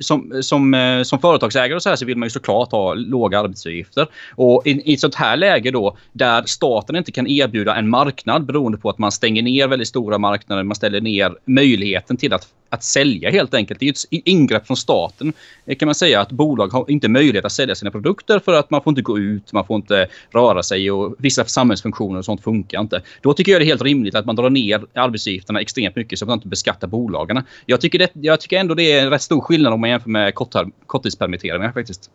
som, 0.00 0.42
som, 0.42 0.74
eh, 0.74 1.02
som 1.02 1.18
företagsägare 1.18 1.74
och 1.74 1.82
så, 1.82 1.88
här 1.88 1.96
så 1.96 2.04
vill 2.04 2.16
man 2.16 2.26
ju 2.26 2.30
såklart 2.30 2.72
ha 2.72 2.94
låga 2.94 3.38
arbetsgivaravgifter. 3.38 4.06
Och 4.36 4.66
i, 4.66 4.70
i 4.90 4.94
ett 4.94 5.00
sånt 5.00 5.14
här 5.14 5.36
läge 5.36 5.70
då 5.70 5.96
där 6.12 6.42
staten 6.46 6.96
inte 6.96 7.12
kan 7.12 7.26
erbjuda 7.26 7.76
en 7.76 7.88
marknad 7.88 8.46
beroende 8.46 8.78
på 8.78 8.90
att 8.90 8.98
man 8.98 9.12
stänger 9.12 9.42
ner 9.42 9.68
väldigt 9.68 9.88
stora 9.88 10.18
marknader. 10.18 10.62
Man 10.62 10.74
ställer 10.74 11.00
ner 11.00 11.34
möjligheten 11.44 12.16
till 12.16 12.32
att, 12.32 12.48
att 12.68 12.82
sälja 12.84 13.30
helt 13.30 13.54
enkelt. 13.54 13.80
Det 13.80 13.86
är 13.86 13.90
ett 13.90 14.04
ingrepp 14.10 14.66
från 14.66 14.76
staten 14.76 15.32
eh, 15.66 15.76
kan 15.76 15.86
man 15.86 15.94
säga 15.94 16.20
att 16.20 16.30
bolag 16.30 16.68
har 16.68 16.90
inte 16.90 17.08
möjlighet 17.08 17.44
att 17.44 17.52
sälja 17.52 17.74
sina 17.74 17.90
produkter 17.90 18.38
för 18.38 18.52
att 18.52 18.70
man 18.70 18.82
får 18.82 18.90
inte 18.90 19.02
gå 19.02 19.18
ut, 19.18 19.52
man 19.52 19.66
får 19.66 19.76
inte 19.76 20.06
röra 20.30 20.62
sig 20.62 20.90
och 20.90 21.14
vissa 21.18 21.44
samhällsfunktioner 21.44 22.18
och 22.18 22.24
sånt 22.24 22.42
funkar 22.42 22.80
inte. 22.80 23.02
Då 23.22 23.32
tycker 23.32 23.52
jag 23.52 23.60
det 23.60 23.64
är 23.64 23.66
helt 23.66 23.82
rimligt 23.82 24.14
att 24.14 24.26
man 24.26 24.36
drar 24.36 24.50
ner 24.50 24.84
arbetsgivarna 24.94 25.60
extremt 25.60 25.96
mycket 25.96 26.18
så 26.18 26.24
att 26.24 26.28
man 26.28 26.38
inte 26.38 26.48
beskattar 26.48 26.88
bolagen. 26.88 27.42
Jag 27.66 27.80
tycker, 27.80 27.98
det, 27.98 28.10
jag 28.12 28.40
tycker 28.40 28.58
ändå 28.58 28.74
det 28.74 28.92
är 28.92 29.02
en 29.02 29.10
rätt 29.10 29.22
stor 29.22 29.40
skillnad 29.40 29.72
om 29.72 29.80
man 29.80 29.89
jämför 29.90 30.10
med 30.10 30.34
kortar, 30.34 30.70
korttidspermitteringar 30.86 31.72
faktiskt. 31.72 32.10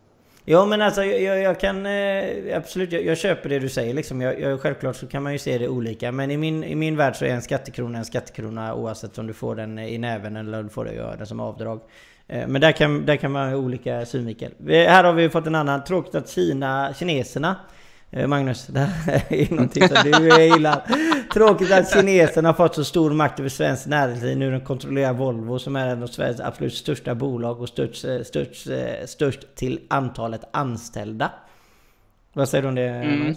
Ja 0.48 0.64
men 0.66 0.82
alltså 0.82 1.04
jag, 1.04 1.40
jag 1.40 1.60
kan 1.60 1.86
eh, 1.86 2.56
absolut, 2.56 2.92
jag, 2.92 3.04
jag, 3.04 3.18
köper 3.18 3.48
det 3.48 3.58
du 3.58 3.68
säger 3.68 3.94
liksom. 3.94 4.20
Jag, 4.20 4.40
jag, 4.40 4.60
självklart 4.60 4.96
så 4.96 5.06
kan 5.06 5.22
man 5.22 5.32
ju 5.32 5.38
se 5.38 5.58
det 5.58 5.68
olika. 5.68 6.12
Men 6.12 6.30
i 6.30 6.36
min, 6.36 6.64
i 6.64 6.74
min 6.74 6.96
värld 6.96 7.16
så 7.16 7.24
är 7.24 7.28
en 7.28 7.42
skattekrona 7.42 7.98
en 7.98 8.04
skattekrona 8.04 8.74
oavsett 8.74 9.18
om 9.18 9.26
du 9.26 9.32
får 9.32 9.56
den 9.56 9.78
i 9.78 9.98
näven 9.98 10.36
eller 10.36 10.58
om 10.58 10.64
du 10.64 10.72
får 10.72 10.84
det 10.84 10.94
göra 10.94 11.16
den 11.16 11.26
som 11.26 11.40
avdrag. 11.40 11.80
Eh, 12.28 12.48
men 12.48 12.60
där 12.60 12.72
kan, 12.72 13.06
där 13.06 13.16
kan 13.16 13.32
man 13.32 13.48
ha 13.48 13.56
olika 13.56 14.06
synvinkel. 14.06 14.52
Eh, 14.68 14.88
här 14.88 15.04
har 15.04 15.12
vi 15.12 15.28
fått 15.28 15.46
en 15.46 15.54
annan. 15.54 15.84
Tråkigt 15.84 16.14
att 16.14 16.30
Kina, 16.30 16.94
kineserna 16.98 17.56
Magnus, 18.10 18.66
det 18.66 18.80
här 18.80 19.22
är 19.32 19.50
någonting 19.50 19.88
som 19.88 19.96
du 20.04 20.44
gillar. 20.44 20.82
Tråkigt 21.32 21.72
att 21.72 21.92
kineserna 21.92 22.48
har 22.48 22.54
fått 22.54 22.74
så 22.74 22.84
stor 22.84 23.10
makt 23.10 23.40
över 23.40 23.48
svenskt 23.48 23.86
näringsliv 23.86 24.38
nu 24.38 24.50
de 24.50 24.60
kontrollerar 24.60 25.12
Volvo 25.12 25.58
som 25.58 25.76
är 25.76 25.86
en 25.88 26.02
av 26.02 26.06
Sveriges 26.06 26.40
absolut 26.40 26.74
största 26.74 27.14
bolag 27.14 27.60
och 27.60 27.68
störst, 27.68 28.04
eh, 28.04 28.22
störst, 28.22 28.66
eh, 28.66 29.06
störst 29.06 29.54
till 29.54 29.80
antalet 29.88 30.44
anställda. 30.50 31.30
Vad 32.32 32.48
säger 32.48 32.62
du 32.62 32.68
om 32.68 32.74
det? 32.74 32.88
Mm. 32.88 33.36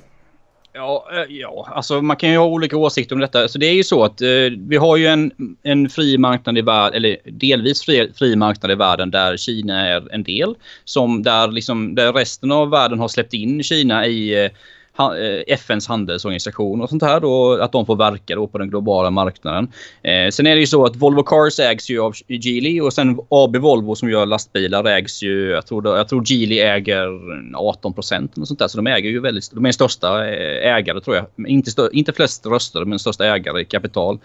Ja, 0.73 1.09
eh, 1.13 1.35
ja, 1.35 1.67
alltså 1.75 2.01
man 2.01 2.17
kan 2.17 2.31
ju 2.31 2.37
ha 2.37 2.45
olika 2.45 2.77
åsikter 2.77 3.15
om 3.15 3.21
detta. 3.21 3.47
Så 3.47 3.57
det 3.57 3.65
är 3.65 3.73
ju 3.73 3.83
så 3.83 4.03
att 4.03 4.21
eh, 4.21 4.27
vi 4.57 4.77
har 4.77 4.97
ju 4.97 5.07
en, 5.07 5.31
en 5.63 5.89
fri 5.89 6.17
marknad 6.17 6.57
i 6.57 6.61
världen, 6.61 6.97
eller 6.97 7.17
delvis 7.25 7.81
fri, 7.85 8.11
fri 8.15 8.35
marknad 8.35 8.71
i 8.71 8.75
världen 8.75 9.11
där 9.11 9.37
Kina 9.37 9.87
är 9.87 10.13
en 10.13 10.23
del. 10.23 10.55
Som 10.85 11.23
där, 11.23 11.47
liksom, 11.47 11.95
där 11.95 12.13
resten 12.13 12.51
av 12.51 12.69
världen 12.69 12.99
har 12.99 13.07
släppt 13.07 13.33
in 13.33 13.63
Kina 13.63 14.07
i 14.07 14.45
eh, 14.45 14.51
Eh, 14.99 15.43
FNs 15.47 15.87
handelsorganisation 15.87 16.81
och 16.81 16.89
sånt 16.89 17.03
här 17.03 17.19
då, 17.19 17.53
att 17.61 17.71
de 17.71 17.85
får 17.85 17.95
verka 17.95 18.35
då 18.35 18.47
på 18.47 18.57
den 18.57 18.69
globala 18.69 19.09
marknaden. 19.09 19.67
Eh, 20.03 20.29
sen 20.29 20.47
är 20.47 20.55
det 20.55 20.59
ju 20.59 20.67
så 20.67 20.85
att 20.85 20.95
Volvo 20.95 21.23
Cars 21.23 21.59
ägs 21.59 21.89
ju 21.89 21.99
av 21.99 22.13
Geely 22.27 22.81
och 22.81 22.93
sen 22.93 23.19
AB 23.29 23.55
Volvo 23.55 23.95
som 23.95 24.09
gör 24.09 24.25
lastbilar 24.25 24.85
ägs 24.85 25.23
ju, 25.23 25.49
jag 25.49 25.67
tror, 25.67 25.87
jag 25.97 26.09
tror 26.09 26.23
Geely 26.31 26.59
äger 26.59 27.07
18 27.55 27.93
procent 27.93 28.37
och 28.37 28.47
sånt 28.47 28.59
där. 28.59 28.67
Så 28.67 28.77
de 28.77 28.87
äger 28.87 29.09
ju 29.09 29.19
väldigt, 29.19 29.51
de 29.51 29.65
är 29.65 29.71
största 29.71 30.27
eh, 30.27 30.75
ägare 30.75 31.01
tror 31.01 31.15
jag. 31.15 31.25
Inte, 31.47 31.71
stö, 31.71 31.89
inte 31.93 32.13
flest 32.13 32.45
röster 32.45 32.85
men 32.85 32.99
största 32.99 33.25
ägare 33.25 33.61
i 33.61 33.65
kapital. 33.65 34.19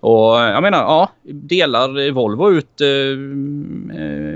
Och 0.00 0.40
eh, 0.40 0.50
jag 0.52 0.62
menar, 0.62 0.78
ja, 0.78 1.12
delar 1.22 2.10
Volvo 2.10 2.50
ut 2.50 2.80
eh, 2.80 2.86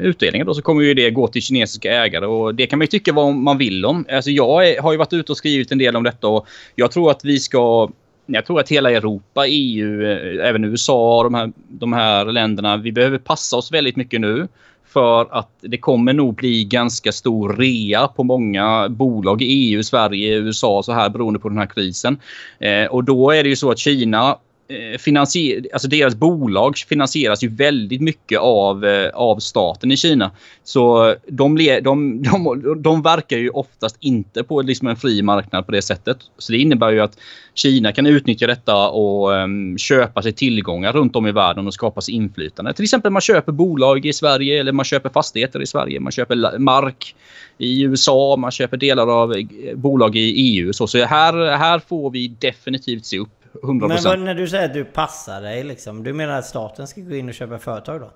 utdelningar 0.03 0.45
då 0.45 0.55
så 0.55 0.63
kommer 0.63 0.83
ju 0.83 0.95
det 0.95 1.11
gå 1.11 1.29
till 1.29 1.43
kinesiska 1.43 1.93
ägare 2.05 2.27
och 2.27 2.55
det 2.55 2.67
kan 2.67 2.79
man 2.79 2.85
ju 2.85 2.87
tycka 2.87 3.13
vad 3.13 3.35
man 3.35 3.59
vill 3.59 3.85
om. 3.85 4.07
Alltså 4.13 4.31
jag 4.31 4.69
är, 4.69 4.83
har 4.83 4.93
ju 4.93 4.99
varit 4.99 5.13
ute 5.13 5.33
och 5.33 5.39
skrivit 5.39 5.73
en 5.73 5.79
del 5.79 5.84
del 5.85 5.97
om 5.97 6.03
detta 6.03 6.29
och 6.29 6.47
jag 6.75 6.93
tror 6.93 7.11
att 7.11 7.25
vi 7.25 7.39
ska 7.39 7.89
jag 8.27 8.47
tror 8.47 8.61
att 8.61 8.69
hela 8.69 8.91
Europa, 8.91 9.47
EU, 9.47 10.03
eh, 10.03 10.49
även 10.49 10.65
USA, 10.65 11.23
de 11.23 11.35
här, 11.35 11.53
de 11.69 11.93
här 11.93 12.25
länderna, 12.25 12.77
vi 12.77 12.93
behöver 12.93 13.19
passa 13.19 13.57
oss 13.57 13.73
väldigt 13.73 13.97
mycket 13.97 14.21
nu. 14.21 14.49
För 14.87 15.39
att 15.39 15.51
det 15.61 15.79
kommer 15.79 16.13
nog 16.13 16.35
bli 16.35 16.65
ganska 16.65 17.13
stor 17.13 17.57
rea 17.57 18.09
på 18.09 18.25
många 18.25 18.89
bolag 18.89 19.43
i 19.43 19.45
EU, 19.45 19.83
Sverige, 19.83 20.37
USA 20.37 20.83
så 20.83 20.93
här 20.93 21.09
beroende 21.09 21.41
på 21.41 21.49
den 21.49 21.59
här 21.59 21.67
krisen. 21.67 22.21
Eh, 22.59 22.87
och 22.87 23.05
då 23.05 23.31
är 23.31 23.43
det 23.43 23.49
ju 23.49 23.57
så 23.57 23.71
att 23.71 23.79
Kina 23.79 24.39
Eh, 24.69 24.99
finansier, 24.99 25.67
alltså 25.73 25.89
deras 25.89 26.15
bolag 26.15 26.77
finansieras 26.77 27.45
ju 27.45 27.49
väldigt 27.49 28.01
mycket 28.01 28.39
av, 28.39 28.85
eh, 28.85 29.11
av 29.15 29.39
staten 29.39 29.93
i 29.93 29.97
Kina. 29.97 30.31
Så 30.63 31.15
de, 31.27 31.57
de, 31.83 32.23
de, 32.23 32.83
de 32.83 33.03
verkar 33.03 33.37
ju 33.37 33.51
oftast 33.51 33.97
inte 34.01 34.43
på 34.45 34.63
liksom 34.63 34.89
en 34.89 34.97
fri 34.97 35.23
marknad 35.23 35.67
på 35.67 35.73
det 35.73 35.83
sättet. 35.83 36.17
Så 36.39 36.53
det 36.53 36.59
innebär 36.59 36.91
ju 36.91 37.01
att 37.01 37.19
Kina 37.55 37.93
kan 37.93 38.07
utnyttja 38.07 38.47
detta 38.47 38.89
och 38.89 39.31
um, 39.31 39.79
köpa 39.79 40.23
sig 40.23 40.33
tillgångar 40.33 40.93
runt 40.93 41.17
om 41.17 41.27
i 41.27 41.33
världen 41.33 41.67
och 41.67 41.75
skapa 41.75 42.01
sig 42.01 42.15
inflytande. 42.15 42.73
Till 42.73 42.85
exempel 42.85 43.13
man 43.13 43.23
köper 43.23 43.53
bolag 43.53 44.07
i 44.07 44.13
Sverige 44.13 44.61
eller 44.61 44.73
man 44.73 44.85
köper 44.85 45.09
fastigheter 45.09 45.63
i 45.63 45.67
Sverige. 45.67 46.01
Man 46.01 46.13
köper 46.13 46.59
mark 46.59 47.15
i 47.59 47.83
USA, 47.83 48.37
man 48.37 48.51
köper 48.51 48.77
delar 48.77 49.23
av 49.23 49.33
eh, 49.33 49.77
bolag 49.77 50.17
i 50.17 50.21
EU. 50.21 50.73
Så, 50.73 50.87
så 50.87 51.05
här, 51.05 51.57
här 51.57 51.79
får 51.79 52.11
vi 52.11 52.29
definitivt 52.29 53.07
se 53.07 53.19
upp 53.19 53.44
100%. 53.63 53.89
Men 53.89 53.99
vad, 54.05 54.19
när 54.19 54.35
du 54.35 54.49
säger 54.49 54.65
att 54.65 54.75
du 54.75 54.85
passar 54.85 55.43
dig 55.43 55.65
liksom. 55.65 56.03
Du 56.03 56.13
menar 56.13 56.39
att 56.39 56.47
staten 56.47 56.87
ska 56.87 57.01
gå 57.01 57.15
in 57.15 57.29
och 57.29 57.35
köpa 57.35 57.59
företag 57.59 58.01
då? 58.01 58.11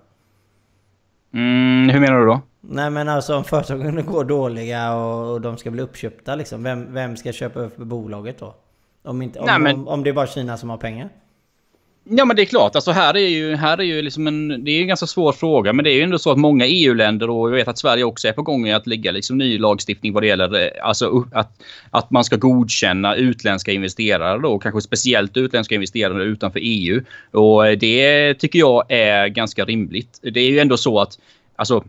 Mm, 1.35 1.88
hur 1.88 2.01
menar 2.01 2.18
du 2.20 2.27
då? 2.27 2.40
Nej 2.61 2.90
men 2.90 3.09
alltså 3.09 3.37
om 3.37 3.44
företagen 3.44 4.07
går 4.07 4.24
dåliga 4.24 4.94
och, 4.94 5.33
och 5.33 5.40
de 5.40 5.57
ska 5.57 5.70
bli 5.70 5.83
uppköpta 5.83 6.35
liksom. 6.35 6.62
Vem, 6.62 6.94
vem 6.94 7.16
ska 7.16 7.33
köpa 7.33 7.61
upp 7.61 7.77
bolaget 7.77 8.38
då? 8.38 8.55
Om, 9.03 9.22
inte, 9.22 9.38
om, 9.38 9.46
Nej, 9.46 9.59
men... 9.59 9.77
om, 9.77 9.88
om 9.88 10.05
det 10.05 10.11
är 10.11 10.14
bara 10.14 10.27
Kina 10.27 10.57
som 10.57 10.70
har 10.70 10.77
pengar? 10.77 11.09
Ja 12.11 12.25
men 12.25 12.37
det 12.37 12.42
är 12.42 12.47
klart, 12.47 12.75
alltså 12.75 12.90
här 12.90 13.16
är 13.16 13.29
ju, 13.29 13.55
här 13.57 13.79
är 13.79 13.83
ju 13.83 14.03
liksom 14.03 14.27
en, 14.27 14.64
det 14.64 14.71
är 14.71 14.81
en 14.81 14.88
ganska 14.88 15.07
svår 15.07 15.33
fråga 15.33 15.73
men 15.73 15.85
det 15.85 15.90
är 15.90 15.94
ju 15.94 16.03
ändå 16.03 16.18
så 16.18 16.31
att 16.31 16.38
många 16.38 16.66
EU-länder 16.66 17.31
och 17.31 17.51
jag 17.51 17.55
vet 17.55 17.68
att 17.68 17.79
Sverige 17.79 18.05
också 18.05 18.29
är 18.29 18.33
på 18.33 18.42
gång 18.42 18.66
i 18.66 18.73
att 18.73 18.87
lägga 18.87 19.12
liksom 19.12 19.38
ny 19.38 19.59
lagstiftning 19.59 20.12
vad 20.12 20.23
det 20.23 20.27
gäller 20.27 20.62
eh, 20.62 20.71
alltså 20.83 21.25
att, 21.33 21.62
att 21.90 22.11
man 22.11 22.25
ska 22.25 22.37
godkänna 22.37 23.14
utländska 23.16 23.73
investerare 23.73 24.38
då, 24.38 24.59
kanske 24.59 24.81
speciellt 24.81 25.37
utländska 25.37 25.75
investerare 25.75 26.25
utanför 26.25 26.61
EU. 26.62 27.03
Och 27.31 27.66
eh, 27.66 27.79
det 27.79 28.35
tycker 28.35 28.59
jag 28.59 28.85
är 28.88 29.29
ganska 29.29 29.64
rimligt. 29.64 30.21
Det 30.23 30.40
är 30.40 30.51
ju 30.51 30.59
ändå 30.59 30.77
så 30.77 31.01
att 31.01 31.18
alltså 31.57 31.85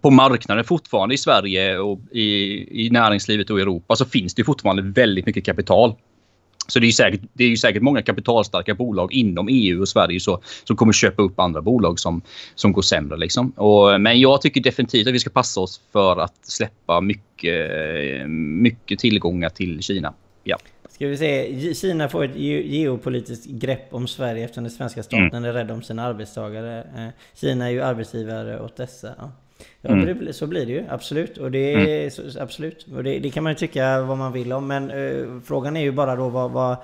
på 0.00 0.10
marknaden 0.10 0.64
fortfarande 0.64 1.14
i 1.14 1.18
Sverige 1.18 1.78
och 1.78 2.00
i, 2.10 2.86
i 2.86 2.90
näringslivet 2.90 3.50
och 3.50 3.58
i 3.58 3.62
Europa 3.62 3.96
så 3.96 4.04
finns 4.04 4.34
det 4.34 4.44
fortfarande 4.44 4.82
väldigt 4.82 5.26
mycket 5.26 5.44
kapital. 5.44 5.94
Så 6.68 6.78
det 6.78 6.86
är, 6.86 6.90
säkert, 6.90 7.20
det 7.32 7.44
är 7.44 7.48
ju 7.48 7.56
säkert 7.56 7.82
många 7.82 8.02
kapitalstarka 8.02 8.74
bolag 8.74 9.12
inom 9.12 9.48
EU 9.50 9.80
och 9.80 9.88
Sverige 9.88 10.20
så, 10.20 10.40
som 10.64 10.76
kommer 10.76 10.92
köpa 10.92 11.22
upp 11.22 11.40
andra 11.40 11.62
bolag 11.62 12.00
som, 12.00 12.22
som 12.54 12.72
går 12.72 12.82
sämre. 12.82 13.16
Liksom. 13.16 13.50
Och, 13.50 14.00
men 14.00 14.20
jag 14.20 14.40
tycker 14.40 14.60
definitivt 14.60 15.06
att 15.06 15.14
vi 15.14 15.18
ska 15.18 15.30
passa 15.30 15.60
oss 15.60 15.80
för 15.92 16.16
att 16.16 16.34
släppa 16.42 17.00
mycket, 17.00 17.70
mycket 18.28 18.98
tillgångar 18.98 19.48
till 19.48 19.82
Kina. 19.82 20.14
Ja. 20.44 20.58
Ska 20.90 21.06
vi 21.06 21.16
se, 21.16 21.74
Kina 21.74 22.08
får 22.08 22.24
ett 22.24 22.36
geopolitiskt 22.36 23.46
grepp 23.46 23.94
om 23.94 24.08
Sverige 24.08 24.44
eftersom 24.44 24.64
den 24.64 24.70
svenska 24.70 25.02
staten 25.02 25.34
mm. 25.34 25.44
är 25.44 25.52
rädd 25.52 25.70
om 25.70 25.82
sina 25.82 26.04
arbetstagare. 26.04 26.78
Eh, 26.96 27.08
Kina 27.40 27.66
är 27.66 27.70
ju 27.70 27.82
arbetsgivare 27.82 28.60
åt 28.60 28.76
dessa. 28.76 29.32
Ja. 29.82 29.90
Mm. 29.90 30.24
det, 30.24 30.32
så 30.32 30.46
blir 30.46 30.66
det 30.66 30.72
ju. 30.72 30.84
Absolut. 30.88 31.38
Och 31.38 31.50
det, 31.50 31.74
mm. 31.74 32.10
så, 32.10 32.40
absolut. 32.40 32.86
Och 32.96 33.04
det, 33.04 33.18
det, 33.18 33.30
kan 33.30 33.42
man 33.42 33.52
ju 33.52 33.56
tycka 33.56 34.02
vad 34.02 34.18
man 34.18 34.32
vill 34.32 34.52
om. 34.52 34.66
Men 34.66 34.90
uh, 34.90 35.40
frågan 35.44 35.76
är 35.76 35.80
ju 35.80 35.92
bara 35.92 36.16
då 36.16 36.28
vad... 36.28 36.50
vad 36.50 36.76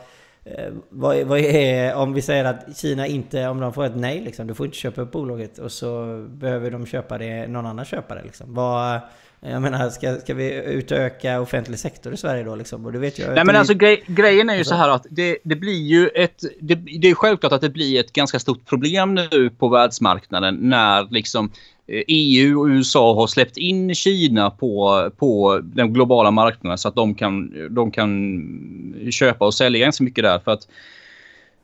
uh, 0.46 0.74
vad, 0.88 1.22
vad 1.22 1.38
är, 1.38 1.94
om 1.94 2.12
vi 2.12 2.22
säger 2.22 2.44
att 2.44 2.78
Kina 2.78 3.06
inte, 3.06 3.48
om 3.48 3.60
de 3.60 3.72
får 3.72 3.84
ett 3.84 3.96
nej 3.96 4.20
liksom, 4.20 4.46
du 4.46 4.54
får 4.54 4.66
inte 4.66 4.78
köpa 4.78 5.00
upp 5.00 5.12
bolaget 5.12 5.58
och 5.58 5.72
så 5.72 6.24
behöver 6.30 6.70
de 6.70 6.86
köpa 6.86 7.18
det, 7.18 7.46
någon 7.46 7.66
annan 7.66 7.84
köpare 7.84 8.22
liksom. 8.22 8.54
Vad, 8.54 9.00
Jag 9.40 9.62
menar, 9.62 9.90
ska, 9.90 10.16
ska 10.16 10.34
vi 10.34 10.64
utöka 10.64 11.40
offentlig 11.40 11.78
sektor 11.78 12.14
i 12.14 12.16
Sverige 12.16 12.44
då 12.44 12.54
liksom? 12.54 12.86
Och 12.86 12.92
du 12.92 12.98
vet 12.98 13.18
ju, 13.18 13.26
Nej 13.34 13.44
men 13.44 13.56
alltså 13.56 13.74
grej, 13.74 14.04
grejen 14.06 14.50
är 14.50 14.56
ju 14.56 14.64
så 14.64 14.74
här 14.74 14.88
att 14.88 15.06
det, 15.10 15.38
det 15.44 15.56
blir 15.56 15.82
ju 15.82 16.08
ett... 16.08 16.44
Det, 16.60 16.74
det 16.74 17.10
är 17.10 17.14
självklart 17.14 17.52
att 17.52 17.60
det 17.60 17.70
blir 17.70 18.00
ett 18.00 18.12
ganska 18.12 18.38
stort 18.38 18.66
problem 18.66 19.14
nu 19.14 19.50
på 19.50 19.68
världsmarknaden 19.68 20.54
när 20.60 21.08
liksom 21.10 21.50
EU 21.88 22.60
och 22.60 22.66
USA 22.66 23.14
har 23.14 23.26
släppt 23.26 23.56
in 23.56 23.94
Kina 23.94 24.50
på, 24.50 25.10
på 25.16 25.60
den 25.62 25.92
globala 25.92 26.30
marknaden 26.30 26.78
så 26.78 26.88
att 26.88 26.94
de 26.94 27.14
kan, 27.14 27.52
de 27.74 27.90
kan 27.90 29.10
köpa 29.10 29.46
och 29.46 29.54
sälja 29.54 29.80
ganska 29.80 30.04
mycket 30.04 30.24
där. 30.24 30.38
För 30.38 30.52
att 30.52 30.62
Eh, 30.62 31.07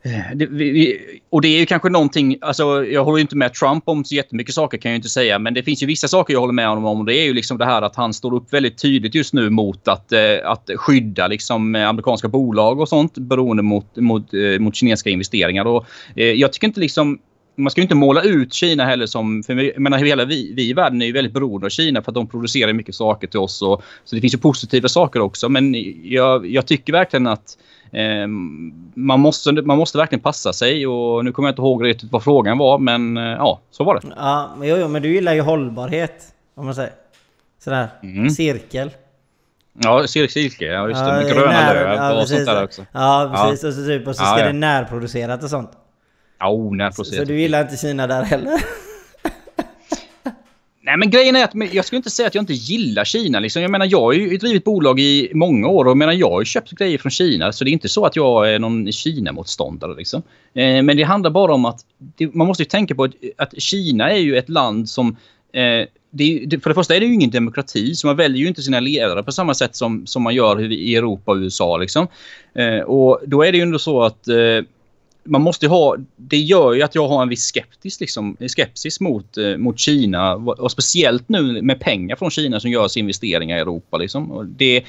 Eh, 0.07 0.37
det, 0.37 0.47
vi, 0.47 0.99
och 1.31 1.43
det 1.43 1.49
är 1.49 1.59
ju 1.59 1.67
kanske 1.67 1.89
någonting, 1.89 2.37
alltså 2.41 2.85
jag 2.85 3.05
håller 3.05 3.19
inte 3.19 3.37
med 3.37 3.55
Trump 3.55 3.83
om 3.87 4.05
så 4.05 4.15
jättemycket 4.15 4.55
saker 4.55 4.79
kan 4.79 4.91
jag 4.91 4.99
inte 4.99 5.09
säga. 5.09 5.39
Men 5.39 5.55
det 5.55 5.63
finns 5.63 5.83
ju 5.83 5.87
vissa 5.87 6.09
saker 6.09 6.33
jag 6.35 6.41
håller 6.41 6.53
med 6.53 6.69
honom 6.69 6.85
om. 6.85 7.05
Det 7.05 7.17
är 7.17 7.25
ju 7.25 7.35
liksom 7.35 7.59
det 7.59 7.65
här 7.65 7.83
att 7.83 7.97
han 7.97 8.15
står 8.15 8.35
upp 8.35 8.53
väldigt 8.53 8.79
tydligt 8.79 9.15
just 9.15 9.35
nu 9.35 9.51
mot 9.51 9.89
att, 9.89 10.13
eh, 10.13 10.21
att 10.45 10.71
skydda 10.77 11.29
liksom 11.29 11.75
eh, 11.75 11.89
amerikanska 11.89 12.29
bolag 12.29 12.81
och 12.81 12.89
sånt 12.89 13.19
beroende 13.19 13.63
mot, 13.63 13.97
mot, 13.97 14.35
eh, 14.35 14.61
mot 14.61 14.75
kinesiska 14.75 15.11
investeringar. 15.11 15.65
Och, 15.65 15.87
eh, 16.17 16.25
jag 16.25 16.53
tycker 16.53 16.67
inte 16.67 16.81
liksom 16.81 17.19
man 17.57 17.71
ska 17.71 17.81
inte 17.81 17.95
måla 17.95 18.23
ut 18.23 18.55
Kina 18.55 18.85
heller 18.85 19.07
som... 19.07 19.43
För 19.43 19.55
jag 19.55 19.81
menar, 19.81 19.99
hela 19.99 20.25
vi, 20.25 20.53
vi 20.57 20.69
i 20.69 20.73
världen 20.73 21.03
är 21.03 21.07
ju 21.07 21.13
väldigt 21.13 21.33
beroende 21.33 21.67
av 21.67 21.71
Kina 21.71 22.03
för 22.03 22.11
att 22.11 22.15
de 22.15 22.27
producerar 22.27 22.73
mycket 22.73 22.95
saker 22.95 23.27
till 23.27 23.41
oss. 23.41 23.63
Och, 23.63 23.83
så 24.05 24.15
det 24.15 24.21
finns 24.21 24.35
ju 24.35 24.39
positiva 24.39 24.89
saker 24.89 25.21
också. 25.21 25.49
Men 25.49 25.75
jag, 26.05 26.47
jag 26.47 26.67
tycker 26.67 26.93
verkligen 26.93 27.27
att 27.27 27.59
eh, 27.95 28.27
man, 28.95 29.21
måste, 29.21 29.53
man 29.53 29.79
måste 29.79 29.99
verkligen 29.99 30.23
passa 30.23 30.53
sig. 30.53 30.87
Och 30.87 31.25
nu 31.25 31.33
kommer 31.33 31.49
jag 31.49 31.53
inte 31.53 31.63
ihåg 31.63 31.85
riktigt 31.85 32.13
vad 32.13 32.25
frågan 32.25 32.59
var. 32.59 32.79
Men 32.79 33.17
eh, 33.17 33.23
ja, 33.23 33.61
så 33.71 33.85
var 33.85 33.95
det. 33.95 34.15
Ja, 34.17 34.51
men, 34.59 34.69
jo, 34.69 34.77
jo, 34.77 34.89
men 34.89 35.03
du 35.03 35.13
gillar 35.13 35.35
ju 35.35 35.41
hållbarhet. 35.41 36.35
Om 36.55 36.65
man 36.65 36.75
säger. 36.75 36.93
Sådär. 37.65 37.89
Mm. 38.03 38.31
Cirkel. 38.31 38.91
Ja, 39.79 40.07
cirkel. 40.07 40.69
Ja, 40.69 40.89
just 40.89 41.05
det. 41.05 41.11
Ja, 41.11 41.17
med 41.17 41.33
gröna 41.33 41.51
när, 41.51 41.75
löv 41.75 41.97
ja, 41.97 42.13
och 42.13 42.21
precis. 42.21 42.37
sånt 42.37 42.47
där 42.47 42.65
också. 42.65 42.87
Ja, 42.93 43.31
precis. 43.35 43.63
Ja. 43.63 43.69
Och 43.69 43.75
så, 43.75 43.85
typ, 43.87 44.07
och 44.07 44.17
så 44.17 44.25
ska 44.25 44.37
det 44.37 44.53
närproducerat 44.53 45.43
och 45.43 45.51
sånt. 45.51 45.71
Ja, 46.39 46.53
närproducerat. 46.53 46.97
Så, 46.97 47.05
så 47.05 47.25
du 47.25 47.41
gillar 47.41 47.63
inte 47.63 47.77
Kina 47.77 48.07
där 48.07 48.23
heller? 48.23 48.61
Nej 50.87 50.97
men 50.97 51.11
grejen 51.11 51.37
är 51.37 51.45
att 51.45 51.74
jag 51.74 51.85
skulle 51.85 51.97
inte 51.97 52.11
säga 52.11 52.28
att 52.28 52.35
jag 52.35 52.43
inte 52.43 52.53
gillar 52.53 53.05
Kina. 53.05 53.41
Liksom. 53.41 53.62
Jag 53.62 53.70
menar 53.70 53.87
jag 53.91 54.01
har 54.01 54.12
ju 54.12 54.37
drivit 54.37 54.64
bolag 54.64 55.01
i 55.01 55.30
många 55.35 55.68
år 55.68 55.85
och 55.85 55.97
menar, 55.97 56.12
jag 56.12 56.30
har 56.30 56.41
ju 56.41 56.45
köpt 56.45 56.70
grejer 56.70 56.99
från 56.99 57.11
Kina. 57.11 57.53
Så 57.53 57.64
det 57.64 57.70
är 57.70 57.72
inte 57.72 57.89
så 57.89 58.07
att 58.07 58.16
jag 58.16 58.55
är 58.55 58.59
någon 58.59 58.93
Kina-motståndare. 58.93 59.95
Liksom. 59.97 60.22
Eh, 60.55 60.82
men 60.82 60.97
det 60.97 61.03
handlar 61.03 61.30
bara 61.30 61.55
om 61.55 61.64
att 61.64 61.80
det, 61.99 62.35
man 62.35 62.47
måste 62.47 62.62
ju 62.62 62.68
tänka 62.68 62.95
på 62.95 63.05
att, 63.05 63.12
att, 63.37 63.62
Kina 63.62 64.11
är 64.11 64.18
ju 64.18 64.37
ett 64.37 64.49
land 64.49 64.89
som 64.89 65.16
eh, 65.53 65.87
det, 66.11 66.62
för 66.62 66.70
det 66.70 66.74
första 66.74 66.97
är 66.97 67.01
det 67.01 67.07
ju 67.07 67.14
ingen 67.14 67.30
demokrati 67.30 67.95
så 67.95 68.07
man 68.07 68.16
väljer 68.16 68.43
ju 68.43 68.49
inte 68.49 68.62
sina 68.62 68.80
ledare 68.80 69.22
på 69.22 69.32
samma 69.32 69.55
sätt 69.55 69.76
som, 69.76 70.07
som 70.07 70.22
man 70.22 70.35
gör 70.35 70.72
i 70.72 70.97
Europa 70.97 71.32
och 71.32 71.37
USA. 71.37 71.76
Liksom. 71.76 72.07
Eh, 72.55 72.78
och 72.78 73.20
då 73.26 73.45
är 73.45 73.53
det 73.53 73.59
ju 73.59 73.62
ändå 73.62 73.78
så 73.78 74.03
att 74.03 74.28
eh, 74.28 74.64
man 75.25 75.43
måste 75.43 75.68
ha, 75.68 75.97
det 76.16 76.39
gör 76.39 76.72
ju 76.72 76.83
att 76.83 76.95
jag 76.95 77.09
har 77.09 77.22
en 77.22 77.29
viss 77.29 77.53
skeptis, 77.53 78.01
liksom, 78.01 78.37
skepsis 78.57 79.01
mot, 79.01 79.37
eh, 79.37 79.57
mot 79.57 79.79
Kina. 79.79 80.35
Och 80.35 80.70
speciellt 80.70 81.29
nu 81.29 81.62
med 81.62 81.81
pengar 81.81 82.16
från 82.16 82.31
Kina 82.31 82.61
som 82.61 82.70
görs 82.70 82.97
investeringar 82.97 83.57
i 83.57 83.61
Europa. 83.61 83.97
Liksom. 83.97 84.33
Och 84.33 84.47
det, 84.47 84.77
eh, 84.77 84.83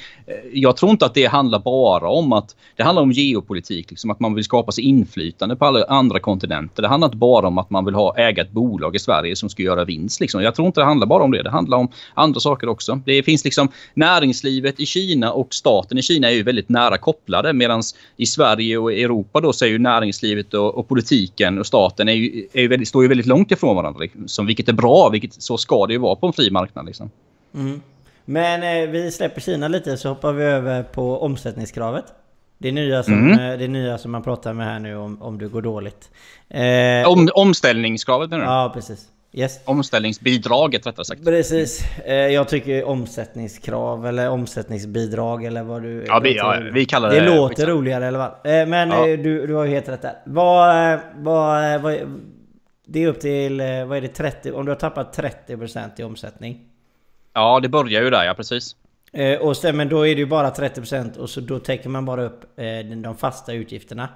jag 0.53 0.77
tror 0.77 0.91
inte 0.91 1.05
att 1.05 1.13
det 1.13 1.25
handlar 1.25 1.59
bara 1.59 2.09
om 2.09 2.33
att 2.33 2.55
det 2.75 2.83
handlar 2.83 3.01
om 3.01 3.11
geopolitik. 3.11 3.89
Liksom, 3.89 4.11
att 4.11 4.19
man 4.19 4.33
vill 4.33 4.43
skapa 4.43 4.71
sig 4.71 4.83
inflytande 4.83 5.55
på 5.55 5.65
alla 5.65 5.83
andra 5.83 6.19
kontinenter. 6.19 6.81
Det 6.81 6.87
handlar 6.87 7.07
inte 7.07 7.17
bara 7.17 7.47
om 7.47 7.57
att 7.57 7.69
man 7.69 7.85
vill 7.85 7.95
ha 7.95 8.17
äga 8.17 8.43
ett 8.43 8.51
bolag 8.51 8.95
i 8.95 8.99
Sverige 8.99 9.35
som 9.35 9.49
ska 9.49 9.63
göra 9.63 9.85
vinst. 9.85 10.19
Liksom. 10.19 10.41
Jag 10.41 10.55
tror 10.55 10.67
inte 10.67 10.79
det 10.79 10.85
handlar 10.85 11.07
bara 11.07 11.23
om 11.23 11.31
det. 11.31 11.43
Det 11.43 11.49
handlar 11.49 11.77
om 11.77 11.91
andra 12.13 12.39
saker 12.39 12.69
också. 12.69 13.01
Det 13.05 13.23
finns 13.23 13.45
liksom 13.45 13.69
näringslivet 13.93 14.79
i 14.79 14.85
Kina 14.85 15.31
och 15.31 15.53
staten 15.53 15.97
i 15.97 16.01
Kina 16.01 16.27
är 16.27 16.35
ju 16.35 16.43
väldigt 16.43 16.69
nära 16.69 16.97
kopplade. 16.97 17.53
Medan 17.53 17.81
i 18.17 18.25
Sverige 18.25 18.77
och 18.77 18.93
Europa 18.93 19.41
då 19.41 19.53
så 19.53 19.65
är 19.65 19.69
ju 19.69 19.79
näringslivet 19.79 20.24
näringslivet 20.25 20.53
och, 20.53 20.77
och, 20.77 20.87
politiken 20.87 21.59
och 21.59 21.65
staten 21.65 22.09
är 22.09 22.13
ju, 22.13 22.47
är 22.53 22.61
ju 22.61 22.67
väldigt, 22.67 22.87
står 22.87 23.03
ju 23.03 23.09
väldigt 23.09 23.25
långt 23.25 23.51
ifrån 23.51 23.75
varandra. 23.75 23.99
Liksom, 23.99 24.45
vilket 24.45 24.69
är 24.69 24.73
bra, 24.73 25.09
vilket 25.09 25.33
så 25.33 25.57
ska 25.57 25.85
det 25.87 25.93
ju 25.93 25.99
vara 25.99 26.15
på 26.15 26.27
en 26.27 26.33
fri 26.33 26.51
marknad. 26.51 26.85
Liksom. 26.85 27.09
Mm. 27.53 27.81
Men 28.25 28.63
eh, 28.63 28.89
vi 28.89 29.11
släpper 29.11 29.41
Kina 29.41 29.67
lite 29.67 29.97
så 29.97 30.09
hoppar 30.09 30.33
vi 30.33 30.43
över 30.43 30.83
på 30.83 31.21
omsättningskravet. 31.21 32.05
Det 32.57 32.67
är 32.67 32.71
nya 32.71 33.03
som, 33.03 33.13
mm. 33.13 33.31
Eh, 33.31 33.57
det 33.57 33.63
är 33.63 33.67
nya 33.67 33.97
som 33.97 34.11
man 34.11 34.23
pratar 34.23 34.53
med 34.53 34.65
här 34.65 34.79
nu 34.79 34.95
om, 34.95 35.21
om 35.21 35.37
det 35.37 35.47
går 35.47 35.61
dåligt. 35.61 36.09
Eh, 36.49 37.09
om, 37.09 37.29
omställningskravet 37.33 38.29
menar 38.29 38.43
du? 38.43 38.51
Ja, 38.51 38.71
precis. 38.73 39.07
Yes. 39.37 39.59
Omställningsbidraget 39.65 40.87
rättare 40.87 41.05
sagt. 41.05 41.25
Precis. 41.25 41.83
Eh, 42.05 42.13
jag 42.13 42.49
tycker 42.49 42.83
omsättningskrav 42.83 44.07
eller 44.07 44.29
omsättningsbidrag 44.29 45.45
eller 45.45 45.63
vad 45.63 45.81
du... 45.81 46.05
Ja, 46.07 46.19
vi, 46.19 46.35
ja, 46.35 46.61
vi 46.73 46.85
kallar 46.85 47.09
det... 47.09 47.19
Det 47.19 47.35
låter 47.35 47.49
liksom. 47.49 47.69
roligare 47.69 48.05
eller 48.05 48.19
vad? 48.19 48.27
Eh, 48.27 48.67
men 48.67 48.89
ja. 48.89 49.07
Eh, 49.07 49.19
du, 49.19 49.47
du 49.47 49.53
har 49.53 49.65
ju 49.65 49.71
helt 49.71 49.89
rätt 49.89 50.01
där. 50.01 50.15
Vad, 50.25 50.99
vad, 51.15 51.81
vad... 51.81 51.99
Det 52.87 53.03
är 53.03 53.07
upp 53.07 53.19
till, 53.19 53.57
vad 53.61 53.97
är 53.97 54.01
det, 54.01 54.07
30? 54.07 54.51
Om 54.51 54.65
du 54.65 54.71
har 54.71 54.75
tappat 54.75 55.17
30% 55.17 55.89
i 55.97 56.03
omsättning? 56.03 56.59
Ja, 57.33 57.59
det 57.59 57.69
börjar 57.69 58.03
ju 58.03 58.09
där, 58.09 58.23
ja 58.23 58.33
precis. 58.33 58.75
Och 59.39 59.57
sen, 59.57 59.77
men 59.77 59.89
då 59.89 60.07
är 60.07 60.15
det 60.15 60.19
ju 60.19 60.25
bara 60.25 60.49
30% 60.49 61.17
och 61.17 61.29
så 61.29 61.41
då 61.41 61.59
täcker 61.59 61.89
man 61.89 62.05
bara 62.05 62.23
upp 62.23 62.41
de 63.03 63.15
fasta 63.17 63.53
utgifterna. 63.53 64.09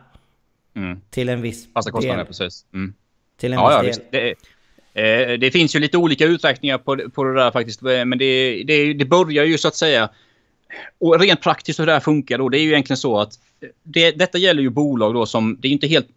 Mm. 0.75 1.01
Till 1.09 1.29
en 1.29 1.41
viss 1.41 1.73
Fasta 1.73 1.91
kostnader, 1.91 2.25
precis. 2.25 2.65
Mm. 2.73 2.93
Till 3.37 3.53
en 3.53 3.59
ja, 3.59 3.81
viss 3.81 4.01
ja, 4.11 4.19
del. 4.19 4.25
Visst. 4.25 4.43
Eh, 4.43 4.49
Eh, 4.93 5.33
det 5.39 5.51
finns 5.51 5.75
ju 5.75 5.79
lite 5.79 5.97
olika 5.97 6.25
uträkningar 6.25 6.77
på, 6.77 7.09
på 7.09 7.23
det 7.23 7.33
där 7.33 7.51
faktiskt. 7.51 7.83
Eh, 7.83 8.05
men 8.05 8.17
det, 8.17 8.63
det, 8.63 8.93
det 8.93 9.05
börjar 9.05 9.45
ju 9.45 9.57
så 9.57 9.67
att 9.67 9.75
säga... 9.75 10.09
Och 10.99 11.19
rent 11.19 11.41
praktiskt 11.41 11.79
hur 11.79 11.85
det 11.85 11.93
här 11.93 11.99
funkar 11.99 12.37
då, 12.37 12.49
det 12.49 12.59
är 12.59 12.61
ju 12.61 12.69
egentligen 12.69 12.97
så 12.97 13.19
att 13.19 13.33
det, 13.83 14.11
detta 14.11 14.37
gäller 14.37 14.61
ju 14.61 14.69
bolag 14.69 15.13
då 15.13 15.25
som, 15.25 15.57
det 15.59 15.67
är 15.67 15.71
inte 15.71 15.87
helt, 15.87 16.07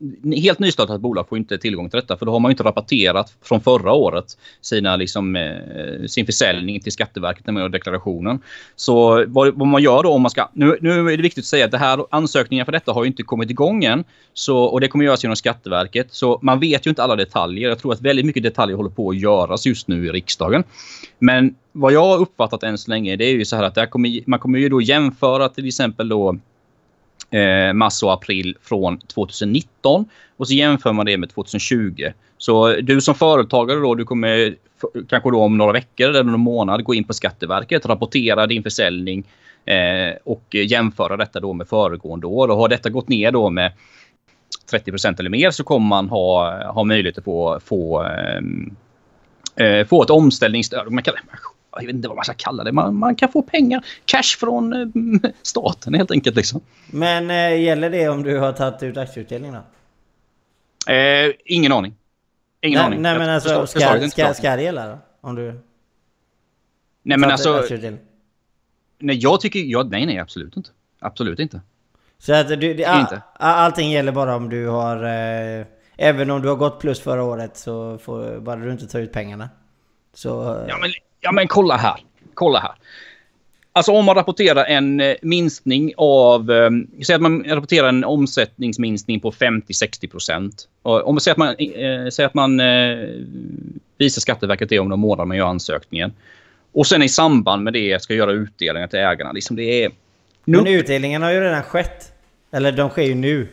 helt 0.42 0.58
nystartat 0.58 1.00
bolag 1.00 1.28
får 1.28 1.38
inte 1.38 1.58
tillgång 1.58 1.90
till 1.90 2.00
detta 2.00 2.16
för 2.16 2.26
då 2.26 2.32
har 2.32 2.40
man 2.40 2.50
inte 2.50 2.62
rapporterat 2.62 3.34
från 3.42 3.60
förra 3.60 3.92
året 3.92 4.24
sina, 4.60 4.96
liksom, 4.96 5.36
eh, 5.36 6.06
sin 6.06 6.26
försäljning 6.26 6.80
till 6.80 6.92
Skatteverket 6.92 7.46
när 7.46 7.52
man 7.52 7.62
gör 7.62 7.68
deklarationen. 7.68 8.38
Så 8.76 9.24
vad, 9.28 9.54
vad, 9.54 9.68
man 9.68 9.82
gör 9.82 10.02
då 10.02 10.10
om 10.10 10.22
man 10.22 10.30
ska, 10.30 10.48
nu, 10.52 10.78
nu 10.80 11.12
är 11.12 11.16
det 11.16 11.22
viktigt 11.22 11.42
att 11.42 11.46
säga 11.46 11.64
att 11.64 11.70
det 11.70 11.78
här 11.78 12.06
ansökningar 12.10 12.64
för 12.64 12.72
detta 12.72 12.92
har 12.92 13.04
ju 13.04 13.08
inte 13.08 13.22
kommit 13.22 13.50
igång 13.50 13.84
än 13.84 14.04
så, 14.34 14.58
och 14.58 14.80
det 14.80 14.88
kommer 14.88 15.04
göras 15.04 15.24
genom 15.24 15.36
Skatteverket 15.36 16.06
så 16.10 16.38
man 16.42 16.60
vet 16.60 16.86
ju 16.86 16.88
inte 16.88 17.02
alla 17.02 17.16
detaljer. 17.16 17.68
Jag 17.68 17.78
tror 17.78 17.92
att 17.92 18.00
väldigt 18.00 18.26
mycket 18.26 18.42
detaljer 18.42 18.76
håller 18.76 18.90
på 18.90 19.10
att 19.10 19.18
göras 19.18 19.66
just 19.66 19.88
nu 19.88 20.06
i 20.06 20.10
riksdagen. 20.10 20.64
Men 21.18 21.54
vad 21.72 21.92
jag 21.92 22.04
har 22.04 22.18
uppfattat 22.18 22.62
än 22.62 22.78
så 22.78 22.90
länge 22.90 23.16
det 23.16 23.24
är 23.24 23.32
ju 23.32 23.44
så 23.44 23.56
här 23.56 23.62
att 23.62 23.90
kommer, 23.90 24.20
man 24.26 24.38
kommer 24.38 24.58
ju 24.58 24.68
då 24.68 24.82
jämföra 24.82 25.48
till 25.48 25.66
exempel 25.66 26.08
då 26.08 26.38
eh, 27.32 27.72
mars 27.72 28.02
och 28.02 28.12
april 28.12 28.56
från 28.62 28.98
2019 28.98 30.08
och 30.36 30.48
så 30.48 30.54
jämför 30.54 30.92
man 30.92 31.06
det 31.06 31.18
med 31.18 31.30
2020. 31.30 32.12
Så 32.38 32.72
du 32.72 33.00
som 33.00 33.14
företagare 33.14 33.78
då, 33.80 33.94
du 33.94 34.04
kommer 34.04 34.54
kanske 35.08 35.30
då 35.30 35.40
om 35.40 35.58
några 35.58 35.72
veckor 35.72 36.08
eller 36.08 36.24
någon 36.24 36.40
månad 36.40 36.84
gå 36.84 36.94
in 36.94 37.04
på 37.04 37.14
Skatteverket, 37.14 37.86
rapportera 37.86 38.46
din 38.46 38.62
försäljning 38.62 39.24
eh, 39.64 40.16
och 40.24 40.54
jämföra 40.54 41.16
detta 41.16 41.40
då 41.40 41.52
med 41.52 41.68
föregående 41.68 42.26
år. 42.26 42.48
Och 42.48 42.56
har 42.56 42.68
detta 42.68 42.90
gått 42.90 43.08
ner 43.08 43.32
då 43.32 43.50
med 43.50 43.72
30% 44.72 45.20
eller 45.20 45.30
mer 45.30 45.50
så 45.50 45.64
kommer 45.64 45.86
man 45.86 46.08
ha, 46.08 46.64
ha 46.72 46.84
möjlighet 46.84 47.18
att 47.18 47.24
få, 47.24 47.60
få, 47.64 48.02
ehm, 48.02 48.76
eh 49.56 49.86
få 49.86 50.02
ett 50.02 50.10
omställningsstöd. 50.10 50.92
Man 50.92 51.02
kan, 51.02 51.14
jag 51.72 51.86
vet 51.86 51.94
inte 51.94 52.08
vad 52.08 52.16
man 52.16 52.24
ska 52.24 52.34
kalla 52.34 52.64
det. 52.64 52.72
Man, 52.72 52.96
man 52.96 53.14
kan 53.14 53.32
få 53.32 53.42
pengar, 53.42 53.84
cash 54.04 54.38
från 54.38 54.72
eh, 54.72 55.30
staten 55.42 55.94
helt 55.94 56.10
enkelt. 56.10 56.36
Liksom. 56.36 56.60
Men 56.86 57.30
eh, 57.30 57.62
gäller 57.62 57.90
det 57.90 58.08
om 58.08 58.22
du 58.22 58.38
har 58.38 58.52
tagit 58.52 58.82
ut 58.82 58.96
aktieutdelning 58.96 59.52
då? 59.52 59.62
Eh, 60.92 61.32
ingen 61.44 61.72
aning. 61.72 61.94
Ingen 62.60 62.78
nej, 62.78 62.86
aning. 62.86 63.02
Nej 63.02 63.18
men 63.18 63.30
alltså, 63.30 63.48
förstår, 63.48 63.66
ska, 63.66 64.00
förstår 64.00 64.08
ska, 64.08 64.34
ska 64.34 64.56
det 64.56 64.62
gälla 64.62 64.86
då? 64.86 64.98
Om 65.20 65.34
du... 65.34 65.60
Nej 67.02 67.18
men 67.18 67.30
alltså... 67.30 67.64
Nej 68.98 69.16
jag 69.16 69.40
tycker... 69.40 69.60
Ja, 69.60 69.82
nej 69.82 70.06
nej 70.06 70.18
absolut 70.18 70.56
inte. 70.56 70.70
Absolut 70.98 71.38
inte. 71.38 71.60
Så 72.18 72.34
att 72.34 72.48
du, 72.48 72.74
det, 72.74 72.84
all, 72.84 73.00
inte. 73.00 73.22
allting 73.38 73.90
gäller 73.90 74.12
bara 74.12 74.36
om 74.36 74.48
du 74.48 74.66
har... 74.66 75.04
Eh, 75.04 75.66
även 75.96 76.30
om 76.30 76.42
du 76.42 76.48
har 76.48 76.56
gått 76.56 76.80
plus 76.80 77.00
förra 77.00 77.22
året 77.22 77.56
så 77.56 77.98
får 77.98 78.40
bara 78.40 78.56
du 78.56 78.72
inte 78.72 78.86
tar 78.86 79.00
ut 79.00 79.12
pengarna. 79.12 79.48
Så... 80.14 80.64
Ja 80.68 80.78
men 80.78 80.90
Ja 81.22 81.32
men 81.32 81.48
kolla 81.48 81.76
här. 81.76 82.00
Kolla 82.34 82.58
här. 82.58 82.72
Alltså 83.74 83.92
om 83.92 84.04
man 84.04 84.14
rapporterar 84.14 84.64
en 84.64 85.00
eh, 85.00 85.14
minskning 85.22 85.92
av... 85.96 86.50
Eh, 86.50 86.70
säg 87.06 87.14
att 87.14 87.22
man 87.22 87.44
rapporterar 87.44 87.88
en 87.88 88.04
omsättningsminskning 88.04 89.20
på 89.20 89.32
50-60 89.32 90.10
procent. 90.10 90.68
Om 90.82 91.14
man 91.14 91.20
säger 91.20 91.32
att 91.32 91.38
man, 91.38 91.48
eh, 91.48 92.08
säger 92.10 92.26
att 92.26 92.34
man 92.34 92.60
eh, 92.60 92.96
visar 93.98 94.20
Skatteverket 94.20 94.68
det 94.68 94.78
om 94.78 94.88
några 94.88 94.96
månader 94.96 95.26
man 95.26 95.36
gör 95.36 95.46
ansökningen. 95.46 96.12
Och 96.72 96.86
sen 96.86 97.02
i 97.02 97.08
samband 97.08 97.64
med 97.64 97.72
det 97.72 98.02
ska 98.02 98.14
göra 98.14 98.32
utdelningar 98.32 98.86
till 98.86 98.98
ägarna. 98.98 99.32
Liksom 99.32 99.56
det 99.56 99.84
är... 99.84 99.90
Men 100.44 100.66
utdelningen 100.66 101.22
har 101.22 101.30
ju 101.30 101.40
redan 101.40 101.62
skett. 101.62 102.12
Eller 102.52 102.72
de 102.72 102.88
sker 102.88 103.02
ju 103.02 103.14
nu. 103.14 103.48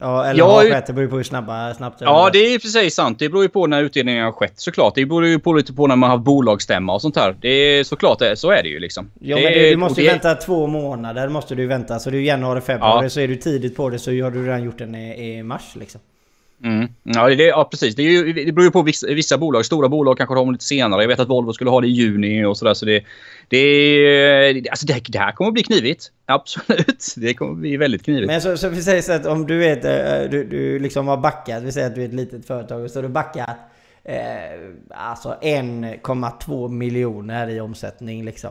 Ja, 0.00 0.24
eller 0.24 0.38
Ja, 0.38 0.46
har 0.52 0.64
skett. 0.64 0.86
Det 0.86 0.92
beror 0.92 1.04
ju 1.04 1.10
på 1.10 1.16
hur 1.16 1.22
snabba, 1.22 1.74
snabbt 1.74 2.00
Ja, 2.00 2.30
det 2.32 2.38
är 2.38 2.58
sig 2.58 2.90
sant. 2.90 3.18
Det 3.18 3.28
beror 3.28 3.42
ju 3.42 3.48
på 3.48 3.66
när 3.66 3.82
utdelningen 3.82 4.24
har 4.24 4.32
skett 4.32 4.52
såklart. 4.56 4.94
Det 4.94 5.06
beror 5.06 5.26
ju 5.26 5.38
på 5.38 5.52
lite 5.52 5.72
på 5.72 5.86
när 5.86 5.96
man 5.96 6.10
har 6.10 6.16
haft 6.16 6.24
bolagsstämma 6.26 6.94
och 6.94 7.02
sånt 7.02 7.16
här. 7.16 7.36
Det 7.40 7.48
är 7.48 7.84
såklart, 7.84 8.18
det, 8.18 8.36
så 8.36 8.50
är 8.50 8.62
det 8.62 8.68
ju 8.68 8.78
liksom. 8.78 9.10
Ja 9.20 9.36
det, 9.36 9.42
men 9.42 9.52
du, 9.52 9.70
du 9.70 9.76
måste 9.76 10.00
ju 10.00 10.06
det- 10.06 10.12
vänta 10.12 10.34
två 10.34 10.66
månader 10.66 11.28
måste 11.28 11.54
du 11.54 11.66
vänta. 11.66 11.98
Så 11.98 12.10
det 12.10 12.16
är 12.18 12.20
januari, 12.20 12.60
februari. 12.60 13.04
Ja. 13.04 13.10
Så 13.10 13.20
är 13.20 13.28
du 13.28 13.36
tidigt 13.36 13.76
på 13.76 13.90
det 13.90 13.98
så 13.98 14.10
har 14.10 14.30
du 14.30 14.44
redan 14.46 14.62
gjort 14.64 14.78
den 14.78 14.94
i, 14.94 15.36
i 15.38 15.42
mars 15.42 15.62
liksom. 15.74 16.00
Mm. 16.64 16.88
Ja, 17.02 17.28
det, 17.28 17.44
ja, 17.44 17.68
precis. 17.70 17.94
Det, 17.96 18.02
är 18.02 18.10
ju, 18.10 18.32
det 18.32 18.52
beror 18.52 18.64
ju 18.64 18.70
på 18.70 18.82
vissa, 18.82 19.06
vissa 19.06 19.38
bolag. 19.38 19.64
Stora 19.64 19.88
bolag 19.88 20.16
kanske 20.16 20.30
har 20.34 20.36
dem 20.36 20.52
lite 20.52 20.64
senare. 20.64 21.02
Jag 21.02 21.08
vet 21.08 21.20
att 21.20 21.28
Volvo 21.28 21.52
skulle 21.52 21.70
ha 21.70 21.80
det 21.80 21.86
i 21.86 21.90
juni 21.90 22.44
och 22.44 22.56
sådär. 22.56 22.74
Så 22.74 22.84
det, 22.86 23.04
det, 23.48 23.56
är- 23.58 24.70
alltså 24.70 24.86
det, 24.86 25.00
det 25.08 25.18
här 25.18 25.32
kommer 25.32 25.48
att 25.48 25.54
bli 25.54 25.62
knivigt. 25.62 26.10
Absolut. 26.26 27.04
Det 27.16 27.34
kommer 27.34 27.52
att 27.52 27.58
bli 27.58 27.76
väldigt 27.76 28.04
knivigt. 28.04 28.26
Men 28.26 28.40
så, 28.40 28.56
så 28.56 28.68
vi 28.68 28.82
säger 28.82 29.02
så 29.02 29.12
att 29.12 29.26
om 29.26 29.46
du 29.46 29.58
vet, 29.58 29.84
eh, 29.84 30.30
du, 30.30 30.44
du 30.44 30.78
liksom 30.78 31.08
har 31.08 31.16
backat. 31.16 31.62
Vi 31.62 31.72
säger 31.72 31.86
att 31.86 31.94
du 31.94 32.02
är 32.02 32.06
ett 32.08 32.14
litet 32.14 32.46
företag. 32.46 32.90
Så 32.90 32.98
har 32.98 33.02
du 33.02 33.08
backat 33.08 33.56
eh, 34.04 34.16
alltså 34.90 35.36
1,2 35.42 36.68
miljoner 36.68 37.48
i 37.50 37.60
omsättning 37.60 38.24
liksom. 38.24 38.50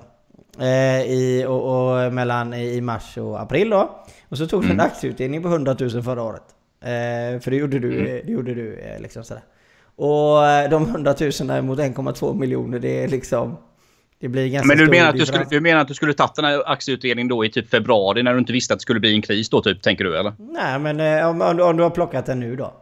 Eh, 0.59 1.01
i, 1.11 1.45
och, 1.47 1.95
och 2.05 2.13
mellan 2.13 2.53
i 2.53 2.81
mars 2.81 3.17
och 3.17 3.41
april 3.41 3.69
då. 3.69 4.05
Och 4.29 4.37
så 4.37 4.47
tog 4.47 4.63
du 4.65 4.71
en 4.71 4.79
aktieutdelning 4.79 5.41
på 5.43 5.47
100 5.49 5.75
000 5.79 6.03
förra 6.03 6.23
året. 6.23 6.43
Eh, 6.85 7.39
för 7.39 7.51
det 7.51 7.57
gjorde 7.57 7.79
du, 7.79 8.03
det 8.25 8.31
gjorde 8.31 8.53
du 8.53 8.75
eh, 8.79 9.01
liksom 9.01 9.23
sådär. 9.23 9.43
Och 9.95 10.45
eh, 10.47 10.69
de 10.69 10.83
100 10.83 11.15
000 11.19 11.61
mot 11.63 11.79
1,2 11.79 12.39
miljoner 12.39 12.79
det 12.79 13.03
är 13.03 13.07
liksom... 13.07 13.57
Det 14.19 14.27
blir 14.27 14.47
ganska 14.47 14.67
Men 14.67 14.77
du 14.77 14.87
menar, 14.91 15.09
att 15.09 15.15
du, 15.17 15.25
skulle, 15.25 15.45
du 15.49 15.61
menar 15.61 15.81
att 15.81 15.87
du 15.87 15.93
skulle 15.93 16.13
tagit 16.13 16.35
den 16.35 16.45
här 16.45 16.71
aktieutdelningen 16.71 17.27
då 17.27 17.45
i 17.45 17.49
typ 17.49 17.69
februari 17.69 18.23
när 18.23 18.33
du 18.33 18.39
inte 18.39 18.53
visste 18.53 18.73
att 18.73 18.79
det 18.79 18.81
skulle 18.81 18.99
bli 18.99 19.15
en 19.15 19.21
kris 19.21 19.49
då 19.49 19.61
typ, 19.61 19.81
tänker 19.81 20.03
du 20.03 20.17
eller? 20.17 20.33
Nej 20.39 20.79
men 20.79 21.25
om, 21.25 21.41
om, 21.41 21.57
du, 21.57 21.63
om 21.63 21.77
du 21.77 21.83
har 21.83 21.89
plockat 21.89 22.25
den 22.25 22.39
nu 22.39 22.55
då? 22.55 22.73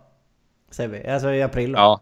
Säger 0.71 0.89
vi. 0.89 1.07
Alltså 1.07 1.31
i 1.33 1.41
april 1.41 1.71
då. 1.71 1.77
Ja. 1.79 2.01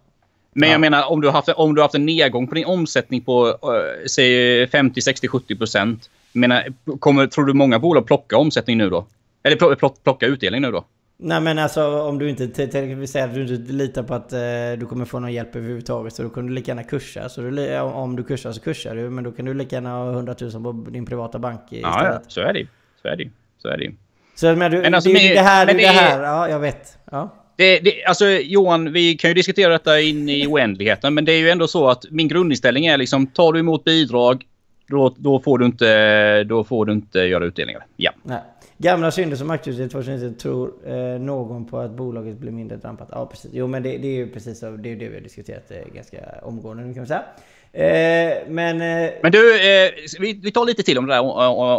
Men 0.53 0.69
Ja. 0.69 0.73
jag 0.73 0.81
menar 0.81 1.11
om 1.11 1.21
du 1.21 1.27
har 1.27 1.33
haft, 1.33 1.49
om 1.49 1.75
du 1.75 1.81
har 1.81 1.85
haft 1.85 1.95
en 1.95 2.05
nedgång 2.05 2.47
på 2.47 2.55
din 2.55 2.65
omsättning 2.65 3.21
på 3.21 3.47
eh, 3.47 4.07
säg 4.07 4.67
50, 4.67 5.01
60, 5.01 5.27
70 5.27 5.55
procent. 5.55 6.09
Menar, 6.33 6.67
kommer, 6.99 7.27
tror 7.27 7.45
du 7.45 7.53
många 7.53 7.79
bolag 7.79 8.07
plocka 8.07 8.37
omsättning 8.37 8.77
nu 8.77 8.89
då? 8.89 9.05
Eller 9.43 9.55
pl- 9.55 9.75
pl- 9.75 9.95
plocka 10.03 10.25
utdelning 10.25 10.61
nu 10.61 10.71
då? 10.71 10.85
Nej 11.23 11.41
men 11.41 11.59
alltså 11.59 12.01
om 12.01 12.19
du 12.19 12.29
inte, 12.29 12.47
till- 12.47 12.69
till- 12.71 13.21
att 13.23 13.33
du 13.33 13.55
inte 13.55 13.73
litar 13.73 14.03
på 14.03 14.13
att 14.13 14.33
eh, 14.33 14.39
du 14.79 14.85
kommer 14.89 15.05
få 15.05 15.19
någon 15.19 15.33
hjälp 15.33 15.55
överhuvudtaget 15.55 16.13
så 16.13 16.23
då 16.23 16.29
kan 16.29 16.47
du 16.47 16.53
lika 16.53 16.71
gärna 16.71 16.83
kursa. 16.83 17.29
Så 17.29 17.41
du, 17.41 17.79
om 17.79 18.15
du 18.15 18.23
kursar 18.23 18.51
så 18.51 18.61
kursar 18.61 18.95
du 18.95 19.09
men 19.09 19.23
då 19.23 19.31
kan 19.31 19.45
du 19.45 19.53
lika 19.53 19.75
gärna 19.75 19.89
ha 19.89 20.11
100 20.11 20.35
000 20.41 20.51
på 20.63 20.89
din 20.91 21.05
privata 21.05 21.39
bank 21.39 21.59
istället. 21.69 21.83
Ja, 21.95 22.05
ja, 22.13 22.19
så 22.27 22.41
är 22.41 22.53
det. 22.53 22.67
Så 23.01 23.07
är 23.07 23.15
det. 23.17 23.29
Så 23.57 23.67
är 23.67 23.77
det. 23.77 23.91
Så 24.35 24.55
men 24.55 24.71
du, 24.71 24.77
Men 24.81 24.93
alltså, 24.93 25.09
det, 25.09 25.13
men- 25.13 25.35
det 25.35 25.41
här, 25.41 25.65
men 25.65 25.75
det 25.77 25.81
det 25.81 25.87
är- 25.87 25.93
här. 25.93 26.23
Ja, 26.23 26.49
jag 26.49 26.59
vet. 26.59 26.97
Ja. 27.11 27.33
Det, 27.55 27.79
det, 27.79 28.05
alltså 28.05 28.25
Johan, 28.29 28.91
vi 28.93 29.13
kan 29.15 29.29
ju 29.29 29.33
diskutera 29.33 29.71
detta 29.71 29.99
in 30.01 30.29
i 30.29 30.47
oändligheten. 30.47 31.13
Men 31.13 31.25
det 31.25 31.31
är 31.31 31.39
ju 31.39 31.49
ändå 31.49 31.67
så 31.67 31.87
att 31.89 32.05
min 32.11 32.27
grundinställning 32.27 32.85
är 32.85 32.97
liksom, 32.97 33.27
tar 33.27 33.53
du 33.53 33.59
emot 33.59 33.83
bidrag, 33.83 34.43
då, 34.87 35.13
då, 35.17 35.39
får, 35.39 35.57
du 35.57 35.65
inte, 35.65 36.43
då 36.43 36.63
får 36.63 36.85
du 36.85 36.93
inte 36.93 37.19
göra 37.19 37.45
utdelningar. 37.45 37.85
Ja. 37.97 38.11
Nej. 38.23 38.39
Gamla 38.81 39.11
synder 39.11 39.37
som 39.37 39.49
aktieutdelning 39.49 39.89
2019 39.89 40.37
tror 40.37 40.73
eh, 40.85 41.19
någon 41.19 41.65
på 41.65 41.79
att 41.79 41.91
bolaget 41.91 42.37
blir 42.37 42.51
mindre 42.51 42.77
trampat? 42.77 43.09
Ja 43.11 43.25
precis. 43.25 43.51
Jo 43.53 43.67
men 43.67 43.83
det, 43.83 43.97
det 43.97 44.07
är 44.07 44.15
ju 44.15 44.31
precis 44.31 44.59
så, 44.59 44.71
det, 44.71 44.91
är 44.91 44.95
det 44.95 45.09
vi 45.09 45.13
har 45.15 45.21
diskuterat 45.21 45.71
eh, 45.71 45.93
ganska 45.93 46.19
omgående 46.41 46.83
nu 46.83 46.93
kan 46.93 47.01
man 47.01 47.07
säga. 47.07 47.23
Eh, 47.73 47.83
men... 48.47 48.81
Eh, 48.81 49.09
Men 49.23 49.31
du, 49.31 49.55
eh, 49.55 49.91
vi, 50.19 50.39
vi 50.43 50.51
tar 50.51 50.65
lite 50.65 50.83
till 50.83 50.97
om 50.97 51.07
det 51.07 51.13
där 51.13 51.21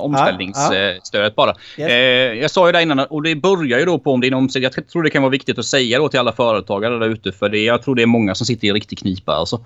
omställningsstödet 0.02 1.34
bara. 1.34 1.54
Yes. 1.78 1.90
Eh, 1.90 2.40
jag 2.40 2.50
sa 2.50 2.66
ju 2.66 2.72
där 2.72 2.80
innan, 2.80 2.98
och 2.98 3.22
det 3.22 3.34
börjar 3.34 3.78
ju 3.78 3.84
då 3.84 3.98
på 3.98 4.12
om 4.12 4.20
din 4.20 4.34
omsättning. 4.34 4.70
Jag 4.76 4.88
tror 4.88 5.02
det 5.02 5.10
kan 5.10 5.22
vara 5.22 5.30
viktigt 5.30 5.58
att 5.58 5.64
säga 5.64 5.98
då 5.98 6.08
till 6.08 6.20
alla 6.20 6.32
företagare 6.32 6.98
där 6.98 7.08
ute. 7.08 7.32
För 7.32 7.48
det, 7.48 7.58
jag 7.58 7.82
tror 7.82 7.94
det 7.94 8.02
är 8.02 8.06
många 8.06 8.34
som 8.34 8.46
sitter 8.46 8.68
i 8.68 8.72
riktig 8.72 8.98
knipa. 8.98 9.32
Alltså. 9.32 9.64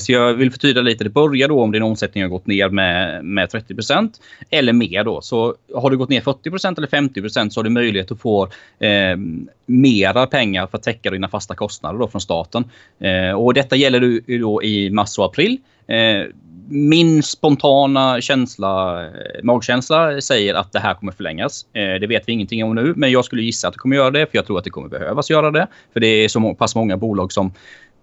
Så 0.00 0.12
jag 0.12 0.34
vill 0.34 0.50
förtydliga 0.50 0.82
lite. 0.82 1.04
Det 1.04 1.10
börjar 1.10 1.48
då 1.48 1.60
om 1.62 1.72
din 1.72 1.82
omsättning 1.82 2.24
har 2.24 2.28
gått 2.28 2.46
ner 2.46 2.68
med, 2.68 3.24
med 3.24 3.48
30% 3.48 4.10
eller 4.50 4.72
mer. 4.72 5.04
då. 5.04 5.20
Så 5.20 5.54
har 5.74 5.90
du 5.90 5.96
gått 5.96 6.08
ner 6.08 6.20
40% 6.20 6.74
eller 6.78 6.88
50% 6.88 7.48
så 7.50 7.60
har 7.60 7.64
du 7.64 7.70
möjlighet 7.70 8.10
att 8.12 8.20
få 8.20 8.48
mera 9.66 10.26
pengar 10.26 10.66
för 10.66 10.78
att 10.78 10.82
täcka 10.82 11.10
dina 11.10 11.28
fasta 11.28 11.54
kostnader 11.54 11.98
då 11.98 12.08
från 12.08 12.20
staten. 12.20 12.64
Och 13.36 13.54
detta 13.54 13.76
gäller 13.76 14.00
du 14.00 14.38
då 14.38 14.62
i 14.62 14.90
mars 14.90 15.18
och 15.18 15.24
april. 15.24 15.53
Eh, 15.86 16.26
min 16.68 17.22
spontana 17.22 18.20
känsla, 18.20 19.04
eh, 19.04 19.10
magkänsla 19.42 20.20
säger 20.20 20.54
att 20.54 20.72
det 20.72 20.78
här 20.78 20.94
kommer 20.94 21.12
förlängas. 21.12 21.66
Eh, 21.72 22.00
det 22.00 22.06
vet 22.06 22.28
vi 22.28 22.32
ingenting 22.32 22.64
om 22.64 22.74
nu, 22.74 22.92
men 22.96 23.10
jag 23.10 23.24
skulle 23.24 23.42
gissa 23.42 23.68
att 23.68 23.74
det 23.74 23.78
kommer 23.78 23.96
göra 23.96 24.10
det. 24.10 24.26
För 24.26 24.38
jag 24.38 24.46
tror 24.46 24.58
att 24.58 24.64
det 24.64 24.70
kommer 24.70 24.88
behövas 24.88 25.30
göra 25.30 25.50
det. 25.50 25.66
För 25.92 26.00
det 26.00 26.06
är 26.06 26.28
så 26.28 26.54
pass 26.54 26.74
många 26.74 26.96
bolag 26.96 27.32
som 27.32 27.52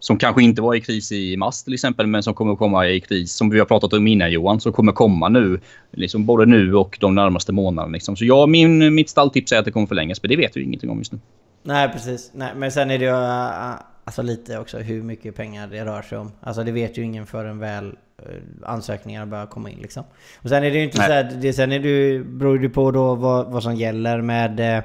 som 0.01 0.17
kanske 0.17 0.43
inte 0.43 0.61
var 0.61 0.75
i 0.75 0.81
kris 0.81 1.11
i 1.11 1.37
mars 1.37 1.63
till 1.63 1.73
exempel, 1.73 2.07
men 2.07 2.23
som 2.23 2.33
kommer 2.33 2.55
komma 2.55 2.87
i 2.87 2.99
kris, 2.99 3.33
som 3.33 3.49
vi 3.49 3.59
har 3.59 3.65
pratat 3.65 3.93
om 3.93 4.07
innan 4.07 4.31
Johan, 4.31 4.61
som 4.61 4.73
kommer 4.73 4.91
komma 4.91 5.29
nu. 5.29 5.59
Liksom 5.91 6.25
både 6.25 6.45
nu 6.45 6.75
och 6.75 6.97
de 7.01 7.15
närmaste 7.15 7.51
månaderna. 7.51 7.93
Liksom. 7.93 8.15
Så 8.15 8.25
ja, 8.25 8.45
min, 8.45 8.95
mitt 8.95 9.09
stalltips 9.09 9.51
är 9.51 9.59
att 9.59 9.65
det 9.65 9.71
kommer 9.71 9.87
förlängas, 9.87 10.23
men 10.23 10.29
det 10.29 10.35
vet 10.35 10.57
vi 10.57 10.63
ingenting 10.63 10.89
om 10.89 10.97
just 10.97 11.11
nu. 11.11 11.19
Nej 11.63 11.89
precis. 11.89 12.31
Nej, 12.33 12.51
men 12.55 12.71
sen 12.71 12.91
är 12.91 12.97
det 12.97 13.05
ju 13.05 13.11
eh, 13.11 13.73
alltså 14.11 14.21
lite 14.21 14.59
också 14.59 14.77
hur 14.77 15.03
mycket 15.03 15.35
pengar 15.35 15.67
det 15.67 15.85
rör 15.85 16.01
sig 16.01 16.17
om. 16.17 16.31
Alltså 16.41 16.63
det 16.63 16.71
vet 16.71 16.97
ju 16.97 17.03
ingen 17.03 17.25
förrän 17.25 17.59
väl 17.59 17.97
äh, 18.17 18.25
ansökningar 18.63 19.25
börjar 19.25 19.45
komma 19.45 19.69
in 19.69 19.79
liksom. 19.79 20.03
Och 20.41 20.49
sen 20.49 20.63
är 20.63 20.71
det 20.71 20.77
ju 20.77 20.83
inte 20.83 20.97
Nej. 20.97 21.07
så 21.07 21.13
här, 21.13 21.23
det, 21.41 21.53
sen 21.53 21.71
är 21.71 21.79
det 21.79 22.23
beror 22.23 22.59
det 22.59 22.69
på 22.69 22.91
då 22.91 23.15
vad, 23.15 23.51
vad 23.51 23.63
som 23.63 23.75
gäller 23.75 24.21
med 24.21 24.59
äh, 24.59 24.83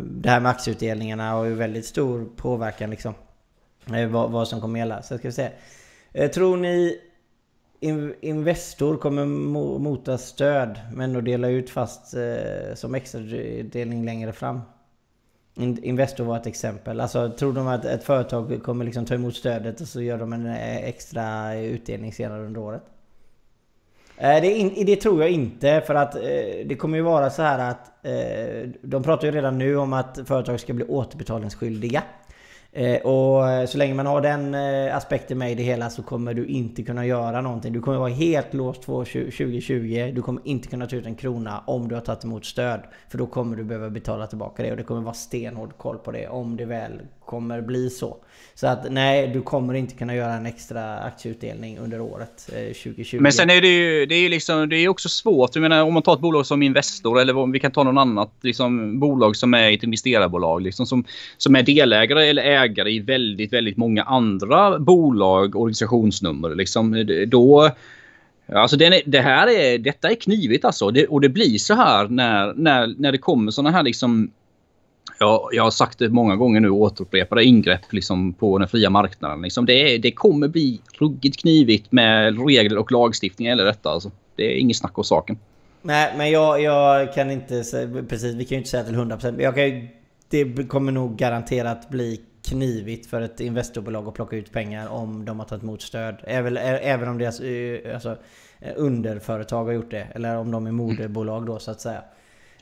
det 0.00 0.30
här 0.30 0.40
med 0.40 0.50
aktieutdelningarna 0.50 1.38
och 1.38 1.46
ju 1.46 1.54
väldigt 1.54 1.86
stor 1.86 2.28
påverkan 2.36 2.90
liksom. 2.90 3.14
Eh, 3.94 4.08
vad, 4.08 4.30
vad 4.30 4.48
som 4.48 4.60
kommer 4.60 4.78
gälla. 4.78 5.02
Så 5.02 5.18
ska 5.18 5.28
vi 5.28 5.32
se. 5.32 5.50
Eh, 6.12 6.30
tror 6.30 6.56
ni 6.56 7.00
in, 7.80 8.14
Investor 8.20 8.96
kommer 8.96 9.24
mo, 9.24 9.78
mota 9.78 10.18
stöd 10.18 10.80
men 10.92 11.16
att 11.16 11.24
dela 11.24 11.48
ut 11.48 11.70
fast 11.70 12.14
eh, 12.14 12.74
som 12.74 12.94
extradelning 12.94 14.04
längre 14.04 14.32
fram? 14.32 14.60
Investor 15.58 16.24
var 16.24 16.36
ett 16.36 16.46
exempel. 16.46 17.00
Alltså 17.00 17.30
tror 17.30 17.52
de 17.52 17.66
att 17.66 17.84
ett 17.84 18.04
företag 18.04 18.62
kommer 18.62 18.84
liksom 18.84 19.04
ta 19.04 19.14
emot 19.14 19.36
stödet 19.36 19.80
och 19.80 19.88
så 19.88 20.00
gör 20.00 20.18
de 20.18 20.32
en 20.32 20.46
eh, 20.46 20.76
extra 20.76 21.54
utdelning 21.54 22.12
senare 22.12 22.46
under 22.46 22.60
året? 22.60 22.82
Eh, 24.16 24.40
det, 24.40 24.54
in, 24.54 24.86
det 24.86 24.96
tror 24.96 25.22
jag 25.22 25.30
inte 25.30 25.82
för 25.86 25.94
att 25.94 26.14
eh, 26.14 26.20
det 26.66 26.76
kommer 26.78 26.96
ju 26.96 27.02
vara 27.02 27.30
så 27.30 27.42
här 27.42 27.70
att 27.70 28.06
eh, 28.06 28.68
de 28.82 29.02
pratar 29.02 29.26
ju 29.26 29.32
redan 29.32 29.58
nu 29.58 29.76
om 29.76 29.92
att 29.92 30.18
företag 30.24 30.60
ska 30.60 30.72
bli 30.72 30.84
återbetalningsskyldiga. 30.84 32.02
Eh, 32.72 33.00
och 33.00 33.48
eh, 33.48 33.66
så 33.66 33.78
länge 33.78 33.94
man 33.94 34.06
har 34.06 34.20
den 34.20 34.54
eh, 34.54 34.96
aspekten 34.96 35.38
med 35.38 35.52
i 35.52 35.54
det 35.54 35.62
hela 35.62 35.90
så 35.90 36.02
kommer 36.02 36.34
du 36.34 36.46
inte 36.46 36.82
kunna 36.82 37.06
göra 37.06 37.40
någonting. 37.40 37.72
Du 37.72 37.80
kommer 37.80 37.98
vara 37.98 38.08
helt 38.08 38.54
låst 38.54 38.82
2020. 38.82 40.12
Du 40.14 40.22
kommer 40.22 40.42
inte 40.44 40.68
kunna 40.68 40.86
ta 40.86 40.96
ut 40.96 41.06
en 41.06 41.14
krona 41.14 41.62
om 41.66 41.88
du 41.88 41.94
har 41.94 42.02
tagit 42.02 42.24
emot 42.24 42.44
stöd. 42.44 42.80
För 43.08 43.18
då 43.18 43.26
kommer 43.26 43.56
du 43.56 43.64
behöva 43.64 43.90
betala 43.90 44.26
tillbaka 44.26 44.62
det 44.62 44.70
och 44.70 44.76
det 44.76 44.82
kommer 44.82 45.00
vara 45.00 45.14
stenhård 45.14 45.78
koll 45.78 45.98
på 45.98 46.12
det 46.12 46.28
om 46.28 46.56
det 46.56 46.64
väl 46.64 47.00
kommer 47.26 47.60
bli 47.60 47.90
så. 47.90 48.16
Så 48.54 48.66
att 48.66 48.92
nej, 48.92 49.28
du 49.28 49.42
kommer 49.42 49.74
inte 49.74 49.94
kunna 49.94 50.14
göra 50.14 50.32
en 50.32 50.46
extra 50.46 50.98
aktieutdelning 50.98 51.78
under 51.78 52.00
året 52.00 52.50
eh, 52.52 52.74
2020. 52.74 53.18
Men 53.20 53.32
sen 53.32 53.50
är 53.50 53.60
det 53.60 53.68
ju 53.68 54.06
det 54.06 54.14
är 54.14 54.20
ju 54.20 54.28
liksom, 54.28 54.68
det 54.68 54.76
är 54.76 54.88
också 54.88 55.08
svårt. 55.08 55.54
Jag 55.54 55.62
menar, 55.62 55.82
om 55.82 55.94
man 55.94 56.02
tar 56.02 56.14
ett 56.14 56.20
bolag 56.20 56.46
som 56.46 56.62
Investor 56.62 57.20
eller 57.20 57.36
om 57.36 57.52
vi 57.52 57.60
kan 57.60 57.70
ta 57.70 57.82
någon 57.82 57.98
annat 57.98 58.30
liksom, 58.40 59.00
bolag 59.00 59.36
som 59.36 59.54
är 59.54 59.72
ett 59.72 59.82
investerarbolag 59.82 60.62
liksom, 60.62 60.86
som, 60.86 61.04
som 61.36 61.56
är 61.56 61.62
delägare 61.62 62.26
eller 62.26 62.42
ägare 62.42 62.90
i 62.90 62.98
väldigt, 62.98 63.52
väldigt 63.52 63.76
många 63.76 64.02
andra 64.02 64.78
bolag, 64.78 65.56
organisationsnummer. 65.56 66.54
Liksom, 66.54 67.06
då, 67.28 67.70
Alltså 68.54 68.76
den 68.76 68.92
är, 68.92 69.02
det 69.06 69.20
här 69.20 69.48
är, 69.48 69.78
detta 69.78 70.10
är 70.10 70.14
knivigt 70.14 70.64
alltså. 70.64 70.90
Det, 70.90 71.06
och 71.06 71.20
det 71.20 71.28
blir 71.28 71.58
så 71.58 71.74
här 71.74 72.08
när, 72.08 72.54
när, 72.54 72.94
när 72.98 73.12
det 73.12 73.18
kommer 73.18 73.50
såna 73.50 73.70
här 73.70 73.82
liksom 73.82 74.30
jag, 75.18 75.48
jag 75.52 75.62
har 75.62 75.70
sagt 75.70 75.98
det 75.98 76.08
många 76.08 76.36
gånger 76.36 76.60
nu 76.60 76.70
och 76.70 76.76
återupprepade 76.80 77.44
ingrepp 77.44 77.92
liksom 77.92 78.32
på 78.32 78.58
den 78.58 78.68
fria 78.68 78.90
marknaden. 78.90 79.42
Liksom 79.42 79.66
det, 79.66 79.94
är- 79.94 79.98
det 79.98 80.12
kommer 80.12 80.48
bli 80.48 80.80
ruggigt 80.98 81.40
knivigt 81.40 81.92
med 81.92 82.46
regler 82.48 82.78
och 82.78 82.92
lagstiftning 82.92 83.48
eller 83.48 83.64
detta. 83.64 83.90
Alltså. 83.90 84.10
Det 84.36 84.42
är 84.54 84.58
inget 84.58 84.76
snack 84.76 84.98
om 84.98 85.04
saken. 85.04 85.38
Nej, 85.82 86.14
men 86.16 86.30
jag, 86.30 86.62
jag 86.62 87.14
kan 87.14 87.30
inte 87.30 87.64
säga, 87.64 88.04
precis, 88.08 88.34
vi 88.34 88.44
kan 88.44 88.56
ju 88.56 88.58
inte 88.58 88.70
säga 88.70 88.84
till 88.84 88.94
100% 88.94 89.32
men 89.32 89.40
jag 89.40 89.54
kan 89.54 89.88
det 90.28 90.68
kommer 90.68 90.92
nog 90.92 91.16
garanterat 91.16 91.88
bli 91.90 92.20
knivigt 92.48 93.06
för 93.10 93.20
ett 93.20 93.40
investerbolag 93.40 94.08
att 94.08 94.14
plocka 94.14 94.36
ut 94.36 94.52
pengar 94.52 94.88
om 94.88 95.24
de 95.24 95.38
har 95.38 95.46
tagit 95.46 95.62
emot 95.62 95.82
stöd. 95.82 96.16
Även, 96.24 96.56
även 96.56 97.08
om 97.08 97.18
deras 97.18 97.40
alltså, 97.94 98.16
underföretag 98.76 99.64
har 99.64 99.72
gjort 99.72 99.90
det. 99.90 100.06
Eller 100.14 100.36
om 100.36 100.50
de 100.50 100.66
är 100.66 100.72
moderbolag 100.72 101.46
då 101.46 101.58
så 101.58 101.70
att 101.70 101.80
säga. 101.80 102.02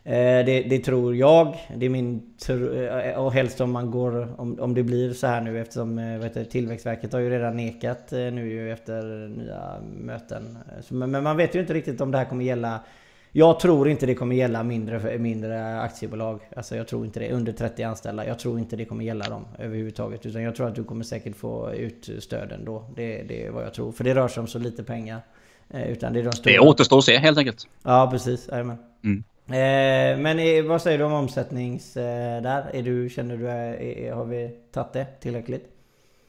Eh, 0.06 0.44
Det, 0.44 0.66
det 0.68 0.78
tror 0.78 1.16
jag. 1.16 1.56
Det 1.76 1.86
är 1.86 1.90
min 1.90 2.22
eh, 2.48 3.24
och 3.24 3.32
helst 3.32 3.60
om 3.60 3.70
man 3.72 3.90
går 3.90 4.40
om, 4.40 4.60
om 4.60 4.74
det 4.74 4.82
blir 4.82 5.12
så 5.12 5.26
här 5.26 5.40
nu 5.40 5.60
eftersom 5.60 5.98
eh, 5.98 6.18
vet 6.18 6.50
Tillväxtverket 6.50 7.12
har 7.12 7.20
ju 7.20 7.30
redan 7.30 7.56
nekat 7.56 8.10
nu 8.10 8.48
ju 8.48 8.72
efter 8.72 9.28
nya 9.28 9.80
möten. 9.96 10.58
Men, 10.88 11.10
men 11.10 11.22
man 11.22 11.36
vet 11.36 11.54
ju 11.54 11.60
inte 11.60 11.74
riktigt 11.74 12.00
om 12.00 12.10
det 12.10 12.18
här 12.18 12.24
kommer 12.24 12.44
gälla 12.44 12.80
Jag 13.32 13.60
tror 13.60 13.88
inte 13.88 14.06
det 14.06 14.14
kommer 14.14 14.36
gälla 14.36 14.62
mindre, 14.62 15.18
mindre 15.18 15.80
aktiebolag. 15.80 16.40
Alltså 16.56 16.76
jag 16.76 16.88
tror 16.88 17.04
inte 17.04 17.20
det. 17.20 17.32
Under 17.32 17.52
30 17.52 17.82
anställda. 17.82 18.26
Jag 18.26 18.38
tror 18.38 18.58
inte 18.58 18.76
det 18.76 18.84
kommer 18.84 19.04
gälla 19.04 19.24
dem 19.24 19.44
överhuvudtaget. 19.58 20.26
Utan 20.26 20.42
jag 20.42 20.54
tror 20.54 20.68
att 20.68 20.74
du 20.74 20.84
kommer 20.84 21.04
säkert 21.04 21.36
få 21.36 21.72
ut 21.74 22.10
stöd 22.18 22.52
ändå. 22.52 22.84
Det, 22.96 23.22
det 23.22 23.46
är 23.46 23.50
vad 23.50 23.64
jag 23.64 23.74
tror. 23.74 23.92
För 23.92 24.04
det 24.04 24.14
rör 24.14 24.28
sig 24.28 24.40
om 24.40 24.46
så 24.46 24.58
lite 24.58 24.84
pengar. 24.84 25.20
Utan 25.88 26.12
det 26.12 26.20
är 26.20 26.24
de 26.24 26.32
stora. 26.32 26.52
Det 26.52 26.60
återstår 26.60 26.98
att 26.98 27.04
se 27.04 27.16
helt 27.16 27.38
enkelt. 27.38 27.66
Ja 27.82 28.08
precis, 28.12 28.48
Jajamän. 28.48 28.76
Mm. 29.04 29.24
Eh, 29.46 30.18
men 30.18 30.68
vad 30.68 30.82
säger 30.82 30.98
du 30.98 31.04
om 31.04 31.12
omsättnings 31.12 31.96
eh, 31.96 32.42
där? 32.42 32.70
Är 32.72 32.82
du, 32.82 33.10
känner 33.10 33.36
du, 33.36 33.48
eh, 33.48 34.06
är, 34.06 34.12
har 34.12 34.24
vi 34.24 34.50
tagit 34.72 34.92
det 34.92 35.04
tillräckligt? 35.20 35.70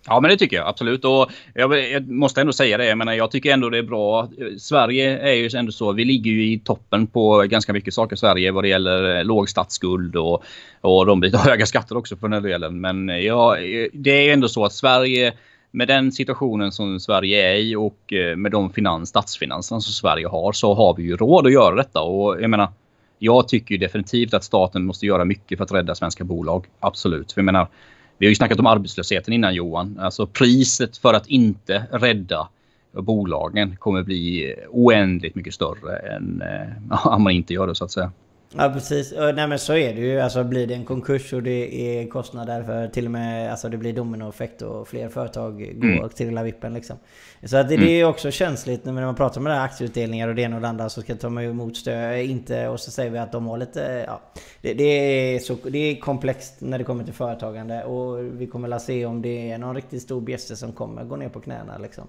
Ja, 0.07 0.19
men 0.19 0.31
det 0.31 0.37
tycker 0.37 0.57
jag 0.57 0.67
absolut. 0.67 1.05
Och 1.05 1.31
jag, 1.53 1.91
jag, 1.91 2.09
måste 2.09 2.41
ändå 2.41 2.53
säga 2.53 2.77
det. 2.77 2.85
Jag 2.85 2.97
menar, 2.97 3.13
jag 3.13 3.31
tycker 3.31 3.53
ändå 3.53 3.69
det 3.69 3.77
är 3.77 3.83
bra. 3.83 4.29
Sverige 4.59 5.19
är 5.19 5.33
ju 5.33 5.49
ändå 5.57 5.71
så. 5.71 5.91
Vi 5.91 6.05
ligger 6.05 6.31
ju 6.31 6.53
i 6.53 6.59
toppen 6.59 7.07
på 7.07 7.37
ganska 7.47 7.73
mycket 7.73 7.93
saker 7.93 8.15
i 8.15 8.19
Sverige 8.19 8.51
vad 8.51 8.63
det 8.63 8.67
gäller 8.67 9.17
eh, 9.17 9.23
låg 9.23 9.49
statsskuld 9.49 10.15
och, 10.15 10.43
och 10.81 11.05
de 11.05 11.19
bitar 11.19 11.39
höga 11.49 11.65
skatter 11.65 11.97
också 11.97 12.15
för 12.17 12.27
den 12.27 12.43
delen. 12.43 12.81
Men 12.81 13.07
ja, 13.07 13.57
det 13.93 14.11
är 14.11 14.21
ju 14.21 14.31
ändå 14.31 14.47
så 14.47 14.65
att 14.65 14.73
Sverige 14.73 15.33
med 15.71 15.87
den 15.87 16.11
situationen 16.11 16.71
som 16.71 16.99
Sverige 16.99 17.51
är 17.51 17.55
i 17.55 17.75
och 17.75 18.13
eh, 18.13 18.35
med 18.35 18.51
de 18.51 18.73
finans, 18.73 19.09
statsfinanserna 19.09 19.81
som 19.81 19.93
Sverige 19.93 20.27
har 20.27 20.51
så 20.51 20.73
har 20.73 20.95
vi 20.95 21.03
ju 21.03 21.17
råd 21.17 21.45
att 21.45 21.53
göra 21.53 21.75
detta. 21.75 22.01
Och 22.01 22.41
jag 22.41 22.49
menar, 22.49 22.67
jag 23.19 23.47
tycker 23.47 23.77
definitivt 23.77 24.33
att 24.33 24.43
staten 24.43 24.85
måste 24.85 25.05
göra 25.05 25.25
mycket 25.25 25.57
för 25.57 25.65
att 25.65 25.71
rädda 25.71 25.95
svenska 25.95 26.23
bolag. 26.23 26.65
Absolut. 26.79 27.31
För 27.31 27.41
jag 27.41 27.45
menar, 27.45 27.67
vi 28.17 28.25
har 28.25 28.29
ju 28.29 28.35
snackat 28.35 28.59
om 28.59 28.65
arbetslösheten 28.65 29.33
innan 29.33 29.55
Johan. 29.55 29.99
Alltså 29.99 30.27
priset 30.27 30.97
för 30.97 31.13
att 31.13 31.27
inte 31.27 31.83
rädda 31.91 32.47
bolagen 32.91 33.75
kommer 33.77 34.03
bli 34.03 34.55
oändligt 34.69 35.35
mycket 35.35 35.53
större 35.53 35.97
än 35.97 36.41
eh, 36.41 37.07
om 37.15 37.23
man 37.23 37.33
inte 37.33 37.53
gör 37.53 37.67
det 37.67 37.75
så 37.75 37.85
att 37.85 37.91
säga. 37.91 38.11
Ja 38.57 38.69
precis. 38.73 39.13
Nej 39.35 39.47
men 39.47 39.59
så 39.59 39.73
är 39.73 39.93
det 39.93 40.01
ju. 40.01 40.19
Alltså 40.19 40.43
blir 40.43 40.67
det 40.67 40.73
en 40.73 40.85
konkurs 40.85 41.33
och 41.33 41.43
det 41.43 41.75
är 41.75 42.07
kostnader 42.07 42.63
för 42.63 42.87
till 42.87 43.05
och 43.05 43.11
med 43.11 43.51
alltså 43.51 43.69
det 43.69 43.77
blir 43.77 43.93
dominoeffekt 43.93 44.61
och 44.61 44.87
fler 44.87 45.09
företag 45.09 45.53
går 45.75 45.87
mm. 45.87 46.09
till 46.09 46.39
vippen 46.39 46.73
liksom. 46.73 46.97
Så 47.43 47.57
att 47.57 47.69
det, 47.69 47.75
mm. 47.75 47.87
det 47.87 48.01
är 48.01 48.05
också 48.05 48.31
känsligt 48.31 48.85
när 48.85 48.93
man 48.93 49.15
pratar 49.15 49.41
det 49.41 49.53
här 49.53 49.65
aktieutdelningar 49.65 50.27
och 50.27 50.35
det 50.35 50.41
ena 50.41 50.55
och 50.55 50.61
det 50.61 50.67
andra 50.67 50.89
så 50.89 51.01
ska 51.01 51.15
ta 51.15 51.41
emot 51.41 51.77
stöd. 51.77 52.25
Inte 52.25 52.67
och 52.67 52.79
så 52.79 52.91
säger 52.91 53.11
vi 53.11 53.17
att 53.17 53.31
de 53.31 53.47
har 53.47 53.57
lite... 53.57 54.03
Ja, 54.07 54.21
det, 54.61 54.73
det, 54.73 54.83
är 54.83 55.39
så, 55.39 55.57
det 55.63 55.77
är 55.77 55.95
komplext 55.95 56.55
när 56.59 56.77
det 56.77 56.83
kommer 56.83 57.03
till 57.03 57.13
företagande 57.13 57.83
och 57.83 58.25
vi 58.41 58.47
kommer 58.47 58.71
att 58.71 58.81
se 58.81 59.05
om 59.05 59.21
det 59.21 59.51
är 59.51 59.57
någon 59.57 59.75
riktigt 59.75 60.01
stor 60.01 60.21
bjässe 60.21 60.55
som 60.55 60.71
kommer 60.71 61.03
gå 61.03 61.15
ner 61.15 61.29
på 61.29 61.39
knäna 61.39 61.77
liksom. 61.77 62.07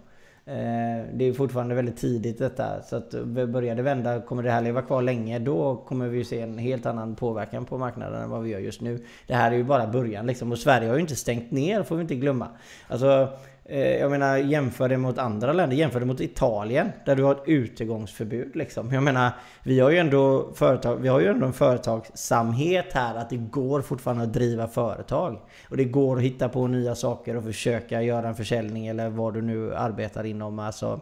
Eh, 0.48 1.04
det 1.12 1.24
är 1.24 1.32
fortfarande 1.32 1.74
väldigt 1.74 1.96
tidigt 1.96 2.38
detta. 2.38 2.82
Så 2.82 2.96
att 2.96 3.10
börjar 3.48 3.74
det 3.74 3.82
vända, 3.82 4.20
kommer 4.20 4.42
det 4.42 4.50
här 4.50 4.62
leva 4.62 4.82
kvar 4.82 5.02
länge, 5.02 5.38
då 5.38 5.76
kommer 5.76 6.08
vi 6.08 6.24
se 6.24 6.40
en 6.40 6.58
helt 6.58 6.86
annan 6.86 7.14
påverkan 7.14 7.64
på 7.64 7.78
marknaden 7.78 8.22
än 8.22 8.30
vad 8.30 8.42
vi 8.42 8.50
gör 8.50 8.58
just 8.58 8.80
nu. 8.80 9.04
Det 9.26 9.34
här 9.34 9.52
är 9.52 9.56
ju 9.56 9.64
bara 9.64 9.86
början 9.86 10.26
liksom. 10.26 10.52
Och 10.52 10.58
Sverige 10.58 10.88
har 10.88 10.94
ju 10.94 11.00
inte 11.00 11.16
stängt 11.16 11.50
ner, 11.50 11.82
får 11.82 11.96
vi 11.96 12.02
inte 12.02 12.14
glömma. 12.14 12.48
Alltså, 12.88 13.28
jag 13.68 14.10
menar 14.10 14.36
jämför 14.36 14.88
det 14.88 14.96
mot 14.96 15.18
andra 15.18 15.52
länder. 15.52 15.76
Jämför 15.76 16.00
det 16.00 16.06
mot 16.06 16.20
Italien 16.20 16.92
där 17.04 17.16
du 17.16 17.22
har 17.22 17.32
ett 17.32 17.42
utegångsförbud 17.46 18.56
liksom. 18.56 18.92
Jag 18.92 19.02
menar 19.02 19.30
vi 19.62 19.80
har 19.80 19.90
ju 19.90 19.98
ändå, 19.98 20.52
företag, 20.54 20.96
vi 20.96 21.08
har 21.08 21.20
ju 21.20 21.26
ändå 21.26 21.46
en 21.46 21.52
företagsamhet 21.52 22.92
här 22.92 23.14
att 23.14 23.30
det 23.30 23.36
går 23.36 23.82
fortfarande 23.82 24.22
att 24.22 24.32
driva 24.32 24.68
företag. 24.68 25.40
Och 25.68 25.76
det 25.76 25.84
går 25.84 26.16
att 26.16 26.22
hitta 26.22 26.48
på 26.48 26.66
nya 26.66 26.94
saker 26.94 27.36
och 27.36 27.44
försöka 27.44 28.02
göra 28.02 28.28
en 28.28 28.34
försäljning 28.34 28.86
eller 28.86 29.08
vad 29.08 29.34
du 29.34 29.42
nu 29.42 29.74
arbetar 29.74 30.26
inom. 30.26 30.58
Alltså 30.58 31.00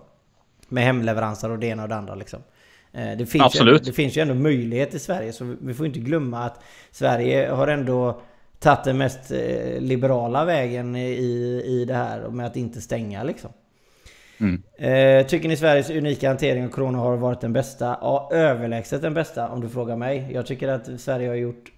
med 0.68 0.84
hemleveranser 0.84 1.50
och 1.50 1.58
det 1.58 1.66
ena 1.66 1.82
och 1.82 1.88
det 1.88 1.96
andra 1.96 2.14
liksom. 2.14 2.42
Eh, 2.92 3.16
det 3.18 3.26
finns, 3.26 3.44
Absolut. 3.44 3.82
Ju, 3.82 3.84
det 3.84 3.92
finns 3.92 4.16
ju 4.16 4.22
ändå 4.22 4.34
möjlighet 4.34 4.94
i 4.94 4.98
Sverige 4.98 5.32
så 5.32 5.56
vi 5.60 5.74
får 5.74 5.86
inte 5.86 5.98
glömma 5.98 6.44
att 6.44 6.62
Sverige 6.90 7.50
har 7.50 7.68
ändå 7.68 8.20
tagit 8.64 8.84
den 8.84 8.98
mest 8.98 9.30
eh, 9.30 9.80
liberala 9.80 10.44
vägen 10.44 10.96
i, 10.96 11.62
i 11.66 11.84
det 11.88 11.94
här 11.94 12.28
med 12.28 12.46
att 12.46 12.56
inte 12.56 12.80
stänga 12.80 13.22
liksom. 13.22 13.50
Mm. 14.40 14.62
Eh, 14.78 15.26
tycker 15.26 15.48
ni 15.48 15.56
Sveriges 15.56 15.90
unika 15.90 16.28
hantering 16.28 16.64
av 16.64 16.68
Corona 16.68 16.98
har 16.98 17.16
varit 17.16 17.40
den 17.40 17.52
bästa? 17.52 17.98
Ja, 18.00 18.28
överlägset 18.32 19.02
den 19.02 19.14
bästa 19.14 19.48
om 19.48 19.60
du 19.60 19.68
frågar 19.68 19.96
mig. 19.96 20.30
Jag 20.32 20.46
tycker 20.46 20.68
att 20.68 21.00
Sverige 21.00 21.28
har 21.28 21.34
gjort 21.34 21.72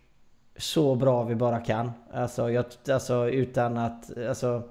så 0.57 0.95
bra 0.95 1.23
vi 1.23 1.35
bara 1.35 1.61
kan. 1.61 1.93
Alltså, 2.13 2.51
jag, 2.51 2.65
alltså 2.91 3.29
utan 3.31 3.79
att... 3.79 4.19
Alltså, 4.29 4.63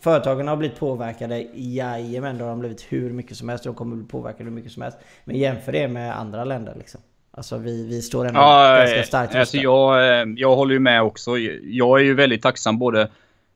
företagen 0.00 0.48
har 0.48 0.56
blivit 0.56 0.78
påverkade. 0.78 1.46
Jajamän, 1.54 2.38
det 2.38 2.44
har 2.44 2.50
de 2.50 2.58
blivit 2.58 2.86
hur 2.88 3.12
mycket 3.12 3.36
som 3.36 3.48
helst. 3.48 3.64
De 3.64 3.74
kommer 3.74 3.96
bli 3.96 4.06
påverkade 4.06 4.44
hur 4.44 4.50
mycket 4.50 4.72
som 4.72 4.82
helst. 4.82 4.98
Men 5.24 5.36
jämför 5.36 5.72
det 5.72 5.88
med 5.88 6.18
andra 6.18 6.44
länder 6.44 6.74
liksom. 6.78 7.00
Alltså 7.32 7.58
vi, 7.58 7.86
vi 7.86 8.02
står 8.02 8.26
ändå 8.26 8.40
ja, 8.40 8.76
ganska 8.78 9.02
starkt 9.02 9.34
alltså 9.34 9.56
jag, 9.56 10.20
eh, 10.20 10.26
jag 10.36 10.56
håller 10.56 10.72
ju 10.72 10.80
med 10.80 11.02
också. 11.02 11.38
Jag 11.62 12.00
är 12.00 12.04
ju 12.04 12.14
väldigt 12.14 12.42
tacksam 12.42 12.78
både 12.78 13.08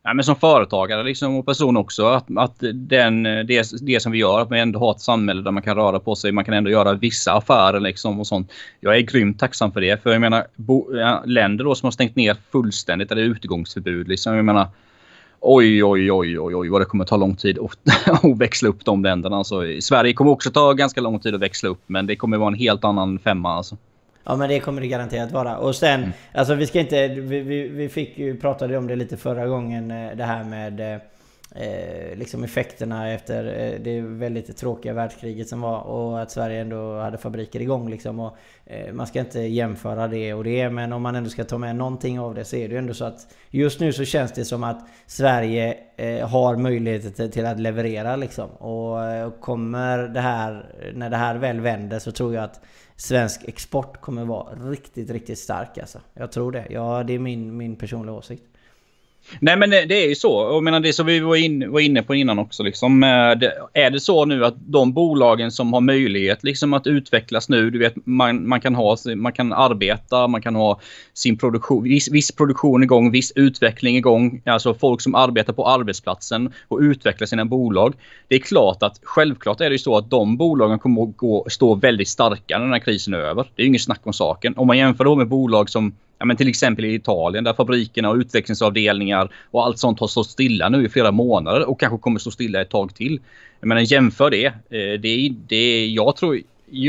ja, 0.05 0.15
men 0.15 0.25
som 0.25 0.37
företagare 0.37 1.03
liksom, 1.03 1.37
och 1.37 1.47
person 1.47 1.77
också. 1.77 2.07
Att, 2.07 2.27
att 2.37 2.57
den, 2.75 3.23
det, 3.23 3.67
det 3.81 4.01
som 4.01 4.13
vi 4.13 4.19
gör, 4.19 4.41
att 4.41 4.51
man 4.51 4.59
ändå 4.59 4.79
har 4.79 4.91
ett 4.91 5.01
samhälle 5.01 5.43
där 5.43 5.51
man 5.51 5.63
kan 5.63 5.77
röra 5.77 6.01
på 6.01 6.17
sig. 6.17 6.33
Man 6.33 6.45
kan 6.45 6.55
ändå 6.55 6.71
göra 6.71 6.93
vissa 6.93 7.33
affärer 7.33 7.81
liksom 7.81 8.21
och 8.21 8.27
sånt. 8.27 8.53
Jag 8.81 8.97
är 8.97 9.01
grymt 9.01 9.39
tacksam 9.39 9.73
för 9.73 9.81
det. 9.81 10.03
För 10.03 10.13
jag 10.13 10.21
menar, 10.21 10.47
bo, 10.57 10.97
ja, 10.97 11.23
länder 11.27 11.65
då 11.65 11.75
som 11.75 11.87
har 11.87 11.93
stängt 11.93 12.17
ner 12.17 12.37
fullständigt, 12.53 13.13
eller 13.13 13.23
utegångsförbud 13.23 14.09
liksom. 14.09 14.37
Jag 14.37 14.45
menar, 14.45 14.69
oj, 15.45 15.85
oj, 15.85 16.13
oj, 16.13 16.39
oj, 16.41 16.55
oj 16.57 16.69
vad 16.69 16.81
det 16.81 16.85
kommer 16.85 17.05
ta 17.05 17.17
lång 17.17 17.37
tid 17.37 17.59
att, 17.59 18.25
växla 18.39 18.69
upp 18.69 18.85
de 18.85 19.03
länderna. 19.03 19.37
Alltså, 19.37 19.63
Sverige 19.81 20.13
kommer 20.13 20.31
också 20.31 20.51
ta 20.51 20.73
ganska 20.73 21.01
lång 21.01 21.19
tid 21.19 21.35
att 21.35 21.41
växla 21.41 21.69
upp, 21.69 21.83
men 21.87 22.07
det 22.07 22.17
kommer 22.17 22.37
vara 22.37 22.49
en 22.49 22.55
helt 22.55 22.85
annan 22.85 23.19
femma. 23.19 23.55
Alltså. 23.55 23.77
Ja 24.25 24.37
men 24.37 24.49
det 24.49 24.61
kommer 24.61 24.81
det 24.81 24.89
garanterat 24.89 25.33
vara. 25.33 25.57
Och 25.57 25.75
sen, 25.75 26.01
mm. 26.01 26.13
alltså 26.35 26.55
vi 26.55 26.67
ska 26.67 26.81
inte... 26.81 27.09
Vi, 27.09 27.41
vi, 27.41 27.69
vi 27.69 27.89
fick 27.89 28.19
ju, 28.19 28.37
pratade 28.37 28.79
om 28.79 28.87
det 28.87 28.97
lite 28.97 29.17
förra 29.17 29.47
gången, 29.47 29.91
eh, 29.91 30.17
det 30.17 30.25
här 30.25 30.45
med... 30.45 31.01
Eh, 31.57 32.17
liksom 32.17 32.45
effekterna 32.45 33.13
efter 33.13 33.45
eh, 33.45 33.81
det 33.81 34.01
väldigt 34.01 34.57
tråkiga 34.57 34.93
världskriget 34.93 35.49
som 35.49 35.61
var 35.61 35.81
och 35.81 36.23
att 36.23 36.31
Sverige 36.31 36.61
ändå 36.61 36.99
hade 36.99 37.19
fabriker 37.19 37.61
igång 37.61 37.91
liksom. 37.91 38.21
Och, 38.21 38.37
eh, 38.67 38.93
man 38.93 39.07
ska 39.07 39.21
inte 39.21 39.41
jämföra 39.41 40.09
det 40.09 40.35
och 40.35 40.45
det 40.45 40.71
men 40.71 40.93
om 40.93 41.03
man 41.03 41.15
ändå 41.15 41.31
ska 41.31 41.45
ta 41.45 41.59
med 41.59 41.77
någonting 41.77 42.21
av 42.21 42.35
det 42.35 42.45
så 42.45 42.57
är 42.57 42.69
det 42.69 42.73
ju 42.73 42.79
ändå 42.79 42.95
så 42.95 43.05
att 43.05 43.35
just 43.51 43.81
nu 43.81 43.93
så 43.93 44.05
känns 44.05 44.33
det 44.33 44.45
som 44.45 44.65
att 44.65 44.89
Sverige 45.07 45.77
eh, 45.97 46.29
har 46.29 46.57
möjligheter 46.57 47.29
till 47.29 47.47
att 47.47 47.61
leverera 47.61 48.17
liksom. 48.17 48.51
Och, 48.51 49.27
och 49.27 49.41
kommer 49.41 49.99
det 49.99 50.21
här, 50.21 50.75
när 50.95 51.11
det 51.11 51.17
här 51.17 51.35
väl 51.35 51.61
vänder 51.61 51.99
så 51.99 52.13
tror 52.13 52.35
jag 52.35 52.45
att 52.45 52.61
svensk 52.97 53.49
export 53.49 54.01
kommer 54.01 54.25
vara 54.25 54.55
riktigt, 54.55 55.11
riktigt 55.11 55.39
stark 55.39 55.79
alltså. 55.79 56.01
Jag 56.15 56.33
tror 56.33 56.53
det. 56.53 56.67
Ja, 56.71 57.03
det 57.03 57.13
är 57.13 57.19
min, 57.19 57.57
min 57.57 57.77
personliga 57.77 58.15
åsikt. 58.15 58.45
Nej 59.41 59.57
men 59.57 59.71
det, 59.71 60.05
är 60.05 60.09
ju 60.09 60.15
så. 60.15 60.49
Jag 60.53 60.63
menar 60.63 60.81
det 60.81 60.93
som 60.93 61.07
vi 61.07 61.21
var, 61.21 61.37
in, 61.37 61.73
var 61.73 61.81
inne 61.81 62.03
på 62.03 62.15
innan 62.15 62.39
också. 62.39 62.63
Liksom, 62.63 63.03
eh, 63.03 63.09
är 63.73 63.91
det 63.91 64.01
så 64.01 64.25
nu 64.25 64.45
att 64.45 64.55
de 64.59 64.93
bolagen 64.93 65.53
som 65.53 65.73
har 65.73 65.81
möjlighet 65.81 66.45
liksom, 66.45 66.75
att 66.75 66.87
utvecklas 66.87 67.49
nu. 67.49 67.71
Du 67.71 67.79
vet 67.79 67.95
man, 68.05 68.49
man, 68.49 68.61
kan 68.61 68.75
ha, 68.75 68.97
man 69.17 69.33
kan 69.33 69.53
arbeta, 69.53 70.27
man 70.27 70.43
kan 70.43 70.55
ha 70.55 70.81
sin 71.15 71.39
produktion, 71.39 71.83
viss, 71.83 72.11
viss 72.11 72.33
produktion 72.33 72.83
igång, 72.83 73.11
viss 73.11 73.33
utveckling 73.37 73.97
igång. 73.97 74.43
Alltså 74.45 74.75
folk 74.75 75.01
som 75.01 75.15
arbetar 75.15 75.53
på 75.53 75.69
arbetsplatsen 75.69 76.53
och 76.69 76.79
utvecklar 76.79 77.27
sina 77.27 77.45
bolag. 77.45 77.95
Det 78.29 78.35
är 78.35 78.41
klart 78.41 78.83
att 78.83 79.01
självklart 79.03 79.61
är 79.61 79.71
det 79.71 79.75
ju 79.75 79.79
så 79.79 79.97
att 79.97 80.11
de 80.11 80.37
bolagen 80.37 80.79
kommer 80.79 81.03
att 81.03 81.17
gå, 81.17 81.47
stå 81.49 81.75
väldigt 81.75 82.09
starka 82.09 82.59
när 82.59 82.65
den 82.65 82.73
här 82.73 82.81
krisen 82.81 83.15
är 83.15 83.19
över. 83.19 83.47
Det 83.55 83.63
är 83.63 83.65
ju 83.65 83.69
inget 83.69 83.83
snack 83.83 84.01
om 84.03 84.13
saken. 84.13 84.55
Om 84.57 84.67
man 84.67 84.79
jämför 84.79 85.05
då 85.05 85.15
med 85.15 85.29
bolag 85.29 85.71
som 85.71 85.95
ja, 86.25 86.27
men 86.27 86.37
till 86.37 86.49
exempel 86.49 86.85
i 86.85 86.95
Italien 86.95 87.45
där 87.45 87.53
fabrikerna 87.53 88.11
och 88.11 88.17
utvecklingsavdelningar 88.17 89.35
och 89.51 89.65
allt 89.65 89.79
sånt 89.79 90.01
har 90.01 90.07
stått 90.07 90.27
stilla 90.27 90.69
nu 90.69 90.87
i 90.87 90.89
flera 90.89 91.13
månader 91.13 91.69
och 91.69 91.81
kanske 91.81 91.99
kommer 91.99 92.19
stå 92.19 92.31
stilla 92.31 92.61
ett 92.61 92.71
tag 92.71 92.95
till. 92.95 93.21
Jag 93.61 93.69
menar 93.69 93.81
jämför 93.81 94.31
det. 94.31 94.47
Eh, 94.47 95.01
det, 95.01 95.35
det 95.49 95.87
jag 95.87 96.17
tror 96.17 96.41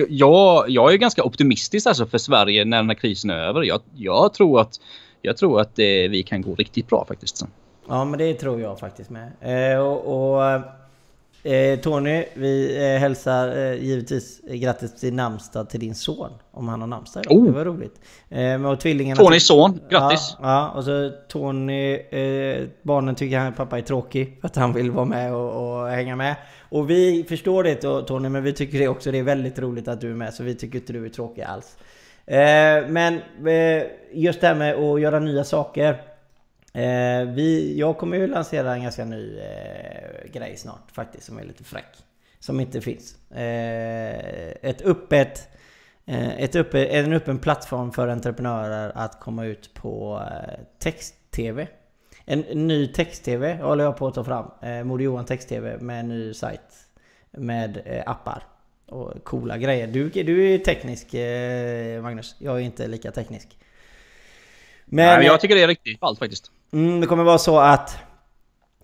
jag, 0.09 0.69
jag 0.69 0.93
är 0.93 0.97
ganska 0.97 1.23
optimistisk 1.23 1.87
alltså 1.87 2.05
för 2.05 2.17
Sverige 2.17 2.65
när 2.65 2.77
den 2.77 2.89
här 2.89 2.95
krisen 2.95 3.29
är 3.29 3.37
över. 3.37 3.63
Jag, 3.63 3.81
jag 3.95 4.33
tror 4.33 4.61
att, 4.61 4.79
jag 5.21 5.37
tror 5.37 5.61
att 5.61 5.79
eh, 5.79 5.85
vi 5.85 6.23
kan 6.27 6.41
gå 6.41 6.55
riktigt 6.55 6.87
bra 6.87 7.05
faktiskt. 7.07 7.45
Ja 7.87 8.05
men 8.05 8.19
det 8.19 8.33
tror 8.33 8.61
jag 8.61 8.79
faktiskt 8.79 9.09
med. 9.09 9.31
Eh, 9.41 9.79
och, 9.79 10.33
och 10.33 10.45
eh, 10.45 10.61
Eh, 11.45 11.79
Tony, 11.79 12.25
vi 12.33 12.77
eh, 12.77 12.99
hälsar 12.99 13.57
eh, 13.57 13.83
givetvis 13.83 14.41
grattis 14.47 14.95
till 14.95 15.13
namnsdag 15.13 15.69
till 15.69 15.79
din 15.79 15.95
son. 15.95 16.31
Om 16.51 16.67
han 16.67 16.81
har 16.81 16.87
namnsdag 16.87 17.23
oh. 17.29 17.45
Det 17.45 17.51
var 17.51 17.65
roligt. 17.65 17.99
Eh, 18.29 18.65
och 18.65 18.79
tvillingarna... 18.79 19.21
Tonys 19.21 19.47
son, 19.47 19.79
grattis! 19.89 20.37
Ja, 20.41 20.45
ja, 20.47 20.69
och 20.69 20.83
så 20.83 21.11
Tony, 21.27 21.93
eh, 21.95 22.63
barnen 22.81 23.15
tycker 23.15 23.39
att 23.39 23.55
pappa 23.55 23.77
är 23.77 23.81
tråkig. 23.81 24.37
För 24.41 24.47
att 24.47 24.55
han 24.55 24.73
vill 24.73 24.91
vara 24.91 25.05
med 25.05 25.33
och, 25.33 25.81
och 25.81 25.89
hänga 25.89 26.15
med. 26.15 26.35
Och 26.69 26.89
vi 26.89 27.25
förstår 27.29 27.63
det 27.63 27.75
Tony, 28.07 28.29
men 28.29 28.43
vi 28.43 28.53
tycker 28.53 28.79
det 28.79 28.87
också. 28.87 29.11
Det 29.11 29.17
är 29.17 29.23
väldigt 29.23 29.59
roligt 29.59 29.87
att 29.87 30.01
du 30.01 30.11
är 30.11 30.15
med. 30.15 30.33
Så 30.33 30.43
vi 30.43 30.55
tycker 30.55 30.79
inte 30.79 30.93
du 30.93 31.05
är 31.05 31.09
tråkig 31.09 31.41
alls. 31.41 31.77
Eh, 32.25 32.87
men 32.87 33.13
eh, 33.47 33.83
just 34.13 34.41
det 34.41 34.47
här 34.47 34.55
med 34.55 34.75
att 34.75 35.01
göra 35.01 35.19
nya 35.19 35.43
saker. 35.43 36.01
Eh, 36.75 37.25
vi, 37.25 37.79
jag 37.79 37.97
kommer 37.97 38.17
ju 38.17 38.27
lansera 38.27 38.73
en 38.73 38.83
ganska 38.83 39.05
ny 39.05 39.37
eh, 39.39 40.31
grej 40.31 40.57
snart 40.57 40.91
faktiskt 40.91 41.25
som 41.25 41.37
är 41.37 41.43
lite 41.43 41.63
fräck. 41.63 41.97
Som 42.39 42.59
inte 42.59 42.81
finns. 42.81 43.31
Eh, 43.31 44.49
ett 44.61 44.81
öppet 44.81 45.47
eh, 46.05 46.39
ett 46.39 46.55
uppe, 46.55 46.85
en 46.85 47.13
öppen 47.13 47.39
plattform 47.39 47.91
för 47.91 48.07
entreprenörer 48.07 48.91
att 48.95 49.19
komma 49.19 49.45
ut 49.45 49.73
på 49.73 50.23
eh, 50.31 50.59
text-tv. 50.79 51.67
En 52.25 52.39
ny 52.39 52.87
text-tv 52.87 53.53
håller 53.61 53.83
jag 53.83 53.97
på 53.97 54.07
att 54.07 54.13
ta 54.13 54.23
fram. 54.23 54.51
Eh, 54.61 54.83
Moder 54.83 55.03
Johan 55.03 55.25
text-tv 55.25 55.77
med 55.77 55.99
en 55.99 56.07
ny 56.07 56.33
sajt. 56.33 56.61
Med 57.31 57.81
eh, 57.85 58.03
appar. 58.05 58.43
Och 58.85 59.23
coola 59.23 59.57
grejer. 59.57 59.87
Du, 59.87 60.09
du 60.09 60.53
är 60.53 60.57
teknisk 60.57 61.13
Magnus. 62.03 62.35
Jag 62.39 62.55
är 62.55 62.59
inte 62.59 62.87
lika 62.87 63.11
teknisk. 63.11 63.57
Men, 64.85 65.05
Nej, 65.05 65.17
men 65.17 65.25
jag 65.25 65.41
tycker 65.41 65.55
det 65.55 65.63
är 65.63 65.67
riktigt 65.67 65.99
ballt 65.99 66.19
faktiskt. 66.19 66.51
Mm, 66.75 67.01
det 67.01 67.07
kommer 67.07 67.23
vara 67.23 67.37
så 67.37 67.59
att 67.59 67.97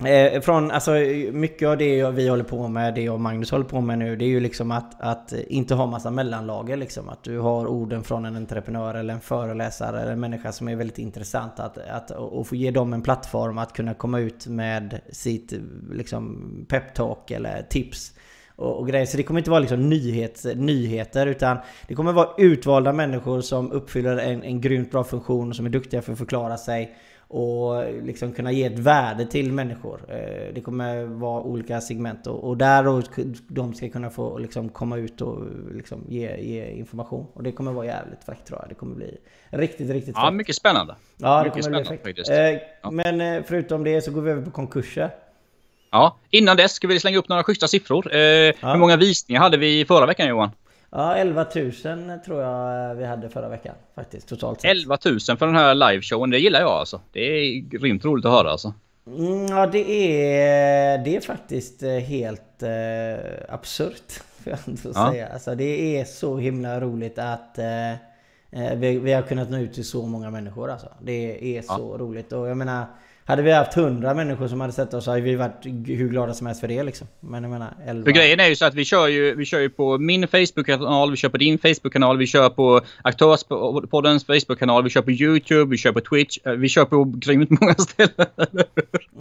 Eh, 0.06 0.42
från, 0.42 0.72
alltså, 0.72 0.92
mycket 1.32 1.68
av 1.68 1.78
det 1.78 2.12
vi 2.12 2.28
håller 2.28 2.44
på 2.44 2.68
med, 2.68 2.96
det 2.96 3.02
jag 3.02 3.14
och 3.14 3.22
Magnus 3.22 3.52
håller 3.52 3.66
på 3.66 3.82
med 3.82 4.00
nu, 4.00 4.16
det 4.16 4.26
är 4.26 4.30
ju 4.30 4.40
liksom 4.40 4.72
att, 4.72 5.02
att 5.02 5.34
inte 5.48 5.76
ha 5.76 5.86
massa 5.86 6.12
mellanlager 6.12 6.78
liksom. 6.78 7.10
Att 7.10 7.24
du 7.24 7.40
har 7.40 7.68
orden 7.68 8.04
från 8.04 8.26
en 8.26 8.36
entreprenör 8.36 8.96
eller 8.96 9.14
en 9.14 9.22
föreläsare 9.22 10.02
eller 10.02 10.12
en 10.12 10.20
människa 10.20 10.52
som 10.52 10.68
är 10.68 10.76
väldigt 10.76 11.00
intressant. 11.00 11.60
Att, 11.60 11.78
att, 11.78 12.12
och 12.12 12.48
få 12.48 12.56
ge 12.56 12.72
dem 12.72 12.94
en 12.94 13.02
plattform 13.02 13.58
att 13.58 13.74
kunna 13.74 13.94
komma 13.94 14.20
ut 14.20 14.48
med 14.48 15.02
sitt 15.12 15.54
liksom, 15.92 16.66
peptalk 16.70 17.32
eller 17.32 17.62
tips. 17.70 18.14
Och, 18.56 18.88
grejer. 18.88 19.06
Så 19.06 19.18
det 19.18 19.24
kommer 19.24 19.40
inte 19.40 19.50
vara 19.50 19.60
liksom 19.60 19.90
nyhet, 19.90 20.46
nyheter 20.56 21.28
utan 21.28 21.58
det 21.88 21.96
kommer 21.96 22.14
vara 22.14 22.30
utvalda 22.38 22.94
människor 22.94 23.42
som 23.42 23.72
uppfyller 23.72 24.18
en, 24.18 24.44
en 24.44 24.62
grymt 24.62 24.92
bra 24.92 25.04
funktion 25.04 25.50
och 25.50 25.56
som 25.56 25.66
är 25.66 25.70
duktiga 25.70 26.02
för 26.02 26.12
att 26.12 26.18
förklara 26.18 26.58
sig 26.58 26.96
och 27.32 27.94
liksom 28.04 28.32
kunna 28.32 28.52
ge 28.52 28.64
ett 28.64 28.80
värde 28.80 29.26
till 29.26 29.52
människor. 29.52 30.02
Eh, 30.08 30.54
det 30.54 30.62
kommer 30.62 31.04
vara 31.04 31.42
olika 31.42 31.82
segment 31.82 32.28
och, 32.28 32.58
där 32.58 32.88
och 32.88 33.04
de 33.48 33.74
ska 33.74 33.90
kunna 33.90 34.10
få 34.10 34.38
liksom 34.38 34.70
komma 34.70 34.98
ut 34.98 35.22
och 35.22 35.44
liksom 35.76 36.06
ge, 36.10 36.38
ge 36.38 36.72
information. 36.72 37.28
Och 37.34 37.44
det 37.44 37.52
kommer 37.52 37.72
vara 37.72 37.86
jävligt 37.86 38.24
fräckt 38.24 38.48
tror 38.48 38.60
jag. 38.62 38.70
Det 38.70 38.76
kommer 38.76 38.96
bli 38.96 39.18
riktigt, 39.50 39.90
riktigt 39.90 40.16
fräckt. 40.16 40.26
Ja, 40.26 40.32
mycket 40.32 40.56
spännande. 40.56 40.96
Ja, 41.18 41.44
mycket 41.44 41.64
spännande, 41.64 41.98
fräckt. 42.04 42.30
Eh, 42.30 42.36
ja. 42.82 42.92
Men 42.92 43.22
eh, 43.22 43.44
förutom 43.48 43.84
det 43.84 44.02
så 44.02 44.12
går 44.12 44.22
vi 44.22 44.32
över 44.32 44.42
på 44.42 44.52
konkurser. 44.52 45.10
Ja, 45.92 46.18
innan 46.30 46.58
dess 46.58 46.72
ska 46.72 46.88
vi 46.88 47.00
slänga 47.00 47.18
upp 47.18 47.30
några 47.30 47.44
schyssta 47.44 47.68
siffror. 47.68 48.14
ja. 48.14 48.72
Hur 48.72 48.78
många 48.78 48.98
visningar 48.98 49.42
hade 49.42 49.58
vi 49.58 49.86
förra 49.86 50.06
veckan 50.06 50.28
Johan? 50.28 50.50
Ja, 50.92 51.16
11 51.16 51.46
000 51.56 51.72
tror 52.26 52.42
jag 52.42 52.96
vi 52.96 53.06
hade 53.06 53.30
förra 53.30 53.50
veckan 53.50 53.76
faktiskt 53.96 54.28
totalt 54.28 54.62
sett. 54.62 54.72
11 54.72 54.98
000 55.06 55.20
för 55.20 55.46
den 55.46 55.56
här 55.56 55.76
liveshowen, 55.76 56.30
det 56.30 56.40
gillar 56.40 56.60
jag 56.60 56.70
alltså. 56.70 57.02
Det 57.12 57.20
är 57.20 57.60
grymt 57.60 58.06
roligt 58.06 58.26
att 58.26 58.32
höra 58.32 58.52
alltså. 58.52 58.74
Mm, 59.08 59.46
ja, 59.46 59.68
det 59.68 59.92
är, 59.92 60.98
det 60.98 61.16
är 61.16 61.22
faktiskt 61.22 61.84
eh, 61.84 61.90
helt 61.90 62.64
eh, 62.64 63.54
absurt. 63.54 64.12
Får 64.12 64.52
jag 64.52 64.60
ändå 64.68 64.82
ja. 64.96 65.12
säga. 65.12 65.28
Alltså, 65.28 65.56
det 65.56 66.00
är 66.00 66.06
så 66.06 66.38
himla 66.38 66.82
roligt 66.82 67.20
att 67.20 67.58
eh, 67.58 67.92
eh 67.92 67.98
vi, 68.76 69.00
vi, 69.00 69.14
har 69.14 69.22
kunnat 69.22 69.50
nå 69.50 69.58
ut 69.58 69.74
till 69.74 69.86
så 69.86 70.06
många 70.06 70.30
människor 70.30 70.72
alltså. 70.72 70.88
Det 71.02 71.58
är 71.58 71.62
så 71.62 71.90
ja. 71.94 72.04
roligt. 72.04 72.34
Och 72.34 72.48
jag 72.48 72.58
menar 72.58 72.86
hade 73.32 73.42
vi 73.42 73.52
haft 73.52 73.74
hundra 73.74 74.14
människor 74.14 74.48
som 74.48 74.62
hade 74.62 74.74
sett 74.74 74.94
oss 74.94 75.04
så 75.04 75.12
hade 75.12 75.22
vi 75.22 75.36
varit 75.36 75.66
hur 75.86 76.10
glada 76.10 76.34
som 76.34 76.48
helst 76.48 76.62
för 76.62 76.68
det 76.68 76.84
liksom. 76.84 77.08
Men 77.20 77.44
jag 77.44 77.50
menar 77.50 77.74
11. 77.86 78.04
För 78.04 78.12
grejen 78.12 78.40
är 78.40 78.48
ju 78.48 78.56
så 78.56 78.66
att 78.66 78.74
vi 78.74 78.86
kör 78.86 79.08
ju, 79.08 79.36
vi 79.36 79.46
kör 79.46 79.60
ju 79.60 79.70
på 79.70 79.98
min 79.98 80.28
Facebook-kanal, 80.28 81.12
vi 81.12 81.18
kör 81.18 81.30
på 81.30 81.38
din 81.38 81.58
Facebook-kanal, 81.58 82.18
vi 82.18 82.28
kör 82.28 82.50
på 82.50 82.82
Aktörspoddens 83.02 84.26
Facebook-kanal, 84.26 84.84
vi 84.84 84.90
kör 84.90 85.02
på 85.02 85.12
YouTube, 85.12 85.72
vi 85.72 85.78
kör 85.78 85.92
på 85.92 86.00
Twitch, 86.00 86.38
eh, 86.46 86.52
vi 86.52 86.70
kör 86.70 86.86
på 86.86 87.04
grymt 87.04 87.50
många 87.50 87.74
ställen. 87.78 88.28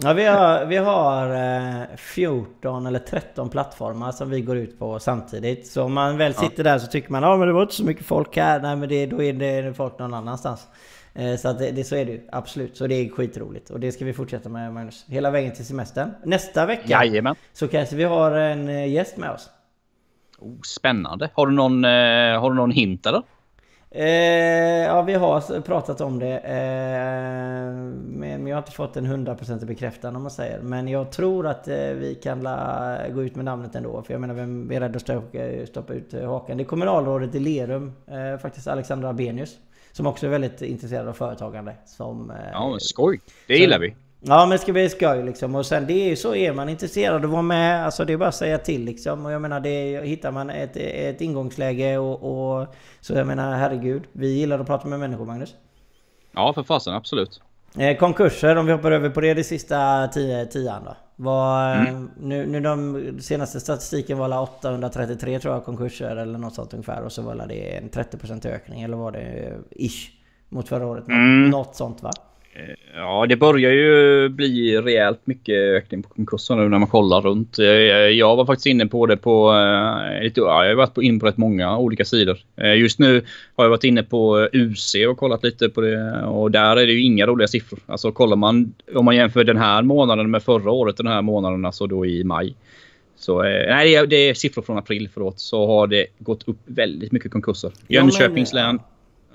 ja, 0.01 0.13
vi 0.13 0.25
har, 0.25 0.65
vi 0.65 0.77
har 0.77 1.35
eh, 1.81 1.87
14 1.97 2.85
eller 2.85 2.99
13 2.99 3.49
plattformar 3.49 4.11
som 4.11 4.29
vi 4.29 4.41
går 4.41 4.57
ut 4.57 4.79
på 4.79 4.99
samtidigt. 4.99 5.67
Så 5.67 5.83
om 5.83 5.93
man 5.93 6.17
väl 6.17 6.33
sitter 6.33 6.65
ja. 6.65 6.71
där 6.71 6.79
så 6.79 6.87
tycker 6.87 7.11
man 7.11 7.23
ja 7.23 7.37
men 7.37 7.47
det 7.47 7.53
var 7.53 7.61
inte 7.61 7.75
så 7.75 7.83
mycket 7.83 8.05
folk 8.05 8.37
här. 8.37 8.59
Nej 8.59 8.75
men 8.75 8.89
det, 8.89 9.05
då 9.05 9.23
är 9.23 9.33
det 9.33 9.73
folk 9.73 9.99
någon 9.99 10.13
annanstans. 10.13 10.67
Eh, 11.13 11.35
så 11.35 11.47
att 11.47 11.59
det, 11.59 11.87
så 11.87 11.95
är 11.95 12.05
det 12.05 12.11
ju, 12.11 12.21
absolut. 12.31 12.77
Så 12.77 12.87
det 12.87 12.95
är 12.95 13.09
skitroligt. 13.09 13.69
Och 13.69 13.79
det 13.79 13.91
ska 13.91 14.05
vi 14.05 14.13
fortsätta 14.13 14.49
med 14.49 14.73
Magnus. 14.73 15.05
Hela 15.07 15.31
vägen 15.31 15.53
till 15.53 15.65
semestern. 15.65 16.11
Nästa 16.23 16.65
vecka 16.65 16.87
Jajamän. 16.87 17.35
så 17.53 17.67
kanske 17.67 17.95
vi 17.95 18.03
har 18.03 18.31
en 18.31 18.69
eh, 18.69 18.87
gäst 18.87 19.17
med 19.17 19.31
oss. 19.31 19.49
Oh, 20.39 20.61
spännande. 20.61 21.29
Har 21.33 21.47
du 21.47 21.53
någon, 21.53 21.85
eh, 21.85 22.41
har 22.41 22.49
du 22.49 22.55
någon 22.55 22.71
hint 22.71 23.05
eller? 23.05 23.21
Eh, 23.93 24.85
ja, 24.85 25.01
vi 25.01 25.13
har 25.13 25.61
pratat 25.61 26.01
om 26.01 26.19
det. 26.19 26.37
Eh, 26.37 27.73
men 28.03 28.47
jag 28.47 28.55
har 28.55 28.61
inte 28.61 28.71
fått 28.71 28.97
en 28.97 29.05
hundraprocentig 29.05 29.67
bekräftan 29.67 30.15
om 30.15 30.21
man 30.21 30.31
säger. 30.31 30.61
Men 30.61 30.87
jag 30.87 31.11
tror 31.11 31.47
att 31.47 31.67
eh, 31.67 31.75
vi 31.75 32.19
kan 32.23 32.41
la, 32.41 32.97
gå 33.09 33.23
ut 33.23 33.35
med 33.35 33.45
namnet 33.45 33.75
ändå. 33.75 34.03
För 34.03 34.13
jag 34.13 34.21
menar, 34.21 34.33
vem 34.33 34.71
är 34.71 34.79
rädd 34.79 34.95
att 34.95 35.01
stoppa, 35.01 35.37
stoppa 35.67 35.93
ut 35.93 36.13
hakan? 36.13 36.57
Det 36.57 36.63
är 36.63 36.65
kommunalrådet 36.65 37.35
i 37.35 37.39
Lerum, 37.39 37.93
faktiskt 38.41 38.67
Alexandra 38.67 39.09
Abenius. 39.09 39.57
Som 39.91 40.07
också 40.07 40.25
är 40.25 40.29
väldigt 40.29 40.61
intresserad 40.61 41.07
av 41.07 41.13
företagande. 41.13 41.75
Som, 41.85 42.31
eh, 42.31 42.37
ja, 42.51 42.77
skoj! 42.79 43.21
Det 43.47 43.57
gillar 43.57 43.79
vi. 43.79 43.95
Ja 44.23 44.39
men 44.45 44.49
det 44.49 44.57
ska 44.57 44.73
bli 44.73 44.89
skoj 44.89 45.23
liksom. 45.23 45.55
Och 45.55 45.65
sen 45.65 45.87
det 45.87 45.93
är 45.93 46.09
ju 46.09 46.15
så, 46.15 46.35
är 46.35 46.53
man 46.53 46.69
intresserad 46.69 47.15
av 47.15 47.23
att 47.23 47.29
vara 47.29 47.41
med, 47.41 47.85
alltså 47.85 48.05
det 48.05 48.13
är 48.13 48.17
bara 48.17 48.29
att 48.29 48.35
säga 48.35 48.57
till 48.57 48.85
liksom. 48.85 49.25
Och 49.25 49.31
jag 49.31 49.41
menar, 49.41 49.59
det 49.59 50.07
hittar 50.07 50.31
man 50.31 50.49
ett, 50.49 50.77
ett 50.77 51.21
ingångsläge 51.21 51.97
och, 51.97 52.59
och 52.61 52.67
Så 52.99 53.13
jag 53.13 53.27
menar, 53.27 53.55
herregud. 53.57 54.03
Vi 54.11 54.27
gillar 54.27 54.59
att 54.59 54.67
prata 54.67 54.87
med 54.87 54.99
människor, 54.99 55.25
Magnus. 55.25 55.55
Ja, 56.31 56.53
för 56.53 56.63
fasen, 56.63 56.93
absolut. 56.93 57.41
Eh, 57.77 57.97
konkurser, 57.97 58.55
om 58.55 58.65
vi 58.65 58.71
hoppar 58.71 58.91
över 58.91 59.09
på 59.09 59.21
det, 59.21 59.33
det 59.33 59.43
sista 59.43 60.07
tio, 60.07 60.45
tian 60.45 60.83
då. 60.85 60.95
Var, 61.15 61.75
mm. 61.75 62.11
nu, 62.19 62.45
nu 62.45 62.59
de 62.59 63.19
senaste 63.21 63.59
statistiken 63.59 64.17
var 64.17 64.41
833 64.41 65.39
tror 65.39 65.53
jag 65.53 65.65
konkurser 65.65 66.15
eller 66.15 66.39
något 66.39 66.53
sånt 66.53 66.73
ungefär. 66.73 67.01
Och 67.03 67.11
så 67.11 67.21
var 67.21 67.47
det 67.47 67.77
en 67.77 67.89
30% 67.89 68.47
ökning 68.47 68.81
eller 68.81 68.97
var 68.97 69.11
det 69.11 69.53
ish 69.71 70.09
mot 70.49 70.69
förra 70.69 70.85
året. 70.85 71.07
Mm. 71.07 71.49
Något 71.49 71.75
sånt 71.75 72.03
va? 72.03 72.11
Eh, 72.53 72.75
ja, 72.95 73.25
det 73.29 73.35
börjar 73.35 73.71
ju 73.71 74.29
bli 74.29 74.81
rejält 74.81 75.19
mycket 75.23 75.55
ökning 75.55 76.03
på 76.03 76.09
konkurser 76.09 76.55
nu 76.55 76.69
när 76.69 76.79
man 76.79 76.87
kollar 76.87 77.21
runt. 77.21 77.59
Eh, 77.59 77.65
jag 77.65 78.35
var 78.35 78.45
faktiskt 78.45 78.65
inne 78.65 78.85
på 78.85 79.05
det 79.05 79.17
på... 79.17 79.53
Eh, 79.53 80.23
lite, 80.23 80.41
ja, 80.41 80.63
jag 80.63 80.71
har 80.71 80.75
varit 80.75 80.97
inne 80.97 81.19
på 81.19 81.25
rätt 81.25 81.37
många 81.37 81.77
olika 81.77 82.05
sidor. 82.05 82.37
Just 82.75 82.99
nu 82.99 83.25
har 83.55 83.65
jag 83.65 83.69
varit 83.69 83.83
inne 83.83 84.03
på 84.03 84.49
UC 84.53 84.95
och 85.09 85.17
kollat 85.17 85.43
lite 85.43 85.69
på 85.69 85.81
det 85.81 86.23
och 86.25 86.51
där 86.51 86.77
är 86.77 86.87
det 86.87 86.93
ju 86.93 87.03
inga 87.03 87.25
roliga 87.25 87.47
siffror. 87.47 87.79
Alltså 87.85 88.11
kollar 88.11 88.35
man 88.35 88.73
om 88.95 89.05
man 89.05 89.15
jämför 89.15 89.43
den 89.43 89.57
här 89.57 89.81
månaden 89.81 90.31
med 90.31 90.43
förra 90.43 90.71
året 90.71 90.97
den 90.97 91.07
här 91.07 91.21
månaden, 91.21 91.65
alltså 91.65 91.87
då 91.87 92.05
i 92.05 92.23
maj. 92.23 92.55
Så 93.15 93.41
nej, 93.41 93.89
det 93.89 93.95
är, 93.95 94.07
det 94.07 94.15
är 94.15 94.33
siffror 94.33 94.61
från 94.61 94.77
april 94.77 95.09
förlåt. 95.13 95.39
Så 95.39 95.67
har 95.67 95.87
det 95.87 96.05
gått 96.19 96.47
upp 96.47 96.59
väldigt 96.65 97.11
mycket 97.11 97.31
konkurser. 97.31 97.71
Jönköpings 97.87 98.53
län 98.53 98.79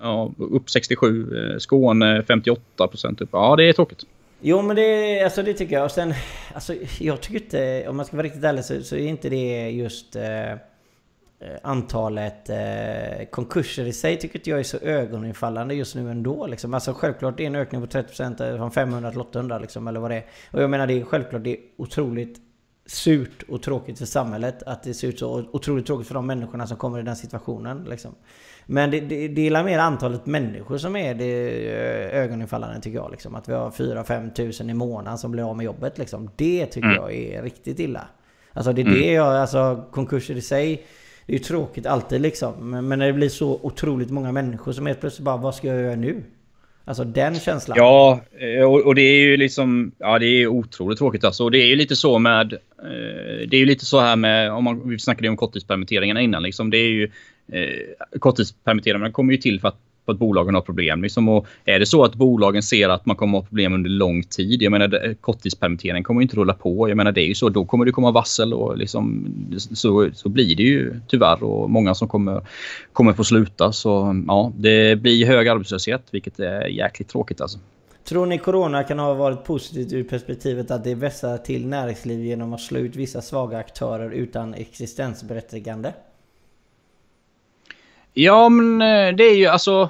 ja, 0.01 0.33
upp 0.39 0.71
67. 0.71 1.39
Eh, 1.39 1.59
Skåne 1.59 2.23
58 2.23 2.89
procent 2.89 3.21
upp. 3.21 3.29
Ja, 3.33 3.57
det 3.57 3.69
är 3.69 3.73
tråkigt. 3.73 4.05
Jo 4.41 4.63
men 4.63 4.77
det, 4.77 5.23
alltså 5.23 5.43
det 5.43 5.55
tycker 5.55 5.75
jag. 5.75 5.85
Och 5.85 5.91
sen, 5.91 6.15
alltså, 6.55 6.75
jag 7.01 7.21
tycker 7.21 7.45
inte, 7.45 7.89
om 7.89 7.97
man 7.97 8.07
ska 8.07 8.17
vara 8.17 8.27
riktigt 8.27 8.45
ärlig 8.45 8.65
så, 8.65 8.83
så 8.83 8.97
är 8.97 9.09
inte 9.09 9.29
det 9.29 9.71
just 9.71 10.17
eh, 10.17 10.53
eh 10.53 10.59
antalet 11.63 12.51
eh, 12.51 13.27
konkurser 13.31 13.85
i 13.85 13.93
sig 13.93 14.19
tycker 14.19 14.39
inte 14.39 14.51
jag 14.51 14.59
är 14.59 14.65
så 14.65 14.79
ögoninfallande 14.79 15.75
just 15.75 15.95
nu 15.95 16.11
ändå. 16.11 16.47
Liksom. 16.47 16.75
Alltså 16.75 16.93
självklart 16.93 17.37
det 17.37 17.43
är 17.43 17.47
en 17.47 17.57
ökning 17.57 17.81
på 17.81 17.87
30% 17.87 18.51
eh, 18.51 18.57
från 18.57 18.71
500 18.71 19.11
till 19.11 19.21
800 19.21 19.59
liksom, 19.59 19.89
eller 19.89 20.01
vad 20.01 20.11
det 20.11 20.17
är. 20.17 20.25
Och 20.51 20.63
jag 20.63 20.71
menar 20.71 20.87
det 20.87 21.01
är 21.01 21.05
självklart 21.05 21.45
det 21.45 21.51
är 21.51 21.59
otroligt 21.77 22.39
surt 22.87 23.43
och 23.49 23.63
tråkigt 23.63 23.99
för 23.99 24.07
samhället 24.07 24.63
att 24.63 24.83
det 24.83 24.95
ser 24.95 25.09
ut 25.09 25.19
så. 25.19 25.45
Otroligt 25.53 25.87
tråkigt 25.87 26.09
för 26.09 26.15
de 26.15 26.27
människorna 26.27 26.67
som 26.67 26.77
kommer 26.77 27.01
i 27.01 27.03
den 27.03 27.17
situationen. 27.17 27.85
Liksom. 27.85 28.15
Men 28.67 28.91
det, 28.91 29.01
det, 29.01 29.29
det 29.29 29.47
är 29.47 29.65
mer 29.65 29.79
antalet 29.79 30.27
människor 30.27 30.79
som 30.79 30.97
är 30.97 31.15
det 31.15 31.49
eh, 32.13 32.23
ögoninfallande 32.23 32.81
tycker 32.81 32.99
jag. 32.99 33.11
Liksom. 33.11 33.35
Att 33.35 33.49
vi 33.49 33.53
har 33.53 33.71
4-5 33.71 34.33
tusen 34.33 34.71
i 34.71 34.75
månaden 34.75 35.19
som 35.19 35.33
blir 35.33 35.51
av 35.51 35.57
med 35.57 35.65
jobbet. 35.65 35.99
Liksom. 35.99 36.31
Det 36.37 36.67
tycker 36.67 36.89
mm. 36.89 36.97
jag 36.97 37.15
är 37.15 37.43
riktigt 37.43 37.79
illa. 37.79 38.09
Alltså 38.53 38.73
det 38.73 38.83
är 38.83 38.87
mm. 38.87 39.01
det 39.01 39.13
jag, 39.13 39.37
alltså 39.37 39.85
konkurser 39.91 40.35
i 40.35 40.41
sig. 40.41 40.83
Det 41.27 41.33
är 41.33 41.39
ju 41.39 41.45
tråkigt 41.45 41.87
alltid 41.87 42.21
liksom. 42.21 42.71
Men, 42.71 42.99
när 42.99 43.07
det 43.07 43.13
blir 43.13 43.29
så 43.29 43.61
otroligt 43.63 44.11
många 44.11 44.33
människor 44.33 44.73
som 44.73 44.87
helt 44.87 45.01
plötsligt 45.01 45.25
bara, 45.25 45.37
vad 45.37 45.55
ska 45.55 45.69
jag 45.69 45.81
göra 45.83 45.97
nu? 45.97 46.23
Alltså 46.85 47.05
den 47.05 47.35
känslan. 47.35 47.77
Ja, 47.79 48.21
eh, 48.39 48.65
och, 48.65 48.87
och, 48.87 48.95
det 48.95 49.03
är 49.03 49.19
ju 49.19 49.37
liksom... 49.37 49.93
Ja, 49.99 50.19
det 50.19 50.27
är 50.27 50.47
otroligt 50.47 50.99
tråkigt 50.99 51.25
alltså. 51.25 51.45
Och 51.45 51.51
det 51.51 51.59
är 51.59 51.67
ju 51.67 51.77
lite 51.77 51.97
så 51.97 52.19
med... 52.19 52.53
Eh, 52.53 53.49
det 53.49 53.57
är 53.57 53.59
ju 53.59 53.67
lite 53.67 53.85
så 53.85 54.01
här 54.01 54.17
med... 54.17 54.53
Om 54.53 54.65
man, 54.65 54.89
vi 54.89 54.99
snackade 54.99 55.27
ju 55.27 55.31
om 55.31 55.37
korttidspermitteringarna 55.37 56.21
innan. 56.21 56.43
Liksom, 56.43 56.71
det 56.71 56.79
är 56.79 56.91
ju 56.91 57.11
eh, 57.53 58.19
korttidspermitteringarna 58.19 59.13
kommer 59.13 59.33
ju 59.33 59.39
till 59.39 59.61
för 59.61 59.69
att, 59.69 59.77
för 60.05 60.13
att 60.13 60.19
bolagen 60.19 60.55
har 60.55 60.63
problem. 60.63 61.03
Liksom, 61.03 61.29
och 61.29 61.47
är 61.65 61.79
det 61.79 61.87
så 61.87 62.05
att 62.05 62.15
bolagen 62.15 62.63
ser 62.63 62.89
att 62.89 63.07
man 63.07 63.17
kommer 63.17 63.39
att 63.39 63.45
ha 63.45 63.49
problem 63.49 63.73
under 63.73 63.91
lång 63.91 64.23
tid. 64.23 64.63
Jag 64.63 64.71
menar 64.71 65.07
eh, 65.07 65.15
korttidspermitteringen 65.15 66.05
kommer 66.05 66.21
ju 66.21 66.23
inte 66.23 66.37
rulla 66.37 66.55
på. 66.55 66.89
Jag 66.89 66.97
menar 66.97 67.13
det 67.13 67.21
är 67.21 67.27
ju 67.27 67.35
så. 67.35 67.49
Då 67.49 67.65
kommer 67.65 67.85
det 67.85 67.93
komma 67.93 68.11
varsel 68.11 68.55
och 68.55 68.79
liksom, 68.79 69.27
så, 69.59 70.11
så 70.15 70.29
blir 70.29 70.57
det 70.57 70.63
ju 70.63 71.01
tyvärr. 71.09 71.43
Och 71.43 71.71
många 71.71 71.95
som 71.95 72.09
kommer, 72.09 72.47
kommer 72.93 73.13
få 73.13 73.25
sluta. 73.25 73.73
Så 73.73 74.23
ja, 74.27 74.53
det 74.57 75.01
blir 75.01 75.27
hög 75.27 75.49
arbetslöshet 75.49 76.03
vilket 76.11 76.41
är 76.41 76.67
jäkligt 76.67 77.09
tråkigt 77.09 77.41
alltså. 77.41 77.59
Tror 78.09 78.27
ni 78.27 78.39
Corona 78.39 78.83
kan 78.83 78.99
ha 78.99 79.15
varit 79.15 79.45
positivt 79.45 79.93
ur 79.93 80.05
perspektivet 80.05 80.71
att 80.71 80.85
det 80.85 80.95
vässar 80.95 81.39
till 81.39 81.67
näringsliv 81.67 82.25
genom 82.25 82.53
att 82.53 82.61
slå 82.61 82.79
ut 82.79 82.97
vissa 82.97 83.23
svaga 83.23 83.59
aktörer 83.59 84.11
utan 84.11 84.55
existensberättigande? 84.55 85.93
Ja, 88.19 88.49
men 88.49 88.83
eh, 88.83 89.17
det 89.17 89.25
är 89.25 89.37
ju 89.37 89.47
alltså... 89.47 89.89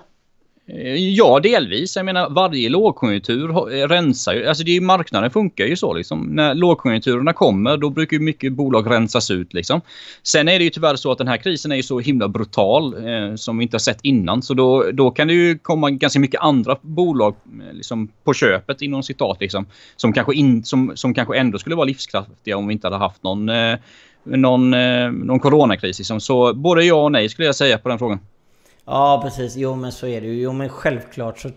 Eh, 0.69 0.95
ja, 0.95 1.41
delvis. 1.41 1.97
Jag 1.97 2.05
menar, 2.05 2.31
varje 2.31 2.69
lågkonjunktur 2.69 3.51
eh, 3.51 3.89
rensar 3.89 4.35
ju. 4.35 4.47
Alltså 4.47 4.65
det 4.65 4.77
är, 4.77 4.81
marknaden 4.81 5.31
funkar 5.31 5.65
ju 5.65 5.77
så 5.77 5.95
liksom. 5.95 6.23
När 6.23 6.55
lågkonjunkturerna 6.55 7.33
kommer, 7.33 7.77
då 7.77 7.91
brukar 7.91 8.17
ju 8.17 8.23
mycket 8.23 8.53
bolag 8.53 8.91
rensas 8.91 9.31
ut 9.31 9.55
liksom. 9.55 9.81
Sen 10.23 10.49
är 10.49 10.59
det 10.59 10.65
ju 10.65 10.71
tyvärr 10.71 10.97
så 10.97 11.13
att 11.13 11.19
den 11.19 11.29
här 11.29 11.37
krisen 11.37 11.73
är 11.73 11.77
ju 11.77 11.83
så 11.83 12.01
himla 12.01 12.29
brutal 12.29 12.95
eh, 13.09 13.35
som 13.35 13.59
vi 13.59 13.63
inte 13.63 13.75
har 13.75 13.81
sett 13.81 14.01
innan. 14.03 14.43
Så 14.43 14.55
då, 14.55 14.91
då 14.93 15.11
kan 15.11 15.29
det 15.29 15.35
ju 15.35 15.59
komma 15.59 15.91
ganska 15.91 16.21
mycket 16.21 16.41
andra 16.41 16.77
bolag 16.83 17.35
liksom, 17.73 18.09
på 18.25 18.35
köpet 18.35 18.83
inom 18.83 19.03
citat 19.03 19.41
liksom. 19.41 19.67
Som 19.97 20.13
kanske, 20.13 20.35
in, 20.35 20.65
som, 20.65 20.93
som 20.95 21.15
kanske 21.15 21.37
ändå 21.39 21.59
skulle 21.59 21.77
vara 21.77 21.87
livskraftiga 21.87 22.57
om 22.57 22.67
vi 22.67 22.73
inte 22.73 22.87
hade 22.87 22.97
haft 22.97 23.23
någon, 23.23 23.49
eh, 23.49 23.79
någon, 24.27 24.75
eh, 24.75 25.11
någon 25.11 25.41
coronakris. 25.41 25.99
Liksom. 25.99 26.21
Så 26.21 26.55
både 26.55 26.85
ja 26.85 27.05
och 27.05 27.13
nej 27.13 27.29
skulle 27.29 27.47
jag 27.47 27.57
säga 27.57 27.79
på 27.79 27.89
den 27.89 27.99
frågan. 27.99 28.21
Ja 28.85 29.21
precis, 29.25 29.57
jo 29.57 29.75
men 29.75 29.93
så 29.93 30.07
är 30.07 30.21
det 30.21 30.27
ju. 30.27 30.43
Jo 30.43 30.53
men 30.53 30.69
självklart 30.69 31.39
så 31.39 31.51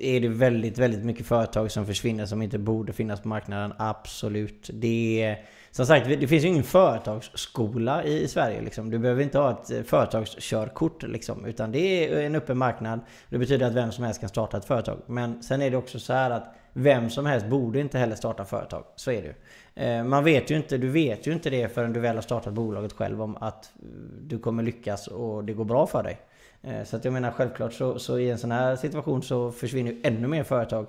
är 0.00 0.20
det 0.20 0.28
väldigt, 0.28 0.78
väldigt 0.78 1.04
mycket 1.04 1.26
företag 1.26 1.70
som 1.70 1.86
försvinner 1.86 2.26
som 2.26 2.42
inte 2.42 2.58
borde 2.58 2.92
finnas 2.92 3.20
på 3.20 3.28
marknaden. 3.28 3.72
Absolut. 3.78 4.70
Det 4.72 5.22
är... 5.22 5.38
Som 5.72 5.86
sagt, 5.86 6.06
det 6.06 6.28
finns 6.28 6.44
ju 6.44 6.48
ingen 6.48 6.64
företagsskola 6.64 8.04
i 8.04 8.28
Sverige 8.28 8.60
liksom. 8.60 8.90
Du 8.90 8.98
behöver 8.98 9.22
inte 9.22 9.38
ha 9.38 9.50
ett 9.50 9.88
företagskörkort 9.88 11.02
liksom. 11.02 11.44
Utan 11.44 11.72
det 11.72 11.78
är 11.78 12.22
en 12.22 12.34
öppen 12.34 12.58
marknad. 12.58 13.00
Det 13.28 13.38
betyder 13.38 13.66
att 13.66 13.74
vem 13.74 13.92
som 13.92 14.04
helst 14.04 14.20
kan 14.20 14.28
starta 14.28 14.56
ett 14.56 14.64
företag. 14.64 14.98
Men 15.06 15.42
sen 15.42 15.62
är 15.62 15.70
det 15.70 15.76
också 15.76 15.98
så 15.98 16.12
här 16.12 16.30
att 16.30 16.54
vem 16.72 17.10
som 17.10 17.26
helst 17.26 17.46
borde 17.46 17.80
inte 17.80 17.98
heller 17.98 18.16
starta 18.16 18.44
företag. 18.44 18.84
Så 18.96 19.10
är 19.10 19.22
det 19.22 19.28
ju. 19.28 19.34
Eh, 19.74 20.04
man 20.04 20.24
vet 20.24 20.50
ju 20.50 20.56
inte, 20.56 20.78
du 20.78 20.88
vet 20.88 21.26
ju 21.26 21.32
inte 21.32 21.50
det 21.50 21.74
förrän 21.74 21.92
du 21.92 22.00
väl 22.00 22.16
har 22.16 22.22
startat 22.22 22.52
bolaget 22.52 22.92
själv 22.92 23.22
om 23.22 23.36
att 23.36 23.72
eh, 23.82 23.88
du 24.20 24.38
kommer 24.38 24.62
lyckas 24.62 25.06
och 25.06 25.44
det 25.44 25.52
går 25.52 25.64
bra 25.64 25.86
för 25.86 26.02
dig. 26.02 26.18
Eh, 26.62 26.84
så 26.84 26.96
att 26.96 27.04
jag 27.04 27.12
menar 27.12 27.30
självklart 27.30 27.72
så, 27.72 27.98
så 27.98 28.18
i 28.18 28.30
en 28.30 28.38
sån 28.38 28.50
här 28.52 28.76
situation 28.76 29.22
så 29.22 29.52
försvinner 29.52 29.92
ju 29.92 30.00
ännu 30.02 30.28
mer 30.28 30.44
företag. 30.44 30.86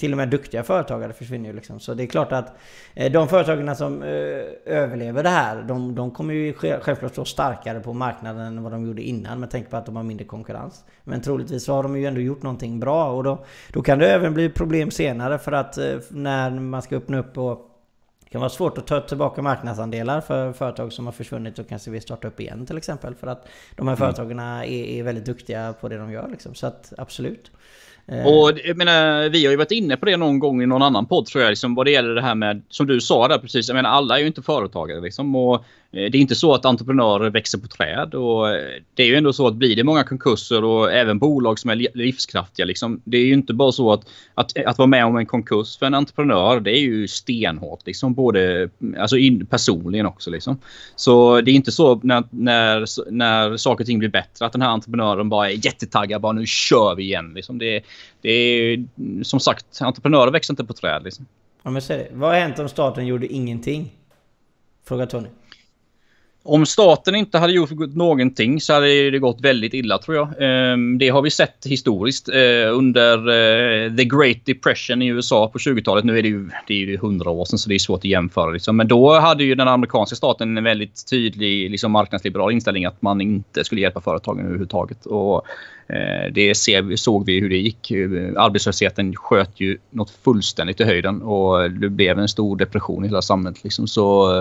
Till 0.00 0.12
och 0.12 0.16
med 0.16 0.28
duktiga 0.28 0.62
företagare 0.62 1.12
försvinner 1.12 1.48
ju 1.48 1.56
liksom. 1.56 1.80
Så 1.80 1.94
det 1.94 2.02
är 2.02 2.06
klart 2.06 2.32
att 2.32 2.56
de 3.12 3.28
företagen 3.28 3.76
som 3.76 4.02
överlever 4.64 5.22
det 5.22 5.28
här, 5.28 5.62
de, 5.62 5.94
de 5.94 6.10
kommer 6.10 6.34
ju 6.34 6.52
självklart 6.52 7.12
stå 7.12 7.24
starkare 7.24 7.80
på 7.80 7.92
marknaden 7.92 8.46
än 8.46 8.62
vad 8.62 8.72
de 8.72 8.86
gjorde 8.86 9.02
innan 9.02 9.40
med 9.40 9.50
tanke 9.50 9.70
på 9.70 9.76
att 9.76 9.86
de 9.86 9.96
har 9.96 10.02
mindre 10.02 10.24
konkurrens. 10.26 10.84
Men 11.04 11.20
troligtvis 11.20 11.64
så 11.64 11.72
har 11.72 11.82
de 11.82 11.98
ju 11.98 12.06
ändå 12.06 12.20
gjort 12.20 12.42
någonting 12.42 12.80
bra 12.80 13.10
och 13.10 13.24
då, 13.24 13.44
då 13.72 13.82
kan 13.82 13.98
det 13.98 14.12
även 14.12 14.34
bli 14.34 14.48
problem 14.48 14.90
senare 14.90 15.38
för 15.38 15.52
att 15.52 15.78
när 16.08 16.50
man 16.50 16.82
ska 16.82 16.96
öppna 16.96 17.18
upp 17.18 17.38
och 17.38 17.75
det 18.26 18.30
kan 18.30 18.40
vara 18.40 18.50
svårt 18.50 18.78
att 18.78 18.86
ta 18.86 19.00
tillbaka 19.00 19.42
marknadsandelar 19.42 20.20
för 20.20 20.52
företag 20.52 20.92
som 20.92 21.06
har 21.06 21.12
försvunnit 21.12 21.58
och 21.58 21.68
kanske 21.68 21.90
vill 21.90 22.02
starta 22.02 22.28
upp 22.28 22.40
igen 22.40 22.66
till 22.66 22.76
exempel. 22.76 23.14
För 23.14 23.26
att 23.26 23.48
de 23.76 23.88
här 23.88 23.96
mm. 23.96 23.96
företagen 23.96 24.38
är, 24.38 24.64
är 24.64 25.02
väldigt 25.02 25.24
duktiga 25.24 25.74
på 25.80 25.88
det 25.88 25.98
de 25.98 26.12
gör. 26.12 26.28
Liksom. 26.28 26.54
Så 26.54 26.66
att 26.66 26.92
absolut. 26.98 27.50
Eh. 28.06 28.26
Och 28.26 28.52
jag 28.64 28.76
menar, 28.76 29.28
vi 29.28 29.44
har 29.44 29.50
ju 29.50 29.56
varit 29.56 29.72
inne 29.72 29.96
på 29.96 30.06
det 30.06 30.16
någon 30.16 30.38
gång 30.38 30.62
i 30.62 30.66
någon 30.66 30.82
annan 30.82 31.06
podd 31.06 31.26
tror 31.26 31.42
jag. 31.42 31.50
Liksom, 31.50 31.74
vad 31.74 31.86
det 31.86 31.90
gäller 31.90 32.14
det 32.14 32.22
här 32.22 32.34
med, 32.34 32.62
som 32.68 32.86
du 32.86 33.00
sa 33.00 33.28
där 33.28 33.38
precis. 33.38 33.68
Jag 33.68 33.74
menar 33.74 33.90
alla 33.90 34.16
är 34.16 34.20
ju 34.20 34.26
inte 34.26 34.42
företagare 34.42 35.00
liksom. 35.00 35.36
Och 35.36 35.64
Eh, 35.92 36.10
det 36.10 36.18
är 36.18 36.20
inte 36.20 36.34
så 36.34 36.54
att 36.54 36.64
entreprenörer 36.64 37.30
växer 37.30 37.58
på 37.58 37.66
träd. 37.66 38.14
Och 38.14 38.50
eh, 38.50 38.82
det 38.94 39.02
är 39.02 39.06
ju 39.06 39.16
ändå 39.16 39.32
så 39.32 39.46
att 39.46 39.54
blir 39.54 39.76
det 39.76 39.84
många 39.84 40.04
konkurser 40.04 40.64
och 40.64 40.92
även 40.92 41.18
bolag 41.18 41.58
som 41.58 41.70
är 41.70 41.96
livskraftiga. 41.96 42.66
Liksom, 42.66 43.00
det 43.04 43.16
är 43.18 43.24
ju 43.24 43.32
inte 43.32 43.54
bara 43.54 43.72
så 43.72 43.92
att, 43.92 44.00
att, 44.34 44.58
att 44.66 44.78
vara 44.78 44.86
med 44.86 45.04
om 45.06 45.16
en 45.16 45.26
konkurs 45.26 45.78
för 45.78 45.86
en 45.86 45.94
entreprenör. 45.94 46.60
Det 46.60 46.70
är 46.70 46.80
ju 46.80 47.08
stenhårt. 47.08 47.86
Liksom, 47.86 48.14
både 48.14 48.68
mm, 48.80 49.00
alltså 49.00 49.16
in, 49.16 49.46
personligen 49.46 50.06
också. 50.06 50.30
Liksom. 50.30 50.58
Så 50.96 51.40
det 51.40 51.50
är 51.50 51.54
inte 51.54 51.72
så 51.72 52.00
när, 52.02 52.24
när, 52.30 53.10
när 53.10 53.56
saker 53.56 53.84
och 53.84 53.86
ting 53.86 53.98
blir 53.98 54.08
bättre 54.08 54.46
att 54.46 54.52
den 54.52 54.62
här 54.62 54.70
entreprenören 54.70 55.28
bara 55.28 55.50
är 55.50 55.66
jättetaggad. 55.66 56.20
Bara 56.20 56.32
nu 56.32 56.46
kör 56.46 56.94
vi 56.94 57.02
igen. 57.02 57.32
Liksom. 57.34 57.58
Det, 57.58 57.82
det 58.20 58.30
är 58.30 58.84
mm, 58.98 59.24
som 59.24 59.40
sagt, 59.40 59.66
entreprenörer 59.80 60.30
växer 60.30 60.52
inte 60.52 60.64
på 60.64 60.72
träd. 60.72 61.02
Liksom. 61.04 61.26
Ja, 61.62 61.70
men 61.70 61.82
säg, 61.82 62.08
vad 62.12 62.30
har 62.30 62.40
hänt 62.40 62.58
om 62.58 62.68
staten 62.68 63.06
gjorde 63.06 63.26
ingenting? 63.26 63.92
Fråga 64.84 65.06
Tony. 65.06 65.28
Om 66.48 66.66
staten 66.66 67.14
inte 67.14 67.38
hade 67.38 67.52
gjort 67.52 67.70
någonting 67.94 68.60
så 68.60 68.72
hade 68.72 69.10
det 69.10 69.18
gått 69.18 69.40
väldigt 69.40 69.74
illa 69.74 69.98
tror 69.98 70.16
jag. 70.16 70.28
Ehm, 70.40 70.98
det 70.98 71.08
har 71.08 71.22
vi 71.22 71.30
sett 71.30 71.66
historiskt 71.66 72.28
eh, 72.28 72.72
under 72.72 73.18
eh, 73.18 73.96
the 73.96 74.04
Great 74.04 74.46
Depression 74.46 75.02
i 75.02 75.06
USA 75.06 75.48
på 75.48 75.58
20-talet. 75.58 76.04
Nu 76.04 76.18
är 76.18 76.22
det 76.22 76.28
ju, 76.28 76.50
det 76.66 76.74
är 76.74 76.78
ju 76.78 76.94
100 76.94 77.30
år 77.30 77.44
sedan 77.44 77.58
så 77.58 77.68
det 77.68 77.74
är 77.74 77.78
svårt 77.78 77.98
att 77.98 78.04
jämföra. 78.04 78.50
Liksom. 78.50 78.76
Men 78.76 78.88
då 78.88 79.18
hade 79.18 79.44
ju 79.44 79.54
den 79.54 79.68
amerikanska 79.68 80.16
staten 80.16 80.58
en 80.58 80.64
väldigt 80.64 81.10
tydlig 81.10 81.70
liksom, 81.70 81.92
marknadsliberal 81.92 82.52
inställning 82.52 82.84
att 82.84 83.02
man 83.02 83.20
inte 83.20 83.64
skulle 83.64 83.80
hjälpa 83.80 84.00
företagen 84.00 84.40
överhuvudtaget. 84.40 85.06
Och, 85.06 85.42
eh, 85.88 86.32
det 86.32 86.54
ser, 86.54 86.96
såg 86.96 87.26
vi 87.26 87.40
hur 87.40 87.50
det 87.50 87.56
gick. 87.58 87.90
Arbetslösheten 88.36 89.16
sköt 89.16 89.60
ju 89.60 89.78
något 89.90 90.10
fullständigt 90.10 90.80
i 90.80 90.84
höjden 90.84 91.22
och 91.22 91.70
det 91.70 91.88
blev 91.88 92.18
en 92.18 92.28
stor 92.28 92.56
depression 92.56 93.04
i 93.04 93.08
hela 93.08 93.22
samhället. 93.22 93.64
Liksom. 93.64 93.88
Så 93.88 94.32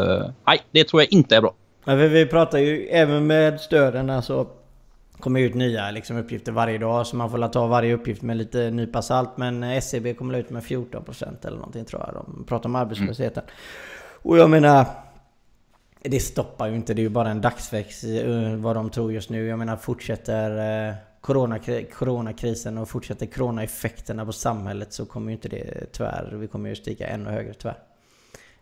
nej, 0.48 0.62
det 0.72 0.84
tror 0.84 1.02
jag 1.02 1.14
inte 1.14 1.36
är 1.36 1.42
bra. 1.42 1.54
Men 1.86 1.98
vi, 1.98 2.08
vi 2.08 2.26
pratar 2.26 2.58
ju 2.58 2.88
även 2.88 3.28
med 3.28 3.62
stöden 3.62 4.10
alltså 4.10 4.48
kommer 5.20 5.40
ut 5.40 5.54
nya 5.54 5.92
liksom, 5.92 6.18
uppgifter 6.18 6.52
varje 6.52 6.78
dag 6.78 7.08
så 7.08 7.16
man 7.16 7.32
får 7.32 7.48
ta 7.48 7.68
varje 7.68 7.94
uppgift 7.94 8.22
med 8.22 8.38
lite 8.38 8.72
nypa 8.72 9.02
salt. 9.02 9.38
Men 9.38 9.64
SCB 9.64 10.10
e 10.10 10.14
kommer 10.14 10.38
ut 10.38 10.50
med 10.50 10.64
14% 10.64 11.48
eller 11.48 11.58
någonting 11.58 11.86
tror 11.86 12.02
jag. 12.06 12.14
De 12.14 12.46
pratar 12.48 12.70
om 12.70 12.76
arbetslösheten. 12.76 13.44
Mm. 13.44 13.56
Och 14.22 14.38
jag 14.38 14.50
menar... 14.50 14.86
Det 16.08 16.20
stoppar 16.20 16.68
ju 16.68 16.76
inte, 16.76 16.94
det 16.94 17.02
är 17.02 17.04
ju 17.04 17.10
bara 17.10 17.30
en 17.30 17.42
dagsväxt 17.42 18.04
eh, 18.04 18.56
vad 18.56 18.76
de 18.76 18.90
tror 18.90 19.14
just 19.14 19.30
nu. 19.30 19.48
Jag 19.48 19.60
menar 19.60 19.78
fortsätter 19.78 20.88
eh, 20.88 20.96
coronakrisen 21.92 22.78
och 22.78 22.90
fortsätter 22.90 23.26
coronaeffekterna 23.26 24.26
på 24.26 24.32
samhället 24.32 24.94
så 24.94 25.06
kommer 25.06 25.28
ju 25.28 25.36
inte 25.36 25.50
det 25.50 25.86
tyvärr, 25.92 26.36
vi 26.36 26.48
kommer 26.48 26.70
ju 26.70 26.76
stiga 26.76 27.08
ännu 27.08 27.30
högre 27.30 27.54
tyvärr. 27.54 27.78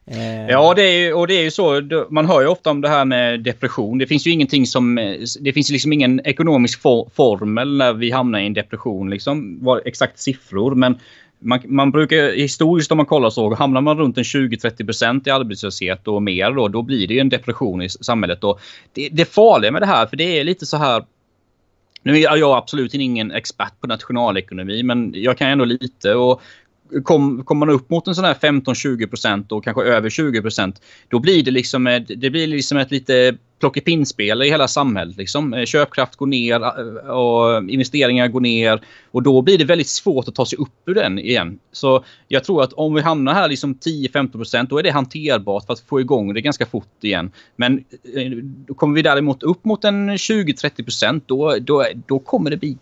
Eh. 0.06 0.50
Ja, 0.50 0.74
det 0.74 0.84
är, 0.84 1.14
och 1.14 1.28
det 1.28 1.34
är 1.34 1.44
ju 1.44 1.52
så. 1.52 1.82
Man 2.10 2.26
hör 2.26 2.42
ju 2.42 2.48
ofta 2.48 2.72
om 2.72 2.82
det 2.82 2.90
här 2.90 3.06
med 3.06 3.40
depression. 3.40 3.98
Det 3.98 4.08
finns 4.08 4.28
ju 4.28 4.32
ingenting 4.32 4.66
som... 4.66 4.96
Det 5.40 5.54
finns 5.54 5.70
liksom 5.70 5.94
ingen 5.94 6.26
ekonomisk 6.26 6.82
for, 6.82 7.10
formel 7.16 7.78
när 7.78 7.94
vi 7.94 8.12
hamnar 8.12 8.40
i 8.40 8.46
en 8.46 8.54
depression. 8.54 9.10
Liksom, 9.10 9.60
exakt 9.86 10.20
siffror. 10.20 10.76
Men 10.76 11.00
man, 11.44 11.60
man, 11.66 11.92
brukar 11.92 12.36
historiskt 12.36 12.92
om 12.92 12.98
man 12.98 13.06
kollar 13.06 13.30
så, 13.30 13.56
hamnar 13.56 13.82
man 13.82 13.98
runt 13.98 14.18
en 14.18 14.24
20-30% 14.24 15.28
i 15.28 15.32
arbetslöshet 15.32 16.08
och 16.08 16.22
mer 16.22 16.52
då, 16.52 16.68
då 16.68 16.82
blir 16.82 17.08
det 17.08 17.14
ju 17.14 17.20
en 17.20 17.30
depression 17.30 17.82
i 17.82 17.90
samhället. 17.90 18.44
Och 18.44 18.60
det, 18.94 19.10
det 19.12 19.26
farliga 19.26 19.72
med 19.72 19.82
det 19.82 19.86
här, 19.86 20.06
för 20.06 20.18
det 20.18 20.40
är 20.40 20.44
lite 20.44 20.66
så 20.66 20.78
här... 20.78 21.06
Nu 22.06 22.18
är 22.18 22.38
jag 22.38 22.58
absolut 22.58 22.94
ingen 22.94 23.32
expert 23.32 23.74
på 23.82 23.88
nationalekonomi, 23.88 24.84
men 24.84 25.14
jag 25.16 25.38
kan 25.38 25.48
ändå 25.48 25.66
lite. 25.66 26.16
Och 26.16 26.42
kommer 27.04 27.44
kom 27.44 27.58
man 27.58 27.70
upp 27.70 27.90
mot 27.90 28.08
en 28.08 28.16
sån 28.16 28.26
här 28.26 28.34
15-20% 28.34 29.52
och 29.52 29.64
kanske 29.64 29.84
över 29.84 30.10
20% 30.10 30.76
då 31.08 31.20
blir 31.20 31.44
det 31.44 31.52
liksom 31.52 31.88
ett, 31.88 32.08
det 32.08 32.30
blir 32.30 32.48
liksom 32.48 32.78
ett 32.78 32.92
lite 32.92 33.38
plockepinnspel 33.64 34.42
i 34.42 34.50
hela 34.50 34.68
samhället. 34.68 35.18
Liksom. 35.18 35.54
Eh, 35.54 35.66
köpkraft 35.66 36.16
går 36.16 36.28
ner 36.28 36.64
eh, 36.64 37.10
och 37.10 37.70
investeringar 37.70 38.28
går 38.28 38.42
ner 38.42 38.82
och 39.12 39.24
då 39.24 39.42
blir 39.42 39.58
det 39.58 39.66
väldigt 39.66 39.88
svårt 39.88 40.28
att 40.28 40.36
ta 40.36 40.46
sig 40.46 40.58
upp 40.60 40.90
ur 40.90 40.96
den 40.96 41.20
igen. 41.20 41.60
Så 41.72 42.04
jag 42.28 42.44
tror 42.44 42.64
att 42.64 42.74
om 42.74 42.94
vi 42.94 43.02
hamnar 43.02 43.34
här 43.34 43.50
liksom 43.50 43.76
10-15% 43.76 44.68
då 44.70 44.78
är 44.78 44.84
det 44.84 44.92
hanterbart 44.92 45.66
för 45.66 45.74
att 45.74 45.80
få 45.80 46.02
igång 46.02 46.34
det 46.34 46.42
ganska 46.42 46.66
fort 46.66 47.04
igen. 47.04 47.32
Men 47.56 47.78
eh, 48.16 48.76
kommer 48.76 48.96
vi 48.96 49.02
däremot 49.02 49.44
upp 49.44 49.66
mot 49.66 49.84
en 49.84 50.10
20-30% 50.10 51.22
då, 51.26 51.56
då, 51.62 51.86
då 52.08 52.20
kommer 52.20 52.50
det 52.50 52.58
bli 52.58 52.78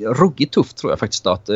ruggigt 0.00 0.54
tufft 0.54 0.76
tror 0.76 0.92
jag 0.92 0.98
faktiskt 0.98 1.26
att 1.26 1.50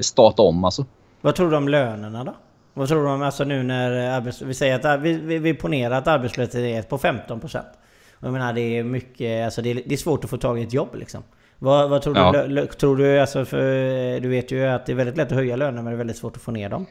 starta 0.00 0.42
om. 0.42 0.64
Alltså. 0.64 0.86
Vad 1.24 1.34
tror 1.34 1.50
du 1.50 1.56
om 1.56 1.68
lönerna 1.68 2.24
då? 2.24 2.34
Vad 2.74 2.88
tror 2.88 3.04
du 3.04 3.10
om, 3.10 3.22
alltså 3.22 3.44
nu 3.44 3.62
när 3.62 3.90
arbets, 3.90 4.42
vi 4.42 4.54
säger 4.54 4.86
att 4.86 5.00
vi, 5.00 5.12
vi, 5.12 5.38
vi 5.38 5.54
ponerar 5.54 5.98
att 5.98 6.08
arbetslösheten 6.08 6.64
är 6.64 6.82
på 6.82 6.98
15%. 6.98 7.60
Jag 8.20 8.32
menar 8.32 8.52
det 8.52 8.60
är 8.60 8.84
mycket, 8.84 9.44
alltså 9.44 9.62
det 9.62 9.70
är, 9.70 9.74
det 9.74 9.94
är 9.94 9.96
svårt 9.96 10.24
att 10.24 10.30
få 10.30 10.36
tag 10.36 10.60
i 10.60 10.62
ett 10.62 10.72
jobb 10.72 10.94
liksom. 10.94 11.22
Vad, 11.58 11.90
vad 11.90 12.02
tror, 12.02 12.16
ja. 12.16 12.46
du, 12.46 12.66
tror 12.66 12.96
du, 12.96 13.20
alltså 13.20 13.44
för, 13.44 14.20
du 14.20 14.28
vet 14.28 14.52
ju 14.52 14.64
att 14.64 14.86
det 14.86 14.92
är 14.92 14.96
väldigt 14.96 15.16
lätt 15.16 15.32
att 15.32 15.38
höja 15.38 15.56
löner 15.56 15.72
men 15.72 15.84
det 15.84 15.90
är 15.90 15.96
väldigt 15.96 16.16
svårt 16.16 16.36
att 16.36 16.42
få 16.42 16.50
ner 16.50 16.68
dem. 16.68 16.86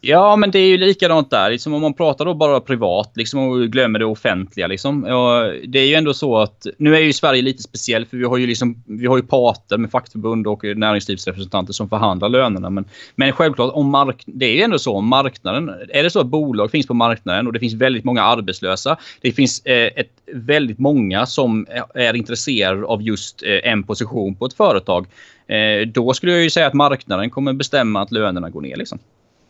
Ja, 0.00 0.36
men 0.36 0.50
det 0.50 0.58
är 0.58 0.66
ju 0.66 0.78
likadant 0.78 1.30
där. 1.30 1.50
Liksom 1.50 1.74
om 1.74 1.82
man 1.82 1.94
pratar 1.94 2.24
då 2.24 2.34
bara 2.34 2.60
privat 2.60 3.12
liksom, 3.14 3.40
och 3.40 3.68
glömmer 3.68 3.98
det 3.98 4.04
offentliga. 4.04 4.66
Liksom. 4.66 5.04
Ja, 5.08 5.52
det 5.66 5.78
är 5.78 5.86
ju 5.86 5.94
ändå 5.94 6.14
så 6.14 6.38
att... 6.38 6.66
Nu 6.78 6.96
är 6.96 7.00
ju 7.00 7.12
Sverige 7.12 7.42
lite 7.42 7.62
speciellt 7.62 8.10
för 8.10 8.16
vi 8.16 8.24
har 8.24 8.36
ju, 8.36 8.46
liksom, 8.46 8.82
vi 8.86 9.06
har 9.06 9.16
ju 9.16 9.22
parter 9.22 9.78
med 9.78 9.90
fackförbund 9.90 10.46
och 10.46 10.64
näringslivsrepresentanter 10.64 11.72
som 11.72 11.88
förhandlar 11.88 12.28
lönerna. 12.28 12.70
Men, 12.70 12.84
men 13.14 13.32
självklart, 13.32 13.72
om 13.74 13.90
mark, 13.90 14.22
det 14.26 14.46
är 14.46 14.52
ju 14.52 14.62
ändå 14.62 14.78
så 14.78 14.96
om 14.96 15.06
marknaden... 15.06 15.70
Är 15.88 16.02
det 16.02 16.10
så 16.10 16.20
att 16.20 16.26
bolag 16.26 16.70
finns 16.70 16.86
på 16.86 16.94
marknaden 16.94 17.46
och 17.46 17.52
det 17.52 17.60
finns 17.60 17.74
väldigt 17.74 18.04
många 18.04 18.22
arbetslösa. 18.22 18.96
Det 19.20 19.32
finns 19.32 19.66
eh, 19.66 19.90
ett, 19.96 20.10
väldigt 20.32 20.78
många 20.78 21.26
som 21.26 21.66
är 21.94 22.16
intresserade 22.16 22.86
av 22.86 23.02
just 23.02 23.42
eh, 23.42 23.70
en 23.72 23.82
position 23.82 24.34
på 24.34 24.46
ett 24.46 24.54
företag. 24.54 25.06
Eh, 25.46 25.86
då 25.86 26.12
skulle 26.12 26.32
jag 26.32 26.42
ju 26.42 26.50
säga 26.50 26.66
att 26.66 26.74
marknaden 26.74 27.30
kommer 27.30 27.52
bestämma 27.52 28.02
att 28.02 28.12
lönerna 28.12 28.50
går 28.50 28.60
ner. 28.60 28.76
Liksom. 28.76 28.98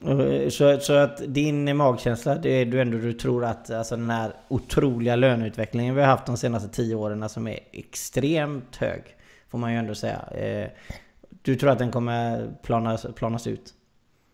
Eh, 0.07 0.48
så, 0.48 0.80
så 0.80 0.92
att 0.92 1.34
din 1.34 1.76
magkänsla, 1.76 2.34
det 2.34 2.50
är 2.50 2.66
du 2.66 2.80
ändå 2.80 2.98
du 2.98 3.12
tror 3.12 3.44
att 3.44 3.70
alltså 3.70 3.96
den 3.96 4.11
här 4.11 4.32
otroliga 4.48 5.16
löneutvecklingen 5.16 5.94
vi 5.94 6.00
har 6.00 6.09
haft 6.09 6.26
de 6.26 6.36
senaste 6.36 6.68
tio 6.68 6.94
åren 6.94 7.22
alltså, 7.22 7.34
som 7.34 7.48
är 7.48 7.59
extremt 7.72 8.76
hög. 8.76 9.02
Får 9.50 9.59
man 9.59 9.72
ju 9.72 9.78
ändå 9.78 9.94
säga. 9.94 10.20
Eh, 10.20 10.68
du 11.42 11.57
tror 11.57 11.70
att 11.70 11.78
den 11.78 11.92
kommer 11.92 12.50
planas, 12.62 13.07
planas 13.14 13.46
ut? 13.46 13.74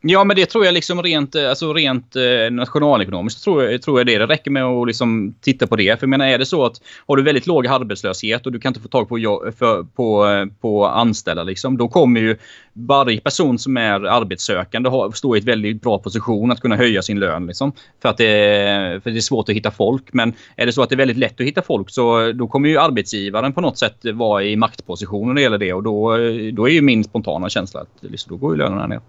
Ja, 0.02 0.24
men 0.24 0.36
det 0.36 0.46
tror 0.46 0.64
jag 0.64 0.74
liksom 0.74 1.02
rent, 1.02 1.34
eh, 1.34 1.48
alltså 1.48 1.74
rent 1.74 2.16
eh, 2.16 2.50
nationalekonomiskt 2.50 3.44
tror 3.44 3.64
jag, 3.64 3.82
tror 3.82 4.00
jag 4.00 4.06
det. 4.06 4.18
Det 4.18 4.26
räcker 4.26 4.50
med 4.50 4.64
att 4.64 4.86
liksom 4.86 5.34
titta 5.40 5.66
på 5.66 5.76
det. 5.76 6.00
För 6.00 6.06
jag 6.06 6.10
menar, 6.10 6.26
är 6.26 6.38
det 6.38 6.46
så 6.46 6.64
att 6.64 6.80
har 7.06 7.16
du 7.16 7.22
väldigt 7.22 7.46
låg 7.46 7.66
arbetslöshet 7.66 8.46
och 8.46 8.52
du 8.52 8.60
kan 8.60 8.70
inte 8.70 8.80
få 8.80 8.88
tag 8.88 9.08
på, 9.08 9.16
för, 9.58 9.82
på, 9.82 10.26
eh, 10.26 10.46
på 10.60 10.86
anställda, 10.86 11.42
liksom, 11.42 11.76
då 11.76 11.88
kommer 11.88 12.20
ju 12.20 12.36
varje 12.72 13.20
person 13.20 13.58
som 13.58 13.76
är 13.76 14.04
arbetssökande 14.04 14.88
ha, 14.88 15.12
stå 15.12 15.36
i 15.36 15.38
ett 15.38 15.44
väldigt 15.44 15.82
bra 15.82 15.98
position 15.98 16.50
att 16.50 16.60
kunna 16.60 16.76
höja 16.76 17.02
sin 17.02 17.20
lön. 17.20 17.46
Liksom, 17.46 17.72
för, 18.02 18.08
att 18.08 18.16
det, 18.16 19.00
för 19.02 19.10
det 19.10 19.18
är 19.18 19.20
svårt 19.20 19.48
att 19.48 19.54
hitta 19.54 19.70
folk. 19.70 20.12
Men 20.12 20.32
är 20.56 20.66
det 20.66 20.72
så 20.72 20.82
att 20.82 20.88
det 20.88 20.94
är 20.94 20.98
väldigt 20.98 21.18
lätt 21.18 21.40
att 21.40 21.46
hitta 21.46 21.62
folk 21.62 21.90
så 21.90 22.32
då 22.32 22.46
kommer 22.48 22.68
ju 22.68 22.78
arbetsgivaren 22.78 23.52
på 23.52 23.60
något 23.60 23.78
sätt 23.78 23.96
vara 24.14 24.44
i 24.44 24.56
maktposition 24.56 25.28
när 25.28 25.34
det 25.34 25.42
gäller 25.42 25.58
det. 25.58 25.72
Och 25.72 25.82
då, 25.82 26.16
då 26.52 26.68
är 26.68 26.72
ju 26.72 26.82
min 26.82 27.04
spontana 27.04 27.48
känsla 27.48 27.80
att 27.80 27.96
liksom, 28.00 28.30
då 28.30 28.36
går 28.36 28.54
ju 28.54 28.58
lönerna 28.58 28.86
ner. 28.86 29.00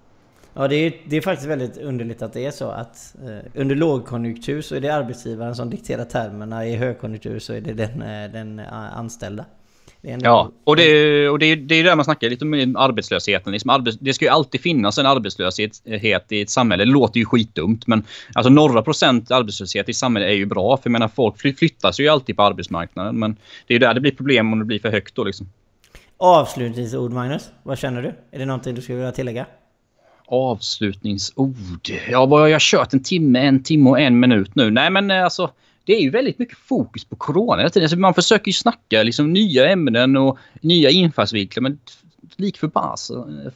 Ja, 0.54 0.68
det 0.68 0.76
är, 0.76 0.93
det 1.06 1.18
är 1.18 1.22
faktiskt 1.22 1.49
väldigt 1.49 1.78
underligt 1.78 2.22
att 2.22 2.34
det 2.34 2.45
är 2.45 2.52
så 2.52 2.70
att 2.70 3.16
eh, 3.24 3.62
under 3.62 3.76
lågkonjunktur 3.76 4.62
så 4.62 4.76
är 4.76 4.82
det 4.82 4.89
arbetsgivaren 4.89 5.56
som 5.56 5.70
dikterar 5.70 6.06
termerna. 6.06 6.68
I 6.68 6.76
högkonjunktur 6.76 7.39
så 7.39 7.54
är 7.54 7.62
det 7.62 7.74
den, 7.74 8.02
eh, 8.02 8.32
den 8.32 8.60
eh, 8.60 8.97
anställda. 8.97 9.45
Ja, 10.02 10.52
och, 10.64 10.76
det, 10.76 11.30
och 11.30 11.39
det, 11.39 11.56
det 11.56 11.76
är 11.76 11.84
där 11.84 11.95
man 11.95 12.06
snackar 12.06 12.30
lite 12.30 12.45
om 12.45 12.76
arbetslösheten. 12.76 13.52
Liksom 13.52 13.70
arbets, 13.70 13.97
det 13.99 14.14
ska 14.14 14.26
ju 14.26 14.32
alltid 14.32 14.62
finnas 14.62 14.97
en 14.97 15.06
arbetslöshet 15.06 16.32
i 16.32 16.41
ett 16.41 16.49
samhälle. 16.49 16.86
Det 16.86 16.91
låter 16.91 17.20
ju 17.20 17.26
skitdumt, 17.26 17.88
men 17.88 18.04
alltså 18.34 18.49
några 18.49 18.82
procent 18.82 19.32
arbetslöshet 19.32 19.89
i 19.89 19.93
samhället 19.93 20.30
är 20.30 20.34
ju 20.34 20.45
bra. 20.45 20.78
För 20.78 20.89
jag 20.89 20.91
menar, 20.91 21.08
folk 21.08 21.39
flyttas 21.39 21.99
ju 21.99 22.08
alltid 22.08 22.36
på 22.36 22.43
arbetsmarknaden. 22.43 23.20
Men 23.20 23.38
det 23.68 23.74
är 23.74 23.76
ju 23.76 23.80
där 23.80 23.93
det 23.93 24.02
blir 24.02 24.12
problem 24.12 24.54
om 24.54 24.60
det 24.60 24.66
blir 24.66 24.80
för 24.80 24.91
högt 24.91 25.16
då 25.16 25.24
liksom. 25.24 25.49
Avslutningsord 26.18 27.12
Magnus, 27.12 27.49
vad 27.64 27.78
känner 27.78 28.02
du? 28.02 28.14
Är 28.32 28.39
det 28.39 28.45
någonting 28.45 28.76
du 28.76 28.82
skulle 28.82 28.97
vilja 28.97 29.12
tillägga? 29.12 29.45
Avslutningsord. 30.32 31.92
Ja, 32.10 32.26
vad 32.26 32.40
har 32.40 32.48
jag 32.48 32.62
kört? 32.62 32.94
En 32.94 33.04
timme, 33.04 33.40
en 33.40 33.64
timme 33.64 33.90
och 33.90 34.00
en 34.00 34.20
minut 34.20 34.56
nu. 34.56 34.72
Nej, 34.72 34.90
men 34.90 35.12
eh, 35.12 35.24
alltså 35.24 35.52
det 35.86 35.96
är 35.96 36.02
ju 36.02 36.10
väldigt 36.10 36.40
mycket 36.40 36.58
fokus 36.58 37.06
på 37.06 37.16
corona 37.16 37.64
Alltså, 37.64 37.98
man 37.98 38.14
försöker 38.14 38.48
ju 38.48 38.54
snacka 38.54 39.04
liksom, 39.04 39.34
nya 39.34 39.70
ämnen 39.70 40.18
och 40.18 40.38
nya 40.62 40.90
infallsvinklar. 40.90 41.62
Men 41.62 41.80
lik 42.36 42.60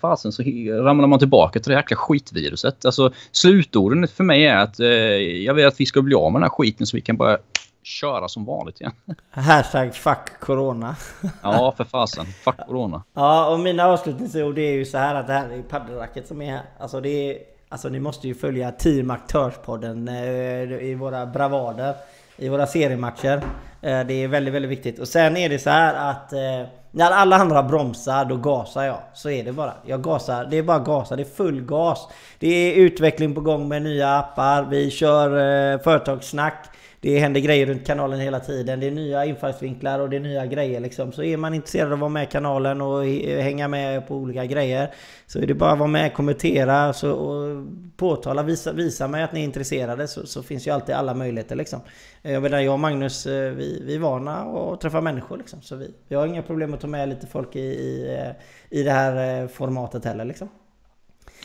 fasen 0.01 0.31
så 0.31 0.43
ramlar 0.83 1.07
man 1.07 1.19
tillbaka 1.19 1.59
till 1.59 1.71
det 1.71 1.75
jäkla 1.77 1.97
skitviruset. 1.97 2.85
Alltså 2.85 3.13
slutorden 3.31 4.07
för 4.07 4.23
mig 4.23 4.45
är 4.45 4.57
att 4.57 4.79
eh, 4.79 4.87
jag 4.87 5.53
vill 5.53 5.65
att 5.65 5.79
vi 5.79 5.85
ska 5.85 6.01
bli 6.01 6.15
av 6.15 6.31
med 6.31 6.41
den 6.41 6.43
här 6.43 6.57
skiten 6.57 6.87
så 6.87 6.97
vi 6.97 7.01
kan 7.01 7.17
börja 7.17 7.37
köra 7.85 8.27
som 8.27 8.45
vanligt 8.45 8.81
igen. 8.81 8.93
Hashtag 9.29 9.95
fuck 9.95 10.39
corona. 10.39 10.95
ja, 11.43 11.73
för 11.77 11.83
fasen. 11.83 12.25
Fuck 12.25 12.57
corona. 12.67 13.03
Ja, 13.13 13.49
och 13.49 13.59
mina 13.59 13.85
avslutningsord 13.85 14.57
är 14.57 14.71
ju 14.71 14.85
så 14.85 14.97
här 14.97 15.15
att 15.15 15.27
det 15.27 15.33
här 15.33 15.49
är 15.49 15.61
paddelracket 15.61 16.27
som 16.27 16.41
är 16.41 16.51
här. 16.51 16.63
Alltså 16.79 17.01
det 17.01 17.09
är... 17.09 17.37
Alltså 17.69 17.89
ni 17.89 17.99
måste 17.99 18.27
ju 18.27 18.35
följa 18.35 18.71
Team 18.71 19.11
Aktörspodden 19.11 20.07
eh, 20.07 20.83
i 20.83 20.95
våra 20.99 21.25
bravader. 21.25 21.95
I 22.37 22.49
våra 22.49 22.67
seriematcher. 22.67 23.43
Eh, 23.81 24.01
det 24.07 24.13
är 24.13 24.27
väldigt, 24.27 24.53
väldigt 24.53 24.71
viktigt. 24.71 24.99
Och 24.99 25.07
sen 25.07 25.37
är 25.37 25.49
det 25.49 25.59
så 25.59 25.69
här 25.69 26.11
att... 26.11 26.33
Eh, 26.33 26.69
när 26.91 27.11
alla 27.11 27.35
andra 27.35 27.63
bromsar, 27.63 28.25
då 28.25 28.37
gasar 28.37 28.83
jag. 28.83 28.99
Så 29.13 29.29
är 29.29 29.43
det 29.43 29.51
bara. 29.51 29.73
Jag 29.85 30.01
gasar. 30.01 30.45
Det 30.45 30.57
är 30.57 30.63
bara 30.63 30.79
gasa. 30.79 31.15
Det 31.15 31.23
är 31.23 31.35
full 31.35 31.61
gas. 31.61 32.07
Det 32.39 32.47
är 32.47 32.75
utveckling 32.75 33.35
på 33.35 33.41
gång 33.41 33.67
med 33.67 33.81
nya 33.81 34.17
appar. 34.17 34.63
Vi 34.63 34.91
kör 34.91 35.77
företagssnack. 35.77 36.74
Det 37.05 37.19
händer 37.19 37.41
grejer 37.41 37.65
runt 37.65 37.87
kanalen 37.87 38.19
hela 38.19 38.39
tiden. 38.39 38.79
Det 38.79 38.87
är 38.87 38.91
nya 38.91 39.25
infallsvinklar 39.25 39.99
och 39.99 40.09
det 40.09 40.15
är 40.15 40.19
nya 40.19 40.45
grejer 40.45 40.79
liksom. 40.79 41.11
Så 41.11 41.23
är 41.23 41.37
man 41.37 41.53
intresserad 41.53 41.87
av 41.87 41.93
att 41.93 41.99
vara 41.99 42.09
med 42.09 42.23
i 42.23 42.31
kanalen 42.31 42.81
och 42.81 43.05
hänga 43.43 43.67
med 43.67 44.07
på 44.07 44.15
olika 44.15 44.45
grejer 44.45 44.93
så 45.27 45.39
är 45.39 45.47
det 45.47 45.53
bara 45.53 45.71
att 45.71 45.79
vara 45.79 45.89
med, 45.89 46.13
kommentera 46.13 46.93
så, 46.93 47.11
och 47.11 47.65
påtala, 47.97 48.43
visa, 48.43 48.73
visa 48.73 49.07
mig 49.07 49.23
att 49.23 49.33
ni 49.33 49.39
är 49.39 49.43
intresserade 49.43 50.07
så, 50.07 50.27
så 50.27 50.43
finns 50.43 50.67
ju 50.67 50.71
alltid 50.71 50.95
alla 50.95 51.13
möjligheter 51.13 51.55
liksom. 51.55 51.79
Jag 52.21 52.41
menar, 52.43 52.59
jag 52.59 52.73
och 52.73 52.79
Magnus, 52.79 53.25
eh, 53.25 53.51
vi, 53.51 53.81
vi 53.85 53.95
är 53.95 53.99
vana 53.99 54.35
att 54.37 54.81
träffa 54.81 55.01
människor 55.01 55.37
liksom. 55.37 55.61
Så 55.61 55.75
vi, 55.75 55.93
vi 56.07 56.15
har 56.15 56.27
inga 56.27 56.41
problem 56.41 56.73
att 56.73 56.81
ta 56.81 56.87
med 56.87 57.09
lite 57.09 57.27
folk 57.27 57.55
i, 57.55 57.59
i, 57.59 58.17
eh, 58.19 58.79
i 58.79 58.83
det 58.83 58.91
här 58.91 59.41
eh, 59.41 59.47
formatet 59.47 60.05
heller 60.05 60.25
liksom. 60.25 60.49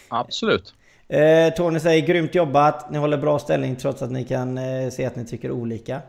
Absolut. 0.08 0.74
Eh, 1.10 1.54
Tony 1.54 1.80
säger 1.80 2.06
grymt 2.06 2.34
jobbat. 2.34 2.90
Ni 2.90 2.98
håller 2.98 3.16
bra 3.16 3.38
ställning 3.38 3.76
trots 3.76 4.02
att 4.02 4.10
ni 4.10 4.24
kan 4.24 4.58
eh, 4.58 4.90
se 4.90 5.04
att 5.04 5.16
ni 5.16 5.26
tycker 5.26 5.50
olika. 5.50 6.00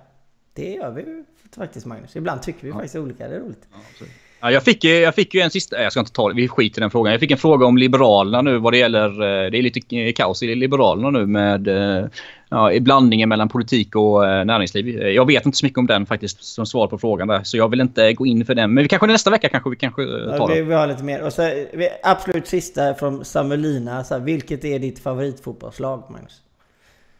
Det 0.53 0.73
gör 0.73 0.91
vi 0.91 1.23
faktiskt 1.55 1.85
Magnus. 1.85 2.15
Ibland 2.15 2.41
tycker 2.41 2.61
vi 2.61 2.69
ja. 2.69 2.73
faktiskt 2.73 2.95
olika. 2.95 3.27
Det 3.27 3.35
är 3.35 3.39
roligt. 3.39 3.67
Ja, 3.71 4.05
Ja, 4.41 4.51
jag, 4.51 4.63
fick, 4.63 4.83
jag 4.83 5.15
fick 5.15 5.33
ju 5.33 5.41
en 5.41 5.51
sista... 5.51 5.83
Jag 5.83 5.91
ska 5.91 5.99
inte 5.99 6.11
ta. 6.11 6.27
Vi 6.27 6.47
skiter 6.47 6.79
i 6.79 6.81
den 6.81 6.91
frågan. 6.91 7.11
Jag 7.11 7.19
fick 7.19 7.31
en 7.31 7.37
fråga 7.37 7.65
om 7.65 7.77
Liberalerna 7.77 8.41
nu 8.41 8.57
vad 8.57 8.73
det 8.73 8.77
gäller... 8.77 9.09
Eh, 9.09 9.51
det 9.51 9.57
är 9.57 9.61
lite 9.61 10.11
kaos 10.11 10.43
i 10.43 10.55
Liberalerna 10.55 11.09
nu 11.09 11.25
med 11.25 11.67
eh, 11.67 12.05
ja, 12.51 12.71
blandningen 12.79 13.29
mellan 13.29 13.49
politik 13.49 13.95
och 13.95 14.27
eh, 14.27 14.45
näringsliv. 14.45 15.01
Jag 15.07 15.25
vet 15.25 15.45
inte 15.45 15.57
så 15.57 15.65
mycket 15.65 15.77
om 15.77 15.87
den 15.87 16.05
faktiskt 16.05 16.43
som 16.43 16.65
svar 16.65 16.87
på 16.87 16.97
frågan 16.97 17.27
där. 17.27 17.43
Så 17.43 17.57
jag 17.57 17.69
vill 17.69 17.81
inte 17.81 18.13
gå 18.13 18.25
in 18.25 18.45
för 18.45 18.55
den. 18.55 18.73
Men 18.73 18.83
vi 18.83 18.87
kanske 18.87 19.07
nästa 19.07 19.29
vecka 19.29 19.49
kanske 19.49 19.69
vi 19.69 19.75
kanske 19.75 20.05
tar 20.05 20.37
ja, 20.37 20.45
vi, 20.45 20.61
vi 20.61 20.73
har 20.73 20.87
lite 20.87 21.03
mer. 21.03 21.21
Och 21.21 21.33
så 21.33 21.65
absolut 22.03 22.47
sista 22.47 22.93
från 22.93 23.25
Samuelina. 23.25 24.03
Så 24.03 24.13
här, 24.13 24.21
vilket 24.21 24.65
är 24.65 24.79
ditt 24.79 24.99
favoritfotbollslag 24.99 26.03
Magnus? 26.09 26.41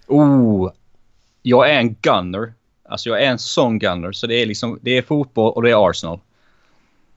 Oh, 0.07 0.71
jag 1.41 1.69
är 1.69 1.79
en 1.79 1.95
gunner. 2.01 2.53
Alltså 2.89 3.09
jag 3.09 3.23
är 3.23 3.27
en 3.27 3.39
sån 3.39 3.79
gunner. 3.79 4.11
Så 4.11 4.27
det 4.27 4.41
är 4.41 4.45
liksom 4.45 4.79
det 4.81 4.97
är 4.97 5.01
fotboll 5.01 5.53
och 5.53 5.63
det 5.63 5.71
är 5.71 5.89
Arsenal. 5.89 6.19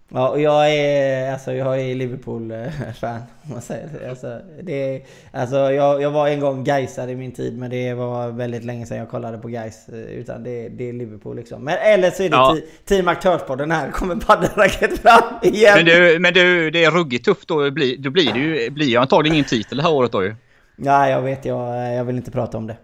Ja, 0.09 0.29
och 0.29 0.41
jag 0.41 0.75
är, 0.75 1.33
alltså, 1.33 1.53
jag 1.53 1.81
är 1.81 1.95
Liverpool-fan. 1.95 3.23
Man 3.43 3.63
säger. 3.63 4.09
Alltså, 4.09 4.41
det, 4.63 5.03
alltså, 5.33 5.57
jag, 5.57 6.03
jag 6.03 6.11
var 6.11 6.29
en 6.29 6.41
gång 6.41 6.65
Gaisare 6.65 7.11
i 7.11 7.17
min 7.17 7.33
tid, 7.33 7.59
men 7.59 7.71
det 7.71 7.95
var 7.95 8.29
väldigt 8.29 8.65
länge 8.65 8.87
sedan 8.87 8.99
jag 8.99 9.09
kollade 9.09 9.39
på 9.39 9.49
Gais. 9.49 9.89
Utan 9.89 10.43
det, 10.43 10.69
det 10.69 10.89
är 10.89 10.93
Liverpool 10.93 11.37
liksom. 11.37 11.65
Men 11.65 11.79
eller 11.79 12.11
så 12.11 12.23
är 12.23 12.31
det 12.31 12.37
ja. 12.37 12.57
Team 12.85 13.09
Aktörspodden 13.09 13.71
här. 13.71 13.91
Kommer 13.91 14.17
paddelracket 14.17 14.99
fram 14.99 15.23
igen. 15.43 15.73
Men 15.77 15.85
du, 15.85 16.19
men 16.19 16.35
du, 16.35 16.71
det 16.71 16.85
är 16.85 16.91
ruggigt 16.91 17.25
tufft 17.25 17.49
då. 17.49 17.63
Då 17.63 17.71
blir, 17.71 17.99
då 17.99 18.11
blir 18.11 18.33
det 18.33 18.39
ju 18.39 18.71
blir 18.71 18.99
antagligen 18.99 19.35
ingen 19.35 19.49
titel 19.49 19.77
det 19.77 19.83
här 19.83 19.93
året 19.93 20.13
då 20.13 20.25
ju. 20.25 20.35
Nej, 20.77 21.11
jag 21.11 21.23
vet. 21.23 21.45
Jag, 21.45 21.95
jag 21.95 22.05
vill 22.05 22.17
inte 22.17 22.31
prata 22.31 22.59
om 22.59 22.67
det. 22.67 22.77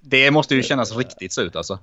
Det 0.00 0.30
måste 0.30 0.54
ju 0.54 0.62
kännas 0.62 0.96
riktigt 0.96 1.32
så 1.32 1.42
ut 1.42 1.56
alltså. 1.56 1.78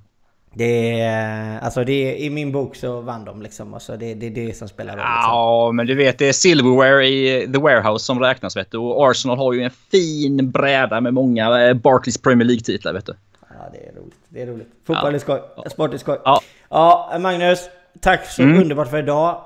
Det 0.58 1.01
är, 1.01 1.60
alltså 1.60 1.84
det 1.84 1.91
är, 1.93 2.16
I 2.16 2.30
min 2.30 2.51
bok 2.51 2.76
så 2.76 3.01
vann 3.01 3.26
de 3.26 3.41
liksom. 3.41 3.74
Alltså 3.74 3.97
det, 3.97 4.14
det 4.14 4.26
är 4.26 4.32
det 4.32 4.58
som 4.58 4.68
spelar 4.68 4.93
roll. 4.93 5.01
Liksom. 5.01 5.32
Ja, 5.32 5.72
men 5.72 5.88
du 5.88 5.95
vet 5.95 6.18
det 6.18 6.28
är 6.28 6.34
Silverware 6.34 7.08
i 7.08 7.49
The 7.53 7.60
Warehouse 7.60 8.06
som 8.06 8.20
räknas 8.20 8.58
vet 8.58 8.72
du. 8.72 8.78
Och 8.78 9.10
Arsenal 9.10 9.38
har 9.38 9.53
ju 9.53 9.62
en 9.62 9.72
fin 9.91 10.51
bräda 10.51 11.01
med 11.01 11.14
många 11.14 11.68
eh, 11.68 11.74
Barclays 11.74 12.18
Premier 12.18 12.47
League-titlar 12.47 12.93
vet 12.93 13.06
du. 13.06 13.14
Ja, 13.41 13.56
det 13.74 13.88
är 13.88 14.01
roligt. 14.01 14.16
Det 14.30 14.41
är 14.41 14.47
roligt. 14.47 14.68
Fotboll 14.88 15.12
ja. 15.12 15.16
är 15.16 15.20
skoj. 15.20 15.41
Sport 15.72 15.93
är 15.93 15.97
skoj. 15.97 16.18
Ja. 16.26 16.41
ja, 16.70 17.18
Magnus. 17.20 17.60
Tack 18.01 18.26
så 18.26 18.41
mm. 18.41 18.62
underbart 18.62 18.89
för 18.89 18.99
idag. 18.99 19.41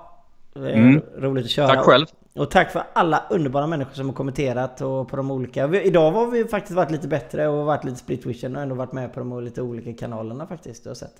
Mm. 0.55 1.01
Roligt 1.17 1.45
att 1.45 1.51
köra. 1.51 1.67
Tack 1.67 1.85
själv. 1.85 2.05
Och 2.39 2.51
tack 2.51 2.71
för 2.71 2.83
alla 2.93 3.23
underbara 3.29 3.67
människor 3.67 3.93
som 3.93 4.07
har 4.07 4.13
kommenterat 4.13 4.81
och 4.81 5.09
på 5.09 5.15
de 5.15 5.31
olika... 5.31 5.81
Idag 5.83 6.11
har 6.11 6.27
vi 6.27 6.45
faktiskt 6.45 6.75
varit 6.75 6.91
lite 6.91 7.07
bättre 7.07 7.47
och 7.47 7.65
varit 7.65 7.83
lite 7.83 7.97
splitvision 7.97 8.55
och 8.55 8.61
ändå 8.61 8.75
varit 8.75 8.91
med 8.91 9.13
på 9.13 9.19
de 9.19 9.43
lite 9.43 9.61
olika 9.61 9.93
kanalerna 9.93 10.47
faktiskt. 10.47 10.83
Du 10.83 10.89
har 10.89 10.95
sett. 10.95 11.13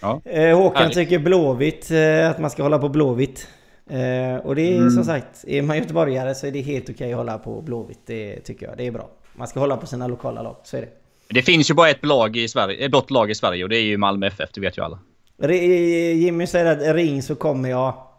Ja. 0.00 0.20
Eh, 0.24 0.58
Håkan 0.58 0.82
Härligt. 0.82 0.96
tycker 0.96 1.18
Blåvitt, 1.18 1.90
eh, 1.90 2.30
att 2.30 2.38
man 2.38 2.50
ska 2.50 2.62
hålla 2.62 2.78
på 2.78 2.88
Blåvitt. 2.88 3.48
Eh, 3.90 4.46
och 4.46 4.54
det 4.54 4.62
är 4.62 4.78
mm. 4.78 4.90
som 4.90 5.04
sagt, 5.04 5.44
är 5.46 5.62
man 5.62 5.76
göteborgare 5.78 6.34
så 6.34 6.46
är 6.46 6.50
det 6.50 6.60
helt 6.60 6.90
okej 6.90 7.12
att 7.12 7.18
hålla 7.18 7.38
på 7.38 7.62
Blåvitt. 7.62 8.00
Det 8.06 8.40
tycker 8.40 8.66
jag, 8.66 8.76
det 8.76 8.86
är 8.86 8.90
bra. 8.90 9.10
Man 9.32 9.48
ska 9.48 9.60
hålla 9.60 9.76
på 9.76 9.86
sina 9.86 10.06
lokala 10.06 10.42
lag, 10.42 10.56
så 10.62 10.76
är 10.76 10.80
det. 10.80 10.88
Det 11.28 11.42
finns 11.42 11.70
ju 11.70 11.74
bara 11.74 11.90
ett 11.90 12.04
lag 12.04 12.36
i 12.36 12.48
Sverige, 12.48 12.84
ett 12.84 12.90
blått 12.90 13.10
lag 13.10 13.30
i 13.30 13.34
Sverige 13.34 13.64
och 13.64 13.70
det 13.70 13.76
är 13.76 13.82
ju 13.82 13.96
Malmö 13.96 14.26
FF, 14.26 14.50
det 14.52 14.60
vet 14.60 14.78
ju 14.78 14.82
alla. 14.82 14.98
Jimmy 16.14 16.46
säger 16.46 16.66
att 16.66 16.96
ring 16.96 17.22
så 17.22 17.34
kommer 17.34 17.68
jag. 17.70 18.09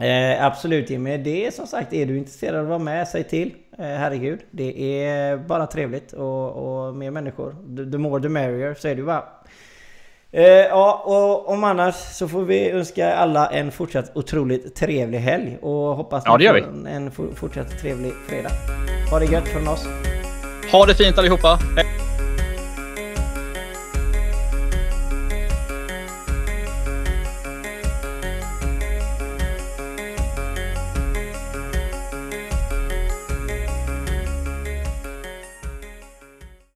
Eh, 0.00 0.44
absolut 0.44 0.90
Jimmy, 0.90 1.16
det 1.16 1.46
är 1.46 1.50
som 1.50 1.66
sagt, 1.66 1.92
är 1.92 2.06
du 2.06 2.18
intresserad 2.18 2.56
av 2.56 2.62
att 2.62 2.68
vara 2.68 2.78
med, 2.78 3.08
säg 3.08 3.24
till. 3.24 3.54
Eh, 3.78 3.84
herregud, 3.84 4.40
det 4.50 5.04
är 5.04 5.36
bara 5.36 5.66
trevligt 5.66 6.12
och, 6.12 6.86
och 6.86 6.94
mer 6.94 7.10
människor. 7.10 7.56
The, 7.76 7.92
the 7.92 7.98
more 7.98 8.22
the 8.22 8.28
merrier, 8.28 8.74
så 8.74 8.88
är 8.88 8.94
det 8.94 9.00
ju 9.00 9.06
bara. 9.06 9.24
Eh, 10.30 10.44
ja, 10.44 11.02
och 11.04 11.52
om 11.52 11.64
annars 11.64 11.94
så 11.94 12.28
får 12.28 12.42
vi 12.44 12.70
önska 12.70 13.14
alla 13.14 13.50
en 13.50 13.72
fortsatt 13.72 14.16
otroligt 14.16 14.74
trevlig 14.74 15.18
helg 15.18 15.58
och 15.62 15.96
hoppas 15.96 16.22
ja, 16.26 16.36
det 16.36 16.44
gör 16.44 16.54
vi. 16.54 16.60
en, 16.60 16.86
en 16.86 17.10
fortsatt 17.10 17.78
trevlig 17.80 18.12
fredag. 18.28 18.50
Ha 19.10 19.18
det 19.18 19.26
gött 19.26 19.48
från 19.48 19.68
oss. 19.68 19.86
Ha 20.72 20.86
det 20.86 20.94
fint 20.94 21.18
allihopa. 21.18 21.58
Hej. 21.76 22.11